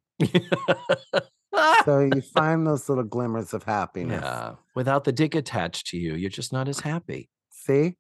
So 1.86 1.99
you 1.99 2.22
find 2.34 2.68
those 2.68 2.88
little 2.90 3.03
glimmers 3.03 3.53
of 3.53 3.64
happiness. 3.64 4.22
yeah. 4.24 4.56
Without 4.76 5.03
the 5.03 5.11
dick 5.11 5.34
attached 5.36 5.88
to 5.88 5.98
you, 5.98 6.15
you're 6.15 6.30
just 6.30 6.53
not 6.53 6.68
as 6.68 6.80
happy. 6.82 7.30
See? 7.52 7.95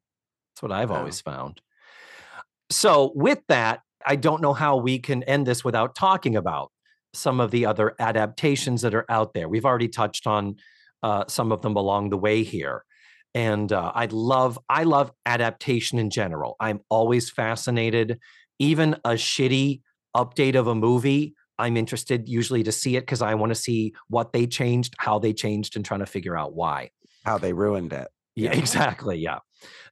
That's 0.53 0.61
what 0.61 0.71
I've 0.71 0.89
Wow. 0.89 0.97
always 0.99 1.21
found. 1.21 1.61
So, 2.69 3.11
with 3.15 3.39
that, 3.47 3.81
I 4.05 4.15
don't 4.15 4.41
know 4.41 4.53
how 4.53 4.77
we 4.77 4.99
can 4.99 5.23
end 5.23 5.47
this 5.47 5.63
without 5.63 5.95
talking 5.95 6.35
about 6.35 6.71
some 7.13 7.39
of 7.39 7.49
the 7.51 7.65
other 7.65 7.95
adaptations 7.99 8.81
that 8.81 8.93
are 8.93 9.05
out 9.09 9.33
there. 9.33 9.47
We've 9.49 9.65
already 9.65 9.87
touched 9.87 10.27
on 10.27 10.57
uh, 11.03 11.23
some 11.27 11.51
of 11.51 11.61
them 11.61 11.75
along 11.75 12.09
the 12.09 12.17
way 12.17 12.43
here. 12.43 12.83
And 13.37 13.71
uh, 13.71 13.91
I 13.93 14.07
love, 14.09 14.57
I 14.67 14.81
love 14.81 15.11
adaptation 15.27 15.99
in 15.99 16.09
general. 16.09 16.55
I'm 16.59 16.79
always 16.89 17.29
fascinated. 17.29 18.17
Even 18.57 18.95
a 19.05 19.11
shitty 19.11 19.81
update 20.15 20.55
of 20.55 20.65
a 20.65 20.73
movie, 20.73 21.35
I'm 21.59 21.77
interested 21.77 22.27
usually 22.27 22.63
to 22.63 22.71
see 22.71 22.95
it 22.95 23.01
because 23.01 23.21
I 23.21 23.35
want 23.35 23.51
to 23.51 23.55
see 23.55 23.93
what 24.07 24.33
they 24.33 24.47
changed, 24.47 24.95
how 24.97 25.19
they 25.19 25.33
changed, 25.33 25.75
and 25.75 25.85
trying 25.85 25.99
to 25.99 26.07
figure 26.07 26.35
out 26.35 26.55
why. 26.55 26.89
How 27.25 27.37
they 27.37 27.53
ruined 27.53 27.93
it. 27.93 28.07
Yeah, 28.35 28.53
Yeah. 28.53 28.57
exactly. 28.57 29.19
Yeah. 29.19 29.37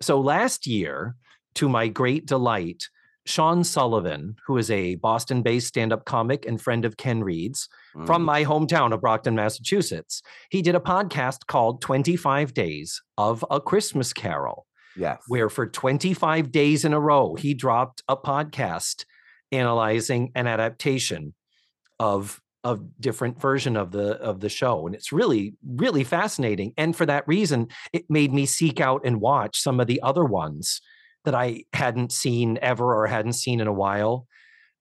So 0.01 0.19
last 0.19 0.65
year, 0.65 1.15
to 1.53 1.69
my 1.69 1.88
great 1.88 2.26
delight, 2.26 2.89
Sean 3.26 3.64
Sullivan, 3.64 4.35
who 4.45 4.57
is 4.57 4.69
a 4.69 4.95
Boston 4.95 5.41
based 5.41 5.68
stand 5.68 5.91
up 5.91 6.06
comic 6.06 6.45
and 6.45 6.61
friend 6.61 6.85
of 6.85 6.97
Ken 6.97 7.23
Reed's 7.23 7.68
from 8.06 8.22
Mm. 8.23 8.26
my 8.26 8.43
hometown 8.43 8.93
of 8.93 9.02
Brockton, 9.02 9.35
Massachusetts, 9.35 10.22
he 10.49 10.61
did 10.61 10.76
a 10.76 10.80
podcast 10.80 11.47
called 11.47 11.81
25 11.81 12.53
Days 12.53 13.02
of 13.18 13.43
a 13.49 13.60
Christmas 13.61 14.14
Carol, 14.14 14.68
yes. 14.95 15.22
where 15.27 15.49
for 15.49 15.65
25 15.65 16.52
days 16.52 16.85
in 16.85 16.93
a 16.93 16.99
row, 16.99 17.35
he 17.35 17.53
dropped 17.53 18.03
a 18.07 18.18
podcast 18.18 19.06
analyzing 19.52 20.31
an 20.35 20.45
adaptation 20.47 21.34
of 21.99 22.41
a 22.64 22.77
different 22.99 23.39
version 23.39 23.77
of 23.77 23.91
the 23.91 24.14
of 24.15 24.39
the 24.39 24.49
show 24.49 24.88
and 24.88 24.95
it's 24.95 25.11
really 25.11 25.53
really 25.64 26.03
fascinating 26.03 26.73
and 26.77 26.95
for 26.95 27.06
that 27.06 27.23
reason 27.27 27.68
it 27.93 28.03
made 28.10 28.34
me 28.34 28.43
seek 28.43 28.81
out 28.81 29.02
and 29.06 29.22
watch 29.22 29.61
some 29.61 29.80
of 29.80 29.85
the 29.85 30.02
other 30.02 30.26
ones 30.26 30.81
that 31.26 31.35
I 31.35 31.64
hadn't 31.73 32.11
seen 32.11 32.57
ever 32.61 32.95
or 32.95 33.07
hadn't 33.07 33.34
seen 33.34 33.60
in 33.60 33.68
a 33.68 33.73
while 33.73 34.27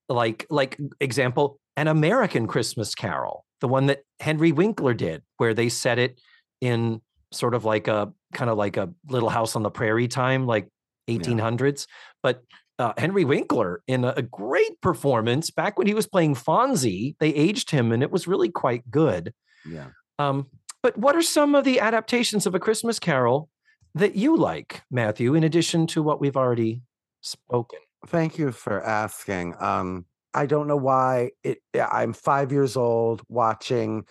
like 0.09 0.47
like 0.51 0.79
example 1.01 1.59
an 1.77 1.89
American 1.89 2.47
Christmas 2.47 2.95
Carol 2.95 3.45
the 3.61 3.69
one 3.69 3.87
that 3.87 4.03
Henry 4.21 4.53
Winkler 4.53 4.95
did 4.95 5.23
where 5.39 5.55
they 5.55 5.69
set 5.69 5.99
it 5.99 6.21
in 6.61 7.01
sort 7.33 7.55
of 7.55 7.65
like 7.65 7.89
a 7.89 8.13
kind 8.33 8.51
of 8.51 8.59
like 8.59 8.77
a 8.77 8.91
little 9.09 9.31
house 9.31 9.57
on 9.57 9.63
the 9.63 9.71
prairie 9.71 10.09
time 10.09 10.47
like 10.47 10.69
1800s 11.09 11.87
but 12.23 12.43
uh, 12.79 12.93
Henry 12.99 13.25
Winkler 13.25 13.83
in 13.87 14.05
a, 14.05 14.15
a 14.17 14.23
great 14.23 14.81
performance 14.81 15.51
back 15.51 15.79
when 15.79 15.87
he 15.87 15.95
was 15.95 16.07
playing 16.07 16.35
Fonzie. 16.35 17.15
They 17.21 17.29
aged 17.29 17.71
him, 17.71 17.93
and 17.93 18.03
it 18.03 18.11
was 18.11 18.27
really 18.27 18.49
quite 18.49 18.91
good. 18.91 19.33
Yeah. 19.69 19.89
Um, 20.19 20.47
but 20.83 20.97
what 20.99 21.17
are 21.17 21.23
some 21.23 21.55
of 21.55 21.65
the 21.65 21.81
adaptations 21.81 22.47
of 22.47 22.55
A 22.55 22.59
Christmas 22.59 22.99
Carol 22.99 23.49
that 23.95 24.17
you 24.17 24.37
like, 24.37 24.83
Matthew? 24.91 25.35
In 25.35 25.45
addition 25.45 25.87
to 25.89 26.03
what 26.03 26.21
we've 26.21 26.37
already 26.37 26.83
spoken. 27.21 27.79
Thank 28.07 28.39
you 28.39 28.53
for 28.53 28.83
asking. 28.83 29.55
Um, 29.61 30.05
I 30.35 30.47
don't 30.47 30.67
know 30.67 30.77
why 30.77 31.31
it. 31.43 31.59
I'm 31.75 32.13
five 32.13 32.53
years 32.53 32.77
old 32.77 33.23
watching 33.29 34.05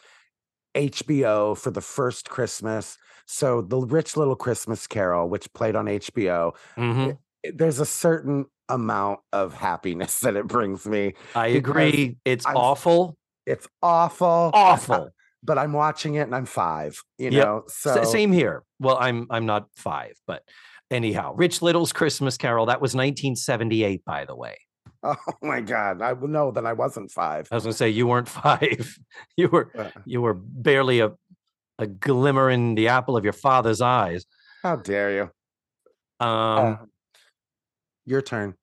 HBO 0.75 1.55
for 1.57 1.69
the 1.71 1.81
first 1.81 2.29
Christmas. 2.29 2.97
So 3.25 3.61
the 3.61 3.77
Rich 3.79 4.17
Little 4.17 4.35
Christmas 4.35 4.87
Carol, 4.87 5.29
which 5.29 5.51
played 5.53 5.75
on 5.75 5.85
HBO, 5.87 6.53
Mhm. 6.77 7.17
it- 7.43 7.57
there's 7.57 7.79
a 7.79 7.85
certain 7.85 8.45
amount 8.69 9.19
of 9.31 9.53
happiness 9.53 10.19
that 10.21 10.35
it 10.35 10.47
brings 10.47 10.85
me. 10.87 11.13
I 11.35 11.47
agree. 11.47 12.17
It's 12.25 12.45
I'm- 12.45 12.57
awful, 12.57 13.17
It's 13.45 13.67
awful, 13.81 14.51
awful. 14.53 15.09
But 15.43 15.57
I'm 15.57 15.73
watching 15.73 16.15
it 16.15 16.21
and 16.21 16.35
I'm 16.35 16.45
five. 16.45 16.95
You 17.17 17.29
Yep. 17.31 17.45
know, 17.45 17.63
S- 17.67 18.11
Same 18.11 18.31
here. 18.31 18.63
Well, 18.79 18.97
I'm 18.99 19.27
I'm 19.29 19.45
not 19.45 19.67
five, 19.75 20.13
but 20.27 20.43
anyhow, 20.91 21.33
Rich 21.35 21.61
Little's 21.61 21.91
Christmas 21.93 22.37
Carol. 22.37 22.65
That 22.67 22.81
was 22.81 22.95
1978, 22.95 24.03
by 24.05 24.25
the 24.25 24.35
way. 24.35 24.57
Oh 25.05 25.15
my 25.41 25.59
God, 25.59 26.01
I 26.01 26.13
will 26.13 26.29
know 26.29 26.51
that 26.51 26.65
I 26.65 26.71
wasn't 26.71 27.11
five. 27.11 27.49
I 27.51 27.55
was 27.55 27.65
going 27.65 27.73
to 27.73 27.77
say 27.77 27.89
you 27.89 28.07
weren't 28.07 28.29
five. 28.43 28.97
You 29.35 29.49
were 29.49 29.69
Uh, 29.77 29.89
you 30.05 30.21
were 30.21 30.33
barely 30.33 31.01
a 31.01 31.11
a 31.77 31.87
glimmer 31.87 32.49
in 32.49 32.75
the 32.75 32.87
apple 32.87 33.17
of 33.17 33.23
your 33.25 33.33
father's 33.33 33.81
eyes. 33.81 34.25
How 34.61 34.77
dare 34.77 35.11
you? 35.11 35.23
Um, 36.25 36.65
Uh, 36.65 36.75
your 38.05 38.21
turn. 38.21 38.53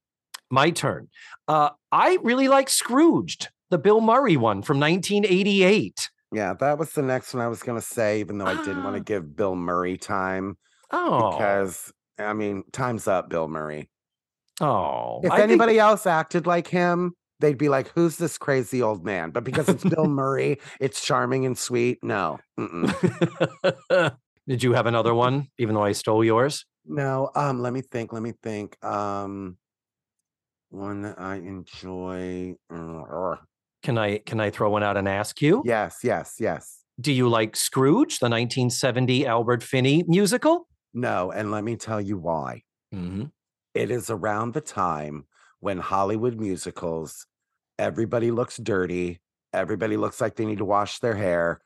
my 0.51 0.71
turn. 0.71 1.09
Uh, 1.47 1.71
I 1.93 2.19
really 2.23 2.49
like 2.49 2.69
Scrooged, 2.71 3.49
the 3.71 3.79
Bill 3.79 4.01
Murray 4.01 4.37
one 4.37 4.63
from 4.63 4.79
1988. 4.81 6.09
Yeah, 6.33 6.55
that 6.61 6.79
was 6.79 6.93
the 6.93 7.03
next 7.03 7.35
one 7.35 7.43
I 7.45 7.49
was 7.49 7.63
going 7.63 7.79
to 7.81 7.85
say, 7.87 8.21
even 8.21 8.39
though 8.39 8.47
I 8.47 8.55
didn't 8.57 8.85
want 8.85 8.95
Ah. 8.97 8.99
to 8.99 9.05
give 9.05 9.35
Bill 9.37 9.57
Murray 9.57 9.97
time 9.97 10.57
Oh, 10.93 11.31
because, 11.33 11.93
I 12.19 12.33
mean, 12.35 12.65
time's 12.73 13.09
up, 13.09 13.29
Bill 13.29 13.49
Murray. 13.49 13.91
oh. 14.61 15.21
If 15.25 15.31
I 15.33 15.37
think- 15.39 15.51
anybody 15.51 15.79
else 15.79 16.07
acted 16.07 16.47
like 16.47 16.69
him, 16.69 17.15
they'd 17.41 17.59
be 17.59 17.69
like, 17.69 17.89
who's 17.95 18.17
this 18.17 18.37
crazy 18.39 18.83
old 18.83 19.05
man? 19.05 19.31
But 19.31 19.45
because 19.45 19.69
it's 19.69 19.83
Bill 19.85 20.05
Murray, 20.09 20.59
it's 20.79 21.01
charming 21.05 21.47
and 21.47 21.57
sweet. 21.59 21.99
No. 22.03 22.39
Did 24.47 24.63
you 24.63 24.73
have 24.73 24.87
another 24.87 25.15
one, 25.15 25.49
even 25.59 25.75
though 25.75 25.85
I 25.85 25.93
stole 25.93 26.25
yours? 26.25 26.65
No. 26.85 27.31
Um, 27.35 27.61
let 27.61 27.73
me 27.73 27.83
think. 27.83 28.13
Let 28.13 28.23
me 28.23 28.33
think. 28.43 28.83
Um, 28.85 29.57
one 30.71 31.03
that 31.03 31.21
I 31.21 31.37
enjoy. 31.37 32.55
Can 33.83 33.97
I 33.99 34.19
can 34.19 34.41
I 34.41 34.51
throw 34.51 34.71
one 34.71 34.83
out 34.83 34.97
and 34.97 35.09
ask 35.09 35.41
you? 35.41 35.63
Yes, 35.65 35.99
yes, 36.03 36.37
yes. 36.39 36.85
Do 37.01 37.13
you 37.13 37.29
like 37.29 37.57
Scrooge, 37.57 38.19
the 38.19 38.29
1970 38.29 39.27
Albert 39.27 39.63
Finney 39.63 40.05
musical? 40.07 40.69
No, 40.93 41.31
and 41.31 41.51
let 41.51 41.65
me 41.65 41.77
tell 41.77 42.01
you 42.01 42.19
why. 42.19 42.63
Mm-hmm. 42.95 43.27
it 43.75 43.91
is 43.93 44.11
around 44.11 44.53
the 44.53 44.61
time 44.61 45.25
when 45.61 45.79
Hollywood 45.79 46.41
musicals, 46.41 47.25
everybody 47.79 48.33
looks 48.33 48.57
dirty. 48.57 49.21
Everybody 49.53 49.97
looks 49.97 50.21
like 50.21 50.35
they 50.35 50.45
need 50.45 50.59
to 50.59 50.65
wash 50.65 50.99
their 50.99 51.15
hair. 51.15 51.61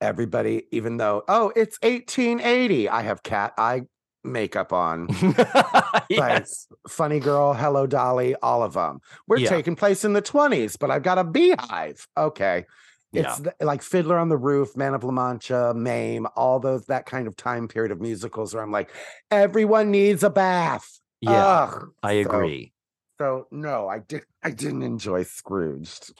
Everybody, 0.00 0.64
even 0.72 0.96
though, 0.96 1.22
oh, 1.28 1.52
it's 1.54 1.78
1880, 1.82 2.88
I 2.88 3.02
have 3.02 3.22
cat 3.22 3.52
eye 3.58 3.82
makeup 4.24 4.72
on. 4.72 5.08
yes. 6.10 6.66
Funny 6.88 7.20
Girl, 7.20 7.52
Hello 7.54 7.86
Dolly, 7.86 8.34
all 8.36 8.62
of 8.62 8.74
them. 8.74 9.00
We're 9.26 9.38
Yeah. 9.38 9.48
taking 9.48 9.76
place 9.76 10.04
in 10.04 10.12
the 10.12 10.22
20s, 10.22 10.76
but 10.78 10.90
I've 10.90 11.02
got 11.02 11.18
a 11.18 11.24
beehive. 11.24 12.06
Okay. 12.16 12.64
Yeah. 13.12 13.34
It's 13.38 13.48
like 13.60 13.82
Fiddler 13.82 14.18
on 14.18 14.28
the 14.28 14.36
Roof, 14.36 14.76
Man 14.76 14.94
of 14.94 15.02
La 15.02 15.10
Mancha, 15.10 15.72
Mame, 15.74 16.26
all 16.36 16.60
those 16.60 16.86
that 16.86 17.06
kind 17.06 17.26
of 17.26 17.36
time 17.36 17.66
period 17.66 17.90
of 17.90 18.00
musicals 18.00 18.54
where 18.54 18.62
I'm 18.62 18.70
like, 18.70 18.90
everyone 19.30 19.90
needs 19.90 20.22
a 20.22 20.30
bath. 20.30 21.00
Yeah, 21.20 21.32
Ugh. 21.64 21.88
I 22.02 22.12
agree. 22.12 22.72
So 23.18 23.46
no, 23.50 23.88
I 23.88 23.98
did 23.98 24.22
I 24.42 24.50
didn't 24.50 24.82
enjoy 24.82 25.24
Scrooged 25.24 26.14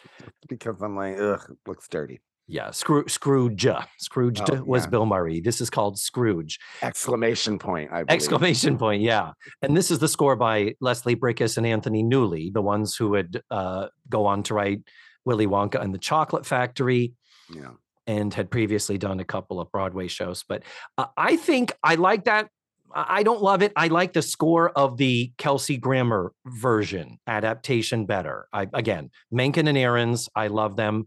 because 0.48 0.82
I'm 0.82 0.96
like, 0.96 1.18
ugh, 1.18 1.40
it 1.48 1.56
looks 1.66 1.88
dirty. 1.88 2.20
Yeah, 2.50 2.68
Scroo- 2.70 3.08
Scrooge. 3.08 3.66
Scrooge 3.98 4.40
Oh, 4.50 4.62
was 4.64 4.84
yeah. 4.84 4.90
Bill 4.90 5.06
Murray. 5.06 5.40
This 5.40 5.60
is 5.60 5.70
called 5.70 5.98
Scrooge. 5.98 6.58
Exclamation 6.82 7.58
point. 7.58 7.90
I 7.92 8.02
believe. 8.02 8.08
Exclamation 8.16 8.76
point. 8.76 9.02
Yeah. 9.02 9.32
And 9.62 9.76
this 9.76 9.90
is 9.90 10.00
the 10.00 10.08
score 10.08 10.34
by 10.36 10.74
Leslie 10.80 11.14
Bricusse 11.16 11.56
and 11.58 11.66
Anthony 11.66 12.02
Newley, 12.02 12.52
the 12.52 12.62
ones 12.62 12.96
who 12.96 13.10
would 13.10 13.42
uh, 13.50 13.86
go 14.08 14.26
on 14.26 14.42
to 14.44 14.54
write 14.54 14.80
Willy 15.24 15.46
Wonka 15.46 15.80
and 15.80 15.94
the 15.94 15.98
Chocolate 15.98 16.44
Factory 16.44 17.12
Yeah. 17.54 17.70
and 18.06 18.34
had 18.34 18.50
previously 18.50 18.98
done 18.98 19.20
a 19.20 19.24
couple 19.24 19.60
of 19.60 19.70
Broadway 19.70 20.08
shows. 20.08 20.44
But 20.48 20.64
uh, 20.98 21.06
I 21.16 21.36
think 21.36 21.72
I 21.84 21.94
like 21.94 22.24
that. 22.24 22.48
I 22.92 23.22
don't 23.22 23.40
love 23.40 23.62
it. 23.62 23.72
I 23.76 23.86
like 23.86 24.14
the 24.14 24.20
score 24.22 24.70
of 24.70 24.96
the 24.96 25.30
Kelsey 25.38 25.76
Grammer 25.76 26.32
version 26.44 27.20
adaptation 27.28 28.04
better. 28.04 28.48
I 28.52 28.66
again, 28.74 29.10
Menken 29.30 29.68
and 29.68 29.78
Ahrens, 29.78 30.28
I 30.34 30.48
love 30.48 30.74
them. 30.74 31.04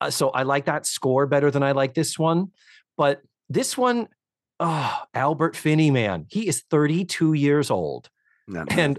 Uh, 0.00 0.10
so 0.10 0.30
I 0.30 0.42
like 0.42 0.66
that 0.66 0.86
score 0.86 1.26
better 1.26 1.50
than 1.50 1.62
I 1.62 1.72
like 1.72 1.94
this 1.94 2.18
one. 2.18 2.50
But 2.96 3.22
this 3.48 3.76
one, 3.76 4.08
oh, 4.60 5.02
Albert 5.14 5.56
Finney, 5.56 5.90
man, 5.90 6.26
he 6.28 6.48
is 6.48 6.62
32 6.70 7.32
years 7.34 7.70
old 7.70 8.08
No, 8.48 8.64
no. 8.64 8.76
and 8.76 8.98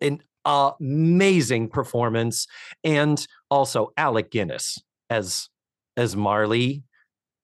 an 0.00 0.20
amazing 0.44 1.68
performance 1.68 2.46
and 2.82 3.24
also 3.50 3.92
alec 3.96 4.30
guinness 4.32 4.82
as 5.08 5.48
as 5.96 6.16
marley 6.16 6.82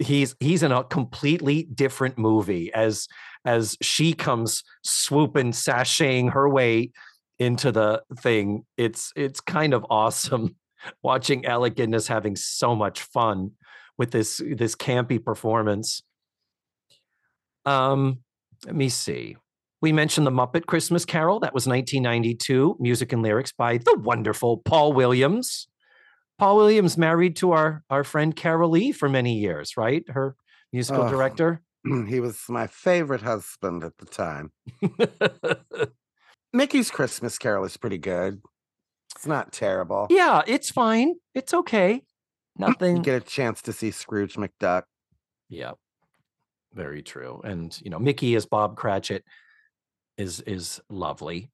he's 0.00 0.34
he's 0.40 0.64
in 0.64 0.72
a 0.72 0.82
completely 0.82 1.62
different 1.62 2.18
movie 2.18 2.72
as 2.74 3.06
as 3.44 3.76
she 3.80 4.12
comes 4.12 4.64
swooping 4.82 5.52
sashaying 5.52 6.32
her 6.32 6.48
way 6.48 6.90
into 7.38 7.70
the 7.70 8.02
thing 8.18 8.64
it's 8.76 9.12
it's 9.14 9.40
kind 9.40 9.72
of 9.74 9.86
awesome 9.90 10.56
watching 11.02 11.44
alec 11.46 11.74
guinness 11.76 12.06
having 12.08 12.36
so 12.36 12.74
much 12.74 13.02
fun 13.02 13.50
with 13.96 14.10
this 14.10 14.40
this 14.56 14.74
campy 14.76 15.22
performance 15.22 16.02
um 17.66 18.18
let 18.66 18.74
me 18.74 18.88
see 18.88 19.36
we 19.80 19.92
mentioned 19.92 20.26
the 20.26 20.32
Muppet 20.32 20.66
Christmas 20.66 21.04
Carol. 21.04 21.38
That 21.38 21.54
was 21.54 21.64
1992. 21.68 22.78
Music 22.80 23.12
and 23.12 23.22
lyrics 23.22 23.52
by 23.52 23.78
the 23.78 23.96
wonderful 24.02 24.56
Paul 24.64 24.92
Williams. 24.92 25.68
Paul 26.36 26.56
Williams 26.56 26.98
married 26.98 27.36
to 27.36 27.52
our 27.52 27.84
our 27.88 28.02
friend 28.02 28.34
Carol 28.34 28.70
Lee 28.70 28.90
for 28.90 29.08
many 29.08 29.38
years, 29.38 29.76
right? 29.76 30.02
Her 30.08 30.34
musical 30.72 31.04
Oh. 31.04 31.08
director. 31.08 31.62
he 32.08 32.18
was 32.18 32.42
my 32.48 32.66
favorite 32.66 33.22
husband 33.22 33.84
at 33.84 33.96
the 33.98 34.06
time. 34.06 34.50
Mickey's 36.52 36.90
Christmas 36.90 37.38
Carol 37.38 37.64
is 37.64 37.76
pretty 37.76 37.98
good. 37.98 38.40
It's 39.18 39.26
not 39.26 39.50
terrible. 39.52 40.06
yeah, 40.10 40.42
it's 40.46 40.70
fine. 40.70 41.16
It's 41.34 41.52
okay. 41.52 41.94
You 41.94 42.00
Nothing. 42.68 43.02
get 43.02 43.20
a 43.20 43.24
chance 43.24 43.60
to 43.62 43.72
see 43.72 43.90
Scrooge 43.90 44.34
McDuck. 44.36 44.84
Yeah, 45.48 45.72
very 46.72 47.02
true. 47.02 47.40
And 47.42 47.76
you 47.82 47.90
know, 47.90 47.98
Mickey 47.98 48.36
as 48.36 48.46
Bob 48.46 48.76
Cratchit 48.76 49.24
is 50.16 50.40
is 50.42 50.80
lovely. 50.88 51.50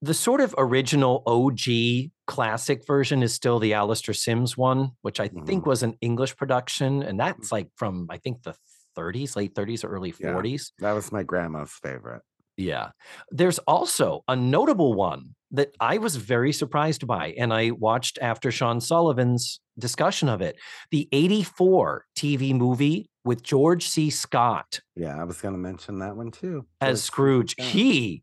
The 0.00 0.14
sort 0.14 0.40
of 0.40 0.54
original 0.56 1.22
OG 1.26 2.10
classic 2.26 2.86
version 2.86 3.22
is 3.22 3.34
still 3.34 3.58
the 3.58 3.74
Alastair 3.74 4.14
Sim's 4.14 4.56
one, 4.56 4.92
which 5.02 5.20
I 5.20 5.28
think 5.28 5.64
Mhm. 5.64 5.66
was 5.66 5.82
an 5.82 5.98
English 6.00 6.34
production, 6.36 7.02
and 7.02 7.20
that's 7.20 7.52
like 7.52 7.68
from 7.76 8.06
I 8.08 8.16
think 8.16 8.42
the 8.42 8.54
30s, 8.94 9.36
late 9.36 9.54
30s 9.54 9.84
or 9.84 9.88
early 9.88 10.14
Yeah. 10.18 10.32
40s. 10.32 10.72
That 10.78 10.92
was 10.92 11.12
my 11.12 11.22
grandma's 11.24 11.72
favorite. 11.72 12.22
Yeah. 12.56 12.92
There's 13.30 13.58
also 13.60 14.22
a 14.28 14.34
notable 14.34 14.94
one 14.94 15.34
that 15.52 15.74
I 15.80 15.98
was 15.98 16.16
very 16.16 16.52
surprised 16.52 17.06
by, 17.06 17.34
and 17.38 17.52
I 17.52 17.70
watched 17.70 18.18
after 18.20 18.50
Sean 18.50 18.80
Sullivan's 18.80 19.60
discussion 19.78 20.28
of 20.28 20.40
it. 20.42 20.56
The 20.90 21.08
84 21.12 22.04
TV 22.16 22.54
movie 22.54 23.08
with 23.24 23.42
George 23.42 23.86
C. 23.88 24.08
Scott 24.10 24.80
Yeah, 24.94 25.20
I 25.20 25.24
was 25.24 25.40
going 25.40 25.54
to 25.54 25.58
mention 25.58 25.98
that 26.00 26.16
one 26.16 26.30
too. 26.30 26.66
as 26.80 27.00
George 27.00 27.04
Scrooge. 27.06 27.50
Scott. 27.52 27.66
He, 27.66 28.22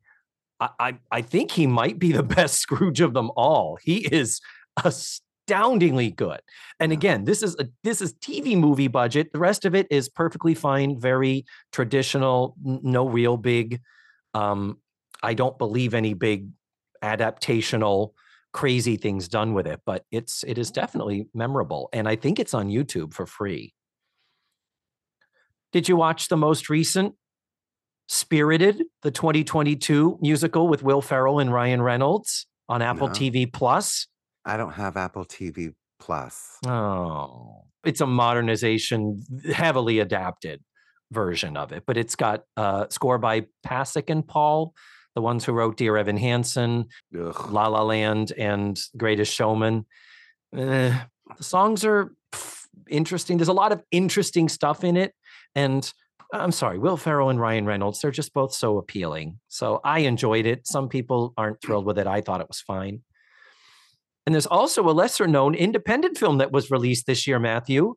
I, 0.60 0.98
I, 1.12 1.22
think 1.22 1.52
he 1.52 1.68
might 1.68 2.00
be 2.00 2.12
the 2.14 2.24
best 2.38 2.60
Scrooge 2.60 3.02
of 3.02 3.14
them 3.14 3.32
all. 3.36 3.78
He 3.84 4.08
is 4.14 4.40
astoundingly 4.84 6.12
good. 6.12 6.40
And 6.80 6.92
Yeah. 6.92 6.98
again, 6.98 7.24
this 7.26 7.44
is 7.44 7.56
a 7.60 7.68
this 7.84 8.02
is 8.02 8.14
TV 8.16 8.58
movie 8.58 8.88
budget. 8.88 9.32
The 9.34 9.40
rest 9.40 9.66
of 9.66 9.76
it 9.76 9.88
is 9.90 10.10
perfectly 10.10 10.54
fine, 10.56 11.00
very 11.00 11.46
traditional, 11.72 12.56
no 12.64 13.08
real 13.08 13.38
big. 13.38 13.82
Um, 14.34 14.80
I 15.22 15.34
don't 15.34 15.58
believe 15.58 15.94
any 15.94 16.14
big 16.14 16.50
adaptational 17.04 18.12
crazy 18.54 18.98
things 18.98 19.28
done 19.28 19.54
with 19.54 19.68
it, 19.68 19.82
but 19.86 20.06
it's 20.12 20.44
it 20.48 20.58
is 20.58 20.72
definitely 20.72 21.28
memorable, 21.34 21.90
and 21.92 22.08
I 22.08 22.16
think 22.16 22.40
it's 22.40 22.54
on 22.54 22.70
YouTube 22.70 23.14
for 23.14 23.26
free. 23.26 23.74
Did 25.72 25.90
you 25.90 25.96
watch 25.96 26.28
the 26.28 26.38
most 26.38 26.70
recent 26.70 27.16
Spirited, 28.10 28.84
the 29.02 29.12
2022 29.12 30.20
musical 30.22 30.68
with 30.68 30.84
Will 30.84 31.02
Ferrell 31.02 31.40
and 31.40 31.52
Ryan 31.52 31.82
Reynolds 31.82 32.46
on 32.68 32.82
Apple 32.82 33.08
No. 33.08 33.14
TV 33.14 33.52
Plus? 33.52 34.08
I 34.46 34.58
don't 34.58 34.74
have 34.74 34.98
Apple 34.98 35.26
TV 35.26 35.74
Plus. 36.00 36.58
Oh, 36.68 37.64
it's 37.86 38.02
a 38.02 38.06
modernization, 38.06 39.22
heavily 39.52 40.00
adapted 40.00 40.62
version 41.12 41.56
of 41.56 41.72
it, 41.72 41.84
but 41.88 41.96
it's 41.96 42.16
got 42.16 42.44
uh, 42.58 42.88
score 42.90 43.18
by 43.18 43.46
Pasek 43.66 44.10
and 44.10 44.28
Paul, 44.28 44.74
the 45.16 45.22
ones 45.22 45.46
who 45.46 45.54
wrote 45.54 45.78
Dear 45.78 45.98
Evan 45.98 46.18
Hansen, 46.18 46.86
Ugh. 47.18 47.52
La 47.52 47.68
La 47.68 47.84
Land, 47.84 48.34
and 48.38 48.80
Greatest 48.98 49.34
Showman. 49.34 49.86
Eh, 50.56 50.98
the 51.38 51.44
songs 51.44 51.86
are 51.86 52.14
interesting. 52.90 53.38
There's 53.38 53.48
a 53.48 53.54
lot 53.54 53.72
of 53.72 53.84
interesting 53.92 54.50
stuff 54.50 54.84
in 54.84 54.98
it, 54.98 55.14
and 55.56 55.92
I'm 56.34 56.52
sorry, 56.52 56.80
Will 56.80 56.98
Ferrell 56.98 57.30
and 57.30 57.40
Ryan 57.40 57.66
Reynolds. 57.66 58.02
They're 58.02 58.12
just 58.12 58.34
both 58.34 58.54
so 58.54 58.80
appealing. 58.80 59.40
So 59.50 59.80
I 59.84 60.00
enjoyed 60.00 60.48
it. 60.48 60.66
Some 60.66 60.90
people 60.90 61.34
aren't 61.38 61.62
thrilled 61.62 61.86
with 61.86 62.00
it. 62.00 62.08
I 62.08 62.22
thought 62.22 62.42
it 62.42 62.48
was 62.48 62.60
fine. 62.60 63.04
And 64.26 64.34
there's 64.34 64.48
also 64.48 64.88
a 64.90 64.92
lesser 64.92 65.28
known 65.28 65.54
independent 65.54 66.18
film 66.18 66.40
that 66.40 66.52
was 66.52 66.72
released 66.72 67.06
this 67.06 67.28
year, 67.28 67.40
Matthew, 67.40 67.96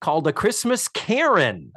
called 0.00 0.26
A 0.26 0.32
Christmas 0.32 0.88
Karen, 0.88 1.72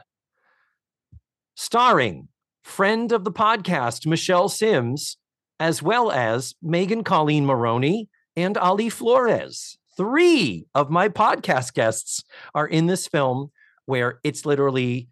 starring 1.56 2.30
friend 2.68 3.14
of 3.14 3.24
the 3.24 3.32
podcast, 3.32 4.06
Michelle 4.06 4.50
Sims, 4.50 5.18
as 5.60 5.82
well 5.82 6.12
as 6.12 6.54
Megan 6.62 7.04
Colleen 7.04 7.46
Maroney 7.46 8.10
and 8.36 8.58
Ali 8.58 8.90
Flores. 8.90 9.78
Three 9.96 10.68
of 10.76 10.92
my 10.92 11.10
podcast 11.10 11.74
guests 11.74 12.24
are 12.54 12.68
in 12.68 12.86
this 12.86 13.08
film 13.08 13.52
where 13.86 14.20
it's 14.24 14.46
literally 14.46 15.08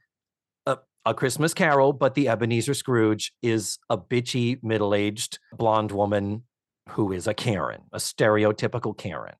a, 0.67 0.77
a 1.05 1.13
Christmas 1.13 1.53
carol, 1.53 1.93
but 1.93 2.13
the 2.13 2.27
Ebenezer 2.27 2.73
Scrooge 2.75 3.31
is 3.41 3.79
a 3.89 3.97
bitchy, 3.97 4.61
middle 4.61 4.93
aged 4.93 5.39
blonde 5.53 5.91
woman 5.91 6.43
who 6.89 7.13
is 7.13 7.25
a 7.25 7.33
Karen, 7.33 7.81
a 7.93 7.97
stereotypical 7.97 8.95
Karen. 8.95 9.35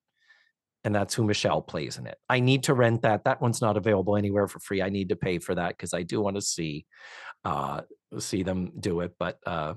And 0.84 0.96
that's 0.96 1.14
who 1.14 1.24
Michelle 1.24 1.62
plays 1.62 1.98
in 1.98 2.08
it. 2.08 2.18
I 2.30 2.40
need 2.40 2.64
to 2.64 2.74
rent 2.74 3.02
that. 3.02 3.26
That 3.26 3.42
one's 3.42 3.60
not 3.60 3.76
available 3.76 4.16
anywhere 4.16 4.48
for 4.48 4.60
free. 4.60 4.82
I 4.82 4.90
need 4.90 5.10
to 5.10 5.16
pay 5.16 5.40
for 5.40 5.54
that 5.56 5.70
because 5.70 5.94
I 5.94 6.04
do 6.04 6.22
want 6.22 6.38
to 6.38 6.42
see 6.42 6.86
uh, 7.44 7.82
see 8.22 8.44
them 8.44 8.72
do 8.80 9.02
it. 9.02 9.16
But 9.20 9.40
uh, 9.46 9.76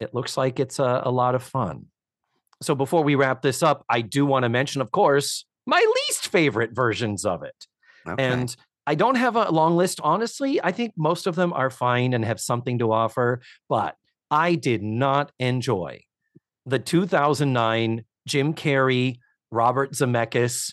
it 0.00 0.14
looks 0.14 0.36
like 0.36 0.60
it's 0.60 0.78
a, 0.78 1.02
a 1.04 1.10
lot 1.10 1.34
of 1.34 1.42
fun. 1.42 1.86
So 2.62 2.74
before 2.74 3.02
we 3.02 3.14
wrap 3.14 3.42
this 3.42 3.62
up, 3.62 3.84
I 3.88 4.00
do 4.00 4.24
want 4.24 4.44
to 4.44 4.48
mention, 4.48 4.80
of 4.80 4.90
course, 4.90 5.44
my 5.66 5.84
least 6.08 6.28
favorite 6.28 6.70
versions 6.72 7.24
of 7.24 7.42
it. 7.42 7.66
Okay. 8.08 8.22
And 8.22 8.54
I 8.86 8.94
don't 8.94 9.16
have 9.16 9.36
a 9.36 9.50
long 9.50 9.76
list, 9.76 10.00
honestly. 10.02 10.60
I 10.62 10.72
think 10.72 10.94
most 10.96 11.26
of 11.26 11.34
them 11.34 11.52
are 11.52 11.70
fine 11.70 12.14
and 12.14 12.24
have 12.24 12.40
something 12.40 12.78
to 12.78 12.92
offer, 12.92 13.42
but 13.68 13.96
I 14.30 14.54
did 14.54 14.82
not 14.82 15.32
enjoy 15.38 16.02
the 16.64 16.78
2009 16.78 18.04
Jim 18.26 18.54
Carrey, 18.54 19.18
Robert 19.50 19.92
Zemeckis, 19.92 20.72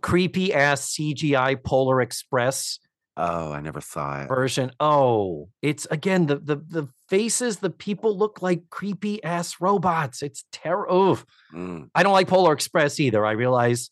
creepy 0.00 0.52
ass 0.52 0.94
CGI 0.94 1.62
Polar 1.62 2.00
Express 2.00 2.78
oh, 3.16 3.52
I 3.52 3.60
never 3.60 3.80
saw 3.80 4.22
it. 4.22 4.28
version. 4.28 4.72
Oh, 4.80 5.48
it's 5.60 5.86
again 5.90 6.26
the 6.26 6.36
the 6.36 6.56
the 6.56 6.88
faces, 7.08 7.58
the 7.58 7.70
people 7.70 8.16
look 8.16 8.42
like 8.42 8.70
creepy 8.70 9.22
ass 9.22 9.56
robots. 9.60 10.22
It's 10.22 10.44
terrible. 10.52 11.18
Mm. 11.52 11.90
I 11.94 12.02
don't 12.02 12.12
like 12.12 12.28
Polar 12.28 12.52
Express 12.52 12.98
either. 13.00 13.24
I 13.26 13.32
realize 13.32 13.90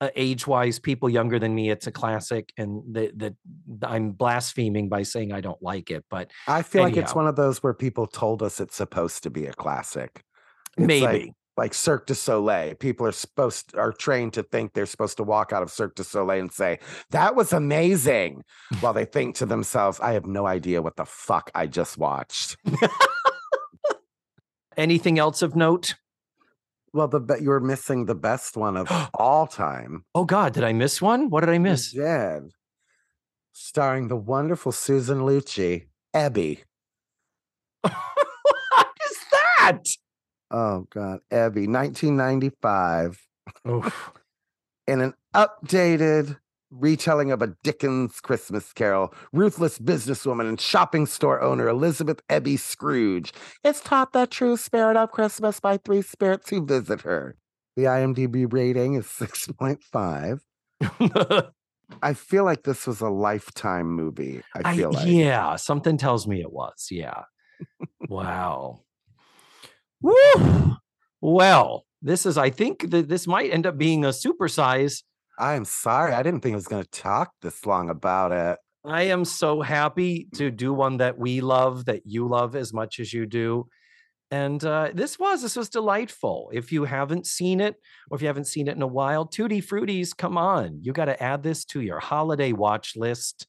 uh, 0.00 0.10
age-wise, 0.14 0.78
people 0.78 1.08
younger 1.08 1.38
than 1.38 1.54
me, 1.54 1.70
it's 1.70 1.86
a 1.86 1.92
classic, 1.92 2.52
and 2.56 2.82
that 2.94 3.34
I'm 3.82 4.12
blaspheming 4.12 4.88
by 4.88 5.02
saying 5.02 5.32
I 5.32 5.40
don't 5.40 5.60
like 5.62 5.90
it. 5.90 6.04
But 6.08 6.30
I 6.46 6.62
feel 6.62 6.84
like 6.84 6.96
it's 6.96 7.14
one 7.14 7.26
of 7.26 7.36
those 7.36 7.62
where 7.62 7.74
people 7.74 8.06
told 8.06 8.42
us 8.42 8.60
it's 8.60 8.76
supposed 8.76 9.24
to 9.24 9.30
be 9.30 9.46
a 9.46 9.52
classic. 9.52 10.22
It's 10.76 10.86
maybe, 10.86 11.04
like, 11.04 11.32
like 11.58 11.74
Cirque 11.74 12.06
du 12.06 12.14
Soleil. 12.14 12.74
People 12.76 13.04
are 13.06 13.12
supposed 13.12 13.74
are 13.76 13.92
trained 13.92 14.32
to 14.34 14.42
think 14.42 14.72
they're 14.72 14.86
supposed 14.86 15.16
to 15.18 15.24
walk 15.24 15.52
out 15.52 15.62
of 15.62 15.70
Cirque 15.70 15.96
du 15.96 16.04
Soleil 16.04 16.40
and 16.40 16.52
say, 16.52 16.78
"That 17.10 17.34
was 17.34 17.52
amazing," 17.52 18.44
while 18.80 18.92
they 18.94 19.04
think 19.04 19.34
to 19.36 19.46
themselves, 19.46 20.00
"I 20.00 20.12
have 20.12 20.24
no 20.24 20.46
idea 20.46 20.80
what 20.80 20.96
the 20.96 21.04
fuck 21.04 21.50
I 21.54 21.66
just 21.66 21.98
watched." 21.98 22.56
Anything 24.76 25.18
else 25.18 25.42
of 25.42 25.56
note? 25.56 25.96
Well, 26.92 27.08
the 27.08 27.20
you 27.42 27.50
were 27.50 27.60
missing 27.60 28.06
the 28.06 28.14
best 28.14 28.56
one 28.56 28.76
of 28.76 28.86
all 29.14 29.46
time. 29.48 30.04
Oh 30.14 30.24
God, 30.24 30.54
did 30.54 30.64
I 30.64 30.72
miss 30.72 31.02
one? 31.02 31.28
What 31.28 31.40
did 31.40 31.50
I 31.50 31.54
You 31.54 31.60
miss? 31.60 31.92
did. 31.92 32.52
Starring 33.52 34.06
the 34.06 34.16
wonderful 34.16 34.70
Susan 34.70 35.18
Lucci, 35.18 35.88
Ebbie. 36.14 36.62
what 37.82 38.88
is 39.10 39.16
that? 39.32 39.82
Oh 40.50 40.86
God, 40.90 41.20
Ebbie, 41.30 41.66
1995. 41.66 43.26
Oof. 43.68 44.12
in 44.86 45.00
an 45.00 45.14
updated 45.34 46.38
retelling 46.70 47.30
of 47.32 47.40
a 47.42 47.54
Dickens 47.62 48.20
Christmas 48.20 48.72
carol, 48.72 49.12
ruthless 49.32 49.78
businesswoman 49.78 50.48
and 50.48 50.60
shopping 50.60 51.06
store 51.06 51.40
owner 51.40 51.68
Elizabeth 51.68 52.20
Ebbie 52.28 52.56
Scrooge 52.58 53.32
is 53.64 53.80
taught 53.80 54.12
the 54.12 54.26
true 54.26 54.56
spirit 54.56 54.96
of 54.96 55.10
Christmas 55.10 55.60
by 55.60 55.76
three 55.78 56.02
spirits 56.02 56.50
who 56.50 56.64
visit 56.64 57.02
her. 57.02 57.36
The 57.76 57.84
IMDb 57.84 58.50
rating 58.52 58.94
is 58.94 59.06
6.5. 59.06 60.40
I 62.02 62.12
feel 62.12 62.44
like 62.44 62.64
this 62.64 62.86
was 62.86 63.00
a 63.00 63.08
lifetime 63.08 63.90
movie. 63.90 64.42
I 64.54 64.70
I- 64.70 64.76
feel 64.76 64.92
like. 64.92 65.06
yeah, 65.08 65.56
something 65.56 65.96
tells 65.96 66.26
me 66.26 66.40
it 66.40 66.52
was. 66.52 66.88
Yeah. 66.90 67.22
wow. 68.08 68.80
Woo. 70.02 70.76
Well, 71.20 71.84
this 72.02 72.26
is. 72.26 72.38
I 72.38 72.50
think 72.50 72.90
that 72.90 73.08
this 73.08 73.26
might 73.26 73.52
end 73.52 73.66
up 73.66 73.76
being 73.76 74.04
a 74.04 74.08
supersize. 74.08 75.02
I 75.38 75.54
am 75.54 75.64
sorry. 75.64 76.12
I 76.12 76.22
didn't 76.22 76.40
think 76.40 76.54
I 76.54 76.56
was 76.56 76.68
going 76.68 76.84
to 76.84 76.90
talk 76.90 77.32
this 77.42 77.64
long 77.66 77.90
about 77.90 78.32
it. 78.32 78.58
I 78.84 79.02
am 79.02 79.24
so 79.24 79.60
happy 79.60 80.28
to 80.34 80.50
do 80.50 80.72
one 80.72 80.98
that 80.98 81.18
we 81.18 81.40
love, 81.40 81.86
that 81.86 82.02
you 82.06 82.28
love 82.28 82.56
as 82.56 82.72
much 82.72 83.00
as 83.00 83.12
you 83.12 83.26
do. 83.26 83.66
And 84.30 84.62
uh, 84.62 84.90
this 84.92 85.18
was 85.18 85.42
this 85.42 85.56
was 85.56 85.68
delightful. 85.68 86.50
If 86.52 86.70
you 86.70 86.84
haven't 86.84 87.26
seen 87.26 87.60
it, 87.60 87.76
or 88.10 88.16
if 88.16 88.22
you 88.22 88.28
haven't 88.28 88.46
seen 88.46 88.68
it 88.68 88.76
in 88.76 88.82
a 88.82 88.86
while, 88.86 89.24
Tutti 89.24 89.62
Fruities, 89.62 90.16
come 90.16 90.36
on! 90.36 90.80
You 90.82 90.92
got 90.92 91.06
to 91.06 91.22
add 91.22 91.42
this 91.42 91.64
to 91.66 91.80
your 91.80 91.98
holiday 91.98 92.52
watch 92.52 92.94
list. 92.94 93.46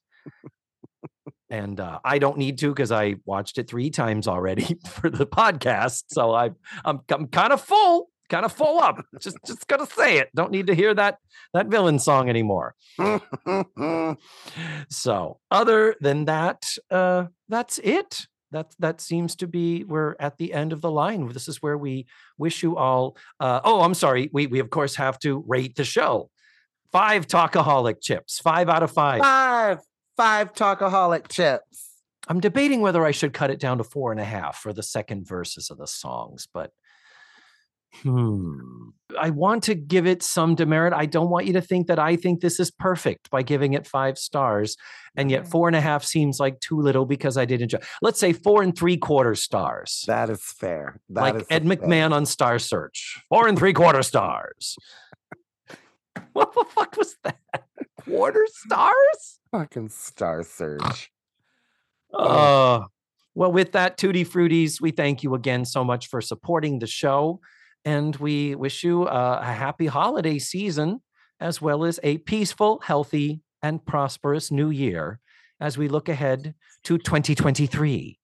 And 1.50 1.80
uh, 1.80 1.98
I 2.04 2.18
don't 2.18 2.38
need 2.38 2.58
to 2.58 2.68
because 2.68 2.92
I 2.92 3.16
watched 3.24 3.58
it 3.58 3.68
three 3.68 3.90
times 3.90 4.28
already 4.28 4.78
for 4.88 5.10
the 5.10 5.26
podcast. 5.26 6.04
So 6.08 6.32
I 6.32 6.50
I'm 6.84 7.00
I'm 7.10 7.26
kind 7.28 7.52
of 7.52 7.60
full, 7.60 8.08
kind 8.28 8.44
of 8.44 8.52
full 8.52 8.78
up. 8.78 9.04
just 9.20 9.38
just 9.46 9.66
gonna 9.66 9.86
say 9.86 10.18
it. 10.18 10.30
Don't 10.34 10.52
need 10.52 10.68
to 10.68 10.74
hear 10.74 10.94
that 10.94 11.18
that 11.52 11.66
villain 11.66 11.98
song 11.98 12.28
anymore. 12.28 12.74
So, 14.88 15.38
other 15.50 15.94
than 16.00 16.24
that, 16.26 16.64
uh, 16.90 17.26
that's 17.48 17.78
it. 17.78 18.26
That 18.52 18.74
that 18.80 19.00
seems 19.00 19.36
to 19.36 19.46
be 19.46 19.84
we're 19.84 20.16
at 20.18 20.36
the 20.36 20.52
end 20.52 20.72
of 20.72 20.80
the 20.80 20.90
line. 20.90 21.28
This 21.28 21.46
is 21.46 21.62
where 21.62 21.78
we 21.78 22.06
wish 22.36 22.62
you 22.64 22.76
all. 22.76 23.16
Uh, 23.38 23.60
oh, 23.62 23.82
I'm 23.82 23.94
sorry. 23.94 24.28
We 24.32 24.48
we 24.48 24.58
of 24.58 24.70
course 24.70 24.96
have 24.96 25.18
to 25.20 25.44
rate 25.46 25.76
the 25.76 25.84
show. 25.84 26.30
Five 26.90 27.28
talkaholic 27.28 28.00
chips. 28.02 28.40
Five 28.40 28.68
out 28.68 28.82
of 28.82 28.90
five. 28.90 29.20
five, 29.20 29.78
five 30.20 30.52
talkaholic 30.52 31.28
chips. 31.28 32.02
I'm 32.28 32.40
debating 32.40 32.82
whether 32.82 33.06
I 33.06 33.10
should 33.10 33.32
cut 33.32 33.50
it 33.50 33.58
down 33.58 33.78
to 33.78 33.84
four 33.84 34.12
and 34.12 34.20
a 34.20 34.24
half 34.24 34.58
for 34.58 34.74
the 34.74 34.82
second 34.82 35.26
verses 35.26 35.70
of 35.70 35.78
the 35.78 35.86
songs, 35.86 36.46
but 36.52 36.72
hmm. 38.02 38.90
I 39.18 39.30
want 39.30 39.62
to 39.64 39.74
give 39.74 40.06
it 40.06 40.22
some 40.22 40.54
demerit. 40.54 40.92
I 40.92 41.06
don't 41.06 41.30
want 41.30 41.46
you 41.46 41.54
to 41.54 41.62
think 41.62 41.86
that 41.86 41.98
I 41.98 42.16
think 42.16 42.42
this 42.42 42.60
is 42.60 42.70
perfect 42.70 43.30
by 43.30 43.42
giving 43.42 43.72
it 43.72 43.86
five 43.86 44.18
stars. 44.18 44.76
And 45.16 45.30
yet 45.30 45.48
four 45.48 45.68
and 45.68 45.74
a 45.74 45.80
half 45.80 46.04
seems 46.04 46.38
like 46.38 46.60
too 46.60 46.78
little 46.78 47.06
because 47.06 47.38
I 47.38 47.46
did 47.46 47.62
enjoy. 47.62 47.78
Let's 48.02 48.20
say 48.20 48.34
four 48.34 48.62
and 48.62 48.76
three 48.76 48.98
quarter 48.98 49.34
stars. 49.34 50.04
That 50.06 50.28
is 50.28 50.42
fair. 50.44 51.00
That 51.08 51.20
like 51.22 51.34
is 51.36 51.46
Ed 51.48 51.66
fair. 51.66 51.76
McMahon 51.76 52.12
on 52.12 52.26
Star 52.26 52.58
Search. 52.58 53.20
Four 53.30 53.48
and 53.48 53.58
three 53.58 53.72
quarter 53.72 54.02
stars. 54.02 54.76
what 56.32 56.52
the 56.54 56.64
fuck 56.64 56.96
was 56.96 57.16
that? 57.24 57.38
Quarter 58.04 58.46
stars? 58.52 59.40
Fucking 59.52 59.88
Star 59.88 60.42
Search. 60.42 61.10
Uh, 62.12 62.80
well, 63.34 63.52
with 63.52 63.72
that, 63.72 63.96
Tutti 63.96 64.24
Fruities, 64.24 64.80
we 64.80 64.90
thank 64.90 65.22
you 65.22 65.34
again 65.34 65.64
so 65.64 65.84
much 65.84 66.08
for 66.08 66.20
supporting 66.20 66.78
the 66.78 66.86
show. 66.86 67.40
And 67.84 68.14
we 68.16 68.54
wish 68.54 68.84
you 68.84 69.04
uh, 69.04 69.40
a 69.42 69.52
happy 69.52 69.86
holiday 69.86 70.38
season, 70.38 71.00
as 71.38 71.62
well 71.62 71.84
as 71.84 71.98
a 72.02 72.18
peaceful, 72.18 72.80
healthy, 72.84 73.40
and 73.62 73.84
prosperous 73.84 74.50
new 74.50 74.70
year 74.70 75.20
as 75.60 75.78
we 75.78 75.88
look 75.88 76.08
ahead 76.08 76.54
to 76.84 76.98
2023. 76.98 78.18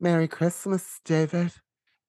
Merry 0.00 0.28
Christmas, 0.28 1.00
David. 1.04 1.52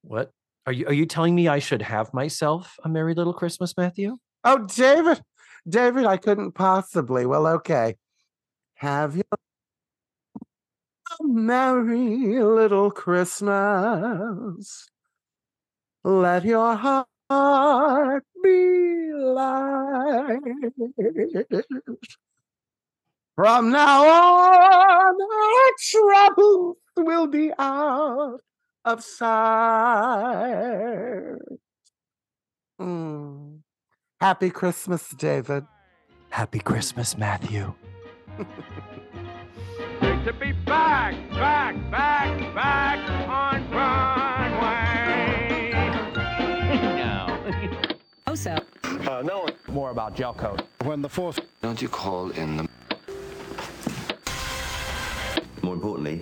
What? 0.02 0.32
Are 0.66 0.72
you, 0.72 0.86
are 0.86 0.92
you 0.92 1.06
telling 1.06 1.34
me 1.34 1.48
I 1.48 1.58
should 1.58 1.82
have 1.82 2.12
myself 2.14 2.76
a 2.84 2.88
Merry 2.88 3.14
Little 3.14 3.32
Christmas, 3.32 3.76
Matthew? 3.76 4.16
Oh, 4.44 4.58
David. 4.66 5.22
David, 5.68 6.06
I 6.06 6.16
couldn't 6.16 6.52
possibly. 6.52 7.26
Well, 7.26 7.46
okay. 7.46 7.96
Have 8.74 9.16
you 9.16 9.22
a 9.32 9.36
merry 11.22 12.42
little 12.42 12.90
Christmas? 12.90 14.88
Let 16.02 16.44
your 16.44 16.74
heart 16.76 18.24
be 18.42 19.12
light. 19.14 20.40
From 23.36 23.70
now 23.70 24.04
on, 24.04 25.14
our 25.20 25.72
troubles 25.78 26.76
will 26.96 27.26
be 27.26 27.52
out 27.58 28.40
of 28.84 29.02
sight. 29.02 29.28
Mm. 32.80 33.60
Happy 34.20 34.50
Christmas, 34.50 35.08
David. 35.16 35.64
Happy 36.28 36.58
Christmas, 36.58 37.16
Matthew. 37.16 37.72
Great 40.00 40.24
to 40.26 40.32
be 40.34 40.52
back, 40.52 41.14
back, 41.30 41.74
back, 41.90 42.54
back 42.54 42.98
on 43.26 43.66
Broadway. 43.70 45.70
no. 46.98 47.86
Uh, 48.26 48.30
also, 48.30 48.56
More 49.68 49.90
about 49.90 50.14
gel 50.14 50.34
coat. 50.34 50.62
When 50.84 51.00
the 51.00 51.08
fourth 51.08 51.40
Don't 51.62 51.80
you 51.80 51.88
call 51.88 52.28
in 52.30 52.58
the. 52.58 52.68
More 55.62 55.72
importantly, 55.74 56.20